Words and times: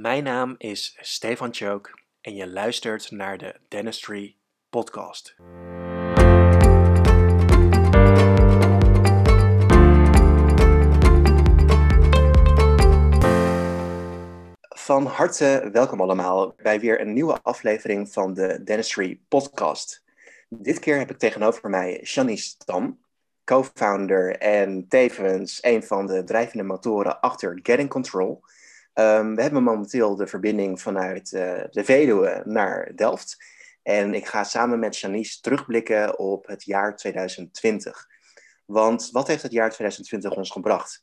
Mijn 0.00 0.24
naam 0.24 0.54
is 0.58 0.96
Stefan 1.00 1.54
Chook 1.54 2.00
en 2.20 2.34
je 2.34 2.48
luistert 2.48 3.10
naar 3.10 3.38
de 3.38 3.54
Dentistry 3.68 4.36
Podcast. 4.70 5.34
Van 14.68 15.06
harte 15.06 15.68
welkom 15.72 16.00
allemaal 16.00 16.54
bij 16.56 16.80
weer 16.80 17.00
een 17.00 17.12
nieuwe 17.12 17.38
aflevering 17.42 18.12
van 18.12 18.34
de 18.34 18.62
Dentistry 18.64 19.20
Podcast. 19.28 20.04
Dit 20.48 20.78
keer 20.78 20.98
heb 20.98 21.10
ik 21.10 21.18
tegenover 21.18 21.70
mij 21.70 22.00
Shanice 22.04 22.44
Stam, 22.44 23.00
co-founder 23.44 24.36
en 24.36 24.88
tevens 24.88 25.58
een 25.62 25.82
van 25.82 26.06
de 26.06 26.24
drijvende 26.24 26.64
motoren 26.64 27.20
achter 27.20 27.58
Getting 27.62 27.88
Control. 27.88 28.42
Um, 28.98 29.34
we 29.34 29.42
hebben 29.42 29.62
momenteel 29.62 30.16
de 30.16 30.26
verbinding 30.26 30.80
vanuit 30.80 31.32
uh, 31.32 31.64
de 31.70 31.84
Veluwe 31.84 32.42
naar 32.44 32.92
Delft. 32.94 33.36
En 33.82 34.14
ik 34.14 34.26
ga 34.26 34.44
samen 34.44 34.78
met 34.78 34.98
Janice 34.98 35.40
terugblikken 35.40 36.18
op 36.18 36.46
het 36.46 36.64
jaar 36.64 36.96
2020. 36.96 38.06
Want 38.64 39.08
wat 39.10 39.26
heeft 39.26 39.42
het 39.42 39.52
jaar 39.52 39.70
2020 39.70 40.36
ons 40.36 40.50
gebracht? 40.50 41.02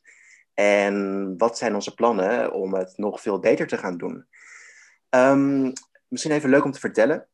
En 0.54 1.34
wat 1.38 1.58
zijn 1.58 1.74
onze 1.74 1.94
plannen 1.94 2.52
om 2.52 2.74
het 2.74 2.96
nog 2.96 3.20
veel 3.20 3.38
beter 3.38 3.66
te 3.66 3.78
gaan 3.78 3.96
doen? 3.96 4.26
Um, 5.10 5.72
misschien 6.08 6.32
even 6.32 6.50
leuk 6.50 6.64
om 6.64 6.72
te 6.72 6.80
vertellen. 6.80 7.26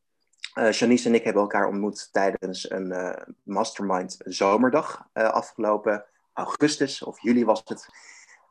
Uh, 0.55 0.71
Janice 0.71 1.07
en 1.07 1.15
ik 1.15 1.23
hebben 1.23 1.41
elkaar 1.41 1.67
ontmoet 1.67 2.09
tijdens 2.11 2.69
een 2.69 2.91
uh, 2.91 3.13
mastermind 3.43 4.17
zomerdag 4.19 5.07
afgelopen 5.13 6.05
augustus 6.33 7.03
of 7.03 7.21
juli 7.21 7.45
was 7.45 7.61
het. 7.65 7.87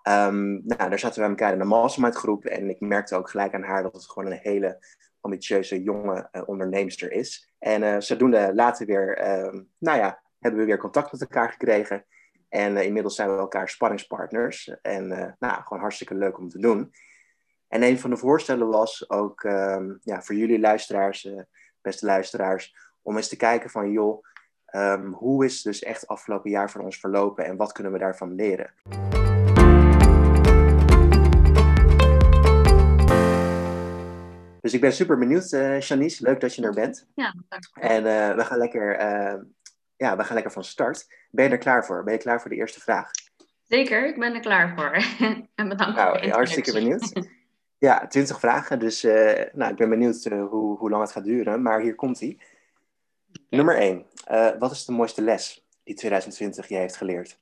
Um, 0.09 0.62
nou, 0.65 0.91
daar 0.91 0.98
zaten 0.98 1.23
we 1.23 1.29
elkaar 1.29 1.52
in 1.52 1.61
een 1.61 1.66
mastermind 1.66 2.15
groep 2.15 2.45
en 2.45 2.69
ik 2.69 2.80
merkte 2.80 3.16
ook 3.16 3.30
gelijk 3.30 3.55
aan 3.55 3.62
haar 3.62 3.83
dat 3.83 3.92
het 3.92 4.11
gewoon 4.11 4.30
een 4.30 4.38
hele 4.42 4.87
ambitieuze 5.20 5.83
jonge 5.83 6.28
uh, 6.33 6.42
onderneemster 6.47 7.12
is. 7.12 7.53
En 7.59 7.83
uh, 7.83 7.97
zodoende 7.98 8.55
later 8.55 8.86
weer, 8.86 9.19
uh, 9.19 9.61
nou 9.78 9.98
ja, 9.98 10.22
hebben 10.39 10.61
we 10.61 10.67
weer 10.67 10.78
contact 10.78 11.12
met 11.12 11.20
elkaar 11.20 11.50
gekregen. 11.50 12.05
En 12.48 12.77
uh, 12.77 12.83
inmiddels 12.83 13.14
zijn 13.14 13.31
we 13.33 13.39
elkaar 13.39 13.69
spanningspartners. 13.69 14.77
En 14.83 15.09
nou, 15.39 15.62
gewoon 15.62 15.83
hartstikke 15.83 16.14
leuk 16.14 16.39
om 16.39 16.48
te 16.48 16.59
doen. 16.59 16.92
En 17.69 17.83
een 17.83 17.98
van 17.98 18.11
de 18.11 18.16
voorstellen 18.16 18.69
was 18.69 19.11
ook 19.11 19.42
um, 19.42 19.98
ja, 20.03 20.22
voor 20.22 20.34
jullie 20.34 20.61
luisteraars, 20.61 21.28
beste 21.81 22.06
luisteraars, 22.06 22.77
om 23.03 23.16
eens 23.16 23.28
te 23.28 23.37
kijken 23.37 23.70
van 23.70 23.91
joh, 23.91 24.25
hoe 25.12 25.44
is 25.44 25.62
dus 25.62 25.83
echt 25.83 26.06
afgelopen 26.06 26.50
jaar 26.50 26.70
voor 26.70 26.83
ons 26.83 27.00
verlopen 27.00 27.44
en 27.44 27.56
wat 27.56 27.72
kunnen 27.72 27.92
we 27.92 27.98
daarvan 27.98 28.34
leren? 28.34 28.70
Dus 34.62 34.72
ik 34.72 34.80
ben 34.80 34.92
super 34.92 35.18
benieuwd, 35.18 35.52
uh, 35.52 35.80
Janice. 35.80 36.22
Leuk 36.22 36.41
dat 36.41 36.55
je 36.55 36.62
er 36.62 36.74
bent. 36.74 37.06
Ja, 37.14 37.34
dank 37.48 37.64
En 37.80 38.05
uh, 38.05 38.34
we, 38.34 38.44
gaan 38.44 38.58
lekker, 38.58 39.00
uh, 39.00 39.42
ja, 39.96 40.16
we 40.16 40.24
gaan 40.24 40.34
lekker 40.34 40.52
van 40.52 40.64
start. 40.64 41.06
Ben 41.30 41.44
je 41.44 41.50
er 41.50 41.58
klaar 41.58 41.84
voor? 41.84 42.04
Ben 42.04 42.12
je 42.12 42.19
klaar 42.19 42.41
voor 42.41 42.50
de 42.50 42.56
eerste 42.56 42.80
vraag? 42.80 43.10
Zeker, 43.62 44.08
ik 44.08 44.19
ben 44.19 44.34
er 44.34 44.41
klaar 44.41 44.72
voor. 44.77 44.92
en 45.54 45.69
bedankt 45.69 45.96
nou, 45.96 46.28
Hartstikke 46.28 46.72
benieuwd. 46.72 47.12
Ja, 47.78 48.06
20 48.06 48.41
vragen. 48.41 48.78
Dus 48.78 49.02
nou, 49.52 49.70
ik 49.70 49.77
ben 49.77 49.88
benieuwd 49.88 50.24
hoe, 50.24 50.78
hoe 50.78 50.91
lang 50.91 51.02
het 51.02 51.12
gaat 51.12 51.24
duren. 51.24 51.62
Maar 51.62 51.80
hier 51.80 51.94
komt 51.94 52.20
hij. 52.20 52.38
Nummer 53.50 53.76
1. 53.76 54.06
wat 54.58 54.72
is 54.72 54.84
de 54.84 54.92
mooiste 54.92 55.22
les 55.22 55.66
die 55.84 55.94
2020 55.94 56.69
je 56.69 56.76
heeft 56.76 56.97
geleerd? 56.97 57.38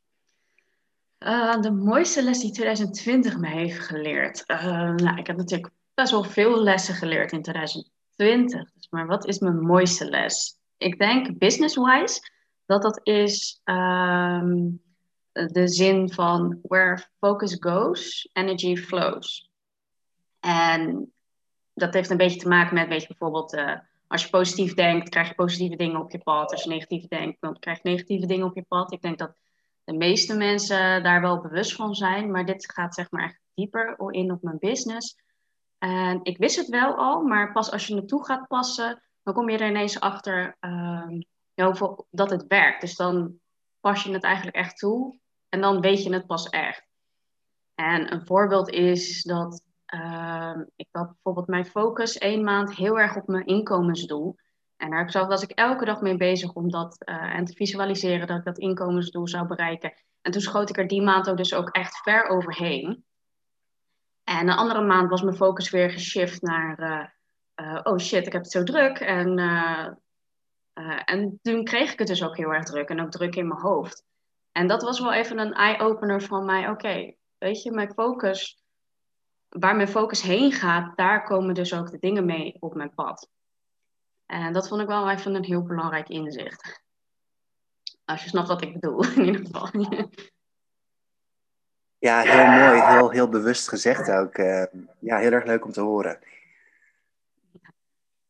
de 1.61 1.71
mooiste 1.71 2.23
les 2.23 2.39
die 2.41 2.53
2020 2.53 3.39
me 3.39 3.49
heeft 3.49 3.79
geleerd? 3.79 4.45
nou, 4.47 5.19
ik 5.19 5.27
heb 5.27 5.37
natuurlijk 5.37 5.73
best 5.95 6.11
wel 6.11 6.25
veel 6.25 6.63
lessen 6.63 6.95
geleerd 6.95 7.33
in 7.33 7.43
2020. 7.43 8.73
Dus, 8.73 8.89
maar 8.91 9.07
wat 9.07 9.27
is 9.27 9.39
mijn 9.39 9.61
mooiste 9.61 10.05
les? 10.05 10.59
Ik 10.77 10.99
denk 10.99 11.39
business-wise 11.39 12.21
dat 12.67 12.83
dat 12.83 13.01
is 13.03 13.61
um, 13.65 14.83
de 15.33 15.69
zin 15.69 16.13
van 16.13 16.59
where 16.63 17.07
focus 17.19 17.57
goes, 17.61 18.29
energy 18.33 18.77
flows. 18.77 19.51
En 20.41 21.13
dat 21.75 21.95
heeft 21.95 22.11
een 22.11 22.17
beetje 22.17 22.41
te 22.41 22.49
maken 22.49 22.75
met, 22.75 22.89
weet 22.89 23.03
je, 23.03 23.09
bijvoorbeeld 23.09 23.55
uh, 23.55 23.79
als 24.07 24.23
je 24.23 24.31
positief 24.31 24.75
denkt, 24.75 25.09
krijg 25.09 25.29
je 25.29 25.35
positieve 25.35 25.77
dingen 25.77 26.01
op 26.01 26.11
je 26.11 26.19
pad. 26.19 26.51
Als 26.53 26.63
je 26.63 26.69
negatief 26.69 27.07
denkt, 27.09 27.41
dan 27.41 27.59
krijg 27.59 27.83
je 27.83 27.89
negatieve 27.89 28.27
dingen 28.27 28.47
op 28.47 28.55
je 28.55 28.65
pad. 28.69 28.93
Ik 28.93 29.03
denk 29.03 29.19
dat 29.19 29.35
de 29.85 29.93
meeste 29.93 30.37
mensen 30.37 31.03
daar 31.03 31.21
wel 31.21 31.41
bewust 31.41 31.75
van 31.75 31.95
zijn, 31.95 32.31
maar 32.31 32.47
dit 32.47 32.73
gaat 32.73 32.95
zeg 32.95 33.11
maar 33.11 33.25
echt 33.25 33.41
dieper 33.55 33.95
in 34.11 34.33
op 34.33 34.43
mijn 34.43 34.59
business. 34.59 35.17
En 35.81 36.21
ik 36.23 36.39
wist 36.39 36.57
het 36.57 36.69
wel 36.69 36.95
al, 36.95 37.23
maar 37.23 37.53
pas 37.53 37.71
als 37.71 37.87
je 37.87 37.95
naartoe 37.95 38.25
gaat 38.25 38.47
passen, 38.47 39.03
dan 39.23 39.35
kom 39.35 39.51
je 39.51 39.59
er 39.59 39.69
ineens 39.69 40.01
achter 40.01 40.57
hoeveel, 41.55 42.07
dat 42.11 42.31
het 42.31 42.47
werkt. 42.47 42.81
Dus 42.81 42.97
dan 42.97 43.39
pas 43.81 44.03
je 44.03 44.13
het 44.13 44.25
eigenlijk 44.25 44.57
echt 44.57 44.79
toe 44.79 45.19
en 45.49 45.61
dan 45.61 45.81
weet 45.81 46.03
je 46.03 46.13
het 46.13 46.27
pas 46.27 46.49
echt. 46.49 46.89
En 47.75 48.13
een 48.13 48.27
voorbeeld 48.27 48.69
is 48.69 49.23
dat 49.23 49.63
uh, 49.95 50.57
ik 50.77 50.89
had 50.91 51.07
bijvoorbeeld 51.07 51.47
mijn 51.47 51.67
focus 51.67 52.19
één 52.19 52.45
maand 52.45 52.75
heel 52.75 52.99
erg 52.99 53.17
op 53.17 53.27
mijn 53.27 53.47
inkomensdoel. 53.47 54.37
En 54.77 54.91
daar 54.91 55.27
was 55.29 55.43
ik 55.43 55.51
elke 55.51 55.85
dag 55.85 56.01
mee 56.01 56.17
bezig 56.17 56.53
om 56.53 56.71
dat 56.71 56.97
uh, 57.09 57.35
en 57.35 57.45
te 57.45 57.53
visualiseren 57.53 58.27
dat 58.27 58.39
ik 58.39 58.45
dat 58.45 58.59
inkomensdoel 58.59 59.29
zou 59.29 59.47
bereiken. 59.47 59.93
En 60.21 60.33
toen 60.33 60.41
schoot 60.41 60.71
ik 60.71 60.77
er 60.77 60.87
die 60.87 61.03
maand 61.03 61.31
ook 61.31 61.37
dus 61.37 61.55
ook 61.55 61.69
echt 61.69 61.97
ver 61.97 62.27
overheen. 62.27 63.05
En 64.25 64.49
een 64.49 64.57
andere 64.57 64.83
maand 64.83 65.11
was 65.11 65.23
mijn 65.23 65.37
focus 65.37 65.71
weer 65.71 65.91
geshift 65.91 66.43
naar, 66.43 66.81
uh, 66.81 67.07
uh, 67.67 67.81
oh 67.83 67.99
shit, 67.99 68.27
ik 68.27 68.33
heb 68.33 68.43
het 68.43 68.51
zo 68.51 68.63
druk. 68.63 68.99
En, 68.99 69.39
uh, 69.39 69.89
en 71.05 71.39
toen 71.43 71.65
kreeg 71.65 71.93
ik 71.93 71.99
het 71.99 72.09
dus 72.09 72.25
ook 72.25 72.37
heel 72.37 72.53
erg 72.55 72.65
druk 72.65 72.89
en 72.89 73.01
ook 73.01 73.11
druk 73.11 73.37
in 73.37 73.49
mijn 73.49 73.61
hoofd. 73.61 74.05
En 74.53 74.67
dat 74.67 74.83
was 74.83 75.01
wel 75.01 75.13
even 75.13 75.39
een 75.39 75.53
eye-opener 75.53 76.23
van 76.23 76.45
mij, 76.45 76.69
oké, 76.69 77.15
weet 77.39 77.63
je, 77.63 77.71
mijn 77.71 77.93
focus, 77.93 78.63
waar 79.49 79.77
mijn 79.77 79.89
focus 79.89 80.23
heen 80.23 80.53
gaat, 80.53 80.97
daar 80.97 81.25
komen 81.25 81.55
dus 81.55 81.75
ook 81.75 81.91
de 81.91 81.99
dingen 81.99 82.25
mee 82.25 82.57
op 82.59 82.75
mijn 82.75 82.95
pad. 82.95 83.29
En 84.27 84.53
dat 84.53 84.69
vond 84.69 84.81
ik 84.81 84.87
wel 84.87 85.11
even 85.11 85.35
een 85.35 85.45
heel 85.45 85.63
belangrijk 85.63 86.09
inzicht. 86.09 86.83
Als 88.05 88.23
je 88.23 88.29
snapt 88.29 88.49
wat 88.49 88.63
ik 88.63 88.73
bedoel, 88.73 89.05
in 89.17 89.25
ieder 89.25 89.47
geval. 89.47 89.71
Ja, 92.01 92.21
heel 92.21 92.47
mooi. 92.47 92.83
Heel, 92.83 93.11
heel 93.11 93.29
bewust 93.29 93.69
gezegd 93.69 94.11
ook. 94.11 94.39
Uh, 94.39 94.63
ja, 94.99 95.19
heel 95.19 95.33
erg 95.33 95.45
leuk 95.45 95.65
om 95.65 95.73
te 95.73 95.81
horen. 95.81 96.19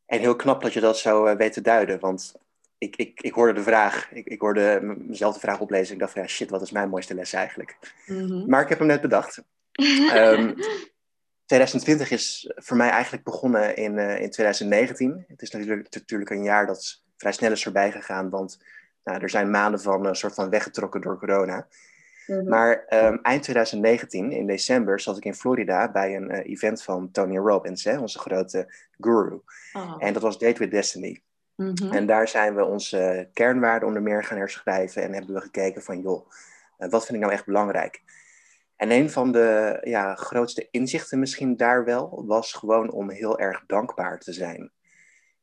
En 0.06 0.20
heel 0.20 0.36
knap 0.36 0.62
dat 0.62 0.72
je 0.72 0.81
dat 0.81 0.98
zo 0.98 1.26
uh, 1.26 1.34
weet 1.36 1.53
te 1.53 1.60
duiden. 1.60 2.00
Want 2.00 2.34
ik, 2.78 2.97
ik, 2.97 3.20
ik 3.20 3.32
hoorde 3.32 3.53
de 3.53 3.62
vraag, 3.62 4.12
ik, 4.12 4.26
ik 4.26 4.41
hoorde 4.41 4.80
mezelf 4.98 5.34
de 5.34 5.41
vraag 5.41 5.60
oplezen. 5.60 5.94
Ik 5.94 6.00
dacht 6.00 6.12
van 6.12 6.22
ja, 6.22 6.28
shit, 6.28 6.50
wat 6.50 6.62
is 6.62 6.70
mijn 6.70 6.88
mooiste 6.88 7.14
les 7.14 7.32
eigenlijk? 7.32 7.78
Mm 8.06 8.19
-hmm. 8.19 8.48
Maar 8.48 8.62
ik 8.62 8.69
heb 8.69 8.78
hem 8.78 8.86
net 8.86 9.00
bedacht. 9.00 9.42
um, 10.14 10.54
2020 11.47 12.10
is 12.10 12.53
voor 12.54 12.76
mij 12.76 12.91
eigenlijk 12.91 13.25
begonnen 13.25 13.76
in, 13.76 13.98
uh, 13.98 14.20
in 14.20 14.30
2019. 14.30 15.25
Het 15.28 15.42
is 15.42 15.50
natuurlijk, 15.50 15.94
natuurlijk 15.94 16.30
een 16.30 16.42
jaar 16.42 16.66
dat 16.66 17.03
vrij 17.16 17.32
snel 17.32 17.53
is 17.53 17.62
voorbij 17.62 17.92
gegaan. 17.92 18.30
Want 18.30 18.59
nou, 19.04 19.22
er 19.22 19.30
zijn 19.30 19.50
maanden 19.50 19.80
van 19.80 20.06
een 20.06 20.16
soort 20.16 20.34
van 20.34 20.50
weggetrokken 20.50 21.00
door 21.00 21.19
corona. 21.19 21.66
Mm-hmm. 22.30 22.48
Maar 22.48 22.86
um, 22.88 23.18
eind 23.22 23.42
2019, 23.42 24.32
in 24.32 24.46
december, 24.46 25.00
zat 25.00 25.16
ik 25.16 25.24
in 25.24 25.34
Florida 25.34 25.91
bij 25.91 26.16
een 26.16 26.30
uh, 26.30 26.38
event 26.44 26.82
van 26.82 27.10
Tony 27.10 27.36
Robbins, 27.36 27.84
hè, 27.84 27.98
onze 27.98 28.18
grote 28.18 28.74
guru. 28.98 29.41
Oh. 29.72 29.94
En 29.98 30.12
dat 30.12 30.22
was 30.22 30.38
Date 30.38 30.58
with 30.58 30.70
Destiny. 30.70 31.22
Mm-hmm. 31.56 31.91
En 31.92 32.06
daar 32.06 32.28
zijn 32.28 32.54
we 32.54 32.64
onze 32.64 33.28
kernwaarden 33.32 33.88
onder 33.88 34.02
meer 34.02 34.24
gaan 34.24 34.38
herschrijven 34.38 35.02
en 35.02 35.12
hebben 35.12 35.34
we 35.34 35.41
gekeken 35.41 35.82
van, 35.82 36.00
joh, 36.00 36.30
uh, 36.78 36.88
wat 36.88 37.04
vind 37.04 37.16
ik 37.18 37.22
nou 37.22 37.32
echt 37.32 37.46
belangrijk? 37.46 38.02
En 38.76 38.91
een 38.91 39.10
van 39.10 39.32
de 39.32 39.78
ja, 39.82 40.14
grootste 40.14 40.68
inzichten 40.70 41.18
misschien 41.18 41.56
daar 41.56 41.84
wel, 41.84 42.24
was 42.26 42.52
gewoon 42.52 42.91
om 42.91 43.10
heel 43.10 43.38
erg 43.38 43.62
dankbaar 43.66 44.18
te 44.18 44.33
zijn. 44.33 44.71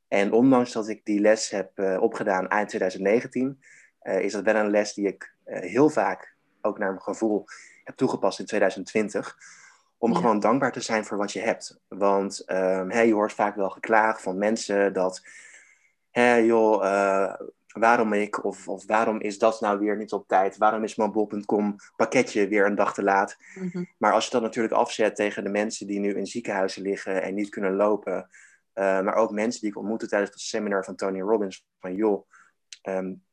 En 0.07 0.31
ondanks 0.31 0.71
dat 0.71 0.87
ik 0.87 1.05
die 1.05 1.19
les 1.19 1.49
heb 1.49 1.71
uh, 1.75 2.01
opgedaan 2.01 2.47
eind 2.47 2.69
2019, 2.69 3.59
is 4.01 4.31
dat 4.31 4.43
wel 4.43 4.55
een 4.55 4.69
les 4.69 4.93
die 4.93 5.07
ik 5.07 5.33
heel 5.43 5.89
vaak 5.89 6.36
ook 6.67 6.77
naar 6.77 6.89
mijn 6.89 7.01
gevoel 7.01 7.45
heb 7.83 7.95
toegepast 7.95 8.39
in 8.39 8.45
2020. 8.45 9.37
Om 9.97 10.11
ja. 10.11 10.17
gewoon 10.17 10.39
dankbaar 10.39 10.71
te 10.71 10.81
zijn 10.81 11.05
voor 11.05 11.17
wat 11.17 11.31
je 11.31 11.39
hebt. 11.39 11.79
Want 11.87 12.43
um, 12.51 12.91
hey, 12.91 13.07
je 13.07 13.13
hoort 13.13 13.33
vaak 13.33 13.55
wel 13.55 13.69
geklaag 13.69 14.21
van 14.21 14.37
mensen 14.37 14.93
dat, 14.93 15.21
hey, 16.11 16.45
joh, 16.45 16.83
uh, 16.83 17.33
waarom 17.67 18.13
ik, 18.13 18.43
of, 18.43 18.67
of 18.67 18.85
waarom 18.85 19.19
is 19.19 19.39
dat 19.39 19.61
nou 19.61 19.79
weer 19.79 19.97
niet 19.97 20.11
op 20.11 20.27
tijd? 20.27 20.57
Waarom 20.57 20.83
is 20.83 20.95
mijn 20.95 21.11
bol.com 21.11 21.75
pakketje 21.95 22.47
weer 22.47 22.65
een 22.65 22.75
dag 22.75 22.93
te 22.93 23.03
laat? 23.03 23.37
Mm 23.55 23.69
-hmm. 23.71 23.89
Maar 23.97 24.13
als 24.13 24.25
je 24.25 24.31
dat 24.31 24.41
natuurlijk 24.41 24.73
afzet 24.73 25.15
tegen 25.15 25.43
de 25.43 25.49
mensen 25.49 25.87
die 25.87 25.99
nu 25.99 26.13
in 26.13 26.27
ziekenhuizen 26.27 26.81
liggen 26.81 27.21
en 27.21 27.33
niet 27.33 27.49
kunnen 27.49 27.75
lopen, 27.75 28.29
uh, 28.73 29.01
maar 29.01 29.15
ook 29.15 29.31
mensen 29.31 29.61
die 29.61 29.69
ik 29.69 29.77
ontmoette 29.77 30.07
tijdens 30.07 30.31
het 30.31 30.39
seminar 30.39 30.83
van 30.83 30.95
Tony 30.95 31.21
Robbins, 31.21 31.65
van 31.79 31.95
joh, 31.95 32.27
um, 32.83 33.23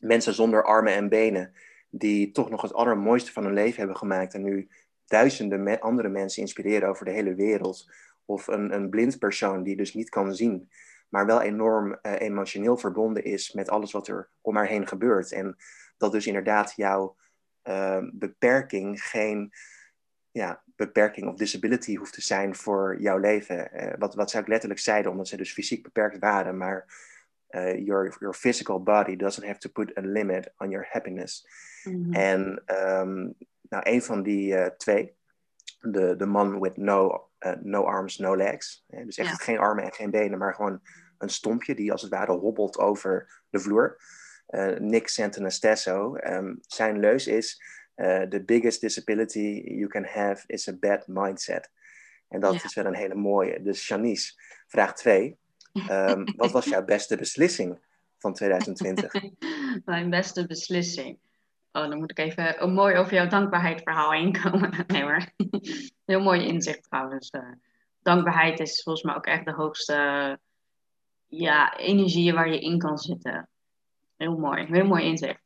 mensen 0.00 0.34
zonder 0.34 0.64
armen 0.64 0.94
en 0.94 1.08
benen 1.08 1.52
die 1.94 2.30
toch 2.30 2.50
nog 2.50 2.62
het 2.62 2.74
allermooiste 2.74 3.32
van 3.32 3.44
hun 3.44 3.52
leven 3.52 3.78
hebben 3.78 3.96
gemaakt 3.96 4.34
en 4.34 4.42
nu 4.42 4.68
duizenden 5.06 5.80
andere 5.80 6.08
mensen 6.08 6.42
inspireren 6.42 6.88
over 6.88 7.04
de 7.04 7.10
hele 7.10 7.34
wereld. 7.34 7.90
Of 8.24 8.46
een, 8.46 8.74
een 8.74 8.90
blind 8.90 9.18
persoon 9.18 9.62
die 9.62 9.76
dus 9.76 9.94
niet 9.94 10.08
kan 10.08 10.34
zien, 10.34 10.70
maar 11.08 11.26
wel 11.26 11.40
enorm 11.40 11.98
uh, 12.02 12.20
emotioneel 12.20 12.76
verbonden 12.76 13.24
is 13.24 13.52
met 13.52 13.68
alles 13.68 13.92
wat 13.92 14.08
er 14.08 14.30
om 14.40 14.56
haar 14.56 14.66
heen 14.66 14.86
gebeurt. 14.86 15.32
En 15.32 15.56
dat 15.96 16.12
dus 16.12 16.26
inderdaad 16.26 16.72
jouw 16.76 17.16
uh, 17.64 17.98
beperking 18.12 19.02
geen 19.02 19.52
ja, 20.30 20.62
beperking 20.76 21.28
of 21.28 21.34
disability 21.34 21.96
hoeft 21.96 22.12
te 22.12 22.22
zijn 22.22 22.54
voor 22.54 22.96
jouw 23.00 23.18
leven. 23.18 23.70
Uh, 23.74 23.92
wat, 23.98 24.14
wat 24.14 24.30
zou 24.30 24.42
ik 24.42 24.48
letterlijk 24.48 24.80
zeiden, 24.80 25.10
omdat 25.10 25.28
ze 25.28 25.36
dus 25.36 25.52
fysiek 25.52 25.82
beperkt 25.82 26.18
waren, 26.18 26.56
maar 26.56 26.86
uh, 27.54 27.76
your, 27.76 28.14
your 28.20 28.34
physical 28.34 28.78
body 28.78 29.16
doesn't 29.16 29.46
have 29.46 29.58
to 29.58 29.68
put 29.68 29.92
a 29.96 30.00
limit 30.00 30.52
on 30.56 30.70
your 30.70 30.86
happiness. 30.90 31.46
Mm-hmm. 31.84 32.14
En 32.14 32.62
um, 32.66 33.34
nou, 33.68 33.82
een 33.90 34.02
van 34.02 34.22
die 34.22 34.54
uh, 34.54 34.66
twee, 34.66 35.14
de, 35.80 36.16
de 36.16 36.26
man 36.26 36.60
with 36.60 36.76
no, 36.76 37.28
no 37.60 37.84
arms, 37.84 38.18
no 38.18 38.36
legs, 38.36 38.84
dus 38.86 39.16
echt 39.16 39.28
ja. 39.28 39.34
geen 39.34 39.58
armen 39.58 39.84
en 39.84 39.92
geen 39.92 40.10
benen, 40.10 40.38
maar 40.38 40.54
gewoon 40.54 40.80
een 41.18 41.28
stompje 41.28 41.74
die 41.74 41.92
als 41.92 42.02
het 42.02 42.10
ware 42.10 42.32
hobbelt 42.32 42.78
over 42.78 43.42
de 43.50 43.58
vloer. 43.58 43.96
Nick 44.78 45.08
Santonastesso, 45.08 46.16
um, 46.16 46.58
zijn 46.60 46.98
leus 46.98 47.26
is 47.26 47.62
the 48.28 48.42
biggest 48.46 48.80
disability 48.80 49.62
you 49.64 49.86
can 49.86 50.04
have 50.04 50.44
is 50.46 50.68
a 50.68 50.72
bad 50.72 51.06
mindset. 51.06 51.70
En 52.32 52.40
dat 52.40 52.54
ja. 52.54 52.64
is 52.64 52.74
wel 52.74 52.84
een 52.84 52.94
hele 52.94 53.14
mooie. 53.14 53.62
Dus 53.62 53.88
Janice, 53.88 54.32
vraag 54.66 54.94
2. 54.94 55.38
Ehm, 55.72 56.24
wat 56.36 56.52
was 56.52 56.64
jouw 56.64 56.84
beste 56.84 57.16
beslissing 57.16 57.78
van 58.18 58.34
2020? 58.34 59.12
Mijn 59.84 60.10
beste 60.10 60.46
beslissing. 60.46 61.18
Oh, 61.72 61.88
dan 61.88 61.98
moet 61.98 62.10
ik 62.10 62.18
even 62.18 62.62
een 62.62 62.72
mooi 62.72 62.96
over 62.96 63.14
jouw 63.14 63.26
dankbaarheid 63.26 63.82
heen 64.10 64.40
komen. 64.42 64.70
nee 64.86 65.02
hoor. 65.02 65.26
Heel 66.04 66.20
mooi 66.20 66.46
inzicht 66.46 66.82
trouwens. 66.82 67.30
Uh, 67.30 67.52
dankbaarheid 68.02 68.60
is 68.60 68.82
volgens 68.82 69.04
mij 69.04 69.14
ook 69.14 69.26
echt 69.26 69.44
de 69.44 69.52
hoogste 69.52 70.38
ja, 71.26 71.76
energie 71.76 72.32
waar 72.32 72.48
je 72.48 72.60
in 72.60 72.78
kan 72.78 72.98
zitten. 72.98 73.48
Heel 74.16 74.38
mooi. 74.38 74.66
Heel 74.66 74.86
mooi 74.86 75.04
inzicht. 75.04 75.40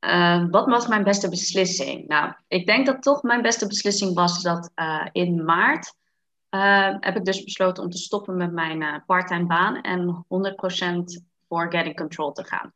Uh, 0.00 0.44
wat 0.50 0.66
was 0.66 0.86
mijn 0.86 1.04
beste 1.04 1.28
beslissing? 1.28 2.06
Nou, 2.06 2.32
ik 2.48 2.66
denk 2.66 2.86
dat 2.86 3.02
toch 3.02 3.22
mijn 3.22 3.42
beste 3.42 3.66
beslissing 3.66 4.14
was 4.14 4.42
dat 4.42 4.70
uh, 4.74 5.06
in 5.12 5.44
maart 5.44 5.94
uh, 6.56 6.96
heb 7.00 7.16
ik 7.16 7.24
dus 7.24 7.44
besloten 7.44 7.82
om 7.82 7.90
te 7.90 7.98
stoppen 7.98 8.36
met 8.36 8.52
mijn 8.52 8.80
uh, 8.80 8.96
parttime 9.06 9.46
baan 9.46 9.80
en 9.80 10.24
100% 10.24 11.24
voor 11.48 11.70
Getting 11.70 11.96
Control 11.96 12.32
te 12.32 12.44
gaan. 12.44 12.72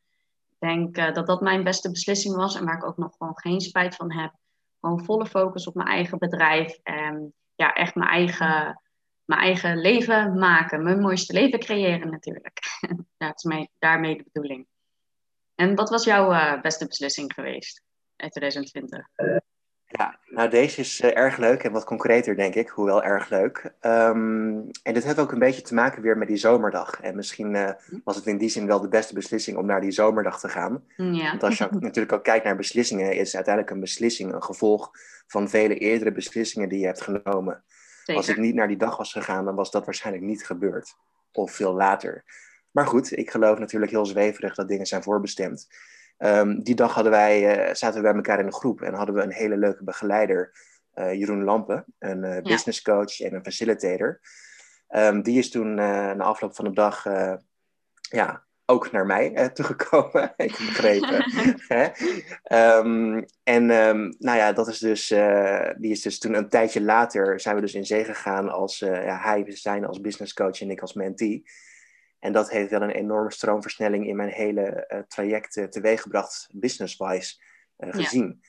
Ik 0.51 0.57
denk 0.59 1.15
dat 1.15 1.27
dat 1.27 1.41
mijn 1.41 1.65
beste 1.65 1.91
beslissing 1.91 2.35
was 2.37 2.55
en 2.57 2.65
waar 2.65 2.77
ik 2.77 2.85
ook 2.85 2.97
nog 2.97 3.17
gewoon 3.17 3.39
geen 3.39 3.61
spijt 3.61 3.95
van 3.95 4.13
heb. 4.13 4.33
Gewoon 4.81 5.05
volle 5.05 5.27
focus 5.27 5.67
op 5.67 5.75
mijn 5.75 5.89
eigen 5.89 6.19
bedrijf 6.19 6.79
en 6.83 7.35
ja, 7.55 7.73
echt 7.73 7.95
mijn 7.95 8.11
eigen, 8.11 8.83
mijn 9.25 9.41
eigen 9.41 9.81
leven 9.81 10.39
maken. 10.39 10.83
Mijn 10.83 11.01
mooiste 11.01 11.33
leven 11.33 11.59
creëren 11.59 12.11
natuurlijk. 12.11 12.59
dat 13.19 13.35
is 13.35 13.43
mijn, 13.43 13.69
daarmee 13.79 14.17
de 14.17 14.25
bedoeling. 14.33 14.67
En 15.55 15.75
wat 15.75 15.91
was 15.91 16.05
jouw 16.05 16.33
uh, 16.33 16.61
beste 16.61 16.87
beslissing 16.87 17.33
geweest 17.35 17.83
in 18.17 18.31
2020? 18.31 19.07
Ja, 19.93 20.19
nou 20.27 20.51
deze 20.51 20.81
is 20.81 21.01
uh, 21.01 21.17
erg 21.17 21.37
leuk 21.37 21.63
en 21.63 21.73
wat 21.73 21.85
concreter 21.85 22.37
denk 22.37 22.55
ik, 22.55 22.69
hoewel 22.69 23.03
erg 23.03 23.29
leuk. 23.29 23.73
Um, 23.81 24.71
en 24.83 24.95
dit 24.95 25.05
heeft 25.05 25.19
ook 25.19 25.33
een 25.33 25.39
beetje 25.39 25.63
te 25.63 25.75
maken 25.75 26.03
weer 26.03 26.19
met 26.19 26.29
die 26.29 26.37
zomerdag. 26.37 27.01
En 27.01 27.17
misschien 27.17 27.55
uh, 27.55 27.71
was 28.05 28.17
het 28.17 28.27
in 28.27 28.39
die 28.39 28.49
zin 28.49 28.67
wel 28.67 28.81
de 28.81 28.89
beste 28.89 29.15
beslissing 29.15 29.57
om 29.57 29.67
naar 29.67 29.81
die 29.81 29.91
zomerdag 29.91 30.41
te 30.41 30.49
gaan. 30.49 30.85
Ja. 30.97 31.31
Want 31.31 31.43
als 31.43 31.59
je 31.59 31.69
natuurlijk 31.81 32.13
ook 32.13 32.25
kijkt 32.25 32.45
naar 32.45 32.57
beslissingen, 32.57 33.13
is 33.13 33.35
uiteindelijk 33.35 33.75
een 33.75 33.81
beslissing 33.81 34.33
een 34.33 34.43
gevolg 34.43 34.91
van 35.27 35.49
vele 35.49 35.75
eerdere 35.75 36.13
beslissingen 36.13 36.69
die 36.69 36.79
je 36.79 36.87
hebt 36.87 37.01
genomen. 37.01 37.63
Zeker. 38.05 38.15
Als 38.15 38.29
ik 38.29 38.37
niet 38.37 38.55
naar 38.55 38.69
die 38.69 38.77
dag 38.77 38.97
was 38.97 39.13
gegaan, 39.13 39.45
dan 39.45 39.55
was 39.55 39.71
dat 39.71 39.85
waarschijnlijk 39.85 40.25
niet 40.25 40.47
gebeurd. 40.47 40.95
Of 41.33 41.53
veel 41.53 41.75
later. 41.75 42.25
Maar 42.71 42.87
goed, 42.87 43.17
ik 43.17 43.31
geloof 43.31 43.59
natuurlijk 43.59 43.93
heel 43.93 44.07
zweverig 44.07 44.55
dat 44.55 44.69
dingen 44.69 44.87
zijn 44.87 45.03
voorbestemd. 45.03 45.69
Um, 46.23 46.63
die 46.63 46.75
dag 46.75 46.95
hadden 46.95 47.13
wij, 47.13 47.69
uh, 47.69 47.75
zaten 47.75 47.97
we 47.97 48.07
bij 48.07 48.15
elkaar 48.15 48.39
in 48.39 48.47
een 48.47 48.53
groep 48.53 48.83
en 48.83 48.95
hadden 48.95 49.15
we 49.15 49.23
een 49.23 49.33
hele 49.33 49.57
leuke 49.57 49.85
begeleider, 49.85 50.53
uh, 50.95 51.13
Jeroen 51.13 51.45
Lampen, 51.45 51.85
een 51.99 52.25
uh, 52.25 52.43
business 52.43 52.83
coach 52.83 53.21
en 53.21 53.35
een 53.35 53.45
facilitator. 53.45 54.21
Um, 54.89 55.23
die 55.23 55.39
is 55.39 55.51
toen 55.51 55.75
na 55.75 56.17
afloop 56.17 56.55
van 56.55 56.65
de 56.65 56.73
dag 56.73 57.05
ja, 58.01 58.45
ook 58.67 58.93
naar 58.93 59.07
mij 59.07 59.49
toegekomen, 59.49 60.33
ik 60.37 60.57
heb 60.57 60.67
begrepen. 60.67 61.25
um, 62.59 63.25
en 63.43 63.67
nou 64.19 64.39
ja, 64.39 64.53
dat 64.53 64.69
is 64.69 64.79
dus, 64.79 65.09
die 65.79 65.91
is 65.91 66.03
dus 66.03 66.19
toen 66.19 66.35
een 66.35 66.49
tijdje 66.49 66.83
later, 66.83 67.41
zijn 67.41 67.55
we 67.55 67.61
dus 67.61 67.75
in 67.75 67.87
zee 67.87 68.05
gegaan 68.05 68.49
als, 68.49 68.79
ja, 68.79 69.19
hij 69.23 69.45
zijn 69.47 69.87
als 69.87 70.01
business 70.01 70.33
coach 70.33 70.61
en 70.61 70.71
ik 70.71 70.81
als 70.81 70.95
mentee. 70.95 71.45
En 72.21 72.33
dat 72.33 72.51
heeft 72.51 72.71
wel 72.71 72.83
een 72.83 72.91
enorme 72.91 73.33
stroomversnelling 73.33 74.07
in 74.07 74.17
mijn 74.17 74.29
hele 74.29 74.87
uh, 74.89 74.99
traject 74.99 75.57
uh, 75.57 75.65
teweeggebracht, 75.65 76.49
business-wise 76.53 77.41
uh, 77.79 77.93
gezien. 77.93 78.43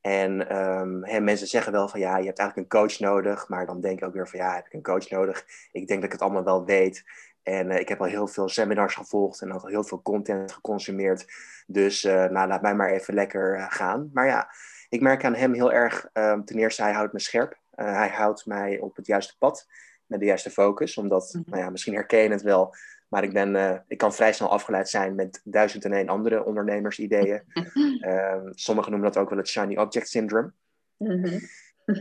En 0.00 0.56
um, 0.56 1.24
mensen 1.24 1.46
zeggen 1.46 1.72
wel 1.72 1.88
van 1.88 2.00
ja, 2.00 2.16
je 2.16 2.26
hebt 2.26 2.38
eigenlijk 2.38 2.72
een 2.72 2.80
coach 2.80 2.98
nodig. 2.98 3.48
Maar 3.48 3.66
dan 3.66 3.80
denk 3.80 3.98
ik 3.98 4.04
ook 4.04 4.14
weer 4.14 4.28
van 4.28 4.38
ja, 4.38 4.54
heb 4.54 4.66
ik 4.66 4.72
een 4.72 4.82
coach 4.82 5.10
nodig? 5.10 5.44
Ik 5.72 5.86
denk 5.86 6.00
dat 6.00 6.04
ik 6.04 6.12
het 6.12 6.22
allemaal 6.22 6.44
wel 6.44 6.64
weet. 6.64 7.04
En 7.42 7.70
ik 7.70 7.88
heb 7.88 8.00
al 8.00 8.06
heel 8.06 8.26
veel 8.26 8.48
seminars 8.48 8.94
gevolgd 8.94 9.40
en 9.40 9.50
al 9.50 9.66
heel 9.66 9.84
veel 9.84 10.02
content 10.02 10.52
geconsumeerd. 10.52 11.26
Dus 11.66 12.02
nou, 12.02 12.48
laat 12.48 12.62
mij 12.62 12.74
maar 12.74 12.90
even 12.90 13.14
lekker 13.14 13.66
gaan. 13.70 14.10
Maar 14.12 14.26
ja, 14.26 14.48
ik 14.88 15.00
merk 15.00 15.24
aan 15.24 15.34
hem 15.34 15.52
heel 15.52 15.72
erg, 15.72 16.08
um, 16.12 16.44
ten 16.44 16.58
eerste 16.58 16.82
hij 16.82 16.92
houdt 16.92 17.12
me 17.12 17.18
scherp. 17.18 17.60
hij 17.74 18.08
houdt 18.08 18.46
mij 18.46 18.78
op 18.78 18.96
het 18.96 19.06
juiste 19.06 19.38
pad 19.38 19.66
met 20.06 20.20
de 20.20 20.26
juiste 20.26 20.50
focus. 20.50 20.96
Omdat, 20.96 21.32
mm 21.32 21.42
nou 21.46 21.62
ja, 21.62 21.70
misschien 21.70 21.94
herken 21.94 22.22
je 22.22 22.30
het 22.30 22.42
wel. 22.42 22.74
Maar 23.12 23.24
ik, 23.24 23.32
ben, 23.32 23.54
uh, 23.54 23.78
ik 23.88 23.98
kan 23.98 24.14
vrij 24.14 24.32
snel 24.32 24.50
afgeleid 24.50 24.88
zijn 24.88 25.14
met 25.14 25.40
duizend 25.44 25.84
en 25.84 25.92
één 25.92 26.08
andere 26.08 26.44
ondernemersideeën. 26.44 27.42
uh, 28.00 28.40
sommigen 28.50 28.90
noemen 28.90 29.12
dat 29.12 29.22
ook 29.22 29.28
wel 29.28 29.38
het 29.38 29.48
shiny 29.48 29.76
object 29.76 30.08
syndrome. 30.08 30.52
Mhm. 30.96 31.38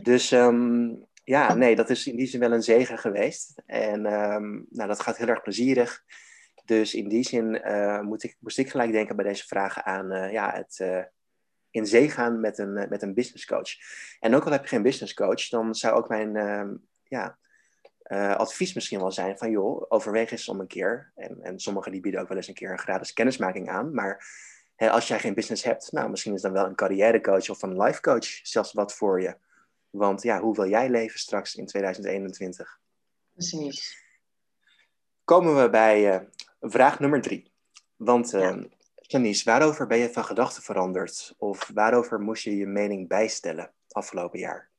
Dus 0.04 0.32
um, 0.32 1.06
ja, 1.24 1.54
nee, 1.54 1.76
dat 1.76 1.90
is 1.90 2.08
in 2.08 2.16
die 2.16 2.28
zin 2.28 2.40
wel 2.40 2.52
een 2.52 2.64
zegen 2.64 2.98
geweest. 2.98 3.62
En 3.66 4.06
um, 4.14 4.66
nou, 4.70 4.88
dat 4.88 5.02
gaat 5.02 5.18
heel 5.18 5.28
erg 5.28 5.42
plezierig. 5.42 6.04
Dus 6.66 6.94
in 6.94 7.10
die 7.10 7.24
zin 7.24 7.62
uh, 7.68 8.02
moet 8.02 8.24
ik, 8.24 8.38
moest 8.40 8.58
ik 8.58 8.70
gelijk 8.70 8.92
denken 8.92 9.16
bij 9.16 9.26
deze 9.26 9.48
vragen 9.48 9.86
aan 9.86 10.12
uh, 10.12 10.32
ja, 10.32 10.54
het 10.54 11.06
in 11.72 11.86
zee 11.86 12.10
gaan 12.10 12.40
met 12.40 12.58
een, 12.58 12.74
met 12.74 13.02
een 13.02 13.14
business 13.14 13.46
coach. 13.46 13.70
En 14.20 14.36
ook 14.36 14.46
al 14.46 14.52
heb 14.52 14.62
je 14.62 14.68
geen 14.68 14.82
business 14.82 15.14
coach, 15.14 15.50
dan 15.50 15.76
zou 15.76 15.96
ook 15.96 16.10
mijn 16.10 16.36
ehm, 16.36 16.76
ja, 17.04 17.38
uh, 18.12 18.36
advies 18.36 18.74
misschien 18.74 19.00
wel 19.00 19.12
zijn 19.12 19.38
van 19.38 19.52
joh, 19.52 19.86
overweeg 19.90 20.32
eens 20.32 20.50
om 20.50 20.60
een 20.60 20.68
keer. 20.68 21.12
En, 21.16 21.38
en 21.42 21.60
sommigen 21.60 21.92
die 21.92 22.02
bieden 22.02 22.22
ook 22.22 22.28
wel 22.28 22.38
eens 22.38 22.48
een 22.48 22.54
keer 22.54 22.72
een 22.72 22.80
gratis 22.80 23.14
kennismaking 23.14 23.70
aan. 23.70 23.94
Maar 23.94 24.26
hè, 24.76 24.90
als 24.90 25.08
jij 25.08 25.20
geen 25.20 25.34
business 25.34 25.64
hebt, 25.64 25.92
nou 25.92 26.10
misschien 26.10 26.34
is 26.34 26.42
dan 26.42 26.52
wel 26.52 26.66
een 26.66 26.76
carrièrecoach 26.76 27.50
of 27.50 27.62
een 27.62 27.82
life 27.82 28.02
coach 28.02 28.26
zelfs 28.44 28.74
wat 28.74 28.94
voor 28.94 29.22
je. 29.22 29.36
Want 29.90 30.22
ja, 30.22 30.40
hoe 30.40 30.56
wil 30.56 30.70
jij 30.70 30.90
leven 30.90 31.20
straks 31.20 31.56
in 31.56 31.66
2021? 31.66 32.80
Precies. 33.34 34.04
Komen 35.24 35.62
we 35.62 35.70
bij 35.70 36.16
uh, 36.16 36.28
vraag 36.60 37.00
nummer 37.00 37.22
drie. 37.22 37.52
Want 37.96 38.34
uh, 38.34 38.42
ja. 38.42 38.68
Janice, 38.96 39.44
waarover 39.44 39.88
ben 39.88 39.98
je 39.98 40.12
van 40.12 40.26
gedachten 40.26 40.64
veranderd? 40.64 41.34
Of 41.38 41.70
waarover 41.74 42.20
moest 42.20 42.44
je 42.44 42.58
je 42.58 42.66
mening 42.66 43.08
bijstellen 43.08 43.72
afgelopen 43.88 44.40
jaar? 44.40 44.71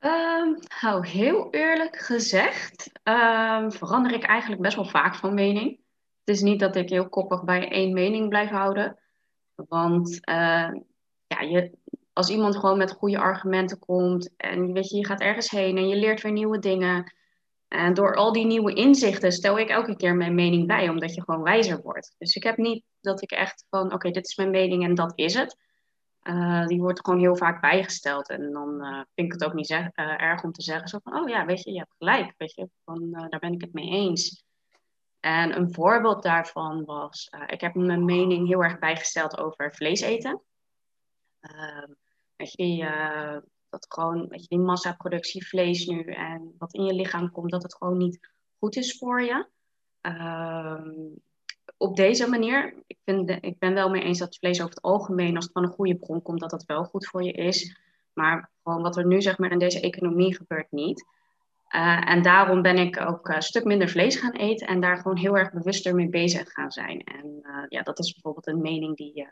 Um, 0.00 1.02
heel 1.02 1.50
eerlijk 1.50 1.96
gezegd 1.98 2.90
um, 3.04 3.72
verander 3.72 4.12
ik 4.12 4.22
eigenlijk 4.22 4.62
best 4.62 4.76
wel 4.76 4.84
vaak 4.84 5.14
van 5.14 5.34
mening. 5.34 5.80
Het 6.24 6.34
is 6.34 6.42
niet 6.42 6.60
dat 6.60 6.76
ik 6.76 6.88
heel 6.88 7.08
koppig 7.08 7.44
bij 7.44 7.68
één 7.68 7.92
mening 7.92 8.28
blijf 8.28 8.50
houden. 8.50 8.98
Want 9.54 10.08
uh, 10.28 10.70
ja, 11.26 11.40
je, 11.40 11.72
als 12.12 12.30
iemand 12.30 12.56
gewoon 12.56 12.78
met 12.78 12.92
goede 12.92 13.18
argumenten 13.18 13.78
komt 13.78 14.36
en 14.36 14.72
weet 14.72 14.90
je, 14.90 14.96
je 14.96 15.06
gaat 15.06 15.20
ergens 15.20 15.50
heen 15.50 15.76
en 15.76 15.88
je 15.88 15.96
leert 15.96 16.22
weer 16.22 16.32
nieuwe 16.32 16.58
dingen. 16.58 17.14
En 17.68 17.94
door 17.94 18.14
al 18.14 18.32
die 18.32 18.46
nieuwe 18.46 18.74
inzichten 18.74 19.32
stel 19.32 19.58
ik 19.58 19.68
elke 19.68 19.96
keer 19.96 20.14
mijn 20.14 20.34
mening 20.34 20.66
bij, 20.66 20.88
omdat 20.88 21.14
je 21.14 21.22
gewoon 21.22 21.42
wijzer 21.42 21.82
wordt. 21.82 22.14
Dus 22.18 22.34
ik 22.34 22.42
heb 22.42 22.56
niet 22.56 22.84
dat 23.00 23.22
ik 23.22 23.30
echt 23.30 23.64
van, 23.70 23.92
oké, 23.92 24.10
dit 24.10 24.26
is 24.26 24.36
mijn 24.36 24.50
mening 24.50 24.84
en 24.84 24.94
dat 24.94 25.12
is 25.14 25.34
het. 25.34 25.56
Uh, 26.28 26.66
die 26.66 26.80
wordt 26.80 27.04
gewoon 27.04 27.20
heel 27.20 27.36
vaak 27.36 27.60
bijgesteld. 27.60 28.28
En 28.28 28.52
dan 28.52 28.84
uh, 28.84 29.00
vind 29.14 29.26
ik 29.26 29.32
het 29.32 29.44
ook 29.44 29.54
niet 29.54 29.70
uh, 29.70 29.88
erg 29.96 30.42
om 30.42 30.52
te 30.52 30.62
zeggen: 30.62 30.88
zo 30.88 30.98
van, 31.02 31.20
Oh 31.20 31.28
ja, 31.28 31.44
weet 31.44 31.62
je, 31.62 31.72
je 31.72 31.78
hebt 31.78 31.94
gelijk. 31.98 32.34
Weet 32.36 32.54
je, 32.54 32.70
van, 32.84 33.10
daar 33.10 33.40
ben 33.40 33.52
ik 33.52 33.60
het 33.60 33.72
mee 33.72 33.90
eens. 33.90 34.44
En 35.20 35.56
een 35.56 35.74
voorbeeld 35.74 36.22
daarvan 36.22 36.84
was: 36.84 37.30
ik 37.46 37.60
heb 37.60 37.74
mijn 37.74 38.04
mening 38.04 38.46
heel 38.46 38.62
erg 38.62 38.78
bijgesteld 38.78 39.38
over 39.38 39.74
vlees 39.74 40.00
eten. 40.00 40.42
Ehm, 41.40 41.92
je, 42.36 43.42
dat 43.68 43.86
gewoon, 43.88 44.28
weet 44.28 44.42
je, 44.42 44.48
die 44.48 44.58
massaproductie 44.58 45.46
vlees 45.46 45.86
nu 45.86 46.02
en 46.02 46.54
wat 46.58 46.74
in 46.74 46.84
je 46.84 46.94
lichaam 46.94 47.30
komt, 47.30 47.50
dat 47.50 47.62
het 47.62 47.76
gewoon 47.76 47.96
niet 47.96 48.30
goed 48.58 48.76
is 48.76 48.98
voor 48.98 49.22
je. 49.22 49.48
Ehm, 50.00 50.90
op 51.76 51.96
deze 51.96 52.28
manier, 52.28 52.74
ik, 52.86 52.98
vind 53.04 53.30
ik 53.30 53.58
ben 53.58 53.74
wel 53.74 53.90
mee 53.90 54.02
eens 54.02 54.18
dat 54.18 54.36
vlees 54.36 54.60
over 54.60 54.74
het 54.74 54.82
algemeen, 54.82 55.36
als 55.36 55.44
het 55.44 55.52
van 55.52 55.62
een 55.62 55.70
goede 55.70 55.96
bron 55.96 56.22
komt, 56.22 56.40
dat 56.40 56.50
dat 56.50 56.64
wel 56.64 56.84
goed 56.84 57.06
voor 57.06 57.22
je 57.22 57.32
is. 57.32 57.78
Maar 58.12 58.50
gewoon 58.62 58.82
wat 58.82 58.96
er 58.96 59.06
nu 59.06 59.22
zeg 59.22 59.38
maar 59.38 59.52
in 59.52 59.58
deze 59.58 59.80
economie 59.80 60.36
gebeurt 60.36 60.70
niet. 60.70 61.04
Uh, 61.74 62.10
en 62.10 62.22
daarom 62.22 62.62
ben 62.62 62.78
ik 62.78 63.00
ook 63.00 63.28
een 63.28 63.42
stuk 63.42 63.64
minder 63.64 63.88
vlees 63.88 64.16
gaan 64.16 64.32
eten 64.32 64.66
en 64.66 64.80
daar 64.80 64.96
gewoon 64.96 65.16
heel 65.16 65.36
erg 65.36 65.52
bewuster 65.52 65.94
mee 65.94 66.08
bezig 66.08 66.52
gaan 66.52 66.70
zijn. 66.70 67.00
En 67.00 67.38
uh, 67.42 67.64
ja, 67.68 67.82
dat 67.82 67.98
is 67.98 68.12
bijvoorbeeld 68.12 68.46
een 68.46 68.60
mening 68.60 68.96
die 68.96 69.20
uh, 69.20 69.28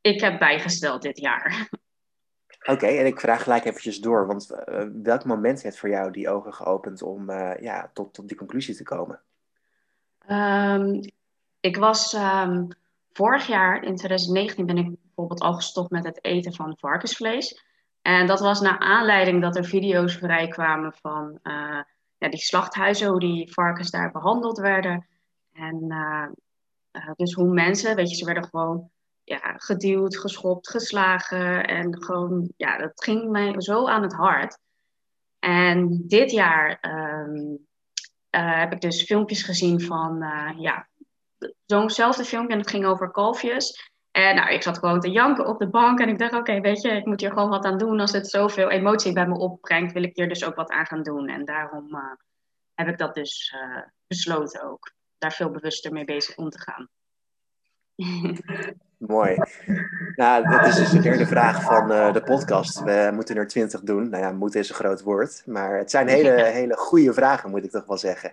ik 0.00 0.20
heb 0.20 0.38
bijgesteld 0.38 1.02
dit 1.02 1.18
jaar. 1.18 1.68
Oké, 2.72 2.86
en 2.86 3.06
ik 3.06 3.20
vraag 3.20 3.42
gelijk 3.42 3.64
eventjes 3.64 3.98
door, 3.98 4.26
want 4.26 4.46
welk 5.02 5.24
moment 5.24 5.62
heeft 5.62 5.78
voor 5.78 5.88
jou 5.88 6.10
die 6.10 6.28
ogen 6.28 6.54
geopend 6.54 7.02
om 7.02 7.30
ja, 7.60 7.90
tot, 7.92 8.14
tot 8.14 8.28
die 8.28 8.36
conclusie 8.36 8.74
te 8.74 8.82
komen? 8.82 9.20
Um, 10.28 11.00
ik 11.66 11.76
was 11.76 12.12
um, 12.12 12.68
vorig 13.12 13.46
jaar, 13.46 13.82
in 13.82 13.96
2019, 13.96 14.66
ben 14.66 14.76
ik 14.78 14.96
bijvoorbeeld 15.02 15.40
al 15.40 15.54
gestopt 15.54 15.90
met 15.90 16.04
het 16.04 16.24
eten 16.24 16.54
van 16.54 16.76
varkensvlees. 16.78 17.64
En 18.02 18.26
dat 18.26 18.40
was 18.40 18.60
naar 18.60 18.78
aanleiding 18.78 19.42
dat 19.42 19.56
er 19.56 19.64
video's 19.64 20.16
vrijkwamen 20.16 20.92
van 20.92 21.38
uh, 21.42 21.80
ja, 22.18 22.28
die 22.28 22.40
slachthuizen, 22.40 23.08
hoe 23.08 23.20
die 23.20 23.52
varkens 23.52 23.90
daar 23.90 24.10
behandeld 24.10 24.58
werden. 24.58 25.06
En 25.52 25.84
uh, 25.88 26.26
uh, 26.92 27.10
dus 27.16 27.32
hoe 27.32 27.52
mensen, 27.52 27.96
weet 27.96 28.10
je, 28.10 28.16
ze 28.16 28.24
werden 28.24 28.44
gewoon 28.44 28.90
ja, 29.24 29.54
geduwd, 29.56 30.16
geschopt, 30.16 30.70
geslagen. 30.70 31.66
En 31.66 32.02
gewoon, 32.02 32.52
ja, 32.56 32.78
dat 32.78 33.04
ging 33.04 33.30
mij 33.30 33.60
zo 33.60 33.86
aan 33.86 34.02
het 34.02 34.14
hart. 34.14 34.58
En 35.38 36.02
dit 36.06 36.30
jaar 36.30 36.78
um, 37.28 37.66
heb 38.30 38.72
ik 38.72 38.80
dus 38.80 39.02
filmpjes 39.02 39.42
gezien 39.42 39.80
van, 39.80 40.24
ja, 40.58 40.88
zo'nzelfde 41.66 42.24
filmpje 42.24 42.52
en 42.52 42.60
het 42.60 42.70
ging 42.70 42.86
over 42.86 43.10
kalfjes. 43.10 43.92
En 44.10 44.34
nou, 44.34 44.52
ik 44.52 44.62
zat 44.62 44.78
gewoon 44.78 45.00
te 45.00 45.10
janken 45.10 45.46
op 45.46 45.58
de 45.58 45.68
bank 45.68 46.00
en 46.00 46.08
ik 46.08 46.18
dacht, 46.18 46.34
oké, 46.34 46.60
weet 46.60 46.82
je, 46.82 46.90
ik 46.90 47.06
moet 47.06 47.20
hier 47.20 47.32
gewoon 47.32 47.48
wat 47.48 47.64
aan 47.64 47.78
doen. 47.78 48.00
Als 48.00 48.12
het 48.12 48.30
zoveel 48.30 48.70
emotie 48.70 49.12
bij 49.12 49.26
me 49.26 49.38
opbrengt, 49.38 49.92
wil 49.92 50.02
ik 50.02 50.16
hier 50.16 50.28
dus 50.28 50.44
ook 50.44 50.54
wat 50.54 50.70
aan 50.70 50.86
gaan 50.86 51.02
doen. 51.02 51.28
En 51.28 51.44
daarom 51.44 51.94
uh, 51.94 52.00
heb 52.74 52.88
ik 52.88 52.98
dat 52.98 53.14
dus 53.14 53.54
uh, 53.56 53.82
besloten 54.06 54.62
ook. 54.62 54.92
Daar 55.18 55.32
veel 55.32 55.50
bewuster 55.50 55.92
mee 55.92 56.04
bezig 56.04 56.36
om 56.36 56.50
te 56.50 56.60
gaan. 56.60 56.88
Mooi. 58.98 59.36
Nou, 60.14 60.48
dat 60.48 60.66
is 60.66 60.76
dus 60.76 60.90
de 60.90 61.00
derde 61.00 61.26
vraag 61.26 61.62
van 61.62 61.92
uh, 61.92 62.12
de 62.12 62.22
podcast. 62.22 62.80
We 62.80 63.10
moeten 63.14 63.36
er 63.36 63.46
twintig 63.46 63.80
doen. 63.80 64.08
Nou 64.08 64.22
ja, 64.22 64.32
moeten 64.32 64.60
is 64.60 64.68
een 64.68 64.74
groot 64.74 65.02
woord. 65.02 65.42
Maar 65.46 65.78
het 65.78 65.90
zijn 65.90 66.08
hele, 66.08 66.42
hele 66.60 66.76
goede 66.76 67.12
vragen, 67.12 67.50
moet 67.50 67.64
ik 67.64 67.70
toch 67.70 67.86
wel 67.86 67.98
zeggen. 67.98 68.32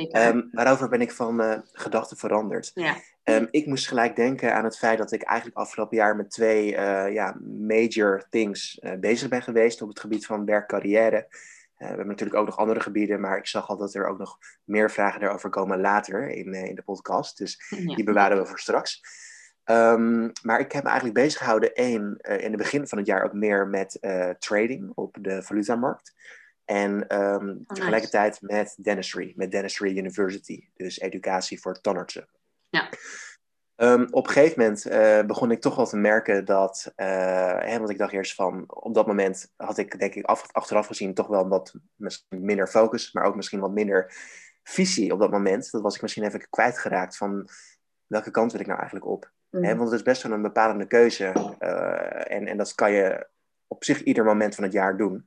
Um, 0.00 0.48
waarover 0.52 0.88
ben 0.88 1.00
ik 1.00 1.12
van 1.12 1.42
uh, 1.42 1.58
gedachten 1.72 2.16
veranderd? 2.16 2.70
Ja. 2.74 2.96
Um, 3.24 3.48
ik 3.50 3.66
moest 3.66 3.88
gelijk 3.88 4.16
denken 4.16 4.54
aan 4.54 4.64
het 4.64 4.78
feit 4.78 4.98
dat 4.98 5.12
ik 5.12 5.22
eigenlijk 5.22 5.58
afgelopen 5.58 5.96
jaar 5.96 6.16
met 6.16 6.30
twee 6.30 6.72
uh, 6.72 7.12
ja, 7.12 7.36
major 7.58 8.26
things 8.30 8.78
uh, 8.82 8.92
bezig 9.00 9.28
ben 9.28 9.42
geweest 9.42 9.82
op 9.82 9.88
het 9.88 10.00
gebied 10.00 10.26
van 10.26 10.44
werk-carrière. 10.44 11.26
we 11.76 11.84
hebben 11.84 12.06
natuurlijk 12.06 12.38
ook 12.38 12.46
nog 12.46 12.56
andere 12.56 12.80
gebieden, 12.80 13.20
maar 13.20 13.36
ik 13.36 13.46
zag 13.46 13.68
al 13.68 13.76
dat 13.76 13.94
er 13.94 14.06
ook 14.06 14.18
nog 14.18 14.38
meer 14.64 14.90
vragen 14.90 15.20
daarover 15.20 15.50
komen 15.50 15.80
later 15.80 16.28
in, 16.28 16.54
in 16.54 16.74
de 16.74 16.82
podcast. 16.82 17.38
Dus 17.38 17.64
ja. 17.68 17.94
die 17.94 18.04
bewaren 18.04 18.38
we 18.38 18.46
voor 18.46 18.58
straks. 18.58 19.00
Um, 19.64 20.32
maar 20.42 20.60
ik 20.60 20.72
heb 20.72 20.82
me 20.82 20.88
eigenlijk 20.88 21.18
bezig 21.18 21.38
gehouden, 21.38 21.74
één, 21.74 22.16
in 22.16 22.50
het 22.50 22.56
begin 22.56 22.88
van 22.88 22.98
het 22.98 23.06
jaar 23.06 23.24
ook 23.24 23.32
meer 23.32 23.68
met 23.68 23.98
trading 24.38 24.92
op 24.94 25.16
de 25.20 25.42
valutamarkt. 25.42 26.12
En 26.64 27.22
um, 27.22 27.64
oh, 27.66 27.76
tegelijkertijd 27.76 28.40
met 28.40 28.74
dentistry, 28.78 29.32
met 29.36 29.50
Dentistry 29.50 29.98
University, 29.98 30.68
dus 30.74 31.00
educatie 31.00 31.60
voor 31.60 31.80
tandartsen. 31.80 32.28
Ja. 32.68 32.88
Um, 33.76 34.06
op 34.10 34.26
een 34.26 34.32
gegeven 34.32 34.60
moment 34.60 34.86
uh, 34.86 35.22
begon 35.22 35.50
ik 35.50 35.60
toch 35.60 35.76
wel 35.76 35.86
te 35.86 35.96
merken 35.96 36.44
dat, 36.44 36.92
uh, 36.96 37.06
hè, 37.58 37.78
want 37.78 37.90
ik 37.90 37.98
dacht 37.98 38.12
eerst 38.12 38.34
van, 38.34 38.64
op 38.66 38.94
dat 38.94 39.06
moment 39.06 39.52
had 39.56 39.78
ik 39.78 39.98
denk 39.98 40.14
ik 40.14 40.24
af, 40.24 40.52
achteraf 40.52 40.86
gezien 40.86 41.14
toch 41.14 41.26
wel 41.26 41.48
wat 41.48 41.74
minder 42.28 42.66
focus, 42.66 43.12
maar 43.12 43.24
ook 43.24 43.36
misschien 43.36 43.60
wat 43.60 43.72
minder 43.72 44.12
visie 44.62 45.12
op 45.12 45.20
dat 45.20 45.30
moment. 45.30 45.70
Dat 45.70 45.82
was 45.82 45.94
ik 45.94 46.02
misschien 46.02 46.24
even 46.24 46.48
kwijtgeraakt 46.50 47.16
van 47.16 47.48
welke 48.06 48.30
kant 48.30 48.52
wil 48.52 48.60
ik 48.60 48.66
nou 48.66 48.78
eigenlijk 48.78 49.10
op. 49.10 49.32
Mm. 49.50 49.64
Hè, 49.64 49.76
want 49.76 49.90
het 49.90 49.98
is 49.98 50.04
best 50.04 50.22
wel 50.22 50.32
een 50.32 50.42
bepalende 50.42 50.86
keuze 50.86 51.56
uh, 51.58 52.32
en, 52.32 52.46
en 52.46 52.56
dat 52.56 52.74
kan 52.74 52.92
je 52.92 53.28
op 53.66 53.84
zich 53.84 54.02
ieder 54.02 54.24
moment 54.24 54.54
van 54.54 54.64
het 54.64 54.72
jaar 54.72 54.96
doen. 54.96 55.26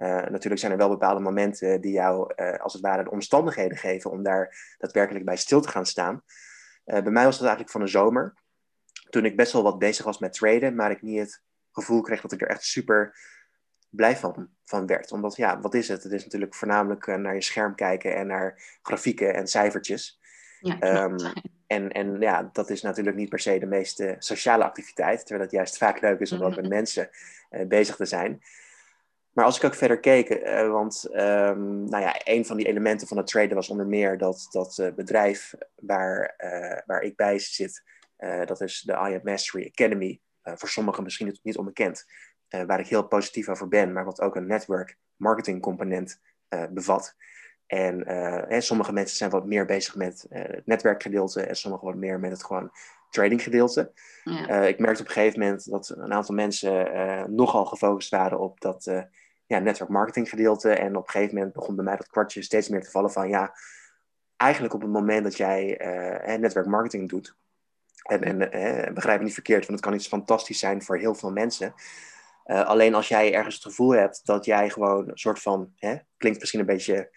Uh, 0.00 0.08
natuurlijk 0.08 0.60
zijn 0.60 0.72
er 0.72 0.78
wel 0.78 0.88
bepaalde 0.88 1.20
momenten 1.20 1.80
die 1.80 1.92
jou, 1.92 2.32
uh, 2.36 2.58
als 2.58 2.72
het 2.72 2.82
ware, 2.82 3.04
de 3.04 3.10
omstandigheden 3.10 3.76
geven 3.76 4.10
om 4.10 4.22
daar 4.22 4.74
daadwerkelijk 4.78 5.24
bij 5.24 5.36
stil 5.36 5.60
te 5.60 5.68
gaan 5.68 5.86
staan. 5.86 6.22
Uh, 6.86 7.02
bij 7.02 7.12
mij 7.12 7.24
was 7.24 7.38
dat 7.38 7.46
eigenlijk 7.46 7.70
van 7.70 7.80
de 7.80 7.86
zomer, 7.86 8.34
toen 9.10 9.24
ik 9.24 9.36
best 9.36 9.52
wel 9.52 9.62
wat 9.62 9.78
bezig 9.78 10.04
was 10.04 10.18
met 10.18 10.32
traden, 10.32 10.74
maar 10.74 10.90
ik 10.90 11.02
niet 11.02 11.18
het 11.18 11.42
gevoel 11.72 12.00
kreeg 12.00 12.20
dat 12.20 12.32
ik 12.32 12.40
er 12.40 12.48
echt 12.48 12.64
super 12.64 13.16
blij 13.88 14.16
van, 14.16 14.48
van 14.64 14.86
werd. 14.86 15.12
Omdat, 15.12 15.36
ja, 15.36 15.60
wat 15.60 15.74
is 15.74 15.88
het? 15.88 16.02
Het 16.02 16.12
is 16.12 16.24
natuurlijk 16.24 16.54
voornamelijk 16.54 17.06
naar 17.06 17.34
je 17.34 17.42
scherm 17.42 17.74
kijken 17.74 18.16
en 18.16 18.26
naar 18.26 18.78
grafieken 18.82 19.34
en 19.34 19.46
cijfertjes. 19.46 20.20
Ja, 20.60 21.04
um, 21.04 21.16
en, 21.66 21.90
en 21.90 22.20
ja, 22.20 22.50
dat 22.52 22.70
is 22.70 22.82
natuurlijk 22.82 23.16
niet 23.16 23.28
per 23.28 23.38
se 23.38 23.58
de 23.58 23.66
meest 23.66 24.04
sociale 24.18 24.64
activiteit, 24.64 25.18
terwijl 25.18 25.40
het 25.40 25.52
juist 25.52 25.76
vaak 25.76 26.00
leuk 26.00 26.20
is 26.20 26.32
om 26.32 26.42
ook 26.42 26.56
met 26.60 26.68
mensen 26.68 27.10
bezig 27.66 27.96
te 27.96 28.04
zijn. 28.04 28.42
Maar 29.32 29.44
als 29.44 29.56
ik 29.56 29.64
ook 29.64 29.74
verder 29.74 30.00
keek, 30.00 30.28
uh, 30.30 30.70
want 30.70 31.08
um, 31.12 31.84
nou 31.84 32.02
ja, 32.02 32.20
een 32.24 32.46
van 32.46 32.56
die 32.56 32.66
elementen 32.66 33.08
van 33.08 33.16
het 33.16 33.26
traden 33.26 33.54
was 33.54 33.68
onder 33.68 33.86
meer 33.86 34.18
dat 34.18 34.46
dat 34.50 34.78
uh, 34.80 34.92
bedrijf 34.92 35.54
waar, 35.74 36.34
uh, 36.38 36.78
waar 36.86 37.02
ik 37.02 37.16
bij 37.16 37.38
zit, 37.38 37.82
dat 38.44 38.60
is 38.60 38.80
de 38.80 38.92
IM 38.92 39.20
Mastery 39.22 39.66
Academy, 39.66 40.20
voor 40.42 40.68
sommigen 40.68 41.02
misschien 41.02 41.38
niet 41.42 41.56
onbekend, 41.56 42.04
waar 42.48 42.80
ik 42.80 42.86
heel 42.86 43.06
positief 43.06 43.48
over 43.48 43.68
ben, 43.68 43.92
maar 43.92 44.04
wat 44.04 44.20
ook 44.20 44.36
een 44.36 44.46
network 44.46 44.96
marketing 45.16 45.62
component 45.62 46.20
bevat. 46.70 47.14
En 47.66 48.08
hè, 48.48 48.60
sommige 48.60 48.92
mensen 48.92 49.16
zijn 49.16 49.30
wat 49.30 49.46
meer 49.46 49.66
bezig 49.66 49.94
met 49.94 50.26
het 50.28 50.66
netwerkgedeelte 50.66 51.42
en 51.42 51.56
sommigen 51.56 51.86
wat 51.86 51.96
meer 51.96 52.20
met 52.20 52.30
het 52.30 52.44
gewoon 52.44 52.70
trading 53.10 53.42
gedeelte. 53.42 53.92
Ja. 54.24 54.62
ik 54.62 54.78
merkte 54.78 55.02
op 55.02 55.08
een 55.08 55.14
gegeven 55.14 55.40
moment 55.40 55.70
dat 55.70 55.94
een 55.96 56.12
aantal 56.12 56.34
mensen 56.34 57.34
nogal 57.34 57.64
gefocust 57.64 58.10
waren 58.10 58.38
op 58.38 58.60
dat 58.60 59.08
ja, 59.50 59.58
network 59.58 59.90
marketing 59.90 60.28
gedeelte. 60.28 60.70
En 60.70 60.96
op 60.96 61.04
een 61.04 61.10
gegeven 61.10 61.34
moment 61.34 61.52
begon 61.52 61.74
bij 61.74 61.84
mij 61.84 61.96
dat 61.96 62.08
kwartje 62.08 62.42
steeds 62.42 62.68
meer 62.68 62.82
te 62.82 62.90
vallen 62.90 63.10
van 63.10 63.28
ja, 63.28 63.54
eigenlijk 64.36 64.74
op 64.74 64.80
het 64.80 64.90
moment 64.90 65.24
dat 65.24 65.36
jij 65.36 65.80
uh, 65.80 66.38
netwerk 66.38 66.66
marketing 66.66 67.08
doet, 67.08 67.36
en, 68.02 68.22
en 68.22 68.56
uh, 68.56 68.94
begrijp 68.94 69.18
me 69.18 69.24
niet 69.24 69.34
verkeerd, 69.34 69.66
want 69.66 69.78
het 69.78 69.88
kan 69.88 69.98
iets 69.98 70.08
fantastisch 70.08 70.58
zijn 70.58 70.82
voor 70.82 70.98
heel 70.98 71.14
veel 71.14 71.32
mensen. 71.32 71.74
Uh, 72.46 72.64
alleen 72.64 72.94
als 72.94 73.08
jij 73.08 73.34
ergens 73.34 73.54
het 73.54 73.64
gevoel 73.64 73.90
hebt 73.90 74.26
dat 74.26 74.44
jij 74.44 74.70
gewoon 74.70 75.08
een 75.08 75.18
soort 75.18 75.42
van, 75.42 75.72
hè, 75.76 75.96
klinkt 76.16 76.38
misschien 76.38 76.60
een 76.60 76.66
beetje 76.66 77.10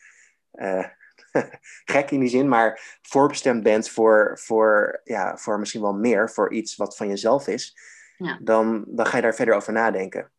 gek 1.93 2.11
in 2.11 2.19
die 2.19 2.29
zin, 2.29 2.47
maar 2.47 2.99
voorbestemd 3.01 3.63
bent 3.63 3.89
voor, 3.89 4.39
voor, 4.39 5.01
ja, 5.03 5.37
voor 5.37 5.59
misschien 5.59 5.81
wel 5.81 5.95
meer, 5.95 6.29
voor 6.29 6.53
iets 6.53 6.75
wat 6.75 6.97
van 6.97 7.07
jezelf 7.07 7.47
is, 7.47 7.77
ja. 8.17 8.39
dan, 8.41 8.83
dan 8.87 9.05
ga 9.05 9.15
je 9.15 9.23
daar 9.23 9.35
verder 9.35 9.55
over 9.55 9.73
nadenken. 9.73 10.32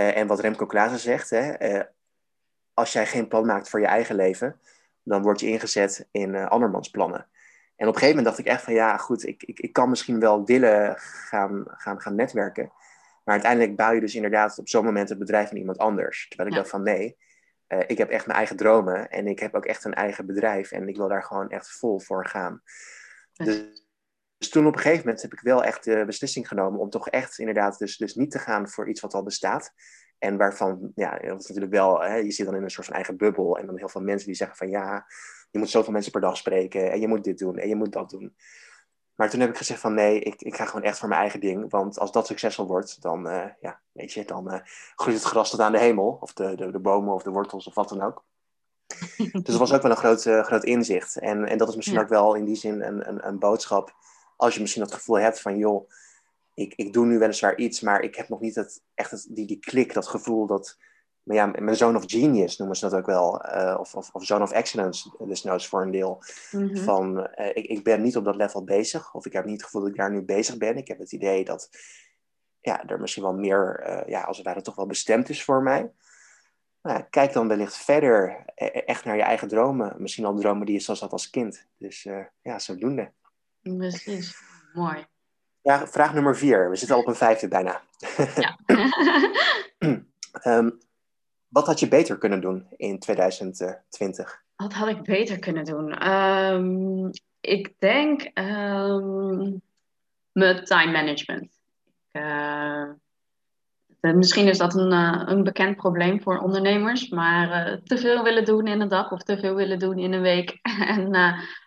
Uh, 0.00 0.16
en 0.16 0.26
wat 0.26 0.40
Remco 0.40 0.66
Klaassen 0.66 0.98
zegt, 0.98 1.30
hè, 1.30 1.72
uh, 1.74 1.82
als 2.74 2.92
jij 2.92 3.06
geen 3.06 3.28
plan 3.28 3.46
maakt 3.46 3.68
voor 3.68 3.80
je 3.80 3.86
eigen 3.86 4.16
leven, 4.16 4.60
dan 5.02 5.22
word 5.22 5.40
je 5.40 5.46
ingezet 5.46 6.08
in 6.10 6.34
uh, 6.34 6.46
andermans 6.46 6.90
plannen. 6.90 7.26
En 7.76 7.88
op 7.88 7.94
een 7.94 8.00
gegeven 8.00 8.16
moment 8.16 8.24
dacht 8.24 8.38
ik 8.38 8.46
echt 8.46 8.62
van 8.62 8.74
ja, 8.74 8.96
goed, 8.96 9.26
ik, 9.26 9.42
ik, 9.42 9.60
ik 9.60 9.72
kan 9.72 9.88
misschien 9.88 10.20
wel 10.20 10.44
willen 10.44 10.94
gaan, 10.98 11.64
gaan, 11.66 12.00
gaan 12.00 12.14
netwerken. 12.14 12.72
Maar 13.24 13.34
uiteindelijk 13.34 13.76
bouw 13.76 13.92
je 13.92 14.00
dus 14.00 14.14
inderdaad 14.14 14.58
op 14.58 14.68
zo'n 14.68 14.84
moment 14.84 15.08
het 15.08 15.18
bedrijf 15.18 15.48
van 15.48 15.56
iemand 15.56 15.78
anders. 15.78 16.28
Terwijl 16.28 16.48
ik 16.48 16.54
ja. 16.54 16.60
dacht 16.60 16.72
van 16.72 16.82
nee, 16.82 17.16
ik 17.86 17.98
heb 17.98 18.10
echt 18.10 18.26
mijn 18.26 18.38
eigen 18.38 18.56
dromen 18.56 19.10
en 19.10 19.26
ik 19.26 19.38
heb 19.38 19.54
ook 19.54 19.64
echt 19.64 19.84
een 19.84 19.94
eigen 19.94 20.26
bedrijf 20.26 20.72
en 20.72 20.88
ik 20.88 20.96
wil 20.96 21.08
daar 21.08 21.22
gewoon 21.22 21.50
echt 21.50 21.70
vol 21.70 22.00
voor 22.00 22.26
gaan. 22.26 22.62
Dus, 23.32 23.79
dus 24.40 24.48
toen 24.48 24.66
op 24.66 24.74
een 24.74 24.80
gegeven 24.80 25.04
moment 25.04 25.22
heb 25.22 25.32
ik 25.32 25.40
wel 25.40 25.64
echt 25.64 25.84
de 25.84 26.04
beslissing 26.06 26.48
genomen 26.48 26.80
om 26.80 26.90
toch 26.90 27.08
echt 27.08 27.38
inderdaad 27.38 27.78
dus, 27.78 27.96
dus 27.96 28.14
niet 28.14 28.30
te 28.30 28.38
gaan 28.38 28.68
voor 28.68 28.88
iets 28.88 29.00
wat 29.00 29.14
al 29.14 29.22
bestaat. 29.22 29.72
En 30.18 30.36
waarvan, 30.36 30.92
ja, 30.94 31.10
dat 31.10 31.40
is 31.40 31.46
natuurlijk 31.46 31.72
wel, 31.72 32.00
hè, 32.00 32.14
je 32.14 32.30
zit 32.30 32.46
dan 32.46 32.54
in 32.54 32.62
een 32.62 32.70
soort 32.70 32.86
van 32.86 32.94
eigen 32.94 33.16
bubbel. 33.16 33.58
En 33.58 33.66
dan 33.66 33.78
heel 33.78 33.88
veel 33.88 34.00
mensen 34.00 34.26
die 34.26 34.36
zeggen 34.36 34.56
van 34.56 34.68
ja, 34.68 35.06
je 35.50 35.58
moet 35.58 35.70
zoveel 35.70 35.92
mensen 35.92 36.12
per 36.12 36.20
dag 36.20 36.36
spreken. 36.36 36.92
En 36.92 37.00
je 37.00 37.08
moet 37.08 37.24
dit 37.24 37.38
doen 37.38 37.58
en 37.58 37.68
je 37.68 37.76
moet 37.76 37.92
dat 37.92 38.10
doen. 38.10 38.36
Maar 39.14 39.30
toen 39.30 39.40
heb 39.40 39.48
ik 39.48 39.56
gezegd 39.56 39.80
van 39.80 39.94
nee, 39.94 40.20
ik, 40.20 40.42
ik 40.42 40.54
ga 40.54 40.64
gewoon 40.64 40.82
echt 40.82 40.98
voor 40.98 41.08
mijn 41.08 41.20
eigen 41.20 41.40
ding. 41.40 41.70
Want 41.70 41.98
als 41.98 42.12
dat 42.12 42.26
succesvol 42.26 42.66
wordt, 42.66 43.02
dan, 43.02 43.26
uh, 43.26 43.46
ja, 43.60 43.80
weet 43.92 44.12
je, 44.12 44.24
dan 44.24 44.54
uh, 44.54 44.60
groeit 44.94 45.16
het 45.16 45.26
gras 45.26 45.50
tot 45.50 45.60
aan 45.60 45.72
de 45.72 45.78
hemel. 45.78 46.18
Of 46.20 46.32
de, 46.32 46.54
de, 46.56 46.70
de 46.70 46.80
bomen 46.80 47.14
of 47.14 47.22
de 47.22 47.30
wortels 47.30 47.66
of 47.66 47.74
wat 47.74 47.88
dan 47.88 48.02
ook. 48.02 48.24
dus 49.16 49.42
dat 49.42 49.56
was 49.56 49.72
ook 49.72 49.82
wel 49.82 49.90
een 49.90 49.96
groot, 49.96 50.24
uh, 50.24 50.42
groot 50.42 50.64
inzicht. 50.64 51.16
En, 51.16 51.44
en 51.44 51.58
dat 51.58 51.68
is 51.68 51.76
misschien 51.76 51.96
ja. 51.96 52.02
ook 52.02 52.08
wel 52.08 52.34
in 52.34 52.44
die 52.44 52.56
zin 52.56 52.82
een, 52.82 53.08
een, 53.08 53.26
een 53.26 53.38
boodschap 53.38 53.94
als 54.40 54.54
je 54.54 54.60
misschien 54.60 54.82
het 54.82 54.94
gevoel 54.94 55.18
hebt 55.18 55.40
van, 55.40 55.58
joh, 55.58 55.90
ik, 56.54 56.74
ik 56.74 56.92
doe 56.92 57.06
nu 57.06 57.18
weliswaar 57.18 57.56
iets, 57.56 57.80
maar 57.80 58.00
ik 58.00 58.14
heb 58.14 58.28
nog 58.28 58.40
niet 58.40 58.54
het, 58.54 58.82
echt 58.94 59.10
het, 59.10 59.26
die, 59.30 59.46
die 59.46 59.58
klik, 59.58 59.94
dat 59.94 60.06
gevoel 60.06 60.46
dat, 60.46 60.78
maar 61.22 61.36
ja, 61.36 61.46
mijn 61.46 61.76
zone 61.76 61.98
of 61.98 62.04
genius 62.06 62.56
noemen 62.56 62.76
ze 62.76 62.88
dat 62.88 62.98
ook 62.98 63.06
wel, 63.06 63.46
uh, 63.46 63.76
of, 63.80 63.94
of, 63.94 64.10
of 64.12 64.24
zone 64.24 64.42
of 64.42 64.50
excellence, 64.50 65.10
dus 65.18 65.66
voor 65.68 65.82
een 65.82 65.90
deel. 65.90 66.22
Mm-hmm. 66.50 66.76
Van, 66.76 67.18
uh, 67.18 67.48
ik, 67.48 67.66
ik 67.66 67.84
ben 67.84 68.02
niet 68.02 68.16
op 68.16 68.24
dat 68.24 68.36
level 68.36 68.64
bezig, 68.64 69.14
of 69.14 69.26
ik 69.26 69.32
heb 69.32 69.44
niet 69.44 69.56
het 69.56 69.64
gevoel 69.64 69.80
dat 69.80 69.90
ik 69.90 69.96
daar 69.96 70.10
nu 70.10 70.22
bezig 70.22 70.56
ben. 70.56 70.76
Ik 70.76 70.88
heb 70.88 70.98
het 70.98 71.12
idee 71.12 71.44
dat 71.44 71.68
ja, 72.60 72.84
er 72.86 73.00
misschien 73.00 73.22
wel 73.22 73.34
meer, 73.34 73.84
ja, 74.06 74.22
als 74.22 74.36
het 74.36 74.46
ware 74.46 74.62
toch 74.62 74.76
wel 74.76 74.86
bestemd 74.86 75.28
is 75.28 75.44
voor 75.44 75.62
mij. 75.62 75.92
Nou, 76.82 77.02
kijk 77.10 77.32
dan 77.32 77.48
wellicht 77.48 77.76
verder 77.76 78.44
e-, 78.54 78.64
e-, 78.64 78.68
echt 78.68 79.04
naar 79.04 79.16
je 79.16 79.22
eigen 79.22 79.48
dromen. 79.48 79.94
Misschien 79.98 80.24
al 80.24 80.36
dromen 80.36 80.66
die 80.66 80.74
je 80.74 80.80
zoals 80.80 81.00
had 81.00 81.12
als 81.12 81.30
kind. 81.30 81.66
Dus 81.78 82.02
ja, 82.42 82.58
zodoende. 82.58 83.12
Precies, 83.62 84.36
mooi. 84.72 85.06
Ja, 85.62 85.86
vraag 85.86 86.14
nummer 86.14 86.36
vier. 86.36 86.70
We 86.70 86.76
zitten 86.76 86.96
al 86.96 87.02
op 87.02 87.08
een 87.08 87.14
vijfde 87.14 87.48
bijna. 87.48 87.82
Ja. 88.36 88.58
um, 90.44 90.78
wat 91.56 91.66
had 91.66 91.80
je 91.80 91.88
beter 91.88 92.18
kunnen 92.18 92.40
doen 92.40 92.66
in 92.76 92.98
2020? 92.98 94.42
Wat 94.56 94.72
had 94.72 94.88
ik 94.88 95.02
beter 95.02 95.38
kunnen 95.38 95.64
doen? 95.64 96.08
Um, 96.12 97.10
ik 97.40 97.74
denk 97.78 98.30
um, 98.38 99.62
mijn 100.32 100.64
time 100.64 100.92
management. 100.92 101.60
Uh, 102.12 102.90
misschien 104.00 104.48
is 104.48 104.58
dat 104.58 104.74
een, 104.74 104.92
uh, 104.92 105.22
een 105.24 105.44
bekend 105.44 105.76
probleem 105.76 106.22
voor 106.22 106.38
ondernemers, 106.38 107.08
maar 107.08 107.68
uh, 107.68 107.76
te 107.76 107.98
veel 107.98 108.22
willen 108.22 108.44
doen 108.44 108.66
in 108.66 108.80
een 108.80 108.88
dag 108.88 109.10
of 109.10 109.22
te 109.22 109.38
veel 109.38 109.54
willen 109.54 109.78
doen 109.78 109.98
in 109.98 110.12
een 110.12 110.20
week 110.20 110.58
en 110.96 111.14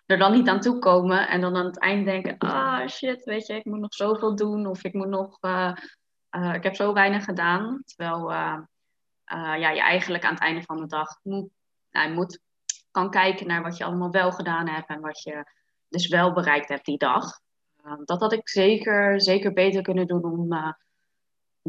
er 0.06 0.18
dan 0.18 0.32
niet 0.32 0.48
aan 0.48 0.60
toe 0.60 0.78
komen 0.78 1.28
en 1.28 1.40
dan 1.40 1.56
aan 1.56 1.66
het 1.66 1.78
eind 1.78 2.04
denken, 2.04 2.38
ah 2.38 2.88
shit, 2.88 3.24
weet 3.24 3.46
je, 3.46 3.54
ik 3.54 3.64
moet 3.64 3.80
nog 3.80 3.94
zoveel 3.94 4.36
doen 4.36 4.66
of 4.66 4.84
ik 4.84 4.94
moet 4.94 5.08
nog, 5.08 5.38
ik 6.54 6.62
heb 6.62 6.74
zo 6.74 6.92
weinig 6.92 7.24
gedaan. 7.24 7.82
Terwijl 7.84 8.30
ja, 9.34 9.70
je 9.70 9.80
eigenlijk 9.80 10.24
aan 10.24 10.34
het 10.34 10.42
einde 10.42 10.62
van 10.62 10.76
de 10.76 10.86
dag 10.86 11.08
moet, 11.22 11.48
nou, 11.90 12.12
moet 12.12 12.40
kan 12.90 13.10
kijken 13.10 13.46
naar 13.46 13.62
wat 13.62 13.76
je 13.76 13.84
allemaal 13.84 14.10
wel 14.10 14.32
gedaan 14.32 14.68
hebt 14.68 14.88
en 14.88 15.00
wat 15.00 15.22
je 15.22 15.44
dus 15.88 16.08
wel 16.08 16.32
bereikt 16.32 16.68
hebt 16.68 16.84
die 16.84 16.98
dag. 16.98 17.40
dat 18.04 18.20
had 18.20 18.32
ik 18.32 18.48
zeker, 18.48 19.20
zeker 19.20 19.52
beter 19.52 19.82
kunnen 19.82 20.06
doen 20.06 20.24
om 20.24 20.48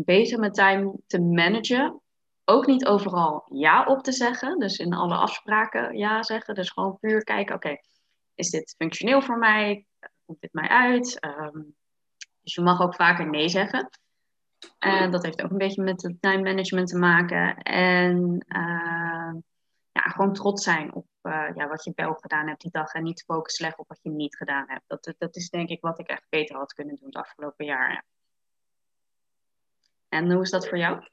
beter 0.03 0.39
mijn 0.39 0.51
time 0.51 0.93
te 1.07 1.21
managen. 1.21 2.01
Ook 2.45 2.65
niet 2.65 2.85
overal 2.85 3.45
ja 3.53 3.85
op 3.85 4.03
te 4.03 4.11
zeggen. 4.11 4.59
Dus 4.59 4.77
in 4.77 4.93
alle 4.93 5.15
afspraken 5.15 5.97
ja 5.97 6.23
zeggen. 6.23 6.55
Dus 6.55 6.69
gewoon 6.69 6.97
puur 6.99 7.23
kijken, 7.23 7.55
oké, 7.55 7.77
is 8.35 8.49
dit 8.49 8.75
functioneel 8.77 9.21
voor 9.21 9.37
mij? 9.37 9.85
Komt 10.25 10.41
dit 10.41 10.53
mij 10.53 10.67
uit? 10.67 11.19
Ehm, 11.19 11.61
dus 12.41 12.53
je 12.53 12.61
mag 12.61 12.81
ook 12.81 12.95
vaker 12.95 13.29
nee 13.29 13.49
zeggen. 13.49 13.89
En 14.79 15.11
dat 15.11 15.23
heeft 15.23 15.43
ook 15.43 15.51
een 15.51 15.57
beetje 15.57 15.83
met 15.83 16.01
het 16.01 16.21
time 16.21 16.41
management 16.41 16.87
te 16.87 16.97
maken. 16.97 17.57
En 17.57 18.45
uh, 18.47 19.33
ja, 19.91 20.01
gewoon 20.01 20.33
trots 20.33 20.63
zijn 20.63 20.93
op 20.93 21.07
uh, 21.21 21.49
ja, 21.53 21.67
wat 21.67 21.83
je 21.83 21.91
wel 21.95 22.13
gedaan 22.13 22.47
hebt 22.47 22.61
die 22.61 22.71
dag. 22.71 22.93
En 22.93 23.03
niet 23.03 23.23
focus 23.23 23.59
leggen 23.59 23.79
op 23.79 23.87
wat 23.87 23.99
je 24.01 24.09
niet 24.09 24.35
gedaan 24.35 24.65
hebt. 24.67 24.83
Dat, 24.87 25.13
dat 25.17 25.35
is 25.35 25.49
denk 25.49 25.69
ik 25.69 25.81
wat 25.81 25.99
ik 25.99 26.07
echt 26.07 26.25
beter 26.29 26.55
had 26.55 26.73
kunnen 26.73 26.95
doen 26.95 27.05
het 27.05 27.15
afgelopen 27.15 27.65
jaar. 27.65 28.05
En 30.09 30.31
hoe 30.31 30.41
is 30.41 30.49
dat 30.49 30.67
voor 30.67 30.77
jou? 30.77 31.03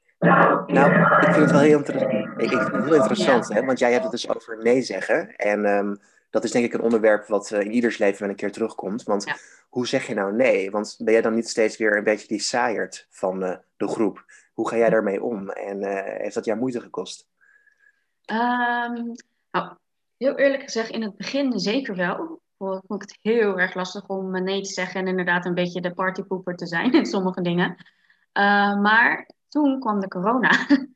Nou, 0.67 0.91
ik 1.21 1.33
vind 1.33 1.35
het 1.35 1.51
wel 1.51 1.59
heel, 1.59 1.77
inter 1.77 1.95
ik, 1.95 2.01
ik 2.37 2.49
vind 2.49 2.71
het 2.71 2.83
heel 2.83 2.95
interessant, 2.95 3.53
hè? 3.53 3.65
want 3.65 3.79
jij 3.79 3.91
hebt 3.91 4.03
het 4.03 4.11
dus 4.11 4.29
over 4.29 4.57
nee 4.63 4.81
zeggen. 4.81 5.35
En 5.35 5.65
um, 5.65 5.99
dat 6.29 6.43
is 6.43 6.51
denk 6.51 6.65
ik 6.65 6.73
een 6.73 6.81
onderwerp 6.81 7.25
wat 7.27 7.51
uh, 7.51 7.59
in 7.59 7.71
ieders 7.71 7.97
leven 7.97 8.19
wel 8.19 8.29
een 8.29 8.35
keer 8.35 8.51
terugkomt. 8.51 9.03
Want 9.03 9.23
ja. 9.23 9.35
hoe 9.69 9.87
zeg 9.87 10.07
je 10.07 10.13
nou 10.13 10.33
nee? 10.33 10.71
Want 10.71 10.95
ben 10.99 11.13
jij 11.13 11.21
dan 11.21 11.33
niet 11.33 11.49
steeds 11.49 11.77
weer 11.77 11.97
een 11.97 12.03
beetje 12.03 12.27
die 12.27 12.39
saaierd 12.39 13.07
van 13.09 13.43
uh, 13.43 13.55
de 13.77 13.87
groep? 13.87 14.25
Hoe 14.53 14.69
ga 14.69 14.77
jij 14.77 14.89
daarmee 14.89 15.23
om? 15.23 15.49
En 15.49 15.81
uh, 15.81 16.01
heeft 16.03 16.35
dat 16.35 16.45
jou 16.45 16.59
moeite 16.59 16.81
gekost? 16.81 17.27
Um, 18.31 19.11
nou, 19.51 19.75
heel 20.17 20.37
eerlijk 20.37 20.63
gezegd, 20.63 20.89
in 20.89 21.01
het 21.01 21.17
begin 21.17 21.59
zeker 21.59 21.95
wel. 21.95 22.41
Ik 22.57 22.81
vond 22.87 23.01
het 23.01 23.17
heel 23.21 23.59
erg 23.59 23.73
lastig 23.73 24.07
om 24.07 24.43
nee 24.43 24.61
te 24.61 24.73
zeggen 24.73 25.01
en 25.01 25.07
inderdaad 25.07 25.45
een 25.45 25.53
beetje 25.53 25.81
de 25.81 25.93
partypooper 25.93 26.55
te 26.55 26.67
zijn 26.67 26.91
in 26.99 27.05
sommige 27.05 27.41
dingen. 27.41 27.75
Uh, 28.33 28.81
maar 28.81 29.29
toen 29.47 29.79
kwam 29.79 29.99
de 29.99 30.07
corona. 30.07 30.51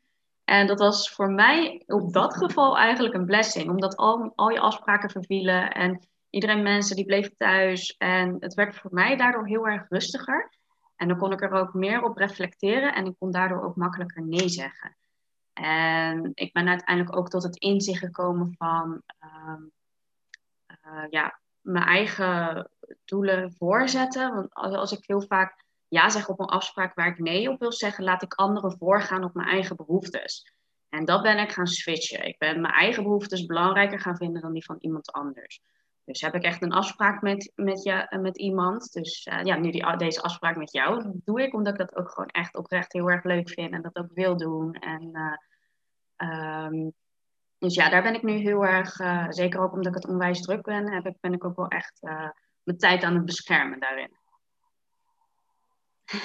en 0.44 0.67
dat 0.67 0.79
was 0.79 1.12
voor 1.12 1.32
mij 1.32 1.84
op 1.86 2.13
dat 2.13 2.38
geval 2.38 2.77
eigenlijk 2.77 3.15
een 3.15 3.25
blessing. 3.25 3.70
Omdat 3.70 3.96
al, 3.96 4.32
al 4.36 4.50
je 4.50 4.60
afspraken 4.60 5.10
vervielen 5.10 5.72
en 5.72 6.08
iedereen 6.29 6.63
mensen 6.63 6.96
die 6.96 7.06
bleven 7.06 7.36
thuis. 7.38 7.96
En 7.98 8.35
het 8.40 8.53
werd 8.53 8.75
voor 8.75 8.94
mij 8.94 9.18
daardoor 9.18 9.48
heel 9.48 9.68
erg 9.68 9.85
rustiger. 9.90 10.55
En 10.96 11.07
dan 11.07 11.18
kon 11.18 11.31
ik 11.31 11.42
er 11.42 11.51
ook 11.51 11.74
meer 11.74 12.03
op 12.03 12.18
reflecteren 12.18 12.94
en 12.94 13.05
ik 13.05 13.16
kon 13.20 13.31
daardoor 13.31 13.64
ook 13.64 13.75
makkelijker 13.75 14.24
nee 14.24 14.50
zeggen. 14.50 14.98
En 15.53 16.31
ik 16.33 16.53
ben 16.53 16.68
uiteindelijk 16.68 17.18
ook 17.18 17.29
tot 17.29 17.44
het 17.44 17.57
inzicht 17.57 18.00
gekomen 18.00 18.55
van 18.57 19.01
uh, 19.24 19.59
uh, 20.85 21.05
ja, 21.09 21.40
mijn 21.61 21.85
eigen 21.85 22.70
doelen 23.05 23.53
voorzetten. 23.53 24.33
Want 24.33 24.53
als, 24.53 24.74
als 24.74 24.92
ik 24.92 25.03
heel 25.05 25.22
vaak 25.22 25.66
ja 25.87 26.09
zeg 26.09 26.29
op 26.29 26.39
een 26.39 26.45
afspraak 26.45 26.95
waar 26.95 27.07
ik 27.07 27.19
nee 27.19 27.50
op 27.50 27.59
wil 27.59 27.71
zeggen, 27.71 28.03
laat 28.03 28.23
ik 28.23 28.33
anderen 28.33 28.77
voorgaan 28.77 29.23
op 29.23 29.33
mijn 29.33 29.47
eigen 29.47 29.75
behoeftes. 29.75 30.51
En 30.89 31.05
dat 31.05 31.21
ben 31.21 31.37
ik 31.37 31.51
gaan 31.51 31.67
switchen. 31.67 32.27
Ik 32.27 32.37
ben 32.37 32.61
mijn 32.61 32.73
eigen 32.73 33.03
behoeftes 33.03 33.45
belangrijker 33.45 34.00
gaan 34.00 34.17
vinden 34.17 34.41
dan 34.41 34.53
die 34.53 34.65
van 34.65 34.77
iemand 34.79 35.11
anders. 35.11 35.61
Dus 36.03 36.21
heb 36.21 36.35
ik 36.35 36.43
echt 36.43 36.61
een 36.61 36.71
afspraak 36.71 37.21
met, 37.21 37.51
met, 37.55 37.83
je, 37.83 38.17
met 38.21 38.37
iemand. 38.37 38.93
Dus 38.93 39.25
uh, 39.25 39.43
ja, 39.43 39.55
nu 39.55 39.71
die, 39.71 39.97
deze 39.97 40.21
afspraak 40.21 40.55
met 40.55 40.71
jou 40.71 41.11
doe 41.13 41.41
ik 41.41 41.53
omdat 41.53 41.73
ik 41.73 41.79
dat 41.79 41.95
ook 41.95 42.09
gewoon 42.09 42.29
echt 42.29 42.55
oprecht 42.55 42.93
heel 42.93 43.09
erg 43.09 43.23
leuk 43.23 43.50
vind 43.50 43.73
en 43.73 43.81
dat 43.81 43.95
ook 43.95 44.11
wil 44.13 44.37
doen. 44.37 44.73
En, 44.73 45.09
uh, 46.17 46.65
um, 46.65 46.93
dus 47.57 47.75
ja, 47.75 47.89
daar 47.89 48.03
ben 48.03 48.13
ik 48.13 48.23
nu 48.23 48.33
heel 48.33 48.65
erg, 48.65 48.95
zeker 49.29 49.59
ook 49.59 49.71
omdat 49.71 49.95
ik 49.95 50.01
het 50.01 50.11
onwijs 50.11 50.41
druk 50.41 50.61
ben, 50.61 50.93
heb 50.93 51.05
ik, 51.05 51.15
ben 51.19 51.33
ik 51.33 51.45
ook 51.45 51.55
wel 51.55 51.67
echt 51.67 52.00
mijn 52.63 52.77
tijd 52.77 53.03
aan 53.03 53.15
het 53.15 53.25
beschermen 53.25 53.79
daarin. 53.79 54.17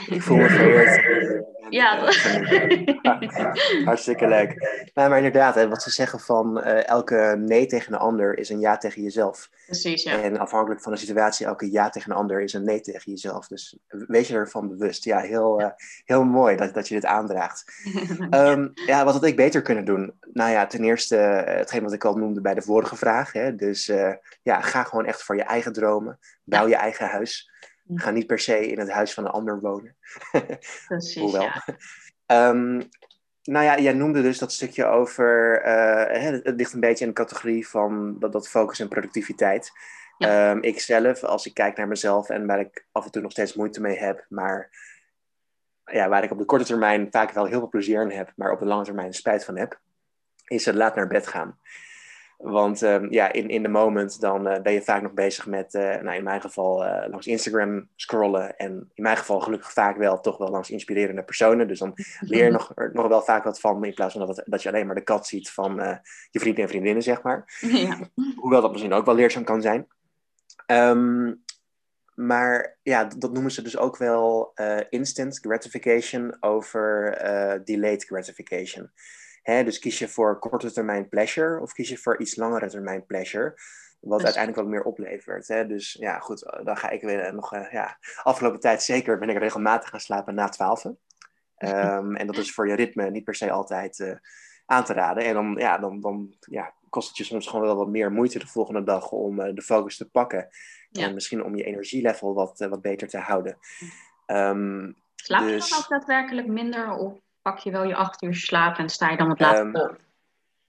Ik 0.06 0.22
voel 0.22 0.36
me 0.36 0.48
vereerd. 0.48 1.00
Ja, 1.72 1.98
hartstikke 3.84 4.28
leuk. 4.28 4.80
Nou, 4.94 5.08
maar 5.08 5.16
inderdaad, 5.16 5.54
hè, 5.54 5.68
wat 5.68 5.82
ze 5.82 5.90
zeggen 5.90 6.20
van 6.20 6.58
uh, 6.58 6.88
elke 6.88 7.34
nee 7.38 7.66
tegen 7.66 7.92
een 7.92 7.98
ander 7.98 8.38
is 8.38 8.48
een 8.48 8.60
ja 8.60 8.76
tegen 8.76 9.02
jezelf. 9.02 9.50
Precies, 9.66 10.02
ja. 10.02 10.22
En 10.22 10.38
afhankelijk 10.38 10.82
van 10.82 10.92
de 10.92 10.98
situatie, 10.98 11.46
elke 11.46 11.70
ja 11.70 11.88
tegen 11.88 12.10
een 12.10 12.16
ander 12.16 12.40
is 12.40 12.52
een 12.52 12.64
nee 12.64 12.80
tegen 12.80 13.12
jezelf. 13.12 13.46
Dus 13.46 13.78
wees 13.88 14.28
je 14.28 14.34
ervan 14.34 14.68
bewust. 14.68 15.04
Ja, 15.04 15.20
heel, 15.20 15.60
uh, 15.60 15.68
heel 16.04 16.24
mooi 16.24 16.56
dat, 16.56 16.74
dat 16.74 16.88
je 16.88 16.94
dit 16.94 17.04
aandraagt. 17.04 17.64
um, 18.30 18.72
ja, 18.86 19.04
wat 19.04 19.14
had 19.14 19.24
ik 19.24 19.36
beter 19.36 19.62
kunnen 19.62 19.84
doen? 19.84 20.14
Nou 20.32 20.50
ja, 20.50 20.66
ten 20.66 20.84
eerste 20.84 21.16
uh, 21.16 21.54
hetgeen 21.54 21.82
wat 21.82 21.92
ik 21.92 22.04
al 22.04 22.16
noemde 22.16 22.40
bij 22.40 22.54
de 22.54 22.62
vorige 22.62 22.96
vraag. 22.96 23.32
Hè? 23.32 23.54
Dus 23.54 23.86
ja, 24.42 24.60
ga 24.60 24.82
gewoon 24.82 25.06
echt 25.06 25.22
voor 25.22 25.36
je 25.36 25.42
eigen 25.42 25.72
dromen. 25.72 26.18
Bouw 26.44 26.68
je 26.68 26.76
eigen 26.76 27.06
huis. 27.06 27.50
Ga 27.94 28.10
niet 28.10 28.26
per 28.26 28.38
se 28.38 28.66
in 28.66 28.78
het 28.78 28.90
huis 28.90 29.14
van 29.14 29.24
een 29.24 29.30
ander 29.30 29.60
wonen. 29.60 29.96
Precies, 30.86 31.22
Hoewel. 31.22 31.42
Ja. 31.42 32.48
um, 32.48 32.88
nou 33.42 33.64
ja, 33.64 33.78
jij 33.78 33.92
noemde 33.92 34.22
dus 34.22 34.38
dat 34.38 34.52
stukje 34.52 34.84
over, 34.84 35.62
uh, 35.66 36.42
het 36.44 36.56
ligt 36.56 36.72
een 36.72 36.80
beetje 36.80 37.04
in 37.04 37.10
de 37.10 37.16
categorie 37.16 37.68
van 37.68 38.18
dat, 38.18 38.32
dat 38.32 38.48
focus 38.48 38.80
en 38.80 38.88
productiviteit. 38.88 39.70
Ja. 40.18 40.50
Um, 40.50 40.62
ik 40.62 40.80
zelf, 40.80 41.22
als 41.22 41.46
ik 41.46 41.54
kijk 41.54 41.76
naar 41.76 41.88
mezelf 41.88 42.28
en 42.28 42.46
waar 42.46 42.60
ik 42.60 42.86
af 42.92 43.04
en 43.04 43.10
toe 43.10 43.22
nog 43.22 43.30
steeds 43.30 43.54
moeite 43.54 43.80
mee 43.80 43.98
heb, 43.98 44.26
maar 44.28 44.70
ja, 45.84 46.08
waar 46.08 46.24
ik 46.24 46.30
op 46.30 46.38
de 46.38 46.44
korte 46.44 46.64
termijn 46.64 47.08
vaak 47.10 47.30
wel 47.30 47.44
heel 47.44 47.58
veel 47.58 47.68
plezier 47.68 48.02
in 48.02 48.16
heb, 48.16 48.32
maar 48.36 48.52
op 48.52 48.58
de 48.58 48.64
lange 48.64 48.84
termijn 48.84 49.12
spijt 49.12 49.44
van 49.44 49.56
heb, 49.56 49.80
is 50.46 50.64
het 50.64 50.74
laat 50.74 50.94
naar 50.94 51.06
bed 51.06 51.26
gaan. 51.26 51.58
Want 52.42 52.82
um, 52.82 53.10
ja, 53.10 53.32
in, 53.32 53.48
in 53.48 53.62
de 53.62 53.68
moment 53.68 54.20
dan 54.20 54.48
uh, 54.48 54.60
ben 54.62 54.72
je 54.72 54.82
vaak 54.82 55.02
nog 55.02 55.12
bezig 55.12 55.46
met, 55.46 55.74
uh, 55.74 55.82
nou 55.82 56.16
in 56.16 56.24
mijn 56.24 56.40
geval, 56.40 56.84
uh, 56.84 57.04
langs 57.08 57.26
Instagram 57.26 57.88
scrollen. 57.96 58.56
En 58.56 58.90
in 58.94 59.02
mijn 59.02 59.16
geval 59.16 59.40
gelukkig 59.40 59.72
vaak 59.72 59.96
wel 59.96 60.20
toch 60.20 60.38
wel 60.38 60.48
langs 60.48 60.70
inspirerende 60.70 61.22
personen. 61.22 61.68
Dus 61.68 61.78
dan 61.78 61.92
leer 62.20 62.44
je 62.44 62.50
nog, 62.50 62.72
er 62.74 62.90
nog 62.92 63.08
wel 63.08 63.22
vaak 63.22 63.44
wat 63.44 63.60
van, 63.60 63.84
in 63.84 63.94
plaats 63.94 64.14
van 64.14 64.26
dat, 64.26 64.42
dat 64.44 64.62
je 64.62 64.68
alleen 64.68 64.86
maar 64.86 64.94
de 64.94 65.02
kat 65.02 65.26
ziet 65.26 65.50
van 65.50 66.00
je 66.30 66.40
vrienden 66.40 66.62
en 66.62 66.68
vriendinnen, 66.68 67.02
zeg 67.02 67.22
maar. 67.22 67.44
Ja. 67.60 67.98
Hoewel 68.36 68.60
dat 68.60 68.70
misschien 68.70 68.92
ook 68.92 69.06
wel 69.06 69.14
leerzaam 69.14 69.44
kan 69.44 69.62
zijn. 69.62 69.86
Um, 70.66 71.42
maar 72.14 72.78
ja, 72.82 73.04
dat 73.04 73.32
noemen 73.32 73.50
ze 73.50 73.62
dus 73.62 73.76
ook 73.76 73.96
wel 73.96 74.52
instant 74.90 75.38
gratification 75.38 76.36
over 76.40 77.18
delayed 77.64 78.04
gratification. 78.04 78.90
Hè, 79.42 79.64
dus 79.64 79.78
kies 79.78 79.98
je 79.98 80.08
voor 80.08 80.38
korte 80.38 80.72
termijn 80.72 81.08
pleasure 81.08 81.60
of 81.60 81.72
kies 81.72 81.88
je 81.88 81.98
voor 81.98 82.20
iets 82.20 82.36
langere 82.36 82.68
termijn 82.68 83.06
pleasure? 83.06 83.54
Wat 84.00 84.18
dus... 84.18 84.24
uiteindelijk 84.24 84.62
wat 84.62 84.72
meer 84.72 84.84
oplevert. 84.84 85.48
Hè? 85.48 85.66
Dus 85.66 85.92
ja, 85.92 86.18
goed, 86.18 86.42
eh, 86.42 86.64
dan 86.64 86.76
ga 86.76 86.90
ik 86.90 87.02
weer 87.02 87.34
nog, 87.34 87.54
uh, 87.54 87.72
ja, 87.72 87.98
afgelopen 88.22 88.60
tijd 88.60 88.82
zeker 88.82 89.18
ben 89.18 89.28
ik 89.28 89.38
regelmatig 89.38 89.88
gaan 89.88 90.00
slapen 90.00 90.34
na 90.34 90.48
twaalf. 90.48 90.84
Um, 90.84 90.96
en 92.20 92.26
dat 92.26 92.36
is 92.36 92.52
voor 92.52 92.68
je 92.68 92.74
ritme 92.74 93.10
niet 93.10 93.24
per 93.24 93.34
se 93.34 93.50
altijd 93.50 93.98
uh, 93.98 94.14
aan 94.66 94.84
te 94.84 94.92
raden. 94.92 95.24
En 95.24 95.34
dan, 95.34 95.54
ja, 95.58 95.78
dan, 95.78 96.00
dan 96.00 96.36
ja, 96.40 96.74
kost 96.88 97.08
het 97.08 97.16
je 97.16 97.24
soms 97.24 97.46
gewoon 97.46 97.66
wel 97.66 97.76
wat 97.76 97.88
meer 97.88 98.12
moeite 98.12 98.38
de 98.38 98.46
volgende 98.46 98.82
dag 98.82 99.10
om 99.10 99.40
uh, 99.40 99.54
de 99.54 99.62
focus 99.62 99.96
te 99.96 100.10
pakken. 100.10 100.48
Ja. 100.90 101.06
En 101.06 101.14
misschien 101.14 101.44
om 101.44 101.56
je 101.56 101.64
energielevel 101.64 102.34
wat, 102.34 102.58
wat 102.58 102.82
beter 102.82 103.08
te 103.08 103.18
houden. 103.18 103.58
Um, 104.26 104.96
Slaap 105.14 105.42
je 105.42 105.46
dus... 105.46 105.70
dan 105.70 105.78
ook 105.78 105.88
daadwerkelijk 105.88 106.46
minder 106.46 106.92
of 106.92 107.18
pak 107.42 107.58
je 107.58 107.70
wel 107.70 107.84
je 107.84 107.94
acht 107.94 108.22
uur 108.22 108.34
slaap 108.34 108.78
en 108.78 108.88
sta 108.88 109.10
je 109.10 109.16
dan 109.16 109.28
wat 109.28 109.40
later 109.40 109.66
um, 109.66 109.76
op? 109.76 110.00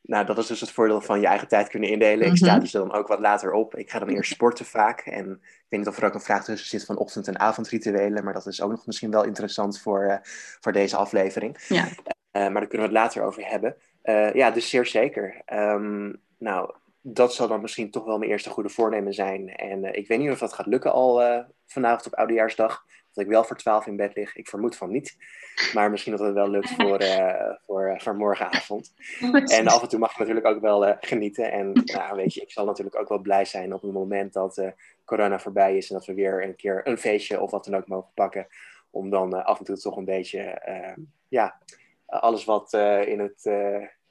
nou, 0.04 0.26
dat 0.26 0.38
is 0.38 0.48
dus 0.48 0.62
het 0.62 0.72
voordeel 0.72 1.02
van 1.02 1.20
je 1.20 1.28
eigen 1.28 1.48
tijd 1.48 1.70
kunnen 1.70 1.90
indelen. 1.90 2.28
Ik 2.28 2.38
sta 2.38 2.52
mhm. 2.52 2.60
dus 2.60 2.72
dan 2.72 2.94
ook 2.94 3.08
wat 3.08 3.20
later 3.20 3.52
op. 3.52 3.76
Ik 3.76 3.90
ga 3.90 4.00
dan 4.00 4.10
eerst 4.10 4.32
sporten 4.32 4.66
vaak. 4.66 5.00
En 5.00 5.32
ik 5.32 5.66
weet 5.70 5.80
niet 5.80 5.88
of 5.88 5.98
er 5.98 6.06
ook 6.06 6.14
een 6.14 6.20
vraag 6.20 6.44
tussen 6.44 6.70
zit 6.70 6.86
van 6.86 6.98
ochtend- 6.98 7.28
en 7.28 7.40
avondrituelen. 7.40 8.24
Maar 8.24 8.34
dat 8.34 8.46
is 8.46 8.62
ook 8.62 8.72
nog 8.72 8.86
misschien 8.86 9.12
wel 9.12 9.24
interessant 9.24 9.80
voor, 9.80 10.04
uh, 10.04 10.16
voor 10.60 10.72
deze 10.72 10.96
aflevering. 10.96 11.66
Ja. 11.68 11.86
Uh, 11.86 11.92
maar 12.32 12.54
daar 12.54 12.68
kunnen 12.68 12.90
we 12.90 12.94
het 12.94 13.04
later 13.04 13.24
over 13.24 13.46
hebben. 13.46 13.76
Uh, 14.04 14.34
ja, 14.34 14.52
dus 14.52 14.70
zeer 14.70 14.86
zeker. 14.86 15.42
Um, 15.54 16.22
nou, 16.38 16.74
dat 17.06 17.34
zal 17.34 17.48
dan 17.48 17.62
misschien 17.62 17.92
toch 17.92 18.06
wel 18.06 18.18
mijn 18.18 18.32
eerste 18.32 18.50
goede 18.50 18.70
voornemen 18.70 19.14
zijn. 19.14 19.56
En 19.56 19.96
ik 19.96 20.08
weet 20.08 20.20
niet 20.20 20.32
of 20.32 20.40
dat 20.40 20.54
gaat 20.54 20.66
lukken 20.66 20.92
al 20.92 21.44
vanavond 21.66 22.06
op 22.06 22.14
Oudejaarsdag. 22.14 22.86
Dat 23.14 23.24
ik 23.24 23.30
wel 23.30 23.44
voor 23.44 23.58
12 23.58 23.88
in 23.88 23.96
bed 23.96 24.16
lig. 24.16 24.36
Ik 24.36 24.48
vermoed 24.48 24.76
van 24.76 24.92
niet. 24.92 25.18
Maar 25.74 25.92
misschien 25.92 26.12
dat 26.12 26.26
het 26.26 26.34
wel 26.34 26.50
lukt 26.50 26.70
voor, 26.70 27.02
uh, 27.02 27.50
voor, 27.66 28.02
voor 28.02 28.16
morgenavond. 28.16 28.94
En 29.46 29.68
af 29.68 29.82
en 29.82 29.88
toe 29.88 30.00
mag 30.00 30.12
ik 30.12 30.18
natuurlijk 30.18 30.46
ook 30.46 30.62
wel 30.62 30.96
genieten. 31.00 31.52
En 31.52 31.72
nou, 31.74 32.16
weet 32.16 32.34
je, 32.34 32.42
ik 32.42 32.52
zal 32.52 32.66
natuurlijk 32.66 33.00
ook 33.00 33.10
wel 33.10 33.20
blij 33.20 33.46
zijn 33.46 33.74
op 33.74 33.82
het 33.82 33.92
moment 33.92 34.34
dat 34.34 34.62
corona 35.06 35.40
voorbij 35.40 35.78
is. 35.78 35.90
En 35.90 35.96
dat 35.96 36.06
we 36.06 36.14
weer 36.14 36.44
een 36.44 36.56
keer 36.56 36.88
een 36.88 36.98
feestje 36.98 37.42
of 37.42 37.52
wat 37.52 37.66
dan 37.66 37.76
ook 37.76 37.88
mogen 37.88 38.12
pakken. 38.14 38.48
Om 38.90 39.10
dan 39.10 39.46
af 39.46 39.60
en 39.60 39.66
toe 39.66 39.78
toch 39.78 39.98
een 39.98 40.06
beetje, 40.06 40.62
ja, 41.28 41.60
alles 42.06 42.46
wat 42.46 42.74
in 43.06 43.20
het 43.20 43.50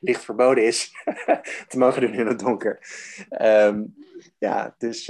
licht 0.02 0.24
verboden 0.24 0.64
is, 0.64 0.92
te 1.68 1.78
mogen 1.78 2.00
doen 2.00 2.14
in 2.14 2.26
het 2.26 2.38
donker. 2.38 2.78
Um, 3.40 3.94
ja, 4.38 4.74
dus 4.78 5.08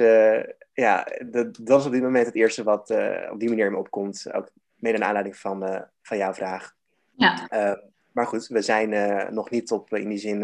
ja, 0.73 1.07
dat, 1.27 1.59
dat, 1.61 1.81
is 1.81 1.87
op 1.87 1.93
dit 1.93 2.03
moment 2.03 2.27
het 2.27 2.35
eerste 2.35 2.63
wat 2.63 2.91
uh, 2.91 3.29
op 3.33 3.41
die 3.41 3.49
manier 3.49 3.71
me 3.71 3.77
opkomt. 3.77 4.33
Ook 4.33 4.51
mede 4.75 4.99
naar 4.99 5.07
aanleiding 5.07 5.37
van, 5.37 5.69
uh, 5.69 5.81
van 6.03 6.17
jouw 6.17 6.35
vraag. 6.35 6.75
Ja. 7.17 7.49
Uh, 7.51 7.79
maar 8.13 8.27
goed, 8.27 8.47
we 8.47 8.63
zijn 8.63 9.35
nog 9.35 9.51
niet 9.51 9.71
op 9.71 9.95
in 9.95 10.09
die 10.09 10.19
zin, 10.19 10.41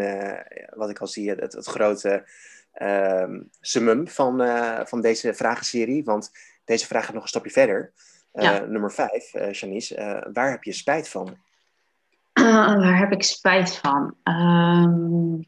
wat 0.69 0.89
ik 0.89 0.99
al 0.99 1.07
zie, 1.07 1.29
het, 1.29 1.53
het 1.53 1.65
grote 1.65 2.29
ehm, 2.73 3.41
summum 3.61 4.07
van, 4.07 4.41
van 4.87 5.01
deze 5.01 5.33
vragenserie. 5.33 6.03
Want 6.03 6.31
deze 6.63 6.87
vraag 6.87 7.05
gaat 7.05 7.13
nog 7.13 7.23
een 7.23 7.29
stapje 7.29 7.51
verder. 7.51 7.93
Ja. 8.33 8.59
Nummer 8.59 8.91
vijf, 8.91 9.31
Janice. 9.51 10.27
waar 10.33 10.49
heb 10.49 10.63
je 10.63 10.73
spijt 10.73 11.09
van? 11.09 11.37
Waar 12.79 12.97
heb 12.97 13.11
ik 13.11 13.23
spijt 13.23 13.75
van? 13.75 14.15
Um, 14.23 15.45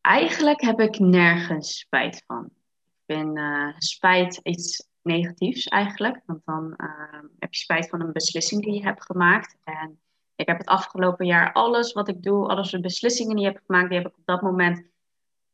eigenlijk 0.00 0.60
heb 0.60 0.80
ik 0.80 0.98
nergens 0.98 1.78
spijt 1.78 2.22
van 2.26 2.50
vind 3.06 3.36
uh, 3.36 3.68
spijt 3.78 4.40
iets 4.42 4.88
negatiefs 5.02 5.64
eigenlijk. 5.64 6.22
Want 6.26 6.40
dan 6.44 6.74
uh, 6.76 7.20
heb 7.38 7.54
je 7.54 7.60
spijt 7.60 7.88
van 7.88 8.00
een 8.00 8.12
beslissing 8.12 8.62
die 8.62 8.74
je 8.74 8.82
hebt 8.82 9.04
gemaakt. 9.04 9.56
En 9.64 10.00
ik 10.36 10.46
heb 10.46 10.58
het 10.58 10.66
afgelopen 10.66 11.26
jaar 11.26 11.52
alles 11.52 11.92
wat 11.92 12.08
ik 12.08 12.22
doe, 12.22 12.48
alles 12.48 12.70
de 12.70 12.80
beslissingen 12.80 13.36
die 13.36 13.46
ik 13.46 13.52
heb 13.52 13.62
gemaakt, 13.66 13.88
die 13.88 13.98
heb 13.98 14.08
ik 14.08 14.16
op 14.18 14.26
dat 14.26 14.42
moment 14.42 14.82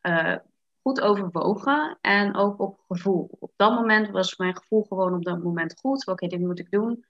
uh, 0.03 0.37
goed 0.83 1.01
overwogen. 1.01 1.99
En 2.01 2.37
ook 2.37 2.61
op 2.61 2.81
gevoel. 2.89 3.29
Op 3.39 3.53
dat 3.57 3.73
moment 3.73 4.11
was 4.11 4.37
mijn 4.37 4.57
gevoel 4.57 4.83
gewoon 4.83 5.15
op 5.15 5.25
dat 5.25 5.43
moment 5.43 5.81
goed. 5.81 6.07
Oké, 6.07 6.27
dit 6.27 6.41
moet 6.41 6.59
ik 6.59 6.71
doen. 6.71 7.05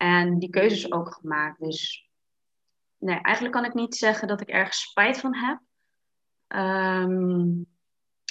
En 0.00 0.38
die 0.38 0.50
keuzes 0.50 0.92
ook 0.92 1.14
gemaakt. 1.14 1.60
Dus 1.60 2.08
nee, 2.98 3.20
eigenlijk 3.20 3.54
kan 3.54 3.64
ik 3.64 3.74
niet 3.74 3.96
zeggen 3.96 4.28
dat 4.28 4.40
ik 4.40 4.48
ergens 4.48 4.80
spijt 4.80 5.18
van 5.18 5.34
heb. 5.34 5.60
Um, 6.48 7.66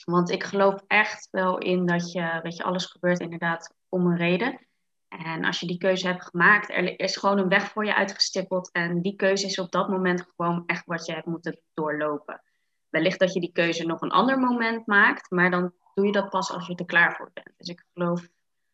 want 0.06 0.30
ik 0.30 0.44
geloof 0.44 0.84
echt 0.88 1.28
wel 1.32 1.58
in 1.58 1.86
dat 1.86 2.12
je, 2.12 2.40
weet 2.44 2.58
je, 2.58 2.64
alles 2.64 2.86
gebeurt 2.86 3.20
inderdaad 3.20 3.76
om 3.90 4.06
een 4.06 4.18
reden. 4.18 4.68
En 5.08 5.46
als 5.46 5.60
je 5.60 5.68
die 5.68 5.78
keuze 5.78 6.08
hebt 6.08 6.24
gemaakt, 6.24 6.70
er 6.70 7.00
is 7.00 7.18
gewoon 7.18 7.38
een 7.38 7.50
weg 7.50 7.72
voor 7.72 7.86
je 7.86 7.96
uitgestippeld. 7.96 8.72
En 8.72 9.02
die 9.02 9.16
keuze 9.16 9.46
is 9.46 9.60
op 9.60 9.72
dat 9.72 9.90
moment 9.90 10.26
gewoon 10.36 10.64
echt 10.66 10.86
wat 10.86 11.06
je 11.06 11.14
hebt 11.14 11.26
moeten 11.26 11.62
doorlopen. 11.74 12.42
Wellicht 12.90 13.20
dat 13.20 13.34
je 13.34 13.40
die 13.40 13.52
keuze 13.52 13.86
nog 13.86 14.02
een 14.02 14.12
ander 14.12 14.40
moment 14.40 14.88
maakt, 14.88 15.32
maar 15.32 15.52
dan 15.52 15.74
doe 15.94 16.06
je 16.06 16.12
dat 16.12 16.30
pas 16.30 16.52
als 16.52 16.68
je 16.68 16.76
er 16.76 16.86
klaar 16.86 17.16
voor 17.16 17.32
bent. 17.34 17.54
Dus 17.58 17.68
ik 17.68 17.86
geloof 17.94 18.28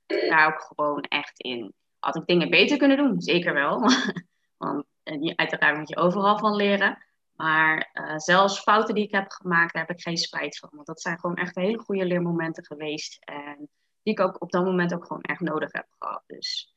daar 0.05 0.47
ook 0.47 0.61
gewoon 0.61 1.01
echt 1.01 1.39
in. 1.39 1.73
Had 2.05 2.15
ik 2.15 2.25
dingen 2.25 2.49
beter 2.49 2.77
kunnen 2.77 2.97
doen? 2.97 3.21
Zeker 3.21 3.53
wel. 3.53 3.79
Want 4.57 4.85
eh, 5.03 5.33
uiteraard 5.35 5.77
moet 5.77 5.89
je 5.89 5.97
overal 5.97 6.37
van 6.37 6.55
leren. 6.55 6.97
Maar 7.35 7.89
uh, 7.93 8.17
zelfs 8.17 8.59
fouten 8.59 8.95
die 8.95 9.03
ik 9.03 9.11
heb 9.11 9.31
gemaakt, 9.31 9.73
daar 9.73 9.85
heb 9.85 9.97
ik 9.97 10.03
geen 10.03 10.17
spijt 10.17 10.57
van. 10.57 10.69
Want 10.71 10.87
dat 10.87 11.01
zijn 11.01 11.19
gewoon 11.19 11.35
echt 11.35 11.55
hele 11.55 11.77
goede 11.77 12.05
leermomenten 12.05 12.65
geweest. 12.65 13.17
En 13.19 13.69
die 14.03 14.13
ik 14.13 14.19
ook 14.19 14.41
op 14.41 14.51
dat 14.51 14.65
moment 14.65 14.93
ook 14.93 15.05
gewoon 15.05 15.21
echt 15.21 15.39
nodig 15.39 15.71
heb 15.71 15.87
gehad. 15.99 16.23
Dus, 16.27 16.75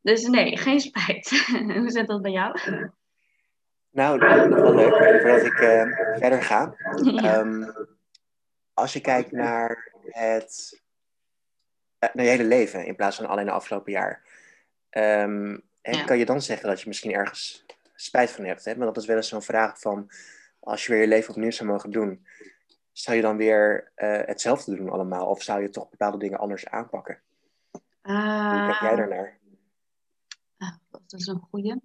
dus 0.00 0.26
nee, 0.26 0.56
geen 0.56 0.80
spijt. 0.80 1.46
Hoe 1.78 1.90
zit 1.90 2.06
dat 2.06 2.22
bij 2.22 2.32
jou? 2.32 2.58
Nou, 3.90 4.18
dat 4.18 4.36
is 4.36 4.48
nog 4.48 4.60
wel 4.60 4.74
leuk. 4.74 5.20
Voordat 5.20 5.46
ik 5.46 5.60
uh, 5.60 6.16
verder 6.18 6.42
ga. 6.42 6.74
Um, 7.38 7.74
als 8.74 8.92
je 8.92 9.00
kijkt 9.00 9.32
naar 9.32 9.92
het 10.02 10.84
naar 11.98 12.24
je 12.24 12.30
hele 12.30 12.44
leven 12.44 12.86
in 12.86 12.96
plaats 12.96 13.16
van 13.16 13.26
alleen 13.26 13.46
het 13.46 13.54
afgelopen 13.54 13.92
jaar. 13.92 14.22
Um, 14.96 15.62
ja. 15.82 16.04
Kan 16.04 16.18
je 16.18 16.24
dan 16.24 16.42
zeggen 16.42 16.68
dat 16.68 16.80
je 16.80 16.88
misschien 16.88 17.12
ergens 17.12 17.64
spijt 17.94 18.30
van 18.30 18.44
hebt. 18.44 18.64
Hè? 18.64 18.76
Maar 18.76 18.86
dat 18.86 18.96
is 18.96 19.06
wel 19.06 19.16
eens 19.16 19.28
zo'n 19.28 19.42
vraag 19.42 19.80
van, 19.80 20.10
als 20.60 20.86
je 20.86 20.92
weer 20.92 21.00
je 21.00 21.08
leven 21.08 21.34
opnieuw 21.34 21.50
zou 21.50 21.70
mogen 21.70 21.90
doen, 21.90 22.26
zou 22.92 23.16
je 23.16 23.22
dan 23.22 23.36
weer 23.36 23.92
uh, 23.96 24.20
hetzelfde 24.24 24.76
doen 24.76 24.90
allemaal? 24.90 25.26
Of 25.26 25.42
zou 25.42 25.62
je 25.62 25.70
toch 25.70 25.90
bepaalde 25.90 26.18
dingen 26.18 26.38
anders 26.38 26.66
aanpakken? 26.66 27.20
Uh, 28.02 28.50
Hoe 28.50 28.66
kijk 28.66 28.80
jij 28.80 28.96
daarnaar? 28.96 29.38
Uh, 30.58 30.72
dat 30.90 31.20
is 31.20 31.26
een 31.26 31.40
goede. 31.50 31.80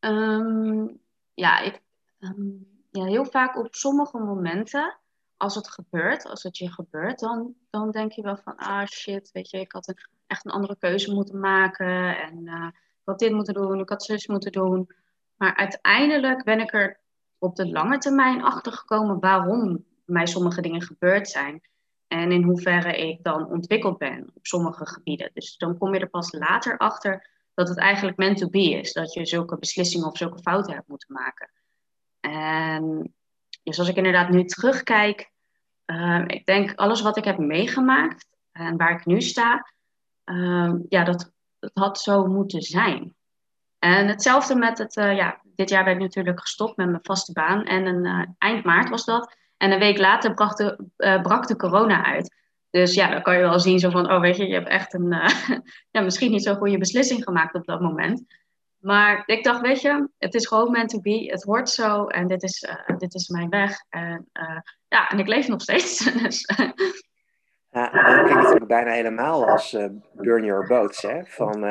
Um, 0.00 1.00
ja, 1.34 1.60
ik, 1.60 1.80
um, 2.20 2.66
ja, 2.90 3.04
heel 3.04 3.24
vaak 3.24 3.56
op 3.56 3.74
sommige 3.74 4.18
momenten, 4.18 4.98
als 5.36 5.54
het 5.54 5.68
gebeurt, 5.68 6.24
als 6.24 6.42
het 6.42 6.58
je 6.58 6.72
gebeurt, 6.72 7.18
dan, 7.18 7.54
dan 7.70 7.90
denk 7.90 8.12
je 8.12 8.22
wel 8.22 8.36
van, 8.36 8.56
ah 8.56 8.86
shit, 8.86 9.30
weet 9.32 9.50
je, 9.50 9.60
ik 9.60 9.72
had 9.72 9.88
een, 9.88 9.98
echt 10.32 10.44
een 10.44 10.50
andere 10.50 10.76
keuze 10.78 11.14
moeten 11.14 11.40
maken. 11.40 12.20
En 12.20 12.38
uh, 12.44 12.66
ik 12.72 13.02
had 13.04 13.18
dit 13.18 13.32
moeten 13.32 13.54
doen, 13.54 13.80
ik 13.80 13.88
had 13.88 14.04
zus 14.04 14.26
moeten 14.26 14.52
doen. 14.52 14.90
Maar 15.36 15.56
uiteindelijk 15.56 16.44
ben 16.44 16.60
ik 16.60 16.72
er 16.72 17.00
op 17.38 17.56
de 17.56 17.70
lange 17.70 17.98
termijn 17.98 18.42
achter 18.42 18.72
gekomen 18.72 19.20
waarom 19.20 19.84
mij 20.04 20.26
sommige 20.26 20.60
dingen 20.60 20.82
gebeurd 20.82 21.28
zijn. 21.28 21.60
En 22.06 22.32
in 22.32 22.42
hoeverre 22.42 22.96
ik 22.96 23.22
dan 23.22 23.46
ontwikkeld 23.46 23.98
ben 23.98 24.30
op 24.34 24.46
sommige 24.46 24.86
gebieden. 24.86 25.30
Dus 25.34 25.56
dan 25.56 25.78
kom 25.78 25.94
je 25.94 26.00
er 26.00 26.08
pas 26.08 26.32
later 26.32 26.78
achter 26.78 27.30
dat 27.54 27.68
het 27.68 27.78
eigenlijk 27.78 28.16
meant 28.16 28.38
to 28.38 28.48
be 28.48 28.70
is. 28.70 28.92
Dat 28.92 29.12
je 29.12 29.26
zulke 29.26 29.58
beslissingen 29.58 30.06
of 30.06 30.16
zulke 30.16 30.38
fouten 30.38 30.74
hebt 30.74 30.88
moeten 30.88 31.12
maken. 31.12 31.50
En 32.20 33.14
dus 33.62 33.78
als 33.78 33.88
ik 33.88 33.96
inderdaad 33.96 34.28
nu 34.28 34.44
terugkijk, 34.44 35.30
uh, 35.86 36.24
ik 36.26 36.46
denk 36.46 36.74
alles 36.74 37.00
wat 37.00 37.16
ik 37.16 37.24
heb 37.24 37.38
meegemaakt 37.38 38.26
en 38.52 38.76
waar 38.76 38.92
ik 38.92 39.06
nu 39.06 39.20
sta, 39.20 39.72
uh, 40.32 40.74
ja, 40.88 41.04
dat, 41.04 41.32
dat 41.58 41.70
had 41.74 42.00
zo 42.00 42.26
moeten 42.26 42.62
zijn. 42.62 43.14
En 43.78 44.08
hetzelfde 44.08 44.54
met 44.54 44.78
het, 44.78 44.96
uh, 44.96 45.16
ja, 45.16 45.40
dit 45.54 45.68
jaar 45.68 45.84
ben 45.84 45.94
ik 45.94 46.00
natuurlijk 46.00 46.40
gestopt 46.40 46.76
met 46.76 46.86
mijn 46.86 47.02
vaste 47.02 47.32
baan. 47.32 47.64
En 47.64 47.86
een, 47.86 48.04
uh, 48.04 48.24
eind 48.38 48.64
maart 48.64 48.88
was 48.88 49.04
dat. 49.04 49.36
En 49.56 49.72
een 49.72 49.78
week 49.78 49.98
later 49.98 50.34
brak 50.34 50.56
de, 50.56 50.84
uh, 50.96 51.22
brak 51.22 51.46
de 51.46 51.56
corona 51.56 52.04
uit. 52.04 52.34
Dus 52.70 52.94
ja, 52.94 53.10
dan 53.10 53.22
kan 53.22 53.34
je 53.34 53.40
wel 53.40 53.60
zien 53.60 53.78
zo 53.78 53.90
van, 53.90 54.12
oh 54.12 54.20
weet 54.20 54.36
je, 54.36 54.46
je 54.46 54.54
hebt 54.54 54.68
echt 54.68 54.94
een, 54.94 55.08
ja, 55.90 56.00
misschien 56.00 56.30
niet 56.30 56.42
zo'n 56.42 56.56
goede 56.56 56.78
beslissing 56.78 57.22
gemaakt 57.24 57.54
op 57.54 57.66
dat 57.66 57.80
moment. 57.80 58.24
Maar 58.78 59.22
ik 59.26 59.44
dacht, 59.44 59.60
weet 59.60 59.80
je, 59.80 60.08
het 60.18 60.34
is 60.34 60.46
gewoon 60.46 60.70
meant 60.70 60.88
to 60.88 61.00
be. 61.00 61.30
Het 61.30 61.42
hoort 61.42 61.68
zo 61.68 62.06
en 62.06 62.28
dit 62.28 62.42
is, 62.42 62.68
dit 62.98 63.14
is 63.14 63.28
mijn 63.28 63.48
weg. 63.48 63.84
En 63.88 64.28
ja, 64.88 65.08
en 65.08 65.18
ik 65.18 65.26
leef 65.26 65.48
nog 65.48 65.62
steeds. 65.62 66.12
dus, 66.22 66.46
ja, 67.72 67.90
dat 67.90 68.22
klinkt 68.24 68.34
natuurlijk 68.34 68.66
bijna 68.66 68.90
helemaal 68.90 69.48
als 69.48 69.76
burn 70.12 70.44
your 70.44 70.66
boats, 70.66 71.02
hè? 71.02 71.24
Van 71.24 71.64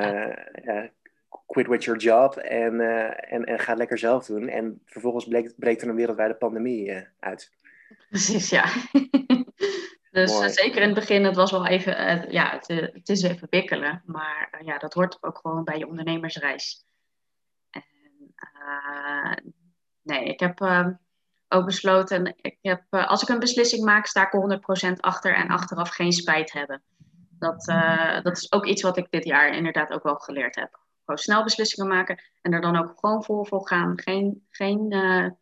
quit 1.52 1.68
with 1.68 1.84
your 1.84 2.00
job 2.00 2.36
en, 2.36 2.74
uh, 2.74 3.34
en, 3.34 3.46
en 3.46 3.60
ga 3.60 3.74
lekker 3.74 3.98
zelf 3.98 4.26
doen. 4.26 4.48
En 4.48 4.82
vervolgens 4.86 5.28
bleek, 5.28 5.54
breekt 5.58 5.82
er 5.82 5.90
een 5.90 5.96
wereldwijde 5.96 6.36
pandemie 6.36 7.08
uit. 7.20 7.52
Precies, 8.10 8.50
ja. 8.50 8.66
dus 10.12 10.54
zeker 10.54 10.82
in 10.82 10.90
het 10.90 11.00
begin, 11.00 11.24
het 11.24 11.36
was 11.36 11.52
wel 11.52 11.68
even, 11.68 12.32
ja, 12.32 12.52
het, 12.52 12.68
het, 12.68 13.10
is 13.10 13.22
even 13.22 13.48
wikkelen. 13.50 14.04
Maar 14.06 14.62
ja, 14.66 14.78
dat 14.78 14.94
hoort 14.94 15.18
ook 15.22 15.38
gewoon 15.38 15.64
bij 15.64 15.78
je 15.78 15.88
ondernemersreis. 15.88 16.86
En, 17.70 17.86
nee, 20.02 20.24
ik 20.24 20.40
heb 20.40 20.60
ook 21.52 21.66
besloten, 21.66 22.36
ik 22.42 22.58
heb, 22.62 22.84
als 22.90 23.22
ik 23.22 23.30
een 23.30 23.40
beslissing 23.40 23.84
maak, 23.84 24.06
sta 24.06 24.32
ik 24.32 24.60
100% 24.90 24.92
achter 25.00 25.36
en 25.36 25.48
achteraf 25.48 25.90
geen 25.90 26.12
spijt 26.12 26.52
hebben. 26.52 26.82
Dat, 27.40 27.66
dat 28.24 28.38
is 28.38 28.52
ook 28.52 28.66
iets 28.66 28.82
wat 28.82 28.98
ik 28.98 29.08
dit 29.10 29.24
jaar 29.24 29.56
inderdaad 29.56 29.92
ook 29.92 30.04
wel 30.04 30.16
geleerd 30.16 30.56
heb 30.56 30.80
snel 31.18 31.44
beslissingen 31.44 31.90
maken 31.90 32.22
en 32.42 32.54
er 32.54 32.62
dan 32.62 32.76
ook 32.76 33.00
gewoon 33.00 33.24
voor, 33.24 33.48
voor 33.48 33.68
gaan. 33.68 34.00
Geen, 34.00 34.46
geen 34.50 34.94
uh, 34.94 35.26
hoe 35.26 35.36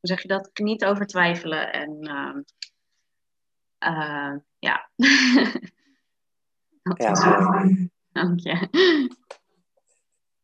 zeg 0.00 0.22
je 0.22 0.28
dat, 0.28 0.50
niet 0.52 0.84
over 0.84 1.06
twijfelen. 1.06 1.72
En 1.72 1.98
uh, 3.84 4.34
ja. 4.58 4.90
ja 6.96 7.12
Dank 8.12 8.40
je. 8.40 8.68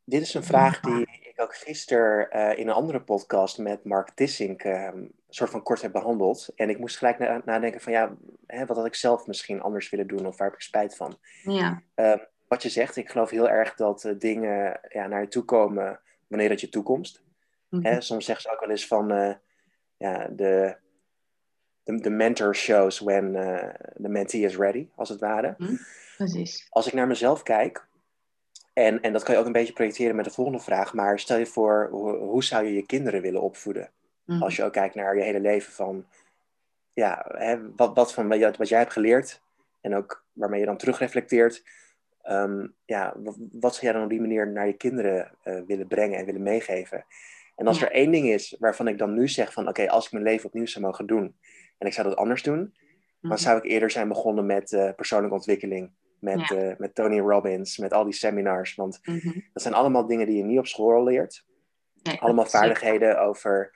Dit 0.04 0.22
is 0.22 0.34
een 0.34 0.44
vraag 0.44 0.80
die 0.80 1.25
ik 1.36 1.42
ook 1.42 1.56
gisteren 1.56 2.28
uh, 2.36 2.58
in 2.58 2.68
een 2.68 2.74
andere 2.74 3.00
podcast 3.00 3.58
met 3.58 3.84
Mark 3.84 4.10
Tissink 4.10 4.62
ehm, 4.62 4.96
een 4.96 5.14
soort 5.28 5.50
van 5.50 5.62
kort 5.62 5.82
heb 5.82 5.92
behandeld. 5.92 6.48
En 6.54 6.70
ik 6.70 6.78
moest 6.78 6.96
gelijk 6.96 7.44
nadenken 7.44 7.80
van 7.80 7.92
ja, 7.92 8.16
hè, 8.46 8.66
wat 8.66 8.76
had 8.76 8.86
ik 8.86 8.94
zelf 8.94 9.26
misschien 9.26 9.60
anders 9.60 9.90
willen 9.90 10.06
doen 10.06 10.26
of 10.26 10.36
waar 10.36 10.46
heb 10.46 10.56
ik 10.56 10.62
spijt 10.62 10.96
van? 10.96 11.18
Ja. 11.42 11.82
Ehm, 11.94 12.18
wat 12.48 12.62
je 12.62 12.68
zegt, 12.68 12.96
ik 12.96 13.10
geloof 13.10 13.30
heel 13.30 13.48
erg 13.48 13.74
dat 13.74 14.04
uh, 14.04 14.12
dingen 14.18 14.80
ja, 14.88 15.06
naar 15.06 15.20
je 15.20 15.28
toe 15.28 15.44
komen 15.44 16.00
wanneer 16.26 16.48
dat 16.48 16.60
je 16.60 16.68
toekomst. 16.68 17.22
Mm 17.68 17.84
-hmm. 17.84 18.00
Soms 18.00 18.24
zeggen 18.24 18.42
ze 18.42 18.52
ook 18.52 18.60
wel 18.60 18.70
eens 18.70 18.86
van 18.86 19.12
uh, 19.12 19.34
ja, 19.96 20.28
de, 20.28 20.76
de, 21.82 22.00
de, 22.00 22.10
mentor 22.10 22.54
shows 22.54 22.98
when 22.98 23.32
the 24.02 24.08
mentee 24.08 24.40
is 24.40 24.56
ready, 24.56 24.88
als 24.94 25.08
het 25.08 25.20
ware. 25.20 25.54
Mm, 25.58 25.78
precies. 26.16 26.66
Als 26.70 26.86
ik 26.86 26.92
naar 26.92 27.06
mezelf 27.06 27.42
kijk, 27.42 27.85
en, 28.76 29.02
en 29.02 29.12
dat 29.12 29.22
kan 29.22 29.34
je 29.34 29.40
ook 29.40 29.46
een 29.46 29.52
beetje 29.52 29.72
projecteren 29.72 30.16
met 30.16 30.24
de 30.24 30.30
volgende 30.30 30.60
vraag. 30.60 30.94
Maar 30.94 31.18
stel 31.18 31.38
je 31.38 31.46
voor, 31.46 31.88
hoe, 31.90 32.16
hoe 32.16 32.44
zou 32.44 32.64
je 32.64 32.74
je 32.74 32.86
kinderen 32.86 33.22
willen 33.22 33.42
opvoeden? 33.42 33.90
Mhm. 34.24 34.42
Als 34.42 34.56
je 34.56 34.64
ook 34.64 34.72
kijkt 34.72 34.94
naar 34.94 35.16
je 35.16 35.22
hele 35.22 35.40
leven 35.40 35.72
van... 35.72 36.06
Ja, 36.92 37.24
hè, 37.28 37.74
wat, 37.76 37.94
wat 37.94 38.12
van 38.14 38.28
wat, 38.28 38.68
jij 38.68 38.78
hebt 38.78 38.92
geleerd 38.92 39.40
en 39.80 39.94
ook 39.94 40.24
waarmee 40.32 40.60
je 40.60 40.66
dan 40.66 40.76
terugreflecteert. 40.76 41.62
Um, 42.28 42.74
ja, 42.84 43.14
wat, 43.16 43.36
wat 43.52 43.74
zou 43.74 43.84
jij 43.84 43.92
dan 43.92 44.02
op 44.02 44.10
die 44.10 44.20
manier 44.20 44.48
naar 44.48 44.66
je 44.66 44.76
kinderen 44.76 45.30
uh, 45.44 45.60
willen 45.66 45.86
brengen 45.86 46.18
en 46.18 46.24
willen 46.24 46.42
meegeven? 46.42 47.04
En 47.56 47.66
als 47.66 47.78
Ja. 47.78 47.86
er 47.86 47.92
één 47.92 48.10
ding 48.10 48.28
is 48.28 48.56
waarvan 48.58 48.88
ik 48.88 48.98
dan 48.98 49.14
nu 49.14 49.28
zeg 49.28 49.52
van... 49.52 49.68
Oké, 49.68 49.88
als 49.88 50.06
ik 50.06 50.12
mijn 50.12 50.24
leven 50.24 50.46
opnieuw 50.46 50.66
zou 50.66 50.84
mogen 50.84 51.06
doen 51.06 51.36
en 51.78 51.86
ik 51.86 51.92
zou 51.92 52.08
dat 52.08 52.16
anders 52.16 52.42
doen... 52.42 52.58
Mhm. 52.58 53.28
dan 53.28 53.38
zou 53.38 53.58
ik 53.58 53.64
eerder 53.64 53.90
zijn 53.90 54.08
begonnen 54.08 54.46
met 54.46 54.72
eh, 54.72 54.94
persoonlijke 54.96 55.36
ontwikkeling. 55.36 55.90
Met, 56.18 56.48
Ja. 56.48 56.56
eh, 56.56 56.76
met 56.78 56.94
Tony 56.94 57.18
Robbins, 57.20 57.78
met 57.78 57.92
al 57.92 58.04
die 58.04 58.12
seminars. 58.12 58.74
Want 58.74 58.98
Mhm. 59.02 59.40
dat 59.52 59.62
zijn 59.62 59.74
allemaal 59.74 60.06
dingen 60.06 60.26
die 60.26 60.36
je 60.36 60.42
niet 60.44 60.58
op 60.58 60.66
school 60.66 61.04
leert. 61.04 61.44
Nee, 62.02 62.20
Allemaal 62.20 62.44
zeker. 62.44 62.58
vaardigheden 62.60 63.20
over, 63.20 63.74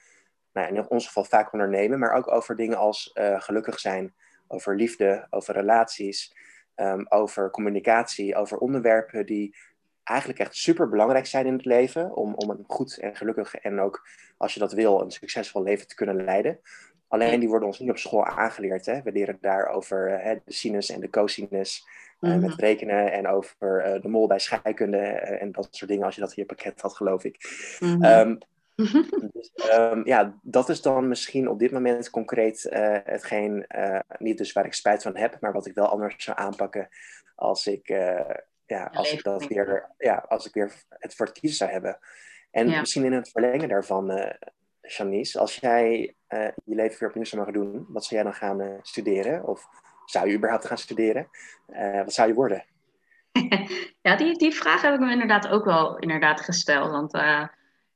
nou, 0.52 0.74
in 0.74 0.88
ons 0.88 1.06
geval 1.06 1.24
vaak 1.24 1.52
ondernemen, 1.52 1.98
maar 1.98 2.12
ook 2.14 2.30
over 2.30 2.56
dingen 2.56 2.76
als 2.78 3.10
eh, 3.12 3.40
gelukkig 3.40 3.78
zijn, 3.80 4.14
over 4.48 4.76
liefde, 4.76 5.26
over 5.30 5.54
relaties, 5.54 6.34
ehm, 6.74 7.04
over 7.08 7.50
communicatie, 7.50 8.36
over 8.36 8.58
onderwerpen 8.58 9.26
die 9.26 9.56
eigenlijk 10.04 10.38
echt 10.40 10.54
super 10.56 10.88
belangrijk 10.88 11.26
zijn 11.26 11.46
in 11.46 11.52
het 11.52 11.64
leven. 11.64 12.14
Om, 12.16 12.34
om 12.34 12.50
een 12.50 12.64
goed 12.66 12.98
en 12.98 13.16
gelukkig 13.16 13.54
en 13.54 13.80
ook, 13.80 14.06
als 14.36 14.54
je 14.54 14.60
dat 14.60 14.72
wil, 14.72 15.00
een 15.00 15.10
succesvol 15.10 15.62
leven 15.62 15.86
te 15.86 15.94
kunnen 15.94 16.24
leiden. 16.24 16.60
Alleen 17.08 17.40
die 17.40 17.48
worden 17.48 17.68
ons 17.68 17.78
niet 17.78 17.90
op 17.90 17.98
school 17.98 18.24
aangeleerd. 18.24 18.86
Hè? 18.86 19.02
We 19.02 19.12
leren 19.12 19.38
daar 19.40 19.66
over 19.68 20.08
eh, 20.12 20.24
hè, 20.24 20.34
de 20.44 20.52
sinus 20.52 20.90
en 20.90 21.00
de 21.00 21.10
cosinus. 21.10 21.86
Eh, 22.20 22.30
Mhm. 22.30 22.40
met 22.40 22.54
rekenen 22.54 23.12
en 23.12 23.26
over 23.28 23.78
eh, 23.80 24.02
de 24.02 24.08
mol 24.08 24.26
bij 24.26 24.38
scheikunde 24.38 24.98
eh, 24.98 25.42
en 25.42 25.52
dat 25.52 25.68
soort 25.70 25.90
dingen, 25.90 26.04
als 26.04 26.14
je 26.14 26.20
dat 26.20 26.30
in 26.30 26.42
je 26.42 26.46
pakket 26.46 26.80
had, 26.80 26.96
geloof 26.96 27.24
ik. 27.24 27.36
Mhm. 27.80 28.36
Dus, 29.32 29.50
ehm, 29.54 30.00
ja, 30.04 30.38
dat 30.42 30.68
is 30.68 30.82
dan 30.82 31.08
misschien 31.08 31.48
op 31.48 31.58
dit 31.58 31.70
moment 31.70 32.10
concreet 32.10 32.66
hetgeen, 33.04 33.66
niet 34.18 34.38
dus 34.38 34.52
waar 34.52 34.64
ik 34.66 34.72
spijt 34.74 35.02
van 35.02 35.16
heb, 35.16 35.36
maar 35.40 35.52
wat 35.52 35.66
ik 35.66 35.74
wel 35.74 35.86
anders 35.86 36.24
zou 36.24 36.38
aanpakken 36.38 36.88
als 37.34 37.66
ik, 37.66 37.88
ja, 38.66 38.90
als 38.92 39.12
ik 39.12 39.22
dat 39.22 39.46
weer, 39.46 39.90
ja, 39.98 40.24
als 40.28 40.46
ik 40.46 40.54
weer 40.54 40.72
het 40.88 41.14
voor 41.14 41.26
het 41.26 41.38
kiezen 41.38 41.58
zou 41.58 41.70
hebben. 41.70 41.98
En 42.50 42.68
Ja. 42.68 42.80
misschien 42.80 43.04
in 43.04 43.12
het 43.12 43.28
verlengen 43.30 43.68
daarvan, 43.68 44.32
Janice, 44.80 45.38
als 45.38 45.56
jij 45.56 46.14
je 46.64 46.74
leven 46.74 46.98
weer 46.98 47.08
opnieuw 47.08 47.24
zou 47.24 47.40
mogen 47.44 47.60
doen, 47.60 47.86
wat 47.88 48.04
zou 48.04 48.14
jij 48.22 48.30
dan 48.30 48.38
gaan 48.38 48.78
studeren? 48.82 49.46
Of 49.46 49.68
zou 50.10 50.28
je 50.28 50.36
überhaupt 50.36 50.66
gaan 50.66 50.78
studeren? 50.78 51.28
Eh, 51.66 52.04
wat 52.04 52.12
zou 52.12 52.28
je 52.28 52.34
worden? 52.34 52.64
Ja, 54.02 54.16
die, 54.16 54.38
die 54.38 54.54
vraag 54.54 54.82
heb 54.82 54.94
ik 54.94 55.00
me 55.00 55.12
inderdaad 55.12 55.48
ook 55.48 55.64
wel 55.64 55.98
inderdaad 55.98 56.40
gesteld. 56.40 56.90
Want 56.90 57.12
eh, 57.12 57.46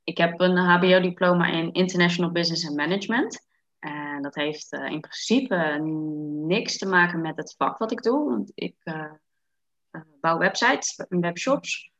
ik 0.05 0.18
heb 0.18 0.40
een 0.40 0.57
HBO-diploma 0.57 1.46
in 1.46 1.72
International 1.72 2.31
Business 2.31 2.66
and 2.66 2.77
Management. 2.77 3.46
En 3.79 4.22
dat 4.22 4.35
heeft 4.35 4.72
eh, 4.72 4.85
in 4.85 5.00
principe 5.00 5.57
niks 6.46 6.79
te 6.79 6.87
maken 6.87 7.20
met 7.20 7.37
het 7.37 7.55
vak 7.57 7.79
wat 7.79 7.92
ik 7.92 8.03
doe. 8.03 8.29
Want 8.29 8.53
ik 8.55 8.77
bouw 10.20 10.38
websites 10.38 10.96
en 10.96 11.20
webshops. 11.20 11.90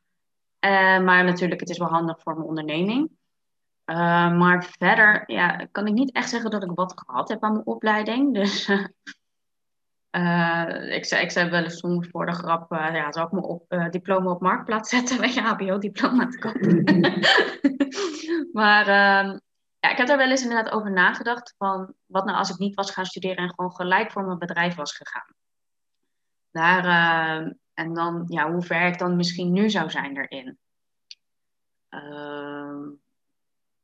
Maar 0.59 1.23
natuurlijk, 1.23 1.59
het 1.59 1.69
is 1.69 1.77
wel 1.77 1.87
handig 1.87 2.21
voor 2.21 2.33
mijn 2.33 2.47
onderneming. 2.47 3.09
Maar 3.85 4.63
verder 4.77 5.23
ja, 5.25 5.67
kan 5.71 5.87
ik 5.87 5.93
niet 5.93 6.11
echt 6.11 6.29
zeggen 6.29 6.49
dat 6.49 6.63
ik 6.63 6.71
wat 6.73 7.01
gehad 7.05 7.29
heb 7.29 7.43
aan 7.43 7.51
mijn 7.51 7.65
opleiding. 7.65 8.33
Dus 8.39 8.69
eh, 10.15 10.95
ik, 10.95 11.05
zei, 11.05 11.21
ik 11.23 11.31
zei 11.31 11.49
wel 11.49 11.63
eens 11.63 11.77
soms 11.77 12.07
voor 12.07 12.25
de 12.25 12.31
grap, 12.31 12.71
eh, 12.71 12.95
ja, 12.95 13.11
zal 13.11 13.25
ik 13.25 13.31
mijn 13.31 13.43
op, 13.43 13.65
eh, 13.67 13.89
diploma 13.89 14.31
op 14.31 14.41
marktplaats 14.41 14.89
zetten 14.89 15.19
met 15.21 15.33
je 15.33 15.41
HBO-diploma 15.41 16.27
te 16.27 16.39
kopen. 16.45 17.01
maar 18.51 18.87
ehm, 18.87 19.39
ja, 19.79 19.91
ik 19.91 19.97
heb 19.97 20.07
daar 20.07 20.17
wel 20.17 20.29
eens 20.29 20.41
inderdaad 20.41 20.73
over 20.73 20.91
nagedacht 20.91 21.53
van 21.57 21.93
wat 22.05 22.25
nou 22.25 22.37
als 22.37 22.49
ik 22.49 22.57
niet 22.57 22.75
was 22.75 22.91
gaan 22.91 23.05
studeren 23.05 23.37
en 23.37 23.53
gewoon 23.53 23.75
gelijk 23.75 24.11
voor 24.11 24.25
mijn 24.25 24.37
bedrijf 24.37 24.75
was 24.75 24.95
gegaan. 24.95 25.35
Daar, 26.51 26.85
ehm, 26.85 27.51
en 27.73 27.93
dan, 27.93 28.25
ja, 28.27 28.51
hoe 28.51 28.61
ver 28.61 28.87
ik 28.87 28.97
dan 28.97 29.15
misschien 29.15 29.51
nu 29.51 29.69
zou 29.69 29.89
zijn 29.89 30.17
erin. 30.17 30.59
Ehm, 31.89 32.89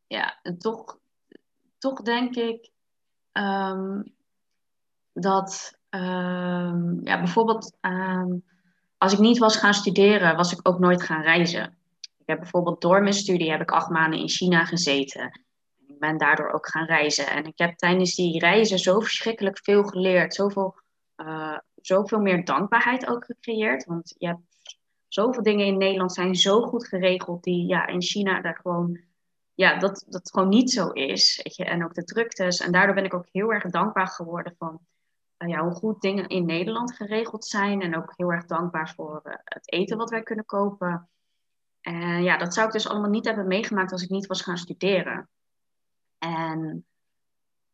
ja, 0.08 0.39
en 0.41 0.58
toch, 0.58 1.00
toch 1.78 2.02
denk 2.02 2.36
ik 2.36 2.72
dat, 5.13 5.80
ehm, 5.91 7.08
ja, 7.08 7.17
bijvoorbeeld, 7.17 7.77
ehm, 7.82 8.38
als 8.97 9.13
ik 9.13 9.19
niet 9.19 9.38
was 9.38 9.58
gaan 9.58 9.73
studeren, 9.73 10.36
was 10.36 10.51
ik 10.51 10.60
ook 10.63 10.80
nooit 10.80 11.04
gaan 11.04 11.21
reizen. 11.21 11.77
Ik 12.17 12.27
heb 12.27 12.39
bijvoorbeeld 12.39 12.82
door 12.82 13.01
mijn 13.01 13.13
studie 13.13 13.51
heb 13.51 13.62
ik 13.62 13.71
acht 13.71 13.89
maanden 13.89 14.19
in 14.19 14.30
China 14.30 14.65
gezeten. 14.65 15.41
Ik 15.88 15.99
ben 15.99 16.17
daardoor 16.17 16.51
ook 16.51 16.67
gaan 16.67 16.86
reizen. 16.86 17.27
En 17.27 17.45
ik 17.45 17.58
heb 17.58 17.77
tijdens 17.77 18.15
die 18.15 18.39
reizen 18.39 18.80
zo 18.80 18.99
verschrikkelijk 18.99 19.60
veel 19.63 19.84
geleerd. 19.84 20.36
Zoveel, 20.36 20.75
eh, 21.15 21.58
zoveel 21.75 22.19
meer 22.19 22.45
dankbaarheid 22.45 23.08
ook 23.08 23.25
gecreëerd. 23.25 23.86
Want 23.86 24.15
je 24.17 24.27
hebt 24.27 24.77
zoveel 25.08 25.43
dingen 25.43 25.65
in 25.65 25.77
Nederland 25.77 26.13
zijn 26.13 26.36
zo 26.36 26.62
goed 26.62 26.88
geregeld. 26.88 27.43
Die 27.43 27.67
ja, 27.67 27.88
in 27.88 28.01
China 28.01 28.41
daar 28.41 28.60
gewoon 28.62 28.99
ja, 29.54 29.80
dat 29.80 30.06
dat 30.08 30.32
gewoon 30.32 30.49
niet 30.49 30.71
zo 30.71 30.89
is. 30.89 31.39
Weet 31.43 31.56
je? 31.56 31.65
En 31.65 31.84
ook 31.84 31.93
de 31.93 32.04
druktes. 32.04 32.60
En 32.60 32.71
daardoor 32.71 32.95
ben 32.95 33.06
ik 33.06 33.13
ook 33.13 33.27
heel 33.32 33.54
erg 33.54 33.63
dankbaar 33.63 34.08
geworden 34.08 34.56
van 34.58 34.80
ja, 35.49 35.63
hoe 35.63 35.73
goed 35.73 36.01
dingen 36.01 36.27
in 36.27 36.45
Nederland 36.45 36.95
geregeld 36.95 37.45
zijn. 37.45 37.82
En 37.82 37.97
ook 37.97 38.13
heel 38.15 38.32
erg 38.32 38.45
dankbaar 38.45 38.93
voor 38.95 39.21
eh, 39.23 39.34
het 39.43 39.71
eten 39.71 39.97
wat 39.97 40.10
wij 40.10 40.23
kunnen 40.23 40.45
kopen. 40.45 41.10
En 41.82 42.23
ja, 42.23 42.38
dat 42.38 42.54
zou 42.54 42.67
ik 42.67 42.73
dus 42.73 42.88
allemaal 42.88 43.10
niet 43.10 43.25
hebben 43.25 43.47
meegemaakt 43.47 43.91
als 43.91 44.04
ik 44.04 44.10
niet 44.10 44.27
was 44.27 44.41
gaan 44.41 44.58
studeren. 44.58 45.30
En 46.17 46.86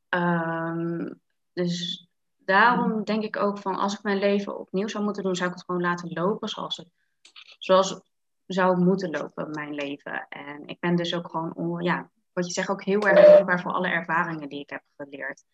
ehm, 0.10 1.14
dus 1.54 2.08
daarom 2.38 3.04
denk 3.04 3.24
ik 3.24 3.38
ook 3.38 3.58
van 3.58 3.76
als 3.76 3.94
ik 3.94 4.04
mijn 4.04 4.18
leven 4.18 4.60
opnieuw 4.60 4.88
zou 4.88 5.04
moeten 5.04 5.24
doen, 5.24 5.36
zou 5.36 5.50
ik 5.50 5.56
het 5.56 5.66
gewoon 5.66 5.82
laten 5.82 6.12
lopen 6.12 6.50
zoals 6.50 6.78
het, 6.78 6.90
zoals 7.58 8.02
zou 8.46 8.78
moeten 8.78 9.10
lopen, 9.10 9.52
mijn 9.52 9.74
leven. 9.74 10.28
En 10.30 10.68
ik 10.68 10.80
ben 10.80 10.96
dus 10.96 11.16
ook 11.16 11.30
gewoon, 11.30 11.54
on- 11.54 11.84
ja, 11.84 12.10
wat 12.34 12.46
je 12.46 12.52
zegt, 12.52 12.70
ook 12.70 12.84
heel 12.84 13.02
erg 13.02 13.26
dankbaar 13.26 13.62
voor 13.62 13.72
alle 13.72 13.88
ervaringen 13.88 14.50
die 14.50 14.60
ik 14.62 14.70
heb 14.70 14.84
geleerd. 14.96 15.46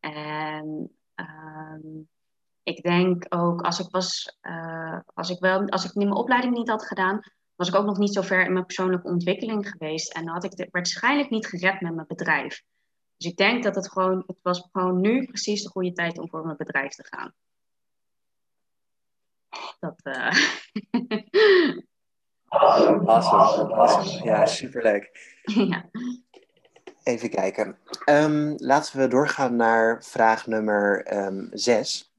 En 0.00 0.97
ehm, 1.18 2.02
ik 2.62 2.82
denk 2.82 3.26
ook, 3.28 3.62
als 3.62 3.78
ik 3.78 3.90
was, 3.90 4.36
eh, 4.40 4.98
als 5.14 5.30
ik 5.30 5.38
wel, 5.38 5.68
als 5.68 5.84
ik 5.84 5.94
mijn 5.94 6.12
opleiding 6.12 6.54
niet 6.54 6.68
had 6.68 6.86
gedaan, 6.86 7.20
was 7.54 7.68
ik 7.68 7.74
ook 7.74 7.86
nog 7.86 7.98
niet 7.98 8.12
zo 8.12 8.22
ver 8.22 8.44
in 8.44 8.52
mijn 8.52 8.64
persoonlijke 8.64 9.08
ontwikkeling 9.08 9.68
geweest. 9.68 10.12
En 10.12 10.24
dan 10.24 10.34
had 10.34 10.44
ik 10.44 10.52
het 10.56 10.68
waarschijnlijk 10.70 11.30
niet 11.30 11.46
gered 11.46 11.80
met 11.80 11.94
mijn 11.94 12.06
bedrijf. 12.06 12.62
Dus 13.16 13.30
ik 13.30 13.36
denk 13.36 13.62
dat 13.62 13.74
het 13.74 13.92
gewoon, 13.92 14.22
het 14.26 14.38
was 14.42 14.68
gewoon 14.72 15.00
nu 15.00 15.24
precies 15.24 15.62
de 15.62 15.68
goede 15.68 15.92
tijd 15.92 16.18
om 16.18 16.28
voor 16.28 16.44
mijn 16.44 16.56
bedrijf 16.56 16.94
te 16.94 17.06
gaan. 17.06 17.34
Dat, 19.78 20.00
eh, 20.02 20.32
Awesome, 22.48 23.10
awesome. 23.10 24.24
Ja, 24.24 24.46
superleuk. 24.46 25.10
ja. 25.42 25.90
Even 27.02 27.30
kijken. 27.30 27.78
Ehm, 28.04 28.54
laten 28.56 28.98
we 28.98 29.08
doorgaan 29.08 29.56
naar 29.56 30.04
vraag 30.04 30.46
nummer 30.46 31.04
ehm, 31.04 31.46
zes. 31.50 32.12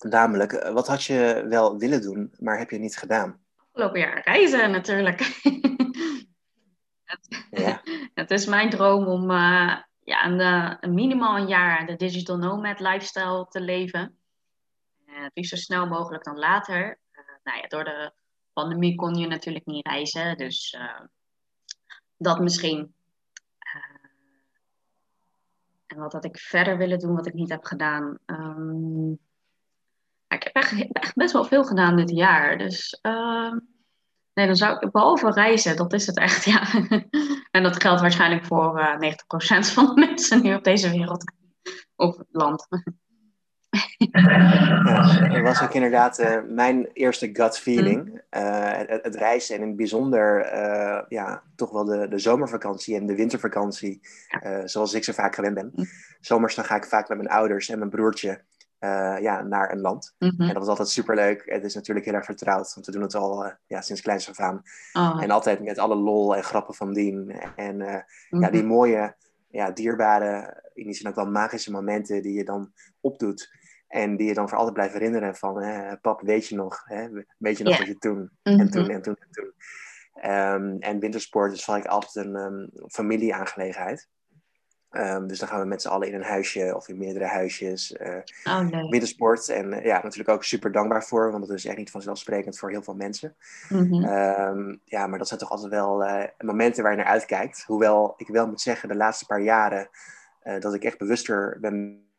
Namelijk, 0.00 0.52
eh, 0.52 0.72
wat 0.72 0.86
had 0.86 1.04
je 1.04 1.44
wel 1.48 1.78
willen 1.78 2.02
doen, 2.02 2.32
maar 2.38 2.58
heb 2.58 2.70
je 2.70 2.78
niet 2.78 2.96
gedaan? 2.96 3.40
Afgelopen 3.72 4.00
jaar 4.00 4.22
reizen 4.24 4.70
natuurlijk. 4.70 5.20
het, 7.04 7.44
Ja. 7.50 7.80
het 8.14 8.30
is 8.30 8.46
mijn 8.46 8.70
droom 8.70 9.06
om 9.06 9.30
eh, 9.30 9.76
ja, 10.04 10.24
een, 10.24 10.40
eh, 10.40 10.76
een 10.80 10.94
minimaal 10.94 11.36
een 11.36 11.48
jaar 11.48 11.86
de 11.86 11.96
digital 11.96 12.36
nomad 12.36 12.80
lifestyle 12.80 13.46
te 13.48 13.60
leven. 13.60 14.18
Het 15.04 15.30
liefst 15.34 15.50
zo 15.50 15.56
snel 15.56 15.86
mogelijk 15.86 16.24
dan 16.24 16.38
later. 16.38 16.98
Eh, 17.10 17.22
nou 17.42 17.58
ja, 17.58 17.66
door 17.66 17.84
de 17.84 18.12
pandemie 18.52 18.94
kon 18.94 19.14
je 19.14 19.26
natuurlijk 19.26 19.66
niet 19.66 19.86
reizen, 19.86 20.36
dus 20.36 20.76
dat 22.16 22.40
misschien. 22.40 22.94
En 25.90 25.98
wat 25.98 26.12
had 26.12 26.24
ik 26.24 26.38
verder 26.38 26.76
willen 26.76 26.98
doen, 26.98 27.14
wat 27.14 27.26
ik 27.26 27.34
niet 27.34 27.50
heb 27.50 27.64
gedaan? 27.64 28.18
Ehm, 28.26 29.10
ik 30.28 30.42
heb 30.42 30.54
echt, 30.54 30.92
echt 30.92 31.14
best 31.14 31.32
wel 31.32 31.44
veel 31.44 31.64
gedaan 31.64 31.96
dit 31.96 32.10
jaar. 32.10 32.58
Dus 32.58 32.98
ehm, 33.00 33.56
Nee, 34.32 34.46
dan 34.46 34.56
zou 34.56 34.78
ik, 34.78 34.90
behalve 34.90 35.30
reizen, 35.30 35.76
dat 35.76 35.92
is 35.92 36.06
het 36.06 36.16
echt, 36.16 36.44
ja. 36.52 36.62
en 37.50 37.62
dat 37.62 37.82
geldt 37.82 38.00
waarschijnlijk 38.00 38.44
voor 38.44 38.78
uh, 38.78 39.08
eh, 39.08 39.14
90% 39.68 39.72
van 39.72 39.86
de 39.86 40.00
mensen 40.00 40.42
nu 40.42 40.54
op 40.54 40.64
deze 40.64 40.90
wereld. 40.90 41.32
Of 41.96 42.18
land. 42.30 42.66
Ja, 43.98 45.28
dat 45.32 45.42
was 45.42 45.62
ook 45.62 45.74
inderdaad 45.74 46.20
uh, 46.20 46.36
mijn 46.48 46.88
eerste 46.92 47.30
gut 47.32 47.58
feeling. 47.58 48.04
Mm. 48.04 48.42
Uh, 48.42 48.72
het, 48.72 49.02
het, 49.02 49.14
reizen 49.14 49.54
en 49.54 49.62
in 49.62 49.68
het 49.68 49.76
bijzonder 49.76 50.52
uh, 50.54 51.00
ja, 51.08 51.42
toch 51.56 51.70
wel 51.70 51.84
de, 51.84 52.08
de 52.08 52.18
zomervakantie 52.18 52.96
en 52.96 53.06
de 53.06 53.14
wintervakantie, 53.14 54.00
zoals 54.64 54.94
ik 54.94 55.04
zo 55.04 55.12
vaak 55.12 55.34
gewend 55.34 55.54
ben. 55.54 55.70
Mm. 55.74 55.84
Zomers 56.20 56.54
dan 56.54 56.64
ga 56.64 56.76
ik 56.76 56.84
vaak 56.84 57.08
met 57.08 57.18
mijn 57.18 57.30
ouders 57.30 57.68
en 57.68 57.78
mijn 57.78 57.90
broertje 57.90 58.42
ja, 59.20 59.42
naar 59.42 59.72
een 59.72 59.80
land. 59.80 60.14
Mm 60.18 60.34
-hmm. 60.36 60.48
En 60.48 60.54
dat 60.54 60.62
is 60.62 60.68
altijd 60.68 60.88
superleuk. 60.88 61.42
Het 61.44 61.64
is 61.64 61.74
natuurlijk 61.74 62.06
heel 62.06 62.14
erg 62.14 62.24
vertrouwd, 62.24 62.74
want 62.74 62.86
we 62.86 62.92
doen 62.92 63.02
het 63.02 63.14
al 63.14 63.52
ja, 63.66 63.80
sinds 63.80 64.00
kleins 64.00 64.28
af 64.28 64.40
aan. 64.40 64.62
Oh. 64.92 65.22
En 65.22 65.30
altijd 65.30 65.64
met 65.64 65.78
alle 65.78 65.96
lol 65.96 66.36
en 66.36 66.44
grappen 66.44 66.74
van 66.74 66.92
dien. 66.92 67.30
En 67.56 67.80
-hmm. 67.80 68.40
ja, 68.40 68.50
die 68.50 68.62
mhm. 68.62 68.70
mooie, 68.70 69.14
ja, 69.48 69.70
dierbare, 69.70 70.62
in 70.74 70.84
die 70.84 70.94
zin 70.94 71.08
ook 71.08 71.14
wel 71.14 71.30
magische 71.30 71.70
momenten 71.70 72.22
die 72.22 72.32
je 72.32 72.44
dan 72.44 72.72
opdoet. 73.00 73.59
En 73.90 74.16
die 74.16 74.26
je 74.26 74.34
dan 74.34 74.48
voor 74.48 74.58
altijd 74.58 74.74
blijft 74.74 74.92
herinneren 74.92 75.36
van, 75.36 75.62
hè, 75.62 75.96
pap, 75.96 76.20
weet 76.20 76.46
je 76.46 76.54
nog? 76.54 76.82
Hè? 76.84 77.08
Weet 77.38 77.58
je 77.58 77.64
nog 77.64 77.78
wat 77.78 77.86
je 77.86 77.98
toen 77.98 78.30
en 78.42 78.56
mhm. 78.56 78.68
toen 78.68 78.90
en 78.90 79.02
toen 79.02 79.16
en 79.20 79.28
toen. 79.30 79.52
Um, 80.24 80.76
en 80.80 80.98
wintersport 80.98 81.52
is 81.52 81.68
ik 81.68 81.86
altijd 81.86 82.26
een 82.26 82.34
um, 82.34 82.70
familieaangelegenheid. 82.88 84.08
Um, 84.90 85.26
dus 85.26 85.38
dan 85.38 85.48
gaan 85.48 85.60
we 85.60 85.66
met 85.66 85.82
z'n 85.82 85.88
allen 85.88 86.08
in 86.08 86.14
een 86.14 86.22
huisje 86.22 86.76
of 86.76 86.88
in 86.88 86.98
meerdere 86.98 87.24
huisjes. 87.24 87.92
Uh, 88.00 88.16
oh, 88.44 88.90
Wintersport. 88.90 89.48
En 89.48 89.72
uh, 89.72 89.84
ja, 89.84 90.02
natuurlijk 90.02 90.28
ook 90.28 90.44
super 90.44 90.72
dankbaar 90.72 91.04
voor, 91.04 91.30
want 91.30 91.46
dat 91.46 91.56
is 91.56 91.64
echt 91.64 91.76
niet 91.76 91.90
vanzelfsprekend 91.90 92.58
voor 92.58 92.70
heel 92.70 92.82
veel 92.82 92.94
mensen. 92.94 93.36
Mm 93.68 93.92
-hmm. 93.92 94.80
ja, 94.84 95.06
maar 95.06 95.18
dat 95.18 95.28
zijn 95.28 95.40
toch 95.40 95.50
altijd 95.50 95.70
wel 95.70 96.04
uh, 96.04 96.24
momenten 96.38 96.82
waar 96.82 96.92
je 96.92 96.98
naar 96.98 97.06
uitkijkt. 97.06 97.64
Hoewel 97.66 98.14
ik 98.16 98.28
wel 98.28 98.46
moet 98.46 98.60
zeggen, 98.60 98.88
de 98.88 98.96
laatste 98.96 99.26
paar 99.26 99.42
jaren 99.42 99.88
dat 100.58 100.74
ik 100.74 100.84
echt 100.84 100.98
bewuster 100.98 101.58
ben 101.60 102.09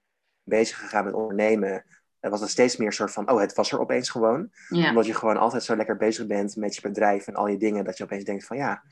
bezig 0.43 0.77
gegaan 0.77 1.05
met 1.05 1.13
ondernemen, 1.13 1.85
was 2.19 2.41
het 2.41 2.49
steeds 2.49 2.77
meer 2.77 2.87
een 2.87 2.93
soort 2.93 3.11
van, 3.11 3.31
oh, 3.31 3.39
het 3.39 3.53
was 3.53 3.71
er 3.71 3.79
opeens 3.79 4.09
gewoon. 4.09 4.51
Omdat 4.69 5.05
je 5.05 5.13
gewoon 5.13 5.37
altijd 5.37 5.63
zo 5.63 5.75
lekker 5.75 5.97
bezig 5.97 6.27
bent 6.27 6.55
met 6.55 6.75
je 6.75 6.81
bedrijf 6.81 7.27
en 7.27 7.35
al 7.35 7.47
je 7.47 7.57
dingen, 7.57 7.83
dat 7.83 7.97
je 7.97 8.03
opeens 8.03 8.23
denkt 8.23 8.45
van, 8.45 8.57
ja, 8.57 8.83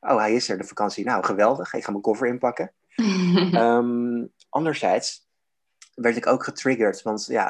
oh, 0.00 0.18
hij 0.18 0.34
is 0.34 0.48
er, 0.48 0.58
de 0.58 0.64
vakantie. 0.64 1.04
Nou, 1.04 1.24
geweldig, 1.24 1.74
ik 1.74 1.84
ga 1.84 1.90
mijn 1.90 2.02
koffer 2.02 2.26
inpakken. 2.26 2.72
um, 3.52 4.32
anderzijds 4.48 5.28
werd 5.94 6.16
ik 6.16 6.26
ook 6.26 6.44
getriggerd, 6.44 7.02
want 7.02 7.26
ja, 7.26 7.48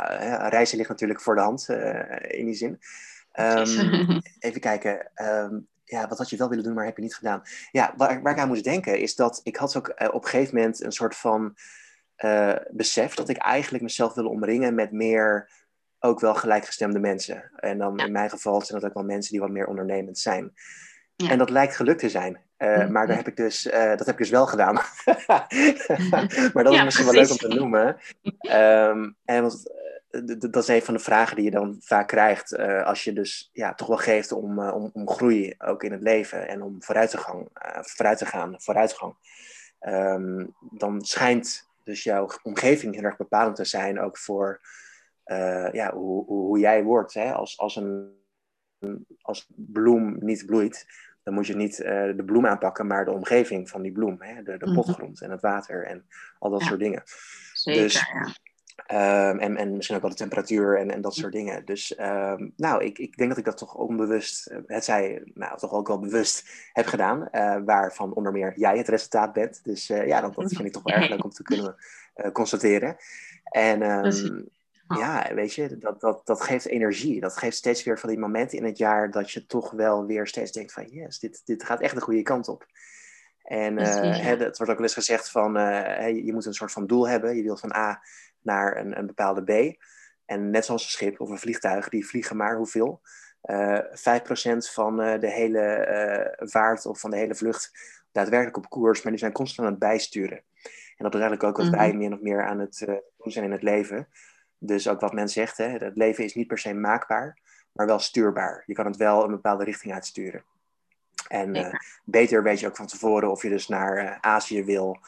reizen 0.49 0.77
ligt 0.77 0.89
natuurlijk 0.89 1.21
voor 1.21 1.35
de 1.35 1.41
hand 1.41 1.67
uh, 1.71 2.39
in 2.39 2.45
die 2.45 2.55
zin. 2.55 2.81
Um, 3.41 4.21
even 4.39 4.61
kijken. 4.61 5.11
Um, 5.15 5.67
ja, 5.85 6.09
wat 6.09 6.19
had 6.19 6.31
je 6.31 6.37
wel 6.37 6.49
willen 6.49 6.65
doen, 6.65 6.75
maar 6.75 6.85
heb 6.85 6.97
je 6.97 7.03
niet 7.03 7.15
gedaan? 7.15 7.43
Ja, 7.71 7.95
waar, 7.97 8.23
waar 8.23 8.33
ik 8.33 8.39
aan 8.39 8.49
moest 8.49 8.65
denken 8.65 8.99
is 8.99 9.15
dat 9.15 9.41
ik 9.43 9.57
had 9.57 9.77
ook 9.77 9.89
uh, 9.89 10.09
op 10.13 10.25
een 10.25 10.31
gegeven 10.31 10.55
moment 10.55 10.83
een 10.83 10.93
soort 10.93 11.17
van 11.17 11.57
uh, 12.19 12.55
besef 12.71 13.15
dat 13.15 13.29
ik 13.29 13.37
eigenlijk 13.37 13.83
mezelf 13.83 14.15
wil 14.15 14.27
omringen 14.27 14.75
met 14.75 14.93
meer 14.93 15.51
ook 15.99 16.21
wel 16.21 16.35
gelijkgestemde 16.35 16.99
mensen. 16.99 17.51
En 17.57 17.79
dan 17.79 17.99
in 17.99 18.13
mijn 18.13 18.31
geval 18.31 18.61
zijn 18.61 18.81
dat 18.81 18.89
ook 18.89 18.95
wel 18.95 19.05
mensen 19.05 19.33
die 19.33 19.41
wat 19.41 19.51
meer 19.51 19.67
ondernemend 19.67 20.19
zijn. 20.19 20.53
Ja. 21.17 21.31
En 21.31 21.39
dat 21.39 21.51
lijkt 21.51 21.77
gelukt 21.77 21.99
te 21.99 22.09
zijn. 22.09 22.43
Uh, 22.59 22.89
Maar 22.89 23.07
daar 23.07 23.17
heb 23.17 23.29
ik 23.29 23.37
dus, 23.37 23.67
uh, 23.67 23.73
dat 23.73 24.07
heb 24.07 24.09
ik 24.09 24.19
dus 24.19 24.31
wel 24.31 24.47
gedaan. 24.47 24.75
maar 26.53 26.65
dat 26.65 26.73
is 26.73 26.85
misschien 26.85 27.05
wel 27.05 27.15
leuk 27.15 27.31
om 27.31 27.37
te 27.37 27.49
noemen. 27.49 27.97
Um, 28.53 29.17
en 29.25 29.43
want, 29.43 29.73
dat 30.39 30.63
is 30.63 30.69
een 30.69 30.83
van 30.83 30.95
de 30.95 31.01
vragen 31.01 31.37
die 31.37 31.45
je 31.45 31.51
dan 31.51 31.77
vaak 31.81 32.09
krijgt. 32.09 32.57
als 32.59 33.05
je 33.05 33.13
dus 33.13 33.51
ja, 33.53 33.75
toch 33.75 33.89
wel 33.89 33.97
geeft 33.97 34.33
om, 34.33 34.59
om, 34.59 34.91
om 34.93 35.09
groei 35.09 35.55
ook 35.59 35.83
in 35.83 35.93
het 35.93 36.03
leven. 36.03 36.49
En 36.49 36.63
om 36.63 36.83
vooruit 36.83 37.11
te, 37.11 37.19
gang, 37.19 37.49
vooruit 37.81 38.19
te 38.19 38.27
gaan, 38.27 38.55
vooruitgang. 38.59 39.15
Um, 39.81 40.55
dan 40.71 41.05
schijnt 41.05 41.69
dus 41.85 42.03
jouw 42.03 42.29
omgeving 42.43 42.95
heel 42.95 43.05
erg 43.05 43.17
bepalend 43.17 43.57
te 43.57 43.65
zijn 43.65 44.01
ook 44.01 44.19
voor 44.19 44.61
uh, 45.27 45.73
ja, 45.73 45.95
hoe, 45.95 46.25
hoe, 46.25 46.59
jij 46.59 46.83
wordt. 46.83 47.15
Hè? 47.15 47.33
Als, 47.33 47.59
als 47.59 47.77
een 47.77 48.23
als 49.21 49.47
bloem 49.57 50.17
niet 50.21 50.47
bloeit, 50.47 50.87
dan 51.23 51.35
moet 51.35 51.47
je 51.47 51.57
niet 51.57 51.79
uh, 51.79 51.87
de 52.17 52.23
bloem 52.27 52.47
aanpakken, 52.47 52.87
maar 52.87 53.05
de 53.05 53.11
omgeving 53.11 53.69
van 53.69 53.83
die 53.83 53.93
bloem. 53.93 54.23
Hè? 54.23 54.43
De, 54.43 54.57
de 54.57 54.67
mhm. 54.67 54.75
potgrond 54.75 55.21
en 55.21 55.31
het 55.31 55.41
water 55.41 55.87
en 55.87 56.07
al 56.39 56.51
dat 56.51 56.63
soort 56.63 56.81
dingen. 56.81 57.03
Zeker, 57.53 57.83
dus, 57.83 57.93
ja. 57.93 58.35
Um, 58.77 59.39
en, 59.39 59.57
en 59.57 59.77
misschien 59.77 59.97
ook 59.97 60.03
wel 60.03 60.11
de 60.11 60.17
temperatuur 60.17 60.79
en, 60.79 60.91
en 60.91 61.01
dat 61.01 61.15
soort 61.15 61.33
dingen. 61.33 61.65
Dus 61.65 61.99
um, 61.99 62.53
nou, 62.57 62.85
ik, 62.85 62.99
ik 62.99 63.17
denk 63.17 63.29
dat 63.29 63.39
ik 63.39 63.45
dat 63.45 63.57
toch 63.57 63.75
onbewust, 63.75 64.47
eh, 64.47 64.59
het 64.67 64.85
zij, 64.85 65.23
nou, 65.35 65.59
toch 65.59 65.73
ook 65.73 65.89
wel 65.89 65.99
bewust 65.99 66.49
heb 66.73 66.87
gedaan. 66.87 67.29
Uh, 67.33 67.57
waarvan 67.65 68.15
onder 68.15 68.33
meer 68.33 68.53
jij 68.57 68.79
het 68.79 68.89
resultaat 68.89 69.33
bent. 69.33 69.65
Dus 69.65 69.91
uh, 69.91 70.07
ja, 70.07 70.21
dat, 70.21 70.35
dat, 70.35 70.53
vind 70.53 70.65
ik 70.65 70.73
toch 70.73 70.83
wel 70.83 70.95
erg 70.97 71.09
leuk 71.09 71.25
om 71.25 71.31
te 71.31 71.43
kunnen 71.43 71.77
constateren. 72.33 72.97
En 73.45 73.83
um, 73.83 74.49
ja, 74.89 75.35
weet 75.35 75.55
je, 75.55 75.79
dat, 75.79 76.01
dat, 76.01 76.27
dat 76.27 76.41
geeft 76.41 76.67
energie. 76.67 77.21
Dat 77.21 77.37
geeft 77.37 77.57
steeds 77.57 77.85
weer 77.85 77.99
van 77.99 78.09
die 78.09 78.19
momenten 78.19 78.59
in 78.59 78.65
het 78.65 78.79
jaar 78.79 79.11
dat 79.11 79.31
je 79.31 79.47
toch 79.47 79.71
wel 79.71 80.07
weer 80.07 80.27
steeds 80.27 80.53
denkt 80.53 80.73
van 80.73 80.87
yes, 80.89 81.19
dit, 81.19 81.43
dit 81.45 81.65
gaat 81.65 81.81
echt 81.81 81.95
de 81.95 82.01
goede 82.01 82.23
kant 82.23 82.49
op. 82.49 82.67
En 83.43 83.79
het 83.79 84.57
wordt 84.57 84.61
ook 84.61 84.67
wel 84.67 84.83
eens 84.83 84.95
gezegd 84.95 85.31
van, 85.31 85.53
je 86.25 86.31
moet 86.33 86.47
een 86.47 86.55
soort 86.55 86.73
van 86.73 86.87
doel 86.87 87.09
hebben. 87.09 87.37
Je 87.37 87.43
wilt 87.43 87.61
van 87.61 87.75
A 87.75 88.03
naar 88.45 88.77
een, 88.77 88.99
een 88.99 89.07
bepaalde 89.07 89.43
B. 89.43 89.83
En 90.25 90.51
net 90.51 90.65
zoals 90.65 90.83
een 90.85 90.91
schip 90.91 91.21
of 91.21 91.31
een 91.31 91.39
vliegtuig, 91.39 91.89
die 91.89 92.07
vliegen 92.07 92.37
maar 92.37 92.57
hoeveel? 92.57 93.01
Uh, 93.43 94.07
eh, 94.07 94.21
5% 94.23 94.57
van 94.73 95.01
uh, 95.01 95.21
de 95.21 95.31
hele 95.31 95.87
uh, 96.39 96.49
vaart 96.49 96.87
of 96.87 97.01
van 97.01 97.11
de 97.11 97.17
hele 97.17 97.35
vlucht 97.35 97.71
daadwerkelijk 98.13 98.57
op 98.57 98.69
koers, 98.69 99.03
maar 99.03 99.13
die 99.13 99.21
zijn 99.21 99.33
constant 99.33 99.67
aan 99.67 99.75
het 99.75 99.83
bijsturen. 99.83 100.43
En 100.97 101.05
dat 101.05 101.15
is 101.15 101.21
eigenlijk 101.21 101.43
ook 101.43 101.57
wat 101.57 101.77
wij 101.77 101.89
mhm. 101.89 101.99
min 101.99 102.13
of 102.13 102.21
meer 102.21 102.45
aan 102.45 102.59
het 102.59 102.85
doen 103.17 103.33
zijn 103.33 103.45
in 103.45 103.53
het 103.53 103.63
leven. 103.63 104.09
Dus 104.59 104.89
ook 104.89 105.01
wat 105.01 105.13
men 105.13 105.29
zegt, 105.29 105.57
hè, 105.57 105.69
het 105.69 105.97
leven 105.97 106.25
is 106.25 106.35
niet 106.35 106.47
per 106.47 106.59
se 106.59 106.75
maakbaar, 106.75 107.39
maar 107.73 107.87
wel 107.87 107.99
stuurbaar. 107.99 108.63
Je 108.67 108.75
kan 108.75 108.87
het 108.87 108.97
wel 108.97 109.25
een 109.25 109.31
bepaalde 109.31 109.65
richting 109.65 109.95
uitsturen. 109.95 110.45
En 111.29 111.79
beter 112.05 112.43
weet 112.43 112.61
je 112.61 112.67
ook 112.67 112.77
van 112.77 112.87
tevoren 112.87 113.31
of 113.31 113.43
je 113.43 113.49
dus 113.49 113.69
naar 113.69 114.19
Azië 114.21 114.65
wil 114.65 114.99
eh, 115.01 115.03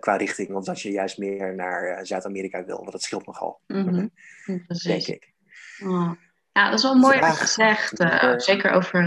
qua 0.00 0.16
richting, 0.16 0.54
of 0.54 0.64
dat 0.64 0.80
je 0.80 0.90
juist 0.90 1.18
meer 1.18 1.54
naar 1.54 1.84
eh, 1.84 2.04
Zuid-Amerika 2.04 2.64
wil. 2.64 2.76
Want 2.76 2.92
dat 2.92 3.02
scheelt 3.02 3.26
nogal, 3.26 3.60
mm 3.66 4.10
denk 4.82 5.06
ik. 5.06 5.32
Oh. 5.82 6.12
Ja, 6.52 6.64
dat 6.64 6.78
is 6.78 6.82
wel 6.82 6.94
mooi 6.94 7.18
je 7.18 7.46
zegt. 7.46 8.00
Uh, 8.00 8.34
zeker 8.36 8.70
over, 8.70 9.02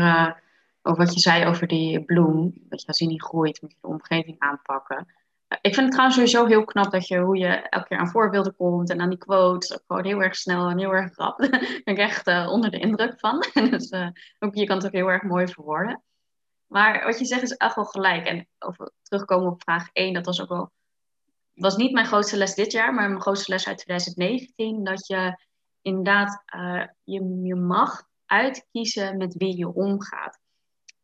over 0.81 1.05
wat 1.05 1.13
je 1.13 1.19
zei 1.19 1.45
over 1.45 1.67
die 1.67 2.03
bloem. 2.03 2.53
Dat 2.69 2.81
je 2.81 2.87
als 2.87 2.97
die 2.97 3.07
niet 3.07 3.23
groeit, 3.23 3.61
moet 3.61 3.71
je 3.71 3.77
de 3.81 3.87
omgeving 3.87 4.35
aanpakken. 4.39 5.07
Ik 5.47 5.73
vind 5.73 5.75
het 5.75 5.91
trouwens 5.91 6.15
sowieso 6.15 6.45
heel 6.45 6.63
knap 6.63 6.91
dat 6.91 7.07
je 7.07 7.19
hoe 7.19 7.37
je 7.37 7.47
elke 7.47 7.87
keer 7.87 7.97
aan 7.97 8.09
voorbeelden 8.09 8.55
komt 8.55 8.89
en 8.89 9.01
aan 9.01 9.09
die 9.09 9.17
quotes. 9.17 9.73
Ook 9.73 9.83
gewoon 9.87 10.05
heel 10.05 10.23
erg 10.23 10.35
snel 10.35 10.69
en 10.69 10.79
heel 10.79 10.93
erg 10.93 11.15
rap. 11.15 11.39
Daar 11.41 11.81
ben 11.83 11.93
ik 11.93 11.97
echt 11.97 12.27
onder 12.27 12.71
de 12.71 12.79
indruk 12.79 13.19
van. 13.19 13.45
dus 13.69 13.91
ook, 14.39 14.55
je 14.55 14.65
kan 14.65 14.77
het 14.77 14.85
ook 14.85 14.91
heel 14.91 15.11
erg 15.11 15.23
mooi 15.23 15.47
verwoorden. 15.47 16.01
Maar 16.71 17.05
wat 17.05 17.19
je 17.19 17.25
zegt 17.25 17.41
is 17.41 17.57
echt 17.57 17.75
wel 17.75 17.85
gelijk. 17.85 18.25
En 18.25 18.47
over 18.59 18.91
terugkomen 19.03 19.51
op 19.51 19.61
vraag 19.61 19.89
1, 19.93 20.13
dat 20.13 20.25
was 20.25 20.41
ook 20.41 20.49
wel. 20.49 20.71
was 21.53 21.75
niet 21.75 21.91
mijn 21.91 22.05
grootste 22.05 22.37
les 22.37 22.55
dit 22.55 22.71
jaar, 22.71 22.93
maar 22.93 23.09
mijn 23.09 23.21
grootste 23.21 23.51
les 23.51 23.67
uit 23.67 23.77
2019. 23.77 24.83
Dat 24.83 25.07
je 25.07 25.39
inderdaad, 25.81 26.43
uh, 26.55 26.83
je, 27.03 27.39
je 27.43 27.55
mag 27.55 28.03
uitkiezen 28.25 29.17
met 29.17 29.35
wie 29.37 29.57
je 29.57 29.73
omgaat. 29.73 30.39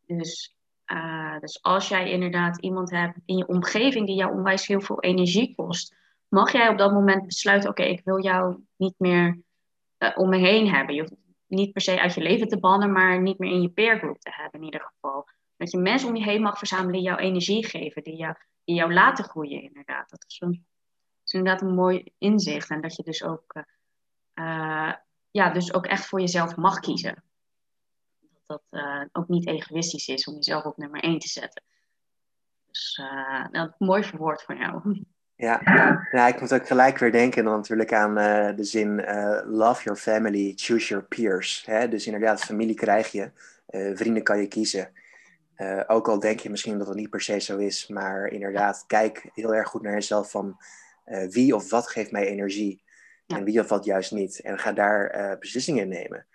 Dus, 0.06 0.56
uh, 0.86 1.38
dus 1.38 1.62
als 1.62 1.88
jij 1.88 2.10
inderdaad 2.10 2.60
iemand 2.60 2.90
hebt 2.90 3.18
in 3.24 3.36
je 3.36 3.46
omgeving 3.46 4.06
die 4.06 4.16
jou 4.16 4.32
onwijs 4.32 4.66
heel 4.66 4.80
veel 4.80 5.00
energie 5.00 5.54
kost, 5.54 5.94
mag 6.28 6.52
jij 6.52 6.68
op 6.68 6.78
dat 6.78 6.92
moment 6.92 7.26
besluiten: 7.26 7.70
oké, 7.70 7.82
ik 7.82 8.04
wil 8.04 8.22
jou 8.22 8.64
niet 8.76 8.94
meer 8.98 9.40
uh, 9.98 10.10
om 10.14 10.28
me 10.28 10.36
heen 10.36 10.68
hebben. 10.70 10.94
Je 10.94 11.00
hoeft 11.00 11.14
niet 11.46 11.72
per 11.72 11.82
se 11.82 12.00
uit 12.00 12.14
je 12.14 12.20
leven 12.20 12.48
te 12.48 12.58
bannen, 12.58 12.92
maar 12.92 13.22
niet 13.22 13.38
meer 13.38 13.50
in 13.50 13.62
je 13.62 13.70
peergroep 13.70 14.18
te 14.18 14.30
hebben 14.32 14.60
in 14.60 14.66
ieder 14.66 14.80
geval. 14.80 15.26
Dat 15.58 15.70
je 15.70 15.78
mensen 15.78 16.08
om 16.08 16.16
je 16.16 16.22
heen 16.22 16.42
mag 16.42 16.58
verzamelen 16.58 16.92
die 16.92 17.02
jou 17.02 17.18
energie 17.18 17.66
geven, 17.66 18.02
die 18.02 18.16
jou, 18.16 18.34
die 18.64 18.74
jou 18.74 18.92
laten 18.92 19.24
groeien, 19.24 19.62
inderdaad. 19.62 20.10
Dat 20.10 20.24
is, 20.28 20.40
een, 20.40 20.66
is 21.24 21.32
inderdaad 21.32 21.62
een 21.62 21.74
mooi 21.74 22.12
inzicht. 22.18 22.70
En 22.70 22.80
dat 22.80 22.96
je 22.96 23.02
dus 23.02 23.22
ook, 23.22 23.54
uh, 24.34 24.92
ja, 25.30 25.50
dus 25.50 25.74
ook 25.74 25.86
echt 25.86 26.06
voor 26.06 26.20
jezelf 26.20 26.56
mag 26.56 26.80
kiezen. 26.80 27.24
Dat 28.20 28.42
dat 28.46 28.80
uh, 28.80 29.02
ook 29.12 29.28
niet 29.28 29.46
egoïstisch 29.46 30.08
is 30.08 30.24
om 30.24 30.34
jezelf 30.34 30.64
op 30.64 30.76
nummer 30.76 31.02
één 31.02 31.18
te 31.18 31.28
zetten. 31.28 31.62
Dus 32.66 33.00
uh, 33.52 33.64
mooi 33.78 34.04
verwoord 34.04 34.42
van 34.42 34.56
jou. 34.56 35.04
Ja, 35.34 35.60
ja, 36.10 36.26
ik 36.26 36.40
moet 36.40 36.54
ook 36.54 36.66
gelijk 36.66 36.98
weer 36.98 37.12
denken 37.12 37.44
dan 37.44 37.56
natuurlijk 37.56 37.92
aan 37.92 38.14
de 38.56 38.64
zin 38.64 38.96
love 39.46 39.82
your 39.82 39.98
family, 39.98 40.52
choose 40.56 40.88
your 40.88 41.04
peers. 41.04 41.62
Hè? 41.66 41.88
Dus 41.88 42.06
inderdaad, 42.06 42.44
familie 42.44 42.74
krijg 42.74 43.12
je, 43.12 43.30
vrienden 43.94 44.22
kan 44.22 44.40
je 44.40 44.48
kiezen. 44.48 44.92
Uh, 45.58 45.82
ook 45.86 46.08
al 46.08 46.18
denk 46.18 46.40
je 46.40 46.50
misschien 46.50 46.78
dat 46.78 46.86
het 46.86 46.96
niet 46.96 47.10
per 47.10 47.20
se 47.20 47.38
zo 47.38 47.56
is, 47.56 47.86
maar 47.86 48.26
inderdaad, 48.26 48.84
kijk 48.86 49.30
heel 49.34 49.54
erg 49.54 49.68
goed 49.68 49.82
naar 49.82 49.92
jezelf 49.92 50.30
van 50.30 50.56
uh, 51.06 51.28
wie 51.28 51.54
of 51.54 51.70
wat 51.70 51.88
geeft 51.88 52.10
mij 52.10 52.26
energie 52.26 52.82
en 53.26 53.44
wie 53.44 53.60
of 53.60 53.68
wat 53.68 53.84
juist 53.84 54.12
niet. 54.12 54.40
En 54.40 54.58
ga 54.58 54.72
daar 54.72 55.16
uh, 55.16 55.38
beslissingen 55.38 55.82
in 55.82 55.88
nemen. 55.88 56.26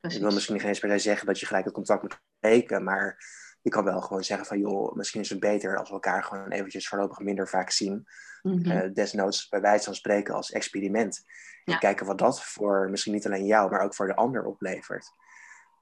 Ik 0.00 0.20
wil 0.20 0.32
misschien 0.32 0.58
geen 0.58 0.68
eens 0.68 0.78
per 0.78 0.90
se 0.90 0.98
zeggen 0.98 1.26
dat 1.26 1.40
je 1.40 1.46
gelijk 1.46 1.64
het 1.64 1.74
contact 1.74 2.02
moet 2.02 2.20
breken, 2.40 2.84
maar 2.84 3.24
je 3.62 3.70
kan 3.70 3.84
wel 3.84 4.00
gewoon 4.00 4.24
zeggen 4.24 4.46
van 4.46 4.58
joh, 4.58 4.94
misschien 4.94 5.20
is 5.20 5.30
het 5.30 5.40
beter 5.40 5.78
als 5.78 5.88
we 5.88 5.94
elkaar 5.94 6.24
gewoon 6.24 6.50
eventjes 6.50 6.88
voorlopig 6.88 7.18
minder 7.18 7.48
vaak 7.48 7.70
zien. 7.70 8.06
Mm 8.42 8.92
desnoods 8.92 9.48
bij 9.48 9.60
wijze 9.60 9.84
van 9.84 9.94
spreken 9.94 10.34
als 10.34 10.50
experiment. 10.50 11.24
En 11.64 11.78
kijken 11.78 12.06
wat 12.06 12.18
dat 12.18 12.44
voor 12.44 12.90
misschien 12.90 13.12
niet 13.12 13.26
alleen 13.26 13.46
jou, 13.46 13.70
maar 13.70 13.80
ook 13.80 13.94
voor 13.94 14.06
de 14.06 14.16
ander 14.16 14.44
oplevert. 14.44 15.12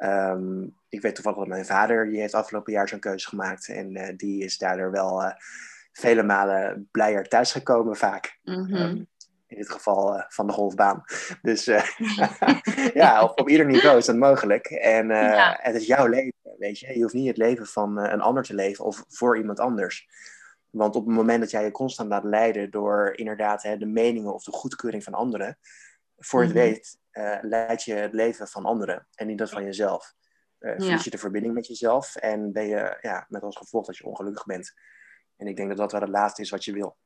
Ehm, 0.00 0.62
ik 0.88 1.00
weet 1.00 1.14
toevallig 1.14 1.38
dat 1.38 1.48
mijn 1.48 1.66
vader, 1.66 2.10
die 2.10 2.20
heeft 2.20 2.34
afgelopen 2.34 2.72
jaar 2.72 2.88
zo'n 2.88 2.98
keuze 2.98 3.28
gemaakt. 3.28 3.68
En 3.68 3.96
uh, 3.96 4.08
die 4.16 4.44
is 4.44 4.58
daardoor 4.58 4.90
wel 4.90 5.22
uh, 5.22 5.32
vele 5.92 6.22
malen 6.22 6.88
blijer 6.90 7.28
thuisgekomen 7.28 7.96
vaak. 7.96 8.38
Mm 8.42 9.08
in 9.46 9.56
dit 9.56 9.70
geval 9.70 10.16
uh, 10.16 10.22
van 10.28 10.46
de 10.46 10.52
golfbaan. 10.52 11.04
Dus 11.42 11.64
ja, 12.94 13.22
op, 13.22 13.40
op, 13.40 13.48
ieder 13.48 13.66
niveau 13.66 13.96
is 13.96 14.06
dat 14.06 14.16
mogelijk. 14.16 14.66
En 14.66 15.08
ja. 15.08 15.58
het 15.60 15.74
is 15.74 15.86
jouw 15.86 16.06
leven, 16.06 16.56
weet 16.58 16.78
je. 16.78 16.94
Je 16.94 17.02
hoeft 17.02 17.14
niet 17.14 17.26
het 17.26 17.36
leven 17.36 17.66
van 17.66 17.98
een 17.98 18.20
ander 18.20 18.42
te 18.42 18.54
leven 18.54 18.84
of 18.84 19.04
voor 19.08 19.36
iemand 19.36 19.60
anders. 19.60 20.08
Want 20.70 20.96
op 20.96 21.06
het 21.06 21.14
moment 21.14 21.40
dat 21.40 21.50
jij 21.50 21.64
je 21.64 21.70
constant 21.70 22.08
laat 22.08 22.24
leiden 22.24 22.70
door 22.70 23.12
inderdaad 23.16 23.62
hè, 23.62 23.76
de 23.76 23.86
meningen 23.86 24.34
of 24.34 24.44
de 24.44 24.52
goedkeuring 24.52 25.04
van 25.04 25.14
anderen, 25.14 25.58
voor 26.20 26.40
het 26.40 26.50
mm 26.50 26.56
weet 26.56 26.98
uh, 27.12 27.38
leid 27.40 27.82
je 27.82 27.94
het 27.94 28.12
leven 28.12 28.48
van 28.48 28.64
anderen 28.64 29.06
en 29.14 29.26
niet 29.26 29.38
dat 29.38 29.50
van 29.50 29.64
jezelf. 29.64 30.14
Uh, 30.60 30.72
verlies 30.76 31.04
je 31.04 31.10
de 31.10 31.18
verbinding 31.18 31.54
met 31.54 31.66
jezelf 31.66 32.16
en 32.16 32.52
ben 32.52 32.66
je 32.66 32.98
ja, 33.00 33.26
met 33.28 33.42
als 33.42 33.56
gevolg 33.56 33.86
dat 33.86 33.96
je 33.96 34.04
ongelukkig 34.04 34.44
bent. 34.44 34.74
En 35.36 35.46
ik 35.46 35.56
denk 35.56 35.68
dat 35.68 35.78
dat 35.78 35.92
wel 35.92 36.00
het 36.00 36.10
laatste 36.10 36.42
is 36.42 36.50
wat 36.50 36.64
je 36.64 36.72
wil. 36.72 36.96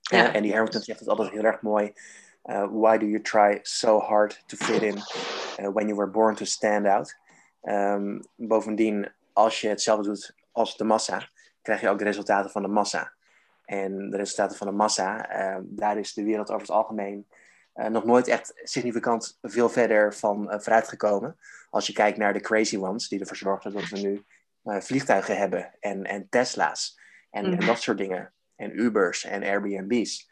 Ja. 0.00 0.32
en 0.32 0.42
die 0.42 0.52
Harrington 0.52 0.80
zegt 0.80 1.00
het 1.00 1.08
altijd 1.08 1.30
heel 1.30 1.44
erg 1.44 1.60
mooi. 1.60 1.92
Uh, 2.44 2.66
why 2.70 2.98
do 2.98 3.06
you 3.06 3.20
try 3.20 3.58
so 3.62 3.98
hard 3.98 4.42
to 4.46 4.56
fit 4.56 4.82
in 4.82 4.98
when 5.72 5.86
you 5.86 5.94
were 5.94 6.10
born 6.10 6.34
to 6.34 6.44
stand 6.44 6.86
out? 6.86 7.16
Um, 7.62 8.24
bovendien, 8.34 9.12
als 9.32 9.60
je 9.60 9.68
hetzelfde 9.68 10.04
doet 10.04 10.34
als 10.52 10.76
de 10.76 10.84
massa, 10.84 11.28
krijg 11.62 11.80
je 11.80 11.88
ook 11.88 11.98
de 11.98 12.04
resultaten 12.04 12.50
van 12.50 12.62
de 12.62 12.68
massa. 12.68 13.12
En 13.64 14.10
de 14.10 14.16
resultaten 14.16 14.56
van 14.56 14.66
de 14.66 14.72
massa, 14.72 15.28
daar 15.62 15.98
is 15.98 16.14
de 16.14 16.24
wereld 16.24 16.50
over 16.50 16.60
het 16.60 16.70
algemeen 16.70 17.26
nog 17.74 18.04
nooit 18.04 18.28
echt 18.28 18.52
significant 18.62 19.38
veel 19.42 19.68
verder 19.68 20.14
van 20.14 20.52
uh, 20.52 20.58
vooruit 20.58 20.88
gekomen. 20.88 21.36
Als 21.70 21.86
je 21.86 21.92
kijkt 21.92 22.18
naar 22.18 22.32
de 22.32 22.40
crazy 22.40 22.76
ones, 22.76 23.08
die 23.08 23.20
ervoor 23.20 23.36
zorgden 23.36 23.72
dat 23.72 23.88
we 23.88 23.98
nu 23.98 24.24
uh, 24.64 24.80
vliegtuigen 24.80 25.36
hebben 25.36 25.74
en, 25.80 26.04
en 26.04 26.28
Tesla's 26.28 26.98
en, 27.30 27.44
en, 27.44 27.50
mm. 27.50 27.66
dat 27.66 27.80
soort 27.80 27.98
dingen. 27.98 28.32
En 28.56 28.80
Ubers 28.80 29.24
en 29.24 29.42
Airbnb's. 29.42 30.30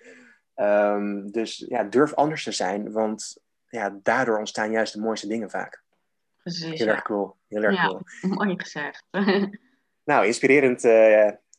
Um, 0.57 1.31
dus 1.31 1.65
ja, 1.69 1.85
durf 1.85 2.15
anders 2.15 2.45
te 2.45 2.53
zijn, 2.53 2.93
want 2.93 3.39
ja, 3.69 3.99
daardoor 4.03 4.39
ontstaan 4.39 4.71
juist 4.71 4.93
de 4.93 5.01
mooiste 5.01 5.27
dingen 5.27 5.51
vaak. 5.51 5.83
Precies. 6.43 6.79
Heel 6.79 6.89
erg 6.89 7.03
cool. 7.03 7.37
Heel 7.49 7.63
erg 7.63 7.75
ja, 7.75 7.87
cool. 7.87 8.03
Mooi 8.35 8.59
gezegd. 8.59 9.05
nou, 10.11 10.27
inspirerend 10.27 10.85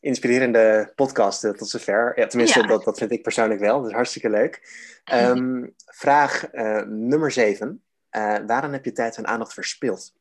inspirerende 0.02 0.92
podcast 0.94 1.40
tot 1.40 1.68
zover. 1.68 2.12
Ja, 2.16 2.26
tenminste, 2.26 2.66
Dat, 2.66 2.84
dat 2.84 2.98
vind 2.98 3.10
ik 3.10 3.22
persoonlijk 3.22 3.60
wel. 3.60 3.80
Dat 3.80 3.88
is 3.88 3.94
hartstikke 3.94 4.30
leuk. 4.30 4.60
Ehm, 5.04 5.66
vraag 6.02 6.52
uh, 6.52 6.82
nummer 6.82 7.30
7. 7.30 7.82
Uh, 8.10 8.34
eh, 8.36 8.46
waarom 8.46 8.72
heb 8.72 8.84
je 8.84 8.92
tijd 8.92 9.16
en 9.16 9.26
aandacht 9.26 9.54
verspild? 9.54 10.12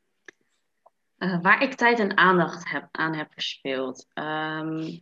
waar 1.42 1.64
ik 1.64 1.74
tijd 1.74 2.00
en 2.00 2.18
aandacht 2.18 2.70
heb, 2.70 2.88
aan 2.92 3.16
heb 3.16 3.32
verspild. 3.32 4.08
Um, 4.14 5.02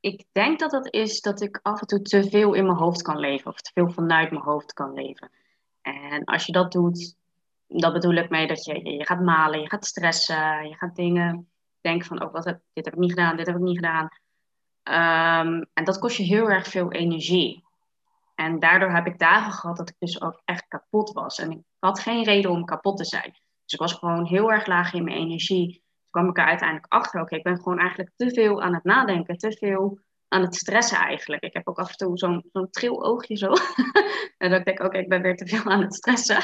ik 0.00 0.24
denk 0.32 0.58
dat 0.58 0.70
dat 0.70 0.94
is 0.94 1.20
dat 1.20 1.40
ik 1.40 1.60
af 1.62 1.80
en 1.80 1.86
toe 1.86 2.02
te 2.02 2.28
veel 2.28 2.54
in 2.54 2.64
mijn 2.64 2.78
hoofd 2.78 3.02
kan 3.02 3.18
leven. 3.18 3.50
Of 3.50 3.60
te 3.60 3.70
veel 3.74 3.90
vanuit 3.90 4.30
mijn 4.30 4.42
hoofd 4.42 4.72
kan 4.72 4.92
leven. 4.92 5.30
En 5.82 6.24
als 6.24 6.46
je 6.46 6.52
dat 6.52 6.72
doet, 6.72 7.16
dan 7.66 7.92
bedoel 7.92 8.14
ik 8.14 8.30
mee 8.30 8.46
dat 8.46 8.64
je, 8.64 8.90
je 8.90 9.06
gaat 9.06 9.20
malen, 9.20 9.60
je 9.60 9.68
gaat 9.68 9.86
stressen, 9.86 10.68
je 10.68 10.74
gaat 10.74 10.96
dingen 10.96 11.48
denk 11.80 12.04
van, 12.04 12.22
oh, 12.22 12.32
wat 12.32 12.44
heb, 12.44 12.60
dit 12.72 12.84
heb 12.84 12.94
ik 12.94 13.00
niet 13.00 13.12
gedaan, 13.12 13.36
dit 13.36 13.46
heb 13.46 13.56
ik 13.56 13.62
niet 13.62 13.76
gedaan. 13.76 14.08
Ehm, 14.82 15.64
en 15.72 15.84
dat 15.84 15.98
kost 15.98 16.16
je 16.16 16.22
heel 16.22 16.50
erg 16.50 16.66
veel 16.66 16.92
energie. 16.92 17.66
En 18.34 18.58
daardoor 18.58 18.90
heb 18.90 19.06
ik 19.06 19.18
dagen 19.18 19.52
gehad 19.52 19.76
dat 19.76 19.88
ik 19.88 19.96
dus 19.98 20.20
ook 20.22 20.42
echt 20.44 20.68
kapot 20.68 21.12
was. 21.12 21.38
En 21.38 21.50
ik 21.50 21.58
had 21.78 22.00
geen 22.00 22.24
reden 22.24 22.50
om 22.50 22.64
kapot 22.64 22.96
te 22.96 23.04
zijn. 23.04 23.30
Dus 23.64 23.72
ik 23.72 23.80
was 23.80 23.92
gewoon 23.92 24.24
heel 24.24 24.52
erg 24.52 24.66
laag 24.66 24.92
in 24.92 25.04
mijn 25.04 25.16
energie. 25.16 25.72
Toen 25.72 26.10
kwam 26.10 26.28
ik 26.28 26.38
er 26.38 26.44
uiteindelijk 26.44 26.92
achter, 26.92 27.20
oké, 27.20 27.36
ik 27.36 27.42
ben 27.42 27.56
gewoon 27.56 27.78
eigenlijk 27.78 28.10
te 28.16 28.30
veel 28.30 28.62
aan 28.62 28.74
het 28.74 28.84
nadenken, 28.84 29.36
te 29.36 29.52
veel 29.52 29.98
aan 30.28 30.42
het 30.42 30.54
stressen 30.54 30.98
eigenlijk. 30.98 31.42
Ik 31.42 31.52
heb 31.52 31.68
ook 31.68 31.78
af 31.78 31.88
en 31.88 31.96
toe 31.96 32.18
zo'n 32.18 32.44
zo'n 32.52 32.70
tril 32.70 33.04
oogje 33.04 33.36
zo. 33.36 33.52
en 34.38 34.50
dat 34.50 34.58
ik 34.58 34.64
denk, 34.64 34.80
oké, 34.80 34.98
ik 34.98 35.08
ben 35.08 35.22
weer 35.22 35.36
te 35.36 35.46
veel 35.46 35.64
aan 35.64 35.80
het 35.80 35.94
stressen. 35.94 36.42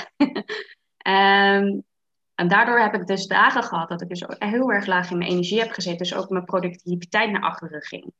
um, 1.07 1.85
En 2.35 2.49
daardoor 2.49 2.81
heb 2.81 2.95
ik 2.95 3.07
dus 3.07 3.27
dagen 3.27 3.63
gehad 3.63 3.89
dat 3.89 4.01
ik 4.01 4.09
dus 4.09 4.25
heel 4.39 4.73
erg 4.73 4.87
laag 4.87 5.11
in 5.11 5.19
mijn 5.19 5.31
energie 5.31 5.61
heb 5.61 5.71
gezeten. 5.71 5.99
Dus 5.99 6.15
ook 6.15 6.29
mijn 6.29 6.45
productiviteit 6.45 7.31
naar 7.31 7.43
achteren 7.43 7.83
ging. 7.83 8.13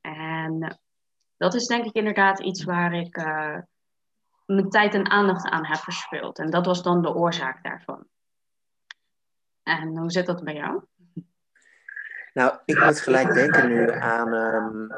En 0.00 0.62
eh, 0.62 0.70
dat 1.36 1.54
is 1.54 1.66
denk 1.66 1.84
ik 1.84 1.94
inderdaad 1.94 2.40
iets 2.40 2.64
waar 2.64 2.92
ik 2.92 3.16
uh, 3.16 3.58
mijn 4.46 4.70
tijd 4.70 4.94
en 4.94 5.10
aandacht 5.10 5.44
aan 5.48 5.66
heb 5.66 5.76
verspild. 5.76 6.38
En 6.38 6.50
dat 6.50 6.66
was 6.66 6.82
dan 6.82 7.02
de 7.02 7.14
oorzaak 7.14 7.62
daarvan. 7.62 8.06
En 9.62 9.96
hoe 9.96 10.10
zit 10.10 10.26
dat 10.26 10.44
bij 10.44 10.54
jou? 10.54 10.82
Nou, 12.32 12.58
ik 12.64 12.84
moet 12.84 13.00
gelijk 13.00 13.34
denken 13.34 13.68
nu 13.68 13.90
aan, 13.90 14.32
um, 14.32 14.92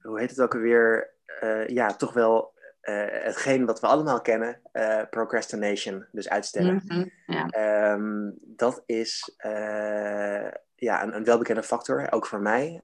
hoe 0.00 0.20
heet 0.20 0.30
het 0.30 0.40
ook 0.40 0.54
alweer? 0.54 1.14
Uh, 1.42 1.66
ja, 1.66 1.86
toch 1.86 2.12
wel 2.12 2.54
uh, 2.88 3.04
hetgeen 3.08 3.66
wat 3.66 3.80
we 3.80 3.86
allemaal 3.86 4.20
kennen, 4.20 4.60
uh, 4.72 5.00
procrastination, 5.10 6.06
dus 6.12 6.28
uitstellen. 6.28 6.82
Mm 6.84 7.10
ja. 7.26 7.92
um, 7.92 8.34
dat 8.40 8.82
is 8.86 9.36
uh, 9.46 10.50
ja, 10.74 11.02
een, 11.02 11.16
een, 11.16 11.24
welbekende 11.24 11.62
factor, 11.62 12.12
ook 12.12 12.26
voor 12.26 12.40
mij, 12.40 12.82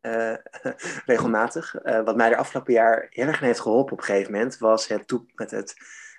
regelmatig. 1.06 1.74
wat 2.04 2.16
mij 2.16 2.30
er 2.30 2.36
afgelopen 2.36 2.72
jaar 2.72 3.06
heel 3.10 3.26
erg 3.26 3.40
heeft 3.40 3.60
geholpen 3.60 3.92
op 3.92 3.98
een 3.98 4.04
gegeven 4.04 4.32
moment, 4.32 4.58
was 4.58 4.88
het, 4.88 5.12
met 5.34 5.50
het 5.50 5.74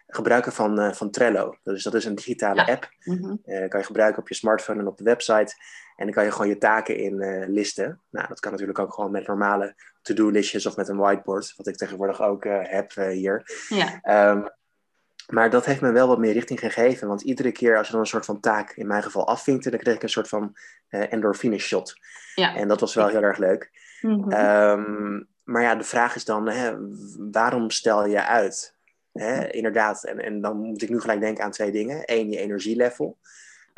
gebruiken 0.08 0.52
van, 0.52 0.96
van 0.96 1.12
Trello. 1.12 1.56
Dus 1.64 1.84
dat 1.84 1.94
is 1.94 2.06
een 2.06 2.16
digitale 2.16 2.68
app. 2.68 2.90
Mm 3.04 3.18
-hmm. 3.18 3.42
kan 3.70 3.80
je 3.80 3.86
gebruiken 3.86 4.22
op 4.22 4.28
je 4.28 4.36
smartphone 4.36 4.80
en 4.80 4.88
op 4.88 4.98
de 4.98 5.04
website. 5.04 5.56
En 5.96 6.06
dan 6.06 6.14
kan 6.14 6.24
je 6.24 6.32
gewoon 6.32 6.48
je 6.48 6.58
taken 6.58 6.98
in 6.98 7.22
uh, 7.22 7.48
listen. 7.48 8.02
Nou, 8.10 8.28
dat 8.28 8.40
kan 8.40 8.52
natuurlijk 8.52 8.80
ook 8.80 8.94
gewoon 8.94 9.12
met 9.12 9.28
normale 9.28 9.76
to-do-listjes 10.02 10.66
of 10.66 10.76
met 10.76 10.88
een 10.88 10.98
whiteboard, 10.98 11.54
wat 11.58 11.68
ik 11.68 11.76
tegenwoordig 11.76 12.22
ook 12.22 12.46
uh, 12.46 12.60
heb 12.62 12.94
uh, 12.94 13.08
hier. 13.08 13.44
Ja. 13.70 14.30
Um, 14.32 14.50
maar 15.28 15.50
dat 15.50 15.66
heeft 15.66 15.82
me 15.82 15.92
wel 15.92 16.08
wat 16.08 16.20
meer 16.20 16.34
richting 16.34 16.60
gegeven. 16.60 17.08
Want 17.08 17.22
iedere 17.22 17.52
keer 17.52 17.78
als 17.78 17.86
je 17.86 17.92
dan 17.92 18.02
een 18.02 18.08
soort 18.08 18.26
van 18.26 18.40
taak, 18.40 18.72
in 18.72 18.88
mijn 18.88 19.04
geval, 19.04 19.28
afvinkte, 19.28 19.70
dan 19.70 19.80
kreeg 19.80 19.96
ik 19.96 20.04
een 20.04 20.10
soort 20.10 20.28
van 20.28 20.56
endorfine 20.90 21.58
shot. 21.58 21.94
Ja. 22.36 22.56
En 22.56 22.68
dat 22.68 22.80
was 22.80 22.94
wel 22.94 23.08
heel 23.08 23.22
erg 23.22 23.38
leuk. 23.38 23.72
Mm 24.02 24.24
-hmm. 24.24 24.32
um, 24.32 25.28
maar 25.44 25.62
ja, 25.62 25.76
de 25.76 25.84
vraag 25.84 26.16
is 26.16 26.26
dan, 26.26 26.50
hè, 26.50 26.76
waarom 27.32 27.70
stel 27.70 28.06
je 28.08 28.26
uit? 28.26 28.76
Hè, 29.12 29.52
inderdaad, 29.52 30.04
en, 30.04 30.20
en 30.20 30.42
dan 30.42 30.58
moet 30.58 30.82
ik 30.82 30.90
nu 30.90 31.00
gelijk 31.00 31.20
denken 31.20 31.44
aan 31.44 31.52
twee 31.52 31.72
dingen. 31.72 32.02
Eén, 32.06 32.30
je 32.30 32.38
energielevel. 32.38 33.18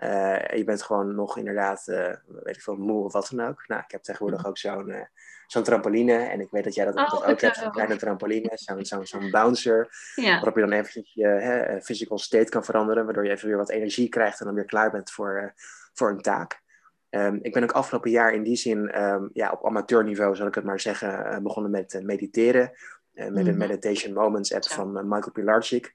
Uh, 0.04 0.48
je 0.48 0.64
bent 0.64 0.82
gewoon 0.82 1.16
nog 1.16 1.38
inderdaad, 1.38 1.88
uh, 1.88 2.14
weet 2.44 2.56
ik 2.56 2.62
veel, 2.62 2.76
moe 2.76 3.04
of 3.04 3.14
wat 3.14 3.32
dan 3.32 3.48
ook. 3.48 3.68
Nou, 3.68 3.82
ik 3.82 3.92
heb 3.92 4.04
tegenwoordig 4.04 4.42
mm. 4.42 4.46
ook 4.48 4.58
zo'n 4.58 4.90
uh, 4.90 5.02
zo'n 5.48 5.64
trampoline. 5.64 6.14
En 6.14 6.40
ik 6.40 6.52
weet 6.52 6.64
dat 6.64 6.76
jij 6.76 6.86
dat, 6.86 6.96
oh, 6.96 7.12
dat 7.12 7.26
ook 7.26 7.42
hebt, 7.42 7.58
zo'n 7.58 7.72
kleine 7.72 7.96
trampoline. 7.96 8.52
Zo'n 8.54 8.86
zo'n 8.86 9.06
zo'n 9.06 9.32
bouncer. 9.32 9.90
Ja. 10.16 10.32
Waarop 10.32 10.56
je 10.56 10.62
dan 10.62 10.72
eventjes 10.72 11.14
je 11.14 11.28
hè, 11.28 11.82
physical 11.82 12.18
state 12.18 12.50
kan 12.50 12.64
veranderen. 12.64 13.06
Waardoor 13.06 13.26
je 13.26 13.32
even 13.32 13.48
weer 13.48 13.58
wat 13.58 13.70
energie 13.70 14.10
krijgt 14.10 14.40
en 14.40 14.46
dan 14.46 14.56
weer 14.56 14.66
klaar 14.66 14.92
bent 14.92 15.12
voor, 15.12 15.54
voor 15.94 16.10
een 16.10 16.22
taak. 16.22 16.64
Um, 17.10 17.40
ik 17.42 17.54
ben 17.54 17.64
ook 17.64 17.72
afgelopen 17.72 18.12
jaar 18.12 18.34
in 18.34 18.44
die 18.44 18.56
zin, 18.56 19.02
um, 19.02 19.30
ja, 19.34 19.52
op 19.52 19.66
amateurniveau 19.66 20.36
zal 20.36 20.48
ik 20.48 20.56
het 20.56 20.64
maar 20.64 20.80
zeggen, 20.80 21.44
begonnen 21.44 21.72
met 21.72 22.00
mediteren. 22.04 22.72
met 23.14 23.30
mm 23.30 23.38
-hmm. 23.38 23.48
een 23.48 23.58
Meditation 23.58 24.14
Moments 24.14 24.54
app 24.54 24.66
van 24.66 24.92
Michael 24.94 25.32
Pilarczyk. 25.32 25.94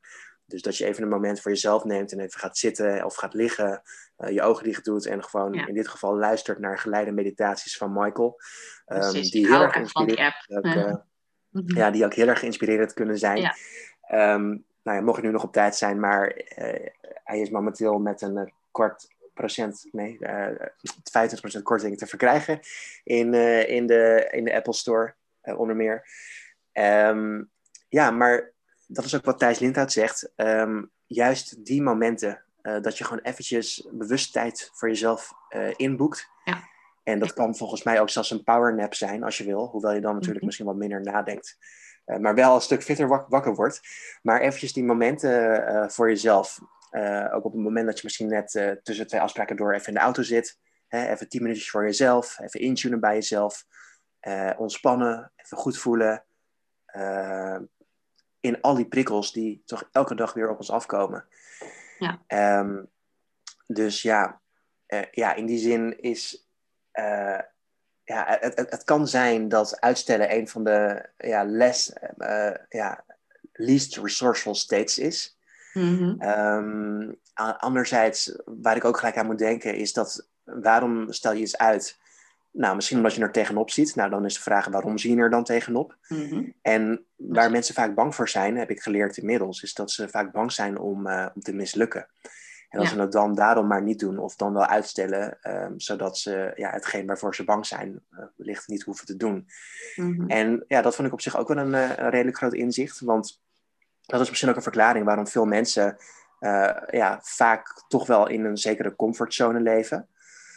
Dus 0.50 0.62
dat 0.62 0.76
je 0.76 0.86
even 0.86 1.02
een 1.02 1.08
moment 1.08 1.40
voor 1.40 1.50
jezelf 1.50 1.84
neemt 1.84 2.12
en 2.12 2.20
even 2.20 2.40
gaat 2.40 2.58
zitten 2.58 3.04
of 3.04 3.14
gaat 3.14 3.34
liggen, 3.34 3.82
uh, 4.18 4.30
je 4.30 4.42
ogen 4.42 4.64
dicht 4.64 4.84
doet 4.84 5.06
en 5.06 5.24
gewoon 5.24 5.54
in 5.54 5.74
dit 5.74 5.88
geval 5.88 6.16
luistert 6.16 6.58
naar 6.58 6.78
geleide 6.78 7.10
meditaties 7.10 7.76
van 7.76 7.92
Michael. 7.92 8.40
Um, 8.86 9.12
die 9.12 9.46
heel 9.46 9.62
erg 9.62 9.74
inspirerend, 9.74 10.46
ook, 10.48 10.64
uh, 10.64 10.94
ja, 11.80 11.90
die 11.90 12.04
ook 12.04 12.14
heel 12.14 12.28
erg 12.28 12.38
geïnspireerd 12.38 12.92
kunnen 12.92 13.18
zijn. 13.18 13.40
Ja. 13.40 13.54
Um, 14.34 14.64
nou 14.82 14.96
ja, 14.96 15.02
mocht 15.02 15.20
je 15.20 15.26
nu 15.26 15.32
nog 15.32 15.44
op 15.44 15.52
tijd 15.52 15.76
zijn, 15.76 16.00
maar 16.00 16.36
uh, 16.36 16.86
hij 17.24 17.40
is 17.40 17.50
momenteel 17.50 17.98
met 17.98 18.22
een 18.22 18.52
kwart 18.70 19.08
procent, 19.34 19.88
nee, 19.92 20.18
25% 21.58 21.62
korting 21.62 21.98
te 21.98 22.06
verkrijgen 22.06 22.60
in, 23.04 23.34
in, 23.68 23.86
de, 23.86 24.28
in 24.30 24.44
de 24.44 24.54
Apple 24.54 24.72
Store, 24.72 25.14
onder 25.42 25.76
meer. 25.76 26.04
Um, 26.72 27.50
ja, 27.88 28.10
maar 28.10 28.52
dat 28.92 29.04
is 29.04 29.16
ook 29.16 29.24
wat 29.24 29.38
Thijs 29.38 29.58
Lindhout 29.58 29.92
zegt. 29.92 30.32
Ehm, 30.36 30.82
juist 31.06 31.64
die 31.64 31.82
momenten 31.82 32.42
uh, 32.62 32.80
dat 32.80 32.98
je 32.98 33.04
gewoon 33.04 33.22
eventjes 33.22 33.88
bewust 33.90 34.32
tijd 34.32 34.70
voor 34.72 34.88
jezelf 34.88 35.32
uh, 35.50 35.68
inboekt. 35.76 36.28
Ja. 36.44 36.68
En 37.02 37.18
dat 37.18 37.32
kan 37.32 37.56
volgens 37.56 37.82
mij 37.82 38.00
ook 38.00 38.10
zelfs 38.10 38.30
een 38.30 38.44
powernap 38.44 38.94
zijn 38.94 39.22
als 39.22 39.38
je 39.38 39.44
wil. 39.44 39.66
Hoewel 39.66 39.92
je 39.92 40.00
dan 40.00 40.12
natuurlijk 40.12 40.36
mhm. 40.36 40.46
misschien 40.46 40.66
wat 40.66 40.76
minder 40.76 41.00
nadenkt. 41.00 41.58
Uh, 42.06 42.16
maar 42.16 42.34
wel 42.34 42.54
een 42.54 42.60
stuk 42.60 42.82
fitter 42.82 43.08
wak 43.08 43.28
wakker 43.28 43.54
wordt. 43.54 43.80
Maar 44.22 44.40
eventjes 44.40 44.72
die 44.72 44.84
momenten 44.84 45.90
voor 45.90 46.08
jezelf. 46.08 46.58
ook 47.32 47.44
op 47.44 47.52
het 47.52 47.62
moment 47.62 47.86
dat 47.86 47.96
je 47.96 48.04
misschien 48.04 48.28
net 48.28 48.78
tussen 48.82 49.06
twee 49.06 49.20
afspraken 49.20 49.56
door 49.56 49.74
even 49.74 49.86
in 49.86 49.94
de 49.94 50.00
auto 50.00 50.22
zit. 50.22 50.58
Hè, 50.88 51.08
even 51.08 51.28
tien 51.28 51.42
minuutjes 51.42 51.70
voor 51.70 51.84
jezelf, 51.84 52.38
even 52.38 52.60
intunen 52.60 53.00
bij 53.00 53.14
jezelf. 53.14 53.64
ontspannen, 54.56 55.32
even 55.36 55.56
goed 55.56 55.78
voelen. 55.78 56.24
In 58.40 58.60
al 58.60 58.74
die 58.74 58.88
prikkels 58.88 59.32
die 59.32 59.62
toch 59.66 59.88
elke 59.92 60.14
dag 60.14 60.32
weer 60.32 60.50
op 60.50 60.58
ons 60.58 60.70
afkomen. 60.70 61.24
Ja. 61.98 62.22
Ehm, 62.26 62.82
dus 63.66 64.02
ja, 64.02 64.40
ja, 65.10 65.34
in 65.34 65.46
die 65.46 65.58
zin 65.58 66.00
is 66.00 66.48
ja, 68.10 68.38
het, 68.40 68.56
het, 68.56 68.70
het, 68.70 68.84
kan 68.84 69.08
zijn 69.08 69.48
dat 69.48 69.80
uitstellen 69.80 70.36
een 70.36 70.48
van 70.48 70.64
de 70.64 71.08
ja, 71.16 71.44
less, 71.44 71.92
uh, 72.18 72.54
ja, 72.68 73.04
least 73.52 73.96
resourceful 73.96 74.54
states 74.54 74.98
is. 74.98 75.38
Mm 75.72 77.18
anderzijds, 77.58 78.38
waar 78.44 78.76
ik 78.76 78.84
ook 78.84 78.98
gelijk 78.98 79.16
aan 79.16 79.26
moet 79.26 79.38
denken, 79.38 79.74
is 79.74 79.92
dat 79.92 80.28
waarom 80.44 81.12
stel 81.12 81.32
je 81.32 81.40
iets 81.40 81.58
uit? 81.58 81.98
Nou, 82.52 82.74
misschien 82.74 82.96
omdat 82.96 83.14
je 83.14 83.22
er 83.22 83.32
tegenop 83.32 83.70
ziet. 83.70 83.94
Nou, 83.94 84.10
dan 84.10 84.24
is 84.24 84.34
de 84.34 84.40
vraag 84.40 84.66
waarom 84.66 84.98
zie 84.98 85.14
je 85.14 85.20
er 85.20 85.30
dan 85.30 85.44
tegenop? 85.44 85.96
Mm 86.08 86.54
En 86.62 87.04
waar 87.16 87.50
mensen 87.50 87.74
vaak 87.74 87.94
bang 87.94 88.14
voor 88.14 88.28
zijn, 88.28 88.56
heb 88.56 88.70
ik 88.70 88.82
geleerd 88.82 89.16
inmiddels, 89.16 89.62
is 89.62 89.74
dat 89.74 89.90
ze 89.90 90.08
vaak 90.08 90.32
bang 90.32 90.52
zijn 90.52 90.78
om, 90.78 91.06
uh, 91.06 91.26
om 91.34 91.40
te 91.40 91.52
mislukken. 91.52 92.08
En 92.68 92.78
als 92.78 92.88
ja. 92.88 92.94
ze 92.94 93.00
het 93.00 93.12
dan 93.12 93.34
daarom 93.34 93.66
maar 93.66 93.82
niet 93.82 93.98
doen 93.98 94.18
of 94.18 94.36
dan 94.36 94.52
wel 94.52 94.66
uitstellen, 94.66 95.38
um, 95.42 95.80
zodat 95.80 96.18
ze 96.18 96.52
ja, 96.54 96.70
hetgeen 96.70 97.06
waarvoor 97.06 97.34
ze 97.34 97.44
bang 97.44 97.66
zijn, 97.66 98.00
uh, 98.10 98.24
wellicht 98.36 98.68
niet 98.68 98.82
hoeven 98.82 99.06
te 99.06 99.16
doen. 99.16 99.46
Mm 99.96 100.14
-hmm. 100.14 100.28
En 100.28 100.64
ja, 100.68 100.82
dat 100.82 100.94
vond 100.94 101.06
ik 101.06 101.14
op 101.14 101.20
zich 101.20 101.38
ook 101.38 101.48
wel 101.48 101.56
een, 101.56 101.72
uh, 101.72 101.88
een, 101.96 102.10
redelijk 102.10 102.36
groot 102.36 102.54
inzicht, 102.54 103.00
want 103.00 103.40
dat 104.00 104.20
is 104.20 104.28
misschien 104.28 104.50
ook 104.50 104.56
een 104.56 104.62
verklaring 104.62 105.04
waarom 105.04 105.26
veel 105.26 105.44
mensen 105.44 105.96
ja, 106.90 107.20
vaak 107.22 107.84
toch 107.88 108.06
wel 108.06 108.28
in 108.28 108.44
een 108.44 108.56
zekere 108.56 108.96
comfortzone 108.96 109.60
leven. 109.60 110.08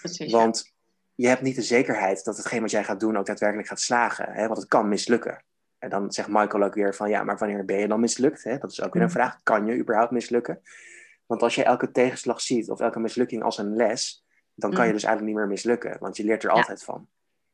Precies, 0.02 0.32
want. 0.32 0.72
Je 1.16 1.28
hebt 1.28 1.41
niet 1.41 1.55
de 1.55 1.61
zekerheid 1.61 2.24
dat 2.24 2.38
hetgeen 2.38 2.61
wat 2.61 2.72
jij 2.72 2.84
gaat 2.84 2.99
doen 2.99 3.18
ook 3.18 3.26
daadwerkelijk 3.26 3.68
gaat 3.68 3.80
slagen, 3.80 4.32
hè? 4.32 4.45
want 4.47 4.57
het 4.59 4.68
kan 4.68 4.88
mislukken. 4.88 5.43
En 5.78 5.89
dan 5.89 6.11
zegt 6.11 6.28
Michael 6.28 6.64
ook 6.64 6.74
weer 6.74 6.95
van 6.95 7.09
ja, 7.09 7.24
maar 7.24 7.38
wanneer 7.38 7.66
ben 7.66 7.80
je 7.80 7.88
dan 7.88 7.99
mislukt? 7.99 8.43
Hè? 8.43 8.57
Dat 8.57 8.72
is 8.72 8.82
ook 8.82 8.93
weer 8.93 9.03
een 9.03 9.11
vraag. 9.11 9.39
Kan 9.43 9.66
je 9.66 9.78
überhaupt 9.78 10.11
mislukken? 10.11 10.61
Want 11.26 11.41
als 11.41 11.55
je 11.55 11.64
elke 11.64 11.91
tegenslag 11.91 12.41
ziet 12.41 12.70
of 12.70 12.80
elke 12.80 12.99
mislukking 12.99 13.43
als 13.43 13.57
een 13.57 13.76
les, 13.76 14.26
dan 14.55 14.70
kan 14.74 14.82
je 14.82 14.88
Mm. 14.88 14.93
dus 14.93 15.03
eigenlijk 15.03 15.36
niet 15.36 15.43
meer 15.43 15.53
mislukken, 15.53 15.97
want 15.99 16.18
je 16.18 16.24
leert 16.24 16.43
er 16.43 16.49
Ja. 16.49 16.55
altijd 16.55 16.84
van. 16.84 17.07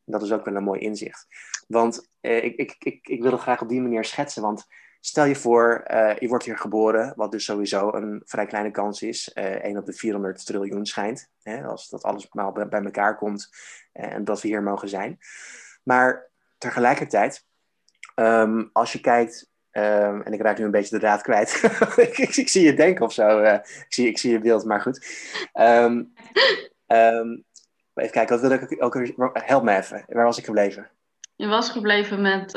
En 0.06 0.12
dat 0.12 0.22
is 0.22 0.32
ook 0.32 0.46
wel 0.46 0.56
een 0.56 0.64
mooi 0.64 0.80
inzicht. 0.80 1.28
Want 1.68 2.10
eh, 2.20 2.44
ik, 2.44 2.56
ik, 2.56 2.76
ik, 2.80 3.08
ik 3.08 3.22
wil 3.22 3.32
het 3.32 3.42
graag 3.42 3.62
op 3.62 3.70
die 3.70 3.82
manier 3.82 4.06
schetsen, 4.06 4.42
want 4.42 4.66
stel 5.00 5.26
je 5.26 5.36
voor, 5.36 5.84
eh, 5.86 6.18
je 6.18 6.28
wordt 6.28 6.46
hier 6.46 6.58
geboren, 6.58 7.14
wat 7.16 7.32
dus 7.32 7.46
sowieso 7.46 7.94
een 7.94 8.22
vrij 8.26 8.46
kleine 8.46 8.72
kans 8.72 9.02
is. 9.02 9.34
eh 9.34 9.64
1 9.64 9.78
op 9.78 9.86
de 9.86 9.94
400 9.94 10.46
triljoen 10.46 10.86
schijnt, 10.86 11.30
hè, 11.42 11.64
als 11.64 11.90
dat 11.90 12.04
alles 12.04 12.28
maar 12.32 12.52
bij, 12.52 12.82
elkaar 12.84 13.18
komt 13.18 13.50
eh, 13.92 14.14
en 14.14 14.24
dat 14.24 14.42
we 14.42 14.48
hier 14.48 14.64
mogen 14.64 14.90
zijn. 14.90 15.18
Maar 15.84 16.30
tegelijkertijd, 16.58 17.46
ehm, 18.16 18.66
als 18.74 18.94
je 18.94 19.00
kijkt 19.00 19.48
Um, 19.72 20.22
en 20.22 20.34
ik 20.34 20.42
raak 20.42 20.58
nu 20.58 20.66
een 20.66 20.72
beetje 20.72 20.96
de 20.96 21.02
draad 21.02 21.22
kwijt. 21.22 21.62
ik, 22.18 22.18
ik, 22.18 22.50
zie 22.50 22.66
je 22.66 22.74
denken 22.74 23.06
of 23.06 23.14
zo. 23.14 23.42
Uh, 23.42 23.54
ik, 23.54 23.86
zie, 23.88 24.08
ik 24.08 24.18
zie 24.18 24.32
je 24.32 24.40
beeld, 24.40 24.66
maar 24.66 24.82
goed. 24.82 25.06
Um, 25.54 26.14
even 27.94 28.12
kijken, 28.12 28.40
wat 28.40 28.42
wil 28.42 28.52
ik 28.52 28.84
ook... 28.84 28.96
Help 29.34 29.64
me 29.64 29.78
even. 29.78 30.04
Waar 30.08 30.26
was 30.26 30.38
ik 30.38 30.46
gebleven? 30.46 30.90
Je 31.36 31.48
was 31.48 31.70
gebleven 31.70 32.22
met... 32.22 32.54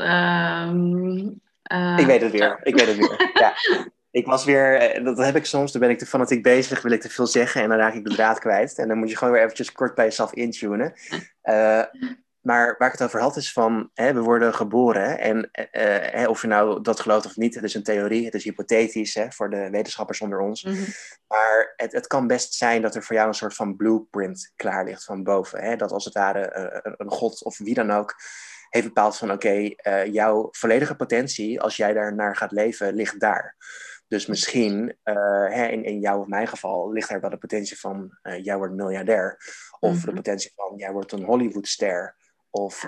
Uh, 1.72 1.98
ik 1.98 2.06
weet 2.06 2.20
het 2.20 2.32
weer. 2.32 2.60
Ik 2.62 2.74
weet 2.76 2.86
het 2.86 2.96
weer. 2.96 3.30
ja. 3.34 3.54
Ik 4.10 4.26
was 4.26 4.44
weer... 4.44 4.74
eh, 4.74 5.04
Dat 5.04 5.18
heb 5.18 5.36
ik 5.36 5.44
soms. 5.44 5.72
Dan 5.72 5.80
ben 5.80 5.90
ik 5.90 5.98
te 5.98 6.06
fanatiek 6.06 6.42
bezig. 6.42 6.82
Wil 6.82 6.92
ik 6.92 7.00
te 7.00 7.10
veel 7.10 7.26
zeggen. 7.26 7.62
En 7.62 7.68
dan 7.68 7.78
raak 7.78 7.94
ik 7.94 8.04
de 8.04 8.14
draad 8.14 8.38
kwijt. 8.38 8.78
En 8.78 8.88
dan 8.88 8.98
moet 8.98 9.10
je 9.10 9.16
gewoon 9.16 9.32
weer 9.32 9.42
eventjes 9.42 9.72
kort 9.72 9.94
bij 9.94 10.04
jezelf 10.04 10.32
intunen. 10.32 10.92
Uh, 11.44 11.82
maar 12.40 12.74
waar 12.78 12.88
ik 12.92 12.98
het 12.98 13.02
over 13.02 13.20
had 13.20 13.36
is 13.36 13.52
van, 13.52 13.90
hè, 13.94 14.12
we 14.12 14.20
worden 14.20 14.54
geboren 14.54 15.18
en 15.18 15.50
of 16.28 16.42
je 16.42 16.48
nou 16.48 16.82
dat 16.82 17.00
gelooft 17.00 17.26
of 17.26 17.36
niet, 17.36 17.54
het 17.54 17.64
is 17.64 17.74
een 17.74 17.82
theorie, 17.82 18.24
het 18.24 18.34
is 18.34 18.44
hypothetisch 18.44 19.14
hè, 19.14 19.30
voor 19.30 19.50
de 19.50 19.68
wetenschappers 19.70 20.20
onder 20.20 20.40
ons. 20.40 20.62
Mm 20.62 20.72
-hmm. 20.72 20.86
Maar 21.28 21.72
het, 21.76 21.92
het, 21.92 22.06
kan 22.06 22.26
best 22.26 22.54
zijn 22.54 22.82
dat 22.82 22.94
er 22.94 23.02
voor 23.02 23.16
jou 23.16 23.28
een 23.28 23.34
soort 23.34 23.54
van 23.54 23.76
blueprint 23.76 24.52
klaar 24.56 24.84
ligt 24.84 25.04
van 25.04 25.22
boven. 25.22 25.62
Hè? 25.62 25.76
Dat 25.76 25.92
als 25.92 26.04
het 26.04 26.14
ware 26.14 26.80
een 26.96 27.10
god 27.10 27.44
of 27.44 27.58
wie 27.58 27.74
dan 27.74 27.90
ook 27.90 28.14
heeft 28.72 28.86
bepaald 28.86 29.16
van 29.16 29.30
oké, 29.30 29.46
okay, 29.46 30.04
uh, 30.04 30.12
jouw 30.12 30.48
volledige 30.50 30.96
potentie, 30.96 31.60
als 31.60 31.76
jij 31.76 31.92
daar 31.92 32.14
naar 32.14 32.36
gaat 32.36 32.52
leven, 32.52 32.94
ligt 32.94 33.20
daar. 33.20 33.56
Dus 34.08 34.26
misschien, 34.26 34.96
hè, 35.02 35.66
in, 35.66 35.84
in 35.84 36.00
jouw 36.00 36.20
of 36.20 36.26
mijn 36.26 36.46
geval, 36.48 36.92
ligt 36.92 37.10
er 37.10 37.20
wel 37.20 37.30
de 37.30 37.36
potentie 37.36 37.78
van 37.78 38.18
jij 38.42 38.56
wordt 38.56 38.74
miljardair. 38.74 39.36
Of 39.80 39.90
mm 39.90 39.96
-hmm. 39.96 40.06
de 40.06 40.12
potentie 40.12 40.52
van 40.54 40.76
jij 40.76 40.92
wordt 40.92 41.12
een 41.12 41.24
Hollywoodster. 41.24 42.16
Of 42.50 42.86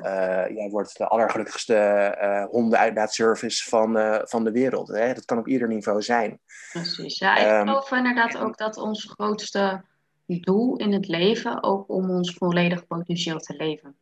jij 0.54 0.68
wordt 0.70 0.98
de 0.98 1.06
allergelukkigste 1.06 2.46
hondenuitlaatservice 2.50 3.68
van, 3.68 4.20
van 4.24 4.44
de 4.44 4.50
wereld. 4.50 4.88
Hè? 4.88 5.14
Dat 5.14 5.24
kan 5.24 5.38
op 5.38 5.48
ieder 5.48 5.68
niveau 5.68 6.02
zijn. 6.02 6.40
Precies. 6.72 7.18
Ja, 7.18 7.36
ik 7.36 7.60
um, 7.60 7.66
geloof 7.68 7.90
inderdaad 7.90 8.36
ook 8.36 8.58
dat 8.58 8.76
ons 8.76 9.12
grootste 9.16 9.84
doel 10.26 10.76
in 10.76 10.92
het 10.92 11.08
leven 11.08 11.62
ook 11.62 11.88
om 11.88 12.10
ons 12.10 12.34
volledig 12.34 12.86
potentieel 12.86 13.38
te 13.38 13.54
leven. 13.56 13.96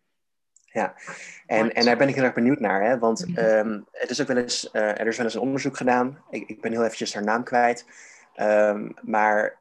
Ja, 0.72 0.94
en, 1.46 1.72
en 1.72 1.84
daar 1.84 1.96
ben 1.96 2.08
ik 2.08 2.14
heel 2.14 2.24
erg 2.24 2.34
benieuwd 2.34 2.60
naar. 2.60 2.82
Hè? 2.82 2.98
Want 2.98 3.38
um, 3.38 3.86
het 3.90 4.10
is 4.10 4.20
ook 4.20 4.26
wel 4.26 4.36
eens, 4.36 4.68
er 4.72 5.06
is 5.06 5.16
wel 5.16 5.26
eens 5.26 5.34
een 5.34 5.40
onderzoek 5.40 5.76
gedaan. 5.76 6.18
Ik, 6.30 6.48
ik 6.48 6.60
ben 6.60 6.72
heel 6.72 6.84
eventjes 6.84 7.14
haar 7.14 7.24
naam 7.24 7.44
kwijt. 7.44 7.86
Um, 8.36 8.94
maar 9.02 9.58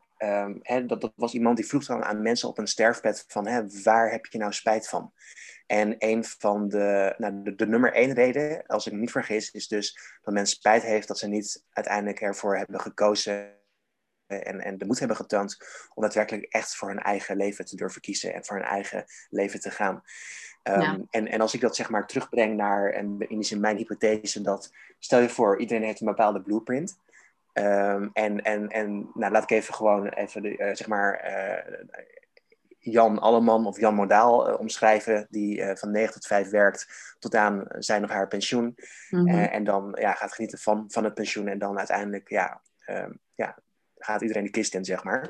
hè, 0.62 0.86
dat, 0.86 1.02
dat 1.02 1.14
was 1.16 1.34
iemand 1.34 1.58
die 1.58 1.66
vroeg 1.66 1.86
dan 1.86 2.04
aan 2.04 2.22
mensen 2.22 2.50
op 2.50 2.58
een 2.58 2.68
sterfbed 2.68 3.26
van 3.28 3.48
hè, 3.48 3.64
waar 3.84 4.12
heb 4.12 4.26
je 4.26 4.38
nou 4.38 4.54
spijt 4.54 4.90
van? 4.90 5.14
En 5.68 5.96
een 5.98 6.26
van 6.26 6.70
de, 6.70 7.16
nou, 7.18 7.44
de, 7.44 7.56
de, 7.56 7.68
nummer 7.68 7.94
één 7.94 8.14
reden, 8.14 8.66
als 8.68 8.88
ik 8.88 8.94
me 8.94 9.00
niet 9.00 9.12
vergis, 9.12 9.52
is 9.52 9.68
dus 9.68 10.00
dat 10.22 10.34
men 10.34 10.48
spijt 10.48 10.84
heeft 10.84 11.08
dat 11.08 11.18
ze 11.18 11.28
niet 11.28 11.66
uiteindelijk 11.70 12.22
ervoor 12.22 12.58
hebben 12.58 12.80
gekozen 12.80 13.60
en, 14.28 14.62
en 14.62 14.78
de 14.78 14.86
moed 14.86 15.00
hebben 15.00 15.18
getoond 15.18 15.58
om 15.94 16.04
daadwerkelijk 16.04 16.46
echt 16.46 16.76
voor 16.76 16.88
hun 16.88 17.00
eigen 17.00 17.38
leven 17.38 17.66
te 17.66 17.76
durven 17.76 18.02
kiezen 18.02 18.34
en 18.34 18.46
voor 18.46 18.56
hun 18.56 18.66
eigen 18.66 19.06
leven 19.30 19.60
te 19.60 19.72
gaan. 19.72 20.02
Um, 20.64 20.82
Ja. 20.82 21.00
en, 21.10 21.28
en 21.28 21.42
als 21.42 21.54
ik 21.54 21.62
dat 21.62 21.76
zeg 21.76 21.90
maar 21.90 22.08
terugbreng 22.08 22.56
naar, 22.56 22.90
en 22.90 23.16
in 23.20 23.38
die 23.38 23.44
zin 23.44 23.60
mijn 23.60 23.78
hypothese, 23.78 24.42
dat 24.42 24.72
stel 25.00 25.20
je 25.20 25.30
voor, 25.30 25.60
iedereen 25.60 25.84
heeft 25.84 26.02
een 26.02 26.08
bepaalde 26.08 26.42
blueprint. 26.42 27.00
Um, 27.54 28.10
en 28.14 28.42
en, 28.42 28.70
en 28.70 29.10
nou, 29.14 29.32
laat 29.32 29.44
ik 29.44 29.50
even 29.50 29.74
gewoon 29.74 30.08
even 30.08 30.42
de, 30.42 30.58
uh, 30.58 30.76
zeg 30.76 30.88
maar 30.88 31.30
uh, 31.30 31.80
Jan 32.80 33.20
Alleman 33.20 33.66
of 33.66 33.80
Jan 33.80 33.96
Modaal 33.96 34.50
uh, 34.50 34.60
omschrijven, 34.60 35.28
die 35.30 35.76
van 35.76 35.92
9 35.92 36.14
tot 36.14 36.26
5 36.26 36.50
werkt 36.50 37.16
tot 37.20 37.36
aan 37.36 37.66
zijn 37.70 38.04
of 38.04 38.10
haar 38.10 38.28
pensioen. 38.28 38.76
Mhm. 39.10 39.28
En 39.28 39.64
dan 39.64 39.98
ja, 40.00 40.14
gaat 40.14 40.34
genieten 40.34 40.60
van, 40.60 40.86
van 40.88 41.04
het 41.04 41.14
pensioen 41.14 41.48
en 41.48 41.60
dan 41.60 41.78
uiteindelijk 41.78 42.30
ja, 42.30 42.62
um, 42.88 43.20
ja, 43.36 43.58
gaat 43.98 44.22
iedereen 44.22 44.44
de 44.44 44.50
kist 44.50 44.76
in, 44.76 44.86
zeg 44.86 45.04
maar. 45.04 45.30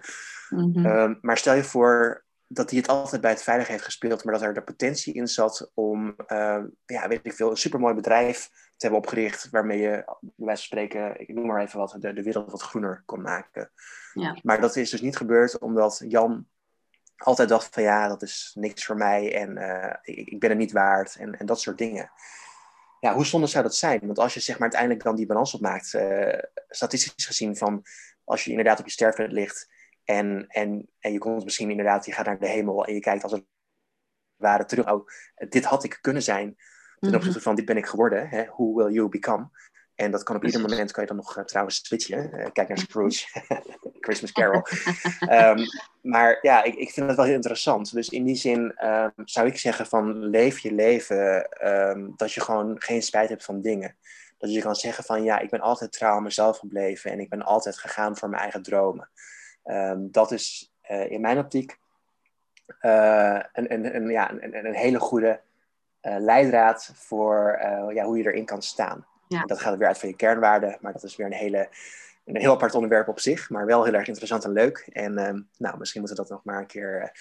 Mhm. 0.50 0.86
Um, 0.86 1.18
maar 1.22 1.38
stel 1.38 1.54
je 1.54 1.64
voor 1.64 2.24
dat 2.54 2.70
hij 2.70 2.80
het 2.80 2.88
altijd 2.88 3.22
bij 3.22 3.32
het 3.32 3.44
veilig 3.44 3.68
heeft 3.68 3.84
gespeeld, 3.84 4.24
maar 4.24 4.34
dat 4.34 4.44
er 4.44 4.54
de 4.54 4.64
potentie 4.64 5.14
in 5.14 5.28
zat 5.28 5.72
om, 5.74 6.16
ja, 6.86 7.08
weet 7.08 7.20
ik 7.24 7.34
veel, 7.34 7.50
een 7.50 7.58
supermooi 7.58 7.94
bedrijf 7.94 8.50
te 8.82 8.88
hebben 8.88 9.00
opgericht 9.00 9.50
waarmee 9.50 9.80
je, 9.80 9.90
bij 10.20 10.46
wijze 10.46 10.68
van 10.68 10.80
spreken, 10.80 11.20
ik 11.20 11.34
noem 11.34 11.46
maar 11.46 11.62
even 11.62 11.80
wat, 11.80 11.96
de, 12.00 12.14
de 12.14 12.24
wereld 12.24 12.52
wat 12.52 12.62
groener 12.62 13.04
kon 13.06 13.22
maken. 13.22 13.72
Ja. 14.14 14.38
Maar 14.44 14.62
dat 14.62 14.76
is 14.76 14.90
dus 14.90 15.02
niet 15.02 15.18
gebeurd 15.18 15.60
omdat 15.60 16.04
Jan 16.08 16.48
altijd 17.18 17.50
dacht 17.50 17.74
van 17.74 17.84
ja, 17.84 18.08
dat 18.08 18.22
is 18.22 18.52
niks 18.56 18.86
voor 18.86 18.98
mij 18.98 19.36
en 19.36 19.58
uh, 19.58 19.94
ik, 20.02 20.28
ik, 20.28 20.40
ben 20.40 20.50
het 20.50 20.60
niet 20.60 20.72
waard 20.72 21.16
en, 21.16 21.38
en, 21.40 21.46
dat 21.46 21.62
soort 21.62 21.78
dingen. 21.78 22.12
Ja, 23.00 23.14
hoe 23.14 23.26
zonde 23.26 23.48
zou 23.48 23.64
dat 23.64 23.76
zijn? 23.76 24.00
Want 24.00 24.20
als 24.20 24.34
je 24.34 24.40
zeg 24.40 24.56
maar 24.56 24.62
uiteindelijk 24.62 25.04
dan 25.04 25.16
die 25.16 25.26
balans 25.26 25.54
opmaakt, 25.54 25.94
uh, 25.94 26.40
statistisch 26.70 27.26
gezien 27.26 27.58
van 27.58 27.84
als 28.24 28.44
je 28.44 28.50
inderdaad 28.50 28.80
op 28.80 28.86
je 28.86 28.92
sterfbed 28.92 29.32
ligt 29.32 29.70
en, 30.12 30.46
en, 30.48 30.90
en 31.00 31.12
je 31.12 31.18
komt 31.18 31.44
misschien 31.44 31.70
inderdaad, 31.70 32.06
je 32.06 32.12
gaat 32.12 32.26
naar 32.26 32.40
de 32.40 32.48
hemel 32.48 32.86
en 32.86 32.94
je 32.94 33.00
kijkt 33.00 33.24
als 33.24 33.32
het 33.32 33.46
ware 34.36 34.66
terug, 34.66 34.92
oh, 34.92 35.08
dit 35.50 35.66
had 35.66 35.84
ik 35.84 35.98
kunnen 36.02 36.24
zijn 36.24 36.58
ten 37.00 37.16
opzichte 37.16 37.42
van 37.42 37.56
dit 37.56 37.66
ben 37.66 37.78
ik 37.78 37.86
geworden, 37.86 38.30
hè? 38.30 38.46
who 38.46 38.74
will 38.74 38.94
you 38.94 39.10
become? 39.10 39.50
En 39.96 40.12
dat 40.12 40.24
kan 40.24 40.36
op 40.36 40.46
ieder 40.46 40.62
moment, 40.62 40.92
kan 40.92 41.04
je 41.04 41.10
dan 41.10 41.18
nog 41.18 41.38
uh, 41.38 41.44
trouwens 41.44 41.86
switchen. 41.86 42.40
Uh, 42.40 42.46
kijk 42.54 42.68
naar 42.68 42.78
Scrooge, 42.78 43.26
Christmas 44.06 44.32
Carol. 44.32 44.62
um, 45.30 45.66
maar 46.02 46.38
ja, 46.42 46.64
ik, 46.64 46.76
ik 46.76 46.90
vind 46.92 47.08
het 47.08 47.16
wel 47.16 47.26
heel 47.26 47.36
interessant. 47.36 47.94
Dus 47.94 48.10
in 48.10 48.24
die 48.24 48.36
zin 48.36 48.86
um, 48.86 49.12
zou 49.16 49.48
ik 49.48 49.58
zeggen 49.58 49.86
van 49.86 50.26
leef 50.26 50.60
je 50.60 50.74
leven 50.74 51.50
um, 51.68 52.14
dat 52.16 52.34
je 52.34 52.42
gewoon 52.42 52.82
geen 52.82 53.02
spijt 53.02 53.30
hebt 53.30 53.44
van 53.44 53.62
dingen. 53.62 53.96
Dat 54.38 54.54
je 54.54 54.62
kan 54.62 54.76
zeggen 54.76 55.04
van 55.04 55.24
ja, 55.24 55.40
ik 55.40 55.50
ben 55.50 55.60
altijd 55.62 55.92
trouw 55.92 56.16
aan 56.16 56.24
mezelf 56.24 56.58
gebleven 56.58 57.12
en 57.12 57.20
ik 57.20 57.30
ben 57.30 57.42
altijd 57.42 57.78
gegaan 57.78 58.18
voor 58.18 58.30
mijn 58.30 58.42
eigen 58.42 58.62
dromen. 58.62 59.10
Dat 59.98 60.32
is 60.32 60.74
uh, 60.92 61.12
in 61.12 61.22
mijn 61.22 61.38
optiek 61.38 61.80
een, 62.80 63.74
een, 63.74 63.96
een, 63.96 64.10
ja, 64.10 64.32
een, 64.32 64.66
een 64.66 64.76
hele 64.76 65.00
goede 65.00 65.42
leidraad 66.02 66.92
voor 66.96 67.58
ja, 67.94 68.04
hoe 68.04 68.18
je 68.18 68.24
erin 68.24 68.46
kan 68.46 68.62
staan. 68.62 69.06
Ja. 69.28 69.46
Dat 69.46 69.60
gaat 69.60 69.78
weer 69.78 69.88
uit 69.88 69.98
van 69.98 70.10
je 70.10 70.16
kernwaarden, 70.16 70.78
maar 70.82 70.94
dat 70.94 71.04
is 71.04 71.16
weer 71.16 71.26
een 71.26 71.34
hele 71.34 71.70
een 72.26 72.38
heel 72.38 72.54
apart 72.54 72.76
onderwerp 72.76 73.08
op 73.08 73.20
zich, 73.20 73.50
maar 73.50 73.66
wel 73.66 73.84
heel 73.84 73.94
erg 73.94 74.08
interessant 74.08 74.44
en 74.44 74.52
leuk. 74.52 74.90
En 74.92 75.18
ehm, 75.18 75.42
nou, 75.58 75.78
misschien 75.78 76.02
moeten 76.02 76.18
we 76.18 76.24
dat 76.24 76.32
nog 76.32 76.44
maar 76.44 76.60
een 76.60 76.68
keer 76.68 77.12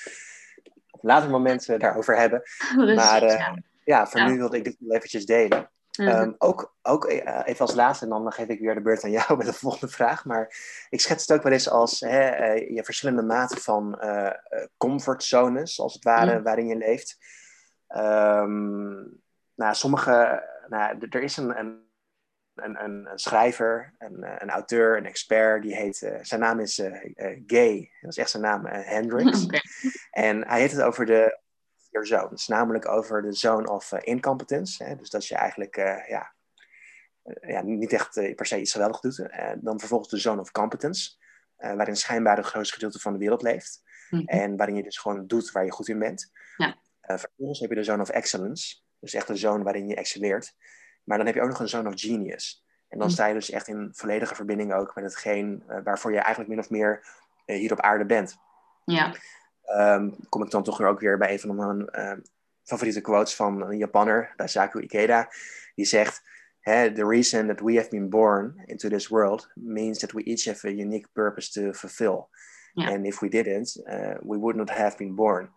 op 0.90 1.02
een 1.02 1.08
later 1.08 1.30
moment 1.30 1.80
daarover 1.80 2.16
hebben. 2.16 2.42
maar 2.96 3.24
ja. 3.24 3.58
ja. 3.84 4.06
voor 4.06 4.24
nu 4.24 4.36
wilde 4.36 4.56
ik 4.56 4.64
dit 4.64 4.76
wel 4.78 4.96
eventjes 4.96 5.26
delen. 5.26 5.70
Ehm, 5.90 6.32
ook 6.38 6.74
ook 6.82 7.06
even 7.08 7.58
als 7.58 7.74
laatste, 7.74 8.04
en 8.04 8.10
dan 8.10 8.32
geef 8.32 8.48
ik 8.48 8.60
weer 8.60 8.74
de 8.74 8.80
beurt 8.80 9.04
aan 9.04 9.10
jou 9.10 9.36
met 9.36 9.46
de 9.46 9.52
volgende 9.52 9.92
vraag. 9.92 10.24
Maar 10.24 10.56
ik 10.88 11.00
schets 11.00 11.26
het 11.26 11.36
ook 11.36 11.42
wel 11.42 11.52
eens 11.52 11.70
als 11.70 12.00
hè, 12.00 12.52
je 12.52 12.84
verschillende 12.84 13.22
maten 13.22 13.58
van 13.58 13.98
comfortzones, 14.76 15.80
als 15.80 15.94
het 15.94 16.04
ware, 16.04 16.34
mhm. 16.34 16.42
waarin 16.42 16.66
je 16.66 16.76
leeft. 16.76 17.16
Um, 17.96 19.20
nou, 19.54 19.74
sommige, 19.74 20.44
nou, 20.68 21.06
er 21.08 21.22
is 21.22 21.36
een, 21.36 21.58
een, 21.58 21.88
een, 22.54 22.84
een 22.84 23.18
schrijver, 23.18 23.94
een, 23.98 24.42
een, 24.42 24.50
auteur, 24.50 24.96
een 24.96 25.06
expert, 25.06 25.62
die 25.62 25.74
heet, 25.74 26.02
uh, 26.02 26.18
zijn 26.22 26.40
naam 26.40 26.60
is 26.60 26.78
uh, 26.78 26.96
Gay, 27.46 27.90
dat 28.00 28.10
is 28.10 28.16
echt 28.16 28.30
zijn 28.30 28.42
naam, 28.42 28.66
Hendrix. 28.66 29.46
En 30.10 30.48
hij 30.48 30.60
heeft 30.60 30.74
het 30.74 30.82
over 30.82 31.06
de 31.06 31.40
vier 31.90 32.06
zones, 32.06 32.46
namelijk 32.46 32.88
over 32.88 33.22
de 33.22 33.32
zone 33.32 33.70
of 33.70 33.92
incompetence. 33.92 34.84
Hè, 34.84 34.96
dus 34.96 35.10
dat 35.10 35.26
je 35.26 35.34
eigenlijk, 35.34 35.76
ja, 36.08 36.34
ja, 37.40 37.62
niet 37.62 37.92
echt 37.92 38.34
per 38.34 38.46
se 38.46 38.60
iets 38.60 38.72
geweldig 38.72 39.00
doet. 39.00 39.28
dan 39.60 39.78
vervolgens 39.78 40.10
de 40.10 40.18
zone 40.18 40.40
of 40.40 40.50
competence, 40.50 41.16
waarin 41.56 41.96
schijnbaar 41.96 42.36
het 42.36 42.46
grootste 42.46 42.74
gedeelte 42.74 42.98
van 42.98 43.12
de 43.12 43.18
wereld 43.18 43.42
leeft. 43.42 43.82
Mhm. 44.10 44.24
En 44.26 44.56
waarin 44.56 44.76
je 44.76 44.82
dus 44.82 44.98
gewoon 44.98 45.26
doet 45.26 45.50
waar 45.50 45.64
je 45.64 45.72
goed 45.72 45.88
in 45.88 45.98
bent. 45.98 46.30
Ja. 46.56 46.76
vervolgens 47.00 47.60
heb 47.60 47.70
je 47.70 47.76
de 47.76 47.84
zone 47.84 48.02
of 48.02 48.08
excellence. 48.08 48.80
Dus 49.00 49.14
echt 49.14 49.28
een 49.28 49.36
zone 49.36 49.64
waarin 49.64 49.88
je 49.88 49.94
excelleert. 49.94 50.54
Maar 51.04 51.16
dan 51.16 51.26
heb 51.26 51.34
je 51.34 51.42
ook 51.42 51.48
nog 51.48 51.60
een 51.60 51.68
zone 51.68 51.88
of 51.88 52.00
genius. 52.00 52.64
En 52.88 52.98
dan 52.98 53.06
hm. 53.06 53.12
sta 53.12 53.26
je 53.26 53.34
dus 53.34 53.50
echt 53.50 53.68
in 53.68 53.88
volledige 53.92 54.34
verbinding 54.34 54.74
ook 54.74 54.94
met 54.94 55.04
hetgeen 55.04 55.64
uh, 55.68 55.78
waarvoor 55.84 56.12
je 56.12 56.18
eigenlijk 56.18 56.48
min 56.48 56.58
of 56.58 56.70
meer 56.70 57.06
uh, 57.46 57.56
hier 57.56 57.72
op 57.72 57.80
aarde 57.80 58.06
bent. 58.06 58.36
Ja. 58.84 59.14
Um, 59.78 60.16
kom 60.28 60.42
ik 60.42 60.50
dan 60.50 60.62
toch 60.62 60.78
weer 60.78 60.88
ook 60.88 61.00
weer 61.00 61.18
bij 61.18 61.32
een 61.32 61.40
van 61.40 61.56
mijn 61.56 61.88
uh, 61.92 62.24
favoriete 62.62 63.00
quotes 63.00 63.34
van 63.34 63.62
een 63.62 63.76
Japanner, 63.76 64.32
Daisaku 64.36 64.80
Ikeda. 64.80 65.28
Die 65.74 65.84
zegt, 65.84 66.22
the 66.64 67.06
reason 67.08 67.46
that 67.46 67.60
we 67.60 67.76
have 67.76 67.88
been 67.88 68.08
born 68.08 68.62
into 68.66 68.88
this 68.88 69.08
world 69.08 69.50
means 69.54 69.98
that 69.98 70.12
we 70.12 70.22
each 70.22 70.44
have 70.44 70.68
a 70.68 70.70
unique 70.70 71.08
purpose 71.12 71.50
to 71.50 71.72
fulfill. 71.72 72.28
And 72.74 73.06
if 73.06 73.20
we 73.20 73.28
didn't, 73.28 73.76
uh, 73.86 74.14
we 74.22 74.38
would 74.38 74.56
not 74.56 74.70
have 74.70 74.96
been 74.96 75.14
born. 75.14 75.50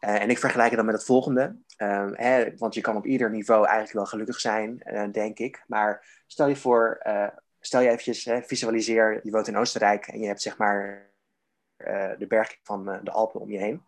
Uh, 0.00 0.22
en 0.22 0.30
ik 0.30 0.38
vergelijk 0.38 0.68
het 0.68 0.76
dan 0.76 0.86
met 0.86 0.94
het 0.94 1.04
volgende. 1.04 1.56
Um, 1.76 2.14
hè, 2.14 2.56
want 2.56 2.74
je 2.74 2.80
kan 2.80 2.96
op 2.96 3.06
ieder 3.06 3.30
niveau 3.30 3.64
eigenlijk 3.64 3.94
wel 3.94 4.06
gelukkig 4.06 4.40
zijn, 4.40 4.80
uh, 4.84 5.12
denk 5.12 5.38
ik. 5.38 5.64
Maar 5.66 6.22
stel 6.26 6.48
je 6.48 6.56
voor, 6.56 7.00
uh, 7.02 7.28
stel 7.60 7.80
je 7.80 7.88
eventjes, 7.88 8.24
hè, 8.24 8.42
visualiseer, 8.42 9.20
je 9.22 9.30
woont 9.30 9.48
in 9.48 9.56
Oostenrijk 9.56 10.06
en 10.06 10.20
je 10.20 10.26
hebt 10.26 10.42
zeg 10.42 10.58
maar 10.58 11.07
de 12.18 12.24
berg 12.28 12.58
van 12.62 12.84
de 12.84 13.10
Alpen 13.10 13.40
om 13.40 13.50
je 13.50 13.58
heen. 13.58 13.82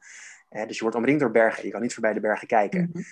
dus 0.66 0.76
je 0.76 0.82
wordt 0.82 0.96
omringd 0.96 1.20
door 1.20 1.30
bergen, 1.30 1.64
je 1.64 1.70
kan 1.70 1.80
niet 1.80 1.92
voorbij 1.92 2.12
de 2.12 2.20
bergen 2.20 2.46
kijken. 2.46 2.90
Mhm. 2.92 3.02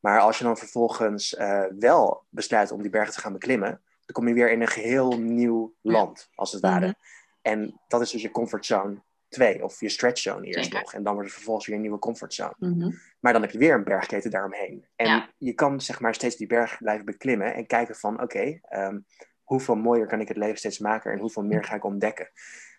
Maar 0.00 0.20
als 0.20 0.38
je 0.38 0.44
dan 0.44 0.56
vervolgens 0.56 1.36
wel 1.78 2.24
besluit 2.28 2.70
om 2.70 2.82
die 2.82 2.90
bergen 2.90 3.12
te 3.14 3.20
gaan 3.20 3.32
beklimmen, 3.32 3.70
dan 3.70 4.14
kom 4.14 4.28
je 4.28 4.34
weer 4.34 4.50
in 4.50 4.60
een 4.60 4.68
geheel 4.68 5.18
nieuw 5.18 5.74
land, 5.82 6.30
als 6.34 6.52
het 6.52 6.60
ware. 6.60 6.86
Mhm. 6.86 6.94
En 7.42 7.80
dat 7.88 8.00
is 8.00 8.10
dus 8.10 8.22
je 8.22 8.30
comfortzone 8.30 9.02
twee. 9.28 9.64
Of 9.64 9.80
je 9.80 9.88
stretch 9.88 10.20
zone 10.20 10.46
eerst 10.46 10.72
nog. 10.72 10.94
En 10.94 11.02
dan 11.02 11.12
wordt 11.12 11.28
het 11.28 11.36
vervolgens 11.36 11.66
weer 11.66 11.76
een 11.76 11.82
nieuwe 11.82 11.98
comfortzone. 11.98 12.54
Mm 12.58 12.98
Maar 13.20 13.32
dan 13.32 13.42
heb 13.42 13.50
je 13.50 13.58
weer 13.58 13.74
een 13.74 13.84
bergketen 13.84 14.30
daaromheen. 14.30 14.86
En 14.96 15.34
je 15.38 15.52
kan 15.52 15.80
zeg 15.80 16.00
maar 16.00 16.14
steeds 16.14 16.36
die 16.36 16.46
berg 16.46 16.78
blijven 16.78 17.04
beklimmen. 17.04 17.54
En 17.54 17.66
kijken 17.66 17.94
van 17.94 18.22
oké, 18.22 18.58
ehm, 18.62 18.98
hoeveel 19.42 19.74
mooier 19.74 20.06
kan 20.06 20.20
ik 20.20 20.28
het 20.28 20.36
leven 20.36 20.58
steeds 20.58 20.78
maken. 20.78 21.12
En 21.12 21.18
hoeveel 21.18 21.42
meer 21.42 21.64
ga 21.64 21.74
ik 21.74 21.84
ontdekken. 21.84 22.30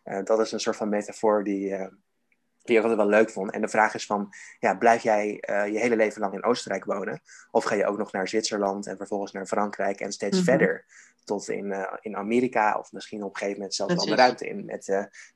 Uh, 0.08 0.24
dat 0.24 0.40
is 0.40 0.52
een 0.52 0.60
soort 0.60 0.76
van 0.76 0.90
metafoor 0.90 1.44
die, 1.44 1.70
uh, 1.70 1.88
die 2.62 2.78
ik 2.78 2.82
altijd 2.82 3.00
wel 3.00 3.08
leuk 3.10 3.30
vond. 3.30 3.52
En 3.52 3.62
de 3.62 3.68
vraag 3.68 3.94
is 3.94 4.06
van, 4.06 4.34
ja, 4.60 4.76
blijf 4.76 5.04
jij 5.04 5.44
uh, 5.50 5.68
je 5.68 5.80
hele 5.80 5.96
leven 5.96 6.22
lang 6.22 6.34
in 6.34 6.44
Oostenrijk 6.44 6.86
wonen? 6.86 7.22
Of 7.52 7.64
ga 7.64 7.76
je 7.76 7.86
ook 7.86 7.98
nog 7.98 8.12
naar 8.12 8.28
Zwitserland 8.28 8.88
en 8.88 8.98
vervolgens 8.98 9.32
naar 9.32 9.46
Frankrijk 9.46 10.00
en 10.00 10.12
steeds 10.12 10.38
mm 10.38 10.44
verder 10.44 10.86
tot 11.24 11.50
in, 11.50 11.88
in 12.02 12.16
Amerika 12.16 12.78
of 12.78 12.92
misschien 12.92 13.24
op 13.24 13.30
een 13.30 13.36
gegeven 13.36 13.58
moment 13.58 13.76
zelfs 13.76 13.94
wel 13.94 14.06
de 14.06 14.16
ruimte 14.16 14.48
in 14.48 14.66
met, 14.66 14.88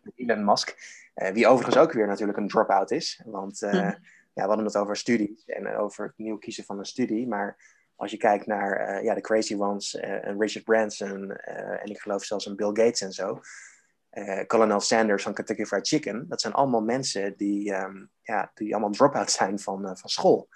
met 0.02 0.14
Elon 0.16 0.46
Musk. 0.46 0.76
Wie 1.14 1.48
overigens 1.48 1.78
ook 1.78 1.92
weer 1.92 2.08
natuurlijk 2.08 2.38
een 2.38 2.48
drop-out 2.48 2.92
is. 2.92 3.22
Want 3.26 3.62
uh, 3.62 3.72
ja, 3.72 3.98
we 4.34 4.42
hadden 4.42 4.66
het 4.66 4.78
over 4.78 4.96
studies 4.96 5.46
en 5.46 5.76
over 5.76 6.06
het 6.06 6.18
nieuw 6.18 6.38
kiezen 6.38 6.64
van 6.64 6.80
een 6.80 6.86
studie. 6.86 7.28
Maar 7.28 7.58
als 7.96 8.12
je 8.12 8.18
kijkt 8.18 8.46
naar 8.46 8.98
uh, 8.98 9.04
ja, 9.04 9.14
de 9.14 9.22
Crazy 9.22 9.56
Ones, 9.56 9.96
en 9.96 10.40
Richard 10.40 10.66
Branson 10.66 11.32
en 11.32 11.90
ik 11.90 12.00
geloof 12.00 12.24
zelfs 12.24 12.46
een 12.46 12.56
Bill 12.56 12.68
Gates 12.74 13.02
en 13.02 13.12
zo. 13.12 13.42
Colonel 14.48 14.80
Sanders 14.80 15.24
van 15.24 15.34
Kentucky 15.34 15.66
Fried 15.66 15.88
Chicken. 15.88 16.26
Dat 16.28 16.42
zijn 16.42 16.54
allemaal 16.54 16.82
mensen 16.82 17.34
die, 17.38 17.74
um, 17.74 18.10
ja, 18.22 18.52
die 18.54 18.74
allemaal 18.74 18.92
drop-out 18.92 19.32
zijn 19.32 19.60
van, 19.60 19.98
van 19.98 20.10
school. 20.10 20.48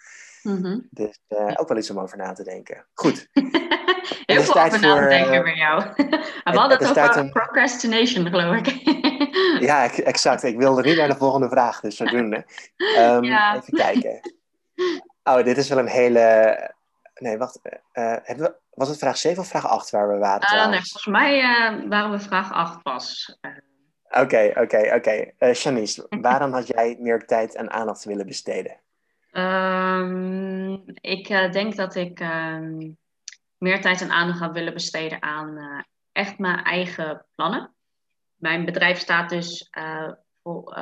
Mm 0.42 0.64
-hmm. 0.64 0.88
Dus 0.90 1.20
ook 1.56 1.68
wel 1.68 1.78
iets 1.78 1.90
om 1.90 2.00
over 2.00 2.18
na 2.18 2.34
te 2.34 2.44
denken. 2.44 2.86
Goed. 2.94 3.28
Heel 4.26 4.42
veel 4.42 4.64
over 4.64 4.80
na 4.80 5.02
te 5.02 5.08
denken 5.08 5.44
bij 5.44 5.56
jou. 5.56 5.84
We 6.44 6.58
hadden 6.58 6.78
het 6.78 7.00
over 7.00 7.18
een... 7.18 7.32
procrastination, 7.32 8.28
geloof 8.30 8.56
ik. 8.56 8.68
ja, 9.70 9.92
exact. 9.92 10.44
Ik 10.44 10.58
wilde 10.58 10.82
niet 10.82 10.98
naar 10.98 11.08
de 11.08 11.16
volgende 11.16 11.50
vraag, 11.50 11.80
dus 11.80 11.96
zodoende. 11.96 12.46
Um, 12.98 13.24
ja. 13.24 13.56
Even 13.56 13.74
kijken. 13.74 14.20
Oh, 15.24 15.44
dit 15.44 15.58
is 15.58 15.70
wel 15.70 15.78
een 15.78 15.88
hele... 15.88 16.74
Nee, 17.16 17.38
wacht. 17.38 17.60
Uh, 17.94 18.18
we... 18.26 18.56
Was 18.76 18.90
het 18.90 18.98
vraag 18.98 19.18
7 19.18 19.42
of 19.42 19.48
vraag 19.48 19.68
8 19.68 19.90
waar 19.90 20.08
we 20.08 20.18
waren? 20.18 20.58
Uh, 20.58 20.68
nee, 20.68 20.80
volgens 20.80 21.06
mij 21.06 21.42
uh, 21.42 21.90
waren 21.90 22.12
we 22.12 22.20
vraag 22.20 22.52
8 22.52 22.84
pas. 22.84 23.38
Oké, 24.10 24.52
oké, 24.56 24.94
oké. 24.96 25.54
Shanice, 25.54 26.08
waarom 26.22 26.54
had 26.54 26.68
jij 26.68 26.98
meer 27.00 27.26
tijd 27.26 27.56
en 27.56 27.72
aandacht 27.72 28.04
willen 28.04 28.26
besteden? 28.26 28.80
Um, 29.32 30.84
ik 31.02 31.28
denk 31.28 31.76
dat 31.76 31.96
ik 31.96 32.20
um, 32.20 32.98
meer 33.58 33.82
tijd 33.82 34.02
en 34.02 34.12
aandacht 34.12 34.40
had 34.40 34.54
willen 34.54 34.74
besteden 34.74 35.22
aan 35.22 35.86
echt 36.12 36.38
mijn 36.38 36.64
eigen 36.64 37.26
plannen 37.36 37.76
mijn 38.36 38.66
bedrijf 38.66 39.00
staat 39.00 39.30
dus 39.30 39.70
voor, 40.44 40.74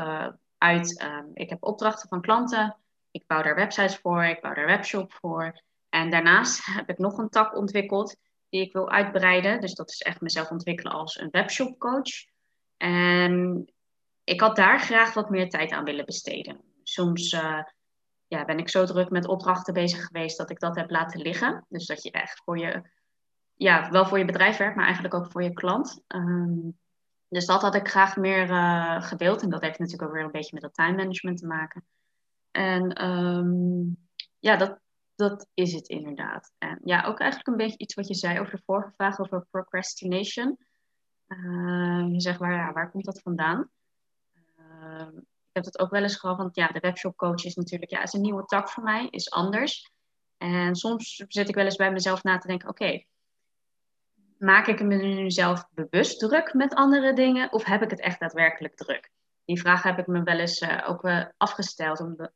uit. 0.57 1.03
Um, 1.03 1.31
ik 1.33 1.49
heb 1.49 1.63
opdrachten 1.63 2.09
van 2.09 2.21
klanten. 2.21 2.75
Ik 3.11 3.27
bouw 3.27 3.41
daar 3.41 3.55
websites 3.55 3.97
voor. 3.97 4.23
Ik 4.23 4.41
bouw 4.41 4.53
daar 4.53 4.65
webshop 4.65 5.13
voor. 5.13 5.61
En 5.93 6.09
daarnaast 6.09 6.65
heb 6.65 6.89
ik 6.89 6.97
nog 6.97 7.17
een 7.17 7.29
tak 7.29 7.55
ontwikkeld 7.55 8.15
die 8.49 8.61
ik 8.61 8.73
wil 8.73 8.89
uitbreiden. 8.89 9.61
Dus 9.61 9.73
dat 9.73 9.89
is 9.89 10.01
echt 10.01 10.21
mezelf 10.21 10.49
ontwikkelen 10.49 10.93
als 10.93 11.19
een 11.19 11.29
webshop 11.31 11.79
coach. 11.79 12.25
En 12.77 13.65
ik 14.23 14.41
had 14.41 14.55
daar 14.55 14.79
graag 14.79 15.13
wat 15.13 15.29
meer 15.29 15.49
tijd 15.49 15.71
aan 15.71 15.83
willen 15.83 16.05
besteden. 16.05 16.61
Soms 16.83 17.31
uh, 17.31 17.63
ja, 18.27 18.45
ben 18.45 18.57
ik 18.57 18.69
zo 18.69 18.85
druk 18.85 19.09
met 19.09 19.27
opdrachten 19.27 19.73
bezig 19.73 20.05
geweest 20.05 20.37
dat 20.37 20.49
ik 20.49 20.59
dat 20.59 20.75
heb 20.75 20.89
laten 20.89 21.21
liggen. 21.21 21.65
Dus 21.69 21.85
dat 21.85 22.03
je 22.03 22.11
echt 22.11 22.41
voor 22.43 22.57
je, 22.57 22.89
ja, 23.53 23.89
wel 23.89 24.05
voor 24.05 24.17
je 24.17 24.25
bedrijf 24.25 24.57
werkt, 24.57 24.75
maar 24.75 24.85
eigenlijk 24.85 25.13
ook 25.13 25.31
voor 25.31 25.43
je 25.43 25.53
klant. 25.53 26.03
Um, 26.07 26.79
dus 27.27 27.45
dat 27.45 27.61
had 27.61 27.75
ik 27.75 27.87
graag 27.87 28.17
meer 28.17 28.49
uh, 28.49 29.01
gedeeld. 29.01 29.41
En 29.41 29.49
dat 29.49 29.61
heeft 29.61 29.79
natuurlijk 29.79 30.09
ook 30.09 30.15
weer 30.15 30.25
een 30.25 30.31
beetje 30.31 30.53
met 30.53 30.61
dat 30.61 30.73
time 30.73 30.95
management 30.95 31.37
te 31.37 31.47
maken. 31.47 31.85
En 32.51 33.05
um, 33.05 33.97
ja, 34.39 34.55
dat, 34.55 34.81
dat 35.15 35.47
is 35.53 35.73
het 35.73 35.87
inderdaad. 35.87 36.51
En 36.57 36.79
ja, 36.83 37.03
ook 37.03 37.19
eigenlijk 37.19 37.49
een 37.49 37.65
beetje 37.65 37.77
iets 37.77 37.93
wat 37.93 38.07
je 38.07 38.13
zei 38.13 38.39
over 38.39 38.55
de 38.55 38.61
vorige 38.65 38.91
vraag 38.95 39.19
over 39.19 39.45
procrastination. 39.51 40.57
Uh, 41.27 42.07
je 42.11 42.21
zegt, 42.21 42.39
waar, 42.39 42.53
ja, 42.53 42.73
waar 42.73 42.91
komt 42.91 43.05
dat 43.05 43.21
vandaan? 43.21 43.69
Uh, 44.59 45.07
ik 45.21 45.63
heb 45.63 45.65
het 45.65 45.79
ook 45.79 45.91
wel 45.91 46.01
eens 46.01 46.15
gehad, 46.15 46.37
want 46.37 46.55
ja, 46.55 46.67
de 46.67 46.79
webshop 46.79 47.17
coach 47.17 47.43
is 47.43 47.55
natuurlijk 47.55 47.91
ja, 47.91 48.01
is 48.01 48.13
een 48.13 48.21
nieuwe 48.21 48.45
tak 48.45 48.69
voor 48.69 48.83
mij, 48.83 49.07
is 49.09 49.31
anders. 49.31 49.91
En 50.37 50.75
soms 50.75 51.23
zit 51.27 51.49
ik 51.49 51.55
wel 51.55 51.65
eens 51.65 51.75
bij 51.75 51.91
mezelf 51.91 52.23
na 52.23 52.37
te 52.37 52.47
denken, 52.47 52.69
oké, 52.69 53.03
maak 54.37 54.67
ik 54.67 54.83
me 54.83 54.95
nu 54.95 55.31
zelf 55.31 55.65
bewust 55.71 56.19
druk 56.19 56.53
met 56.53 56.73
andere 56.73 57.13
dingen 57.13 57.51
of 57.51 57.63
heb 57.63 57.81
ik 57.81 57.89
het 57.89 57.99
echt 57.99 58.19
daadwerkelijk 58.19 58.75
druk? 58.75 59.11
Die 59.45 59.59
vraag 59.59 59.83
heb 59.83 59.99
ik 59.99 60.07
me 60.07 60.23
wel 60.23 60.39
eens 60.39 60.61
uh, 60.61 60.89
ook 60.89 61.07
afgesteld, 61.37 61.99
om 61.99 62.29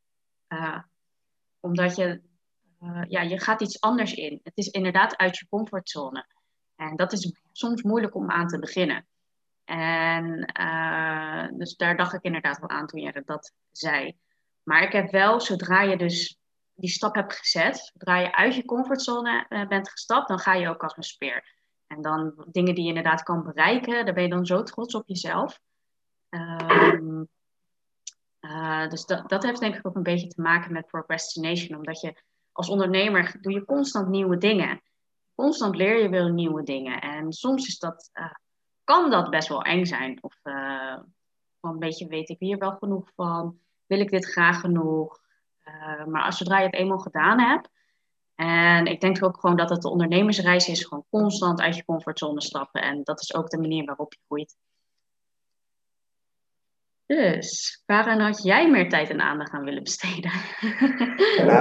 uh, 0.48 0.80
omdat 1.60 1.96
je, 1.96 2.22
ja, 3.08 3.22
je 3.22 3.40
gaat 3.40 3.62
iets 3.62 3.82
anders 3.82 4.14
in. 4.14 4.40
Het 4.44 4.58
is 4.58 4.68
inderdaad 4.68 5.18
uit 5.18 5.38
je 5.38 5.48
comfortzone. 5.50 6.26
En 6.76 6.96
dat 6.96 7.14
is 7.14 7.34
soms 7.52 7.82
moeilijk 7.82 8.16
om 8.16 8.32
aan 8.32 8.48
te 8.48 8.60
beginnen. 8.60 9.08
En 9.66 10.54
dus 11.58 11.76
daar 11.76 11.98
dacht 11.98 12.14
ik 12.14 12.24
inderdaad 12.24 12.60
wel 12.60 12.70
aan 12.70 12.88
toen 12.88 13.02
je 13.02 13.22
dat 13.26 13.54
zei. 13.72 14.18
Maar 14.64 14.84
ik 14.84 14.92
heb 14.92 15.12
wel, 15.12 15.40
zodra 15.40 15.82
je 15.82 15.98
dus 15.98 16.40
die 16.74 16.90
stap 16.90 17.16
hebt 17.16 17.34
gezet, 17.34 17.92
zodra 17.94 18.18
je 18.18 18.36
uit 18.36 18.56
je 18.56 18.66
comfortzone 18.66 19.66
bent 19.70 19.90
gestapt, 19.90 20.28
dan 20.28 20.40
ga 20.40 20.54
je 20.54 20.70
ook 20.70 20.84
als 20.84 20.98
een 20.98 21.04
speer. 21.04 21.56
En 21.88 22.02
dan 22.02 22.46
dingen 22.52 22.76
die 22.76 22.84
je 22.84 22.90
inderdaad 22.90 23.24
kan 23.24 23.44
bereiken, 23.44 24.06
daar 24.06 24.14
ben 24.14 24.24
je 24.24 24.30
dan 24.30 24.46
zo 24.46 24.64
trots 24.64 24.96
op 24.96 25.08
jezelf. 25.08 25.60
Uh, 28.40 28.90
dus 28.90 29.06
dat, 29.06 29.30
dat 29.30 29.44
heeft 29.44 29.60
denk 29.60 29.76
ik 29.76 29.88
ook 29.88 29.96
een 29.96 30.04
beetje 30.04 30.28
te 30.28 30.42
maken 30.42 30.74
met 30.74 30.88
procrastination. 30.88 31.78
Omdat 31.78 32.02
je 32.02 32.22
als 32.58 32.70
ondernemer 32.70 33.38
doe 33.42 33.54
je 33.54 33.66
constant 33.66 34.08
nieuwe 34.08 34.38
dingen. 34.38 34.82
Constant 35.36 35.76
leer 35.76 36.02
je 36.02 36.10
weer 36.10 36.32
nieuwe 36.32 36.64
dingen. 36.64 37.02
En 37.02 37.34
soms 37.34 37.68
is 37.68 37.80
dat 37.80 38.10
uh, 38.14 38.32
kan 38.84 39.10
dat 39.10 39.30
best 39.30 39.48
wel 39.48 39.62
eng 39.62 39.86
zijn. 39.86 40.24
Of 40.24 40.40
uh, 40.44 40.98
een 41.62 41.80
beetje, 41.80 42.08
weet 42.08 42.30
ik 42.30 42.40
hier 42.40 42.58
wel 42.58 42.72
genoeg 42.72 43.12
van? 43.16 43.60
Wil 43.86 44.00
ik 44.00 44.10
dit 44.10 44.26
graag 44.26 44.60
genoeg? 44.60 45.20
Uh, 45.64 46.06
maar 46.06 46.24
als 46.24 46.38
zodra 46.38 46.60
je 46.60 46.66
het 46.66 46.74
eenmaal 46.74 47.00
gedaan 47.00 47.40
hebt, 47.40 47.70
en 48.36 48.86
ik 48.86 49.02
denk 49.02 49.24
ook 49.24 49.40
gewoon 49.40 49.58
dat 49.58 49.70
het 49.70 49.82
de 49.82 49.90
ondernemersreis 49.90 50.68
is, 50.68 50.84
gewoon 50.84 51.06
constant 51.10 51.62
uit 51.62 51.76
je 51.76 51.86
comfortzone 51.86 52.42
stappen. 52.42 52.82
En 52.82 53.04
dat 53.04 53.22
is 53.22 53.36
ook 53.36 53.50
de 53.50 53.58
manier 53.58 53.86
waarop 53.86 54.14
je 54.14 54.20
groeit. 54.26 54.56
Dus, 57.08 57.82
waaraan 57.86 58.20
had 58.20 58.44
jij 58.44 58.70
meer 58.70 58.90
tijd 58.90 59.10
en 59.10 59.22
aandacht 59.22 59.52
aan 59.52 59.64
willen 59.64 59.84
besteden? 59.84 60.32
Nou, 61.46 61.60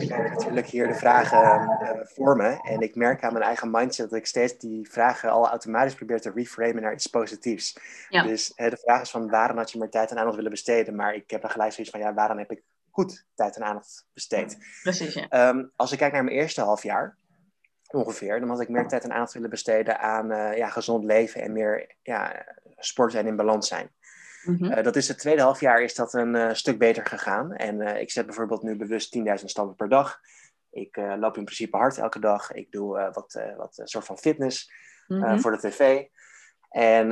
ik 0.00 0.08
heb 0.08 0.28
natuurlijk 0.28 0.66
hier 0.66 0.86
de 0.86 0.94
vragen 0.94 1.62
uh, 1.82 1.90
voor 2.02 2.36
me. 2.36 2.58
En 2.62 2.80
ik 2.80 2.94
merk 2.94 3.24
aan 3.24 3.32
mijn 3.32 3.44
eigen 3.44 3.70
mindset 3.70 4.10
dat 4.10 4.18
ik 4.18 4.26
steeds 4.26 4.58
die 4.58 4.90
vragen 4.90 5.30
al 5.30 5.48
automatisch 5.48 5.94
probeer 5.94 6.20
te 6.20 6.32
reframen 6.34 6.82
naar 6.82 6.92
iets 6.92 7.06
positiefs. 7.06 7.76
Ja. 8.08 8.22
Dus 8.22 8.52
uh, 8.56 8.70
de 8.70 8.76
vraag 8.76 9.02
is 9.02 9.10
van 9.10 9.30
waaraan 9.30 9.56
had 9.56 9.70
je 9.70 9.78
meer 9.78 9.90
tijd 9.90 10.10
en 10.10 10.18
aandacht 10.18 10.36
willen 10.36 10.50
besteden? 10.50 10.96
Maar 10.96 11.14
ik 11.14 11.30
heb 11.30 11.40
dan 11.40 11.50
gelijk 11.50 11.72
zoiets 11.72 11.92
van 11.92 12.00
ja, 12.00 12.14
waaraan 12.14 12.38
heb 12.38 12.50
ik 12.50 12.62
goed 12.90 13.24
tijd 13.34 13.56
en 13.56 13.64
aandacht 13.64 14.06
besteed? 14.14 14.58
Precies, 14.82 15.14
ja. 15.14 15.48
Um, 15.48 15.70
als 15.76 15.92
ik 15.92 15.98
kijk 15.98 16.12
naar 16.12 16.24
mijn 16.24 16.36
eerste 16.36 16.60
half 16.60 16.82
jaar, 16.82 17.16
ongeveer, 17.90 18.40
dan 18.40 18.48
had 18.48 18.60
ik 18.60 18.68
meer 18.68 18.88
tijd 18.88 19.04
en 19.04 19.12
aandacht 19.12 19.32
willen 19.32 19.50
besteden 19.50 19.98
aan 20.00 20.32
uh, 20.32 20.56
ja, 20.56 20.68
gezond 20.68 21.04
leven 21.04 21.42
en 21.42 21.52
meer 21.52 21.94
ja, 22.02 22.44
sport 22.80 23.14
en 23.14 23.26
in 23.26 23.36
balans 23.36 23.68
zijn. 23.68 23.90
Mm 24.44 24.82
dat 24.82 24.96
is 24.96 25.08
het 25.08 25.18
tweede 25.18 25.42
halfjaar 25.42 25.82
is 25.82 25.94
dat 25.94 26.14
een 26.14 26.34
uh, 26.34 26.52
stuk 26.52 26.78
beter 26.78 27.06
gegaan. 27.06 27.54
En 27.54 27.80
uh, 27.80 28.00
ik 28.00 28.10
zet 28.10 28.26
bijvoorbeeld 28.26 28.62
nu 28.62 28.76
bewust 28.76 29.18
10.000 29.18 29.24
stappen 29.44 29.74
per 29.74 29.88
dag. 29.88 30.18
Ik 30.70 30.96
loop 30.96 31.36
in 31.36 31.44
principe 31.44 31.76
hard 31.76 31.98
elke 31.98 32.20
dag. 32.20 32.52
Ik 32.52 32.70
doe 32.70 33.10
wat, 33.12 33.40
wat 33.56 33.80
soort 33.84 34.04
van 34.04 34.18
fitness 34.18 34.72
mm 35.06 35.22
-hmm. 35.22 35.40
voor 35.40 35.50
de 35.50 35.68
tv. 35.68 36.04
En 36.68 37.08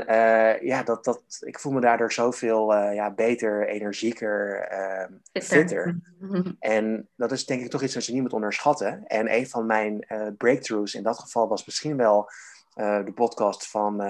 ja, 0.66 0.82
dat, 0.82 1.04
dat, 1.04 1.22
ik 1.40 1.58
voel 1.58 1.72
me 1.72 1.80
daardoor 1.80 2.12
zoveel 2.12 2.74
ja, 2.74 3.14
beter, 3.14 3.68
energieker, 3.68 4.60
ehm, 4.60 5.12
fitter. 5.32 5.58
fitter. 5.58 6.00
Mhm. 6.18 6.52
En 6.58 7.08
dat 7.16 7.32
is 7.32 7.46
denk 7.46 7.62
ik 7.62 7.70
toch 7.70 7.82
iets 7.82 7.94
wat 7.94 8.06
je 8.06 8.12
niet 8.12 8.22
moet 8.22 8.32
onderschatten. 8.32 9.06
En 9.06 9.34
een 9.34 9.48
van 9.48 9.66
mijn 9.66 10.06
breakthroughs 10.36 10.94
in 10.94 11.02
dat 11.02 11.18
geval 11.18 11.48
was 11.48 11.66
misschien 11.66 11.96
wel 11.96 12.30
de 12.74 13.12
podcast 13.14 13.70
van, 13.70 14.00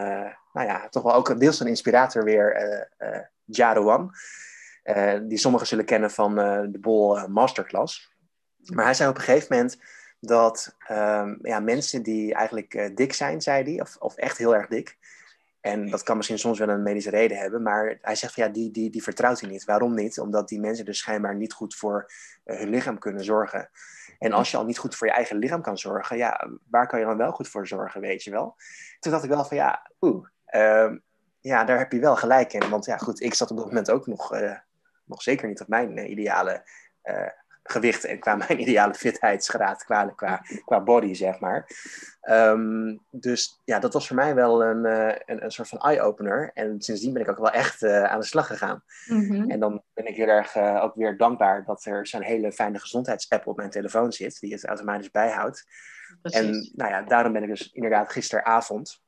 nou 0.59 0.70
ja, 0.70 0.88
toch 0.88 1.02
wel 1.02 1.14
ook 1.14 1.40
deels 1.40 1.61
een 1.61 1.66
inspirator 1.66 2.24
weer, 2.24 2.56
uh, 3.46 3.74
Wang. 3.74 4.12
die 5.22 5.38
sommigen 5.38 5.66
zullen 5.66 5.84
kennen 5.84 6.11
van 6.11 6.34
de 6.72 6.78
Bol 6.80 7.28
Masterclass. 7.28 8.16
Maar 8.72 8.84
hij 8.84 8.94
zei 8.94 9.11
op 9.11 9.16
een 9.16 9.22
gegeven 9.22 9.56
moment 9.56 9.78
dat 10.20 10.76
um, 10.90 11.38
ja, 11.42 11.61
mensen 11.61 12.02
die 12.02 12.34
eigenlijk 12.34 12.96
dik 12.96 13.12
zijn, 13.12 13.40
zei 13.40 13.62
hij, 13.62 13.80
of, 13.80 13.96
of 13.96 14.16
echt 14.16 14.38
heel 14.38 14.54
erg 14.54 14.66
dik. 14.66 14.98
En 15.61 15.90
dat 15.90 16.02
kan 16.02 16.16
misschien 16.16 16.38
soms 16.38 16.59
wel 16.59 16.68
een 16.68 16.82
medische 16.82 17.11
reden 17.11 17.38
hebben, 17.38 17.62
maar 17.62 17.98
hij 18.00 18.14
zegt 18.14 18.34
van 18.34 18.44
ja, 18.44 18.48
die, 18.48 18.70
die, 18.70 18.90
die 18.90 19.02
vertrouwt 19.02 19.40
hij 19.40 19.50
niet. 19.50 19.64
Waarom 19.64 19.94
niet? 19.94 20.20
Omdat 20.20 20.48
die 20.48 20.61
mensen 20.61 20.84
dus 20.84 20.98
schijnbaar 20.98 21.36
niet 21.36 21.52
goed 21.52 21.74
voor 21.74 22.11
hun 22.44 22.68
lichaam 22.68 22.98
kunnen 22.98 23.24
zorgen. 23.24 23.70
En 24.18 24.32
als 24.32 24.50
je 24.50 24.56
al 24.56 24.64
niet 24.64 24.78
goed 24.78 24.96
voor 24.96 25.06
je 25.06 25.12
eigen 25.12 25.36
lichaam 25.36 25.62
kan 25.62 25.78
zorgen, 25.78 26.16
ja, 26.16 26.48
waar 26.70 26.86
kan 26.86 26.98
je 26.98 27.04
dan 27.04 27.16
wel 27.16 27.32
goed 27.32 27.48
voor 27.48 27.66
zorgen, 27.66 28.00
weet 28.00 28.22
je 28.24 28.30
wel? 28.30 28.56
Toen 29.00 29.12
dacht 29.12 29.24
ik 29.24 29.30
wel 29.30 29.44
van 29.44 29.56
ja, 29.56 29.90
oeh, 30.00 30.26
uh, 30.55 30.92
ja, 31.40 31.64
daar 31.64 31.78
heb 31.78 31.92
je 31.92 31.99
wel 31.99 32.16
gelijk 32.16 32.53
in. 32.53 32.68
Want 32.70 32.84
ja, 32.84 32.96
goed, 32.96 33.20
ik 33.20 33.34
zat 33.34 33.51
op 33.51 33.57
dat 33.57 33.66
moment 33.66 33.90
ook 33.90 34.07
nog, 34.07 34.34
uh, 34.34 34.57
nog 35.05 35.22
zeker 35.22 35.49
niet 35.49 35.61
op 35.61 35.68
mijn 35.68 35.99
uh, 35.99 36.11
ideale 36.11 36.62
uh, 37.05 37.28
gewicht 37.62 38.05
en 38.05 38.18
qua 38.18 38.34
mijn 38.49 38.61
ideale 38.61 38.94
fitheidsgraad, 38.94 39.84
qua, 39.84 40.05
qua, 40.07 40.42
qua 40.64 40.80
body, 40.80 41.14
zeg 41.14 41.40
maar. 41.40 41.70
Um, 42.30 43.01
dus 43.11 43.61
ja, 43.64 43.78
dat 43.78 43.92
was 43.92 44.07
voor 44.07 44.16
mij 44.16 44.34
wel 44.34 44.64
een, 44.64 44.84
een, 44.84 45.44
een, 45.44 45.51
soort 45.51 45.68
van 45.68 45.78
eye-opener. 45.78 46.51
En 46.55 46.80
sindsdien 46.80 47.12
ben 47.12 47.22
ik 47.22 47.28
ook 47.28 47.38
wel 47.38 47.51
echt 47.51 47.84
aan 47.84 48.20
de 48.20 48.26
slag 48.26 48.46
gegaan. 48.46 48.82
Mm 49.07 49.28
-hmm. 49.28 49.51
En 49.51 49.61
dan 49.61 49.82
ben 49.94 50.07
ik 50.07 50.16
heel 50.16 50.26
erg 50.26 50.57
ook 50.57 50.94
weer 50.94 51.16
dankbaar 51.16 51.64
dat 51.64 51.84
er 51.84 52.07
zo'n 52.07 52.22
hele 52.22 52.53
fijne 52.53 52.78
gezondheidsapp 52.78 53.46
op 53.46 53.57
mijn 53.57 53.70
telefoon 53.70 54.12
zit, 54.12 54.40
die 54.40 54.53
het 54.53 54.66
automatisch 54.66 55.11
bijhoudt. 55.11 55.64
Precies. 56.22 56.40
En 56.40 56.72
nou 56.74 56.90
ja, 56.90 57.03
daarom 57.03 57.32
ben 57.32 57.42
ik 57.42 57.49
dus 57.49 57.72
inderdaad 57.72 58.12
gisteravond, 58.12 59.03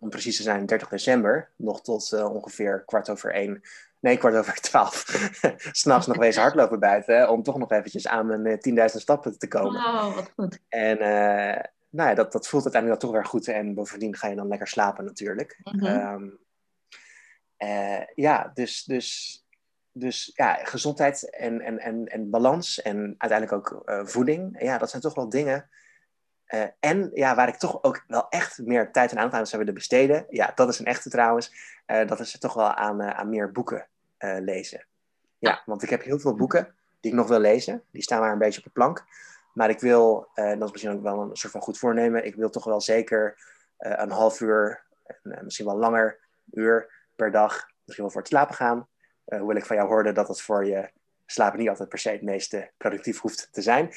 om 0.00 0.10
precies 0.10 0.36
te 0.36 0.42
zijn 0.42 0.66
30 0.66 0.88
december, 0.88 1.50
nog 1.56 1.82
tot 1.82 2.12
ongeveer 2.12 2.82
kwart 2.86 3.10
over 3.10 3.34
één 3.34 3.62
nee, 4.00 4.16
kwart 4.16 4.34
over 4.34 4.60
twaalf, 4.70 5.04
s'nachts 5.72 6.06
nog 6.06 6.16
wezen 6.16 6.42
hardlopen 6.42 6.80
buiten, 6.80 7.30
om 7.30 7.42
toch 7.42 7.58
nog 7.58 7.70
eventjes 7.70 8.06
aan 8.06 8.42
mijn 8.42 8.60
10.000 8.68 8.84
stappen 8.84 9.38
te 9.38 9.48
komen. 9.48 9.84
Oh, 9.84 10.14
wat 10.14 10.32
goed. 10.36 10.58
En 10.68 10.96
uh, 10.96 11.62
nou 11.90 12.08
ja, 12.08 12.14
dat, 12.14 12.32
dat 12.32 12.48
voelt 12.48 12.62
uiteindelijk 12.62 13.00
dan 13.00 13.10
toch 13.10 13.20
weer 13.20 13.30
goed. 13.30 13.48
En 13.48 13.74
bovendien 13.74 14.16
ga 14.16 14.28
je 14.28 14.36
dan 14.36 14.48
lekker 14.48 14.68
slapen 14.68 15.04
natuurlijk. 15.04 15.58
Mm 15.62 15.80
-hmm. 15.80 16.12
um, 16.12 16.38
uh, 17.58 18.06
ja, 18.14 18.50
dus, 18.54 18.84
dus, 18.84 19.40
dus 19.92 20.32
ja, 20.34 20.54
gezondheid 20.54 21.30
en, 21.30 21.60
en, 21.60 21.78
en, 21.78 22.06
en 22.06 22.30
balans 22.30 22.82
en 22.82 23.14
uiteindelijk 23.18 23.52
ook 23.52 23.82
voeding. 24.08 24.62
Ja, 24.62 24.78
dat 24.78 24.90
zijn 24.90 25.02
toch 25.02 25.14
wel 25.14 25.28
dingen 25.28 25.70
uh, 26.54 26.62
en 26.80 27.10
ja, 27.14 27.34
waar 27.34 27.48
ik 27.48 27.56
toch 27.56 27.82
ook 27.82 28.04
wel 28.06 28.28
echt 28.28 28.58
meer 28.58 28.92
tijd 28.92 29.10
en 29.10 29.16
aandacht 29.16 29.36
aan 29.36 29.46
zou 29.46 29.58
willen 29.58 29.74
besteden, 29.74 30.26
ja, 30.28 30.52
dat 30.54 30.68
is 30.68 30.78
een 30.78 30.86
echte 30.86 31.10
trouwens, 31.10 31.54
uh, 31.86 32.08
dat 32.08 32.20
is 32.20 32.38
toch 32.38 32.54
wel 32.54 32.74
aan, 32.74 33.02
uh, 33.02 33.10
aan 33.10 33.28
meer 33.28 33.52
boeken 33.52 33.86
lezen. 34.40 34.84
Ja, 35.38 35.62
want 35.66 35.82
ik 35.82 35.90
heb 35.90 36.02
heel 36.02 36.18
veel 36.18 36.34
boeken 36.34 36.74
die 37.00 37.10
ik 37.10 37.16
nog 37.16 37.28
wil 37.28 37.38
lezen. 37.38 37.82
Die 37.90 38.02
staan 38.02 38.20
maar 38.20 38.32
een 38.32 38.38
beetje 38.38 38.58
op 38.58 38.64
de 38.64 38.70
plank. 38.70 39.04
Maar 39.54 39.70
ik 39.70 39.80
wil, 39.80 40.28
en 40.34 40.58
dat 40.58 40.66
is 40.66 40.72
misschien 40.72 40.94
ook 40.94 41.02
wel 41.02 41.20
een 41.20 41.36
soort 41.36 41.52
van 41.52 41.60
goed 41.60 41.78
voornemen, 41.78 42.24
ik 42.24 42.34
wil 42.34 42.50
toch 42.50 42.64
wel 42.64 42.80
zeker 42.80 43.38
een 43.78 44.10
half 44.10 44.40
uur, 44.40 44.82
misschien 45.22 45.66
wel 45.66 45.76
langer, 45.76 46.18
uur 46.50 46.90
per 47.16 47.30
dag, 47.30 47.70
misschien 47.84 48.04
wel 48.04 48.12
voor 48.12 48.20
het 48.20 48.30
slapen 48.30 48.54
gaan. 48.54 48.88
hoewel 49.24 49.56
ik 49.56 49.66
van 49.66 49.76
jou 49.76 49.88
hoorde 49.88 50.12
dat 50.12 50.28
het 50.28 50.40
voor 50.40 50.66
je 50.66 50.90
slapen 51.26 51.58
niet 51.58 51.68
altijd 51.68 51.88
per 51.88 51.98
se 51.98 52.10
het 52.10 52.22
meeste 52.22 52.70
productief 52.76 53.20
hoeft 53.20 53.48
te 53.52 53.62
zijn. 53.62 53.92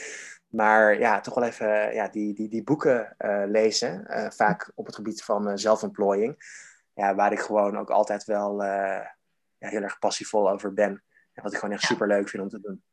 Maar 0.54 1.00
ja, 1.00 1.20
toch 1.20 1.34
wel 1.34 1.44
even 1.44 1.94
ja, 1.94 2.08
die, 2.08 2.34
die, 2.34 2.50
die 2.50 2.64
boeken 2.64 3.16
uh, 3.20 3.44
lezen. 3.46 4.06
Uh, 4.10 4.30
vaak 4.30 4.72
op 4.76 4.86
het 4.86 4.96
gebied 4.96 5.24
van 5.24 5.48
uh, 5.48 5.54
zelfontplooiing. 5.56 6.62
Ja, 6.94 7.16
waar 7.16 7.32
ik 7.32 7.40
gewoon 7.40 7.78
ook 7.78 7.90
altijd 7.90 8.26
wel 8.26 8.64
ja, 8.64 9.14
heel 9.58 9.82
erg 9.82 10.00
passievol 10.00 10.50
over 10.52 10.74
ben. 10.74 11.04
En 11.34 11.44
wat 11.44 11.52
ik 11.52 11.60
gewoon 11.60 11.74
echt 11.74 11.82
ja. 11.82 11.88
super 11.88 12.08
leuk 12.08 12.30
vind 12.30 12.44
om 12.44 12.50
te 12.50 12.60
doen. 12.60 12.84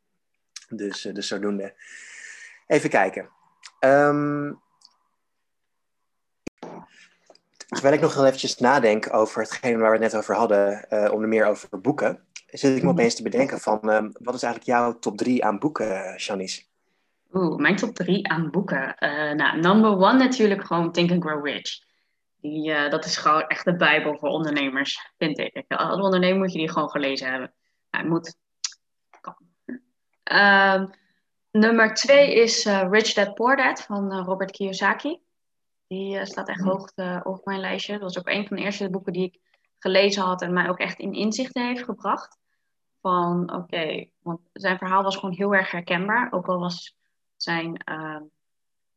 Dus, 0.68 1.02
dus 1.02 1.28
zodoende. 1.28 1.74
Even 2.66 2.90
kijken. 2.90 3.28
Um, 3.80 4.60
terwijl 7.66 7.94
ik 7.94 8.00
nog 8.00 8.14
wel 8.14 8.26
eventjes 8.26 8.58
nadenk 8.58 9.14
over 9.14 9.42
hetgeen 9.42 9.78
waar 9.78 9.90
we 9.90 10.04
het 10.04 10.12
net 10.12 10.16
over 10.16 10.34
hadden, 10.34 10.86
onder 11.12 11.28
meer 11.28 11.46
over 11.46 11.80
boeken, 11.80 12.26
zit 12.46 12.76
ik 12.76 12.82
me 12.82 12.88
opeens 12.88 13.14
te 13.14 13.22
bedenken 13.22 13.60
van, 13.60 13.90
um, 13.90 14.12
wat 14.12 14.34
is 14.34 14.42
eigenlijk 14.42 14.78
jouw 14.78 14.98
top 14.98 15.16
drie 15.16 15.44
aan 15.44 15.58
boeken, 15.58 16.16
Janice? 16.16 16.68
Oeh, 17.32 17.56
mijn 17.56 17.76
top 17.76 17.94
drie 17.94 18.28
aan 18.28 18.50
boeken. 18.50 18.94
Uh, 18.98 19.32
nou, 19.32 19.60
number 19.60 19.90
one 19.90 20.18
natuurlijk 20.18 20.64
gewoon 20.64 20.92
Think 20.92 21.10
and 21.10 21.24
Grow 21.24 21.46
Rich. 21.46 21.88
Die, 22.40 22.70
uh, 22.70 22.90
dat 22.90 23.04
is 23.04 23.16
gewoon 23.16 23.42
echt 23.42 23.64
de 23.64 23.76
bijbel 23.76 24.18
voor 24.18 24.28
ondernemers, 24.28 25.12
vind 25.18 25.38
ik. 25.38 25.64
Als 25.68 26.00
ondernemer 26.00 26.38
moet 26.38 26.52
je 26.52 26.58
die 26.58 26.70
gewoon 26.70 26.90
gelezen 26.90 27.30
hebben. 27.30 27.54
Nou, 27.90 28.06
moet. 28.06 28.36
Uh, 30.32 30.84
nummer 31.50 31.94
twee 31.94 32.34
is 32.34 32.66
uh, 32.66 32.88
Rich 32.90 33.12
Dad 33.12 33.34
Poor 33.34 33.56
Dad 33.56 33.82
van 33.82 34.12
Robert 34.12 34.50
Kiyosaki. 34.50 35.20
Die 35.86 36.26
staat 36.26 36.48
echt 36.48 36.60
hoog 36.60 36.92
op 37.22 37.44
mijn 37.44 37.60
lijstje. 37.60 37.92
Dat 37.92 38.02
was 38.02 38.18
ook 38.18 38.28
een 38.28 38.46
van 38.46 38.56
de 38.56 38.62
eerste 38.62 38.90
boeken 38.90 39.12
die 39.12 39.24
ik 39.24 39.38
gelezen 39.78 40.22
had 40.22 40.42
en 40.42 40.52
mij 40.52 40.68
ook 40.68 40.78
echt 40.78 40.98
in 40.98 41.12
inzichten 41.12 41.66
heeft 41.66 41.84
gebracht. 41.84 42.38
Van 43.00 43.42
oké, 43.42 43.54
okay, 43.54 44.12
want 44.22 44.40
zijn 44.52 44.78
verhaal 44.78 45.02
was 45.02 45.16
gewoon 45.16 45.34
heel 45.34 45.54
erg 45.54 45.70
herkenbaar. 45.70 46.32
Ook 46.32 46.46
al 46.46 46.58
was 46.58 46.98
zijn, 47.42 47.82
uh, 47.90 48.20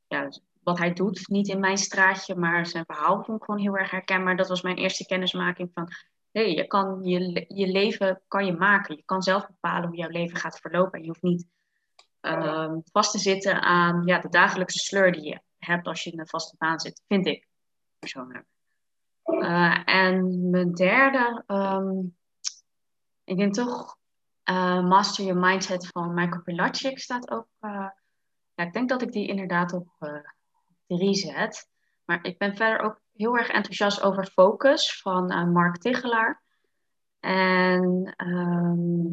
ja, 0.08 0.30
wat 0.64 0.78
hij 0.78 0.94
doet, 0.94 1.28
niet 1.28 1.48
in 1.48 1.60
mijn 1.60 1.78
straatje, 1.78 2.36
maar 2.36 2.66
zijn 2.66 2.86
verhaal 2.86 3.24
vond 3.24 3.38
ik 3.38 3.44
gewoon 3.44 3.60
heel 3.60 3.78
erg 3.78 3.92
herkenbaar. 3.92 4.36
Dat 4.36 4.48
was 4.48 4.62
mijn 4.62 4.78
eerste 4.78 5.06
kennismaking 5.06 5.72
van, 5.74 5.88
hey, 6.32 6.54
je 6.54 6.68
kan 6.68 7.04
je, 7.04 7.46
je 7.48 7.68
leven 7.68 8.22
kan 8.28 8.46
je 8.46 8.54
maken. 8.54 8.96
Je 8.96 9.04
kan 9.06 9.22
zelf 9.22 9.48
bepalen 9.48 9.88
hoe 9.88 9.98
jouw 9.98 10.10
leven 10.10 10.38
gaat 10.38 10.60
verlopen. 10.60 10.92
En 10.92 11.02
je 11.02 11.08
hoeft 11.08 11.22
niet 11.22 11.48
uh, 12.22 12.74
vast 12.92 13.12
te 13.12 13.20
zitten 13.20 13.62
aan 13.62 14.06
ja, 14.06 14.20
de 14.20 14.30
dagelijkse 14.30 14.80
sleur 14.80 15.12
die 15.12 15.24
je 15.24 15.42
hebt 15.58 15.88
als 15.88 16.04
je 16.04 16.12
in 16.12 16.20
een 16.20 16.28
vaste 16.28 16.56
baan 16.58 16.80
zit, 16.80 17.02
vind 17.08 17.26
ik 17.26 17.48
persoonlijk. 18.00 18.46
Uh, 19.26 19.82
en 19.86 20.50
mijn 20.50 20.74
derde, 20.74 21.44
um, 21.48 22.16
ik 23.24 23.38
denk 23.38 23.54
toch 23.54 23.98
uh, 24.50 24.88
Master 24.88 25.26
Your 25.26 25.40
Mindset 25.40 25.88
van 25.88 26.14
Michael 26.14 26.42
Pilatschik 26.42 27.00
staat 27.00 27.32
ook 27.32 27.48
uh, 27.62 27.88
ja, 28.56 28.64
ik 28.64 28.74
denk 28.74 28.90
dat 28.90 29.02
ik 29.02 29.12
die 29.12 29.28
inderdaad 29.28 29.74
op 29.74 29.88
uh, 30.00 30.14
drie 30.88 31.16
zet. 31.16 31.70
Maar 32.06 32.26
ik 32.26 32.38
ben 32.38 32.56
verder 32.56 32.80
ook 32.80 33.02
heel 33.14 33.38
erg 33.38 33.48
enthousiast 33.48 34.02
over 34.02 34.26
Focus 34.26 35.02
van 35.02 35.32
uh, 35.32 35.48
Mark 35.48 35.78
Tichelaar. 35.78 36.42
En 37.20 38.14
um, 38.18 39.12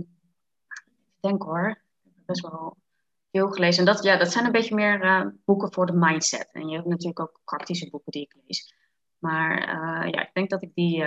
ik 0.76 1.20
denk 1.20 1.42
hoor, 1.42 1.68
ik 2.04 2.12
heb 2.14 2.26
best 2.26 2.40
wel 2.40 2.76
veel 3.32 3.48
gelezen. 3.48 3.86
En 3.86 3.92
dat, 3.92 4.02
ja, 4.02 4.16
dat 4.16 4.32
zijn 4.32 4.44
een 4.44 4.52
beetje 4.52 4.74
meer 4.74 5.04
uh, 5.04 5.26
boeken 5.44 5.72
voor 5.72 5.86
de 5.86 5.92
mindset. 5.92 6.48
En 6.52 6.68
je 6.68 6.76
hebt 6.76 6.88
natuurlijk 6.88 7.20
ook 7.20 7.40
praktische 7.44 7.90
boeken 7.90 8.12
die 8.12 8.22
ik 8.22 8.36
lees. 8.46 8.74
Maar 9.18 9.68
ja, 10.08 10.20
ik 10.20 10.30
denk 10.32 10.50
dat 10.50 10.62
ik 10.62 10.74
die, 10.74 11.04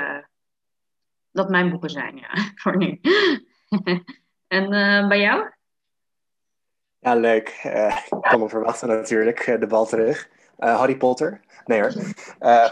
dat 1.32 1.50
mijn 1.50 1.70
boeken 1.70 1.90
zijn, 1.90 2.18
ja, 2.18 2.30
voor 2.62 2.78
nu. 2.78 3.00
en 4.48 4.70
bij 5.08 5.20
jou? 5.20 5.52
Ja, 7.04 7.16
leuk. 7.16 7.50
ik 8.10 8.22
kan 8.22 8.40
me 8.40 8.50
verwachten 8.50 8.88
natuurlijk, 8.88 9.58
de 9.60 9.68
bal 9.68 9.86
terug. 9.86 10.30
Harry 10.58 10.98
Potter. 10.98 11.42
Nee 11.66 11.82
hoor. 11.82 11.94
Uh, 12.40 12.70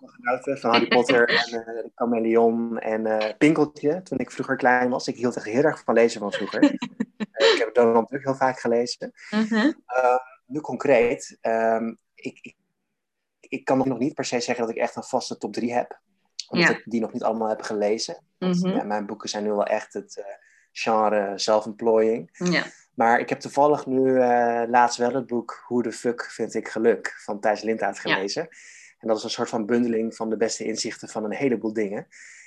genoten 0.00 0.58
van 0.58 0.70
Harry 0.70 0.88
Potter 0.88 1.28
en 1.28 1.58
uh, 1.58 1.64
de 1.64 1.90
Chameleon 1.94 2.78
en 2.78 3.06
uh, 3.06 3.18
Pinkeltje 3.38 4.02
toen 4.02 4.18
ik 4.18 4.30
vroeger 4.30 4.56
klein 4.56 4.90
was. 4.90 5.08
Ik 5.08 5.16
hield 5.16 5.36
echt 5.36 5.44
heel 5.44 5.62
erg 5.62 5.82
van 5.84 5.94
lezen 5.94 6.20
van 6.20 6.32
vroeger. 6.32 6.62
ik 7.52 7.56
heb 7.58 7.74
Donald 7.74 8.08
Duck 8.08 8.24
heel 8.24 8.34
vaak 8.34 8.60
gelezen. 8.60 9.12
-huh. 9.28 9.72
nu 10.46 10.60
concreet, 10.60 11.38
um, 11.42 11.98
ik, 12.14 12.38
ik, 12.40 12.56
ik, 13.40 13.64
kan 13.64 13.78
nog 13.78 13.98
niet 13.98 14.14
per 14.14 14.24
se 14.24 14.40
zeggen 14.40 14.66
dat 14.66 14.74
ik 14.74 14.80
echt 14.80 14.96
een 14.96 15.02
vaste 15.02 15.38
top 15.38 15.52
3 15.52 15.72
heb. 15.72 16.00
Omdat 16.48 16.68
ja. 16.68 16.74
ik 16.76 16.82
die 16.84 17.00
nog 17.00 17.12
niet 17.12 17.22
allemaal 17.22 17.48
heb 17.48 17.62
gelezen. 17.62 18.24
Want, 18.38 18.62
-huh. 18.62 18.76
ja, 18.76 18.84
mijn 18.84 19.06
boeken 19.06 19.28
zijn 19.28 19.44
nu 19.44 19.50
wel 19.50 19.66
echt 19.66 19.92
het 19.92 20.24
genre 20.72 21.32
self-employing. 21.38 22.30
Ja. 22.32 22.64
Maar 22.98 23.20
ik 23.20 23.28
heb 23.28 23.40
toevallig 23.40 23.86
nu 23.86 24.08
uh, 24.08 24.62
laatst 24.68 24.98
wel 24.98 25.14
het 25.14 25.26
boek 25.26 25.62
Hoe 25.66 25.82
de 25.82 25.92
fuck 25.92 26.24
vind 26.30 26.54
ik 26.54 26.68
geluk 26.68 27.14
van 27.18 27.40
Thijs 27.40 27.62
Lindhout 27.62 27.98
gelezen. 27.98 28.42
Ja. 28.42 28.56
En 28.98 29.08
dat 29.08 29.16
is 29.16 29.22
een 29.22 29.30
soort 29.30 29.48
van 29.48 29.66
bundeling 29.66 30.14
van 30.14 30.30
de 30.30 30.36
beste 30.36 30.64
inzichten 30.64 31.08
van 31.08 31.24
een 31.24 31.32
heleboel 31.32 31.72
dingen. 31.72 32.06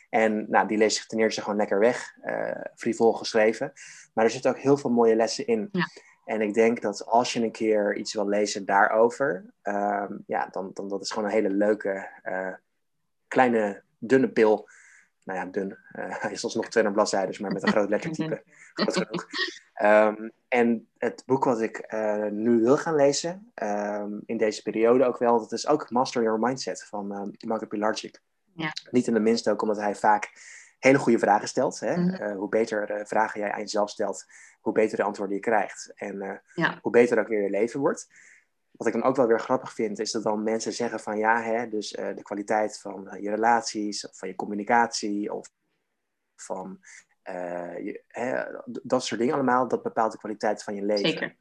En 0.09 0.45
nou, 0.49 0.67
die 0.67 0.77
lees 0.77 1.01
ik 1.01 1.07
ten 1.07 1.19
eerste 1.19 1.41
gewoon 1.41 1.55
lekker 1.55 1.79
weg, 1.79 2.15
uh, 2.23 2.61
frivol 2.75 3.13
geschreven. 3.13 3.73
Maar 4.13 4.25
er 4.25 4.31
zitten 4.31 4.51
ook 4.51 4.57
heel 4.57 4.77
veel 4.77 4.89
mooie 4.89 5.15
lessen 5.15 5.47
in. 5.47 5.69
Ja. 5.71 5.87
En 6.25 6.41
ik 6.41 6.53
denk 6.53 6.81
dat 6.81 7.05
als 7.05 7.33
je 7.33 7.43
een 7.43 7.51
keer 7.51 7.95
iets 7.95 8.13
wil 8.13 8.27
lezen 8.27 8.65
daarover, 8.65 9.53
uh, 9.63 10.09
ja, 10.25 10.47
dan, 10.51 10.71
dan 10.73 10.87
dat 10.87 11.01
is 11.01 11.11
gewoon 11.11 11.27
een 11.27 11.35
hele 11.35 11.49
leuke, 11.49 12.09
uh, 12.23 12.53
kleine, 13.27 13.83
dunne 13.99 14.29
pil 14.29 14.67
nou 15.23 15.39
ja, 15.39 15.45
dun. 15.45 15.77
Hij 16.21 16.31
is 16.31 16.43
alsnog 16.43 16.67
200 16.67 16.93
bladzijden, 16.93 17.41
maar 17.41 17.51
met 17.51 17.63
een 17.63 17.71
groot 17.71 17.89
lettertype. 17.89 18.43
Um, 19.83 20.31
en 20.47 20.87
het 20.97 21.23
boek 21.25 21.43
wat 21.43 21.61
ik 21.61 21.93
uh, 21.93 22.25
nu 22.25 22.61
wil 22.61 22.77
gaan 22.77 22.95
lezen, 22.95 23.51
um, 23.63 24.21
in 24.25 24.37
deze 24.37 24.61
periode 24.61 25.05
ook 25.05 25.17
wel, 25.17 25.39
dat 25.39 25.51
is 25.51 25.67
ook 25.67 25.89
Master 25.89 26.23
Your 26.23 26.39
Mindset 26.39 26.83
van 26.83 27.11
uh, 27.11 27.49
Marco 27.49 27.65
Pilarczyk. 27.65 28.21
Ja. 28.55 28.73
Niet 28.91 29.07
in 29.07 29.13
de 29.13 29.19
minste 29.19 29.51
ook 29.51 29.61
omdat 29.61 29.77
hij 29.77 29.95
vaak 29.95 30.31
hele 30.79 30.97
goede 30.97 31.19
vragen 31.19 31.47
stelt. 31.47 31.79
Hè? 31.79 31.97
Mm 31.97 32.09
-hmm. 32.09 32.35
hoe 32.35 32.49
beter 32.49 33.07
vragen 33.07 33.39
jij 33.39 33.51
aan 33.51 33.59
jezelf 33.59 33.89
stelt, 33.89 34.25
hoe 34.59 34.73
beter 34.73 34.97
de 34.97 35.03
antwoorden 35.03 35.35
je 35.35 35.41
krijgt. 35.41 35.91
En 35.95 36.41
ja. 36.53 36.79
hoe 36.81 36.91
beter 36.91 37.19
ook 37.19 37.27
weer 37.27 37.41
je 37.41 37.49
leven 37.49 37.79
wordt 37.79 38.07
wat 38.81 38.87
ik 38.87 39.01
dan 39.01 39.09
ook 39.09 39.15
wel 39.15 39.27
weer 39.27 39.39
grappig 39.39 39.73
vind, 39.73 39.99
is 39.99 40.11
dat 40.11 40.23
dan 40.23 40.43
mensen 40.43 40.73
zeggen 40.73 40.99
van 40.99 41.17
ja, 41.17 41.41
hè, 41.41 41.67
dus 41.69 41.93
uh, 41.93 42.15
de 42.15 42.21
kwaliteit 42.21 42.79
van 42.79 43.07
uh, 43.07 43.21
je 43.21 43.29
relaties, 43.29 44.07
of 44.07 44.17
van 44.17 44.27
je 44.27 44.35
communicatie, 44.35 45.33
of 45.33 45.49
van 46.35 46.79
uh, 46.79 47.10
je, 47.83 48.03
hè, 48.07 48.43
dat 48.65 49.03
soort 49.03 49.19
dingen 49.19 49.35
allemaal, 49.35 49.67
dat 49.67 49.83
bepaalt 49.83 50.11
de 50.11 50.17
kwaliteit 50.17 50.63
van 50.63 50.75
je 50.75 50.83
leven. 50.83 51.09
Zeker. 51.09 51.35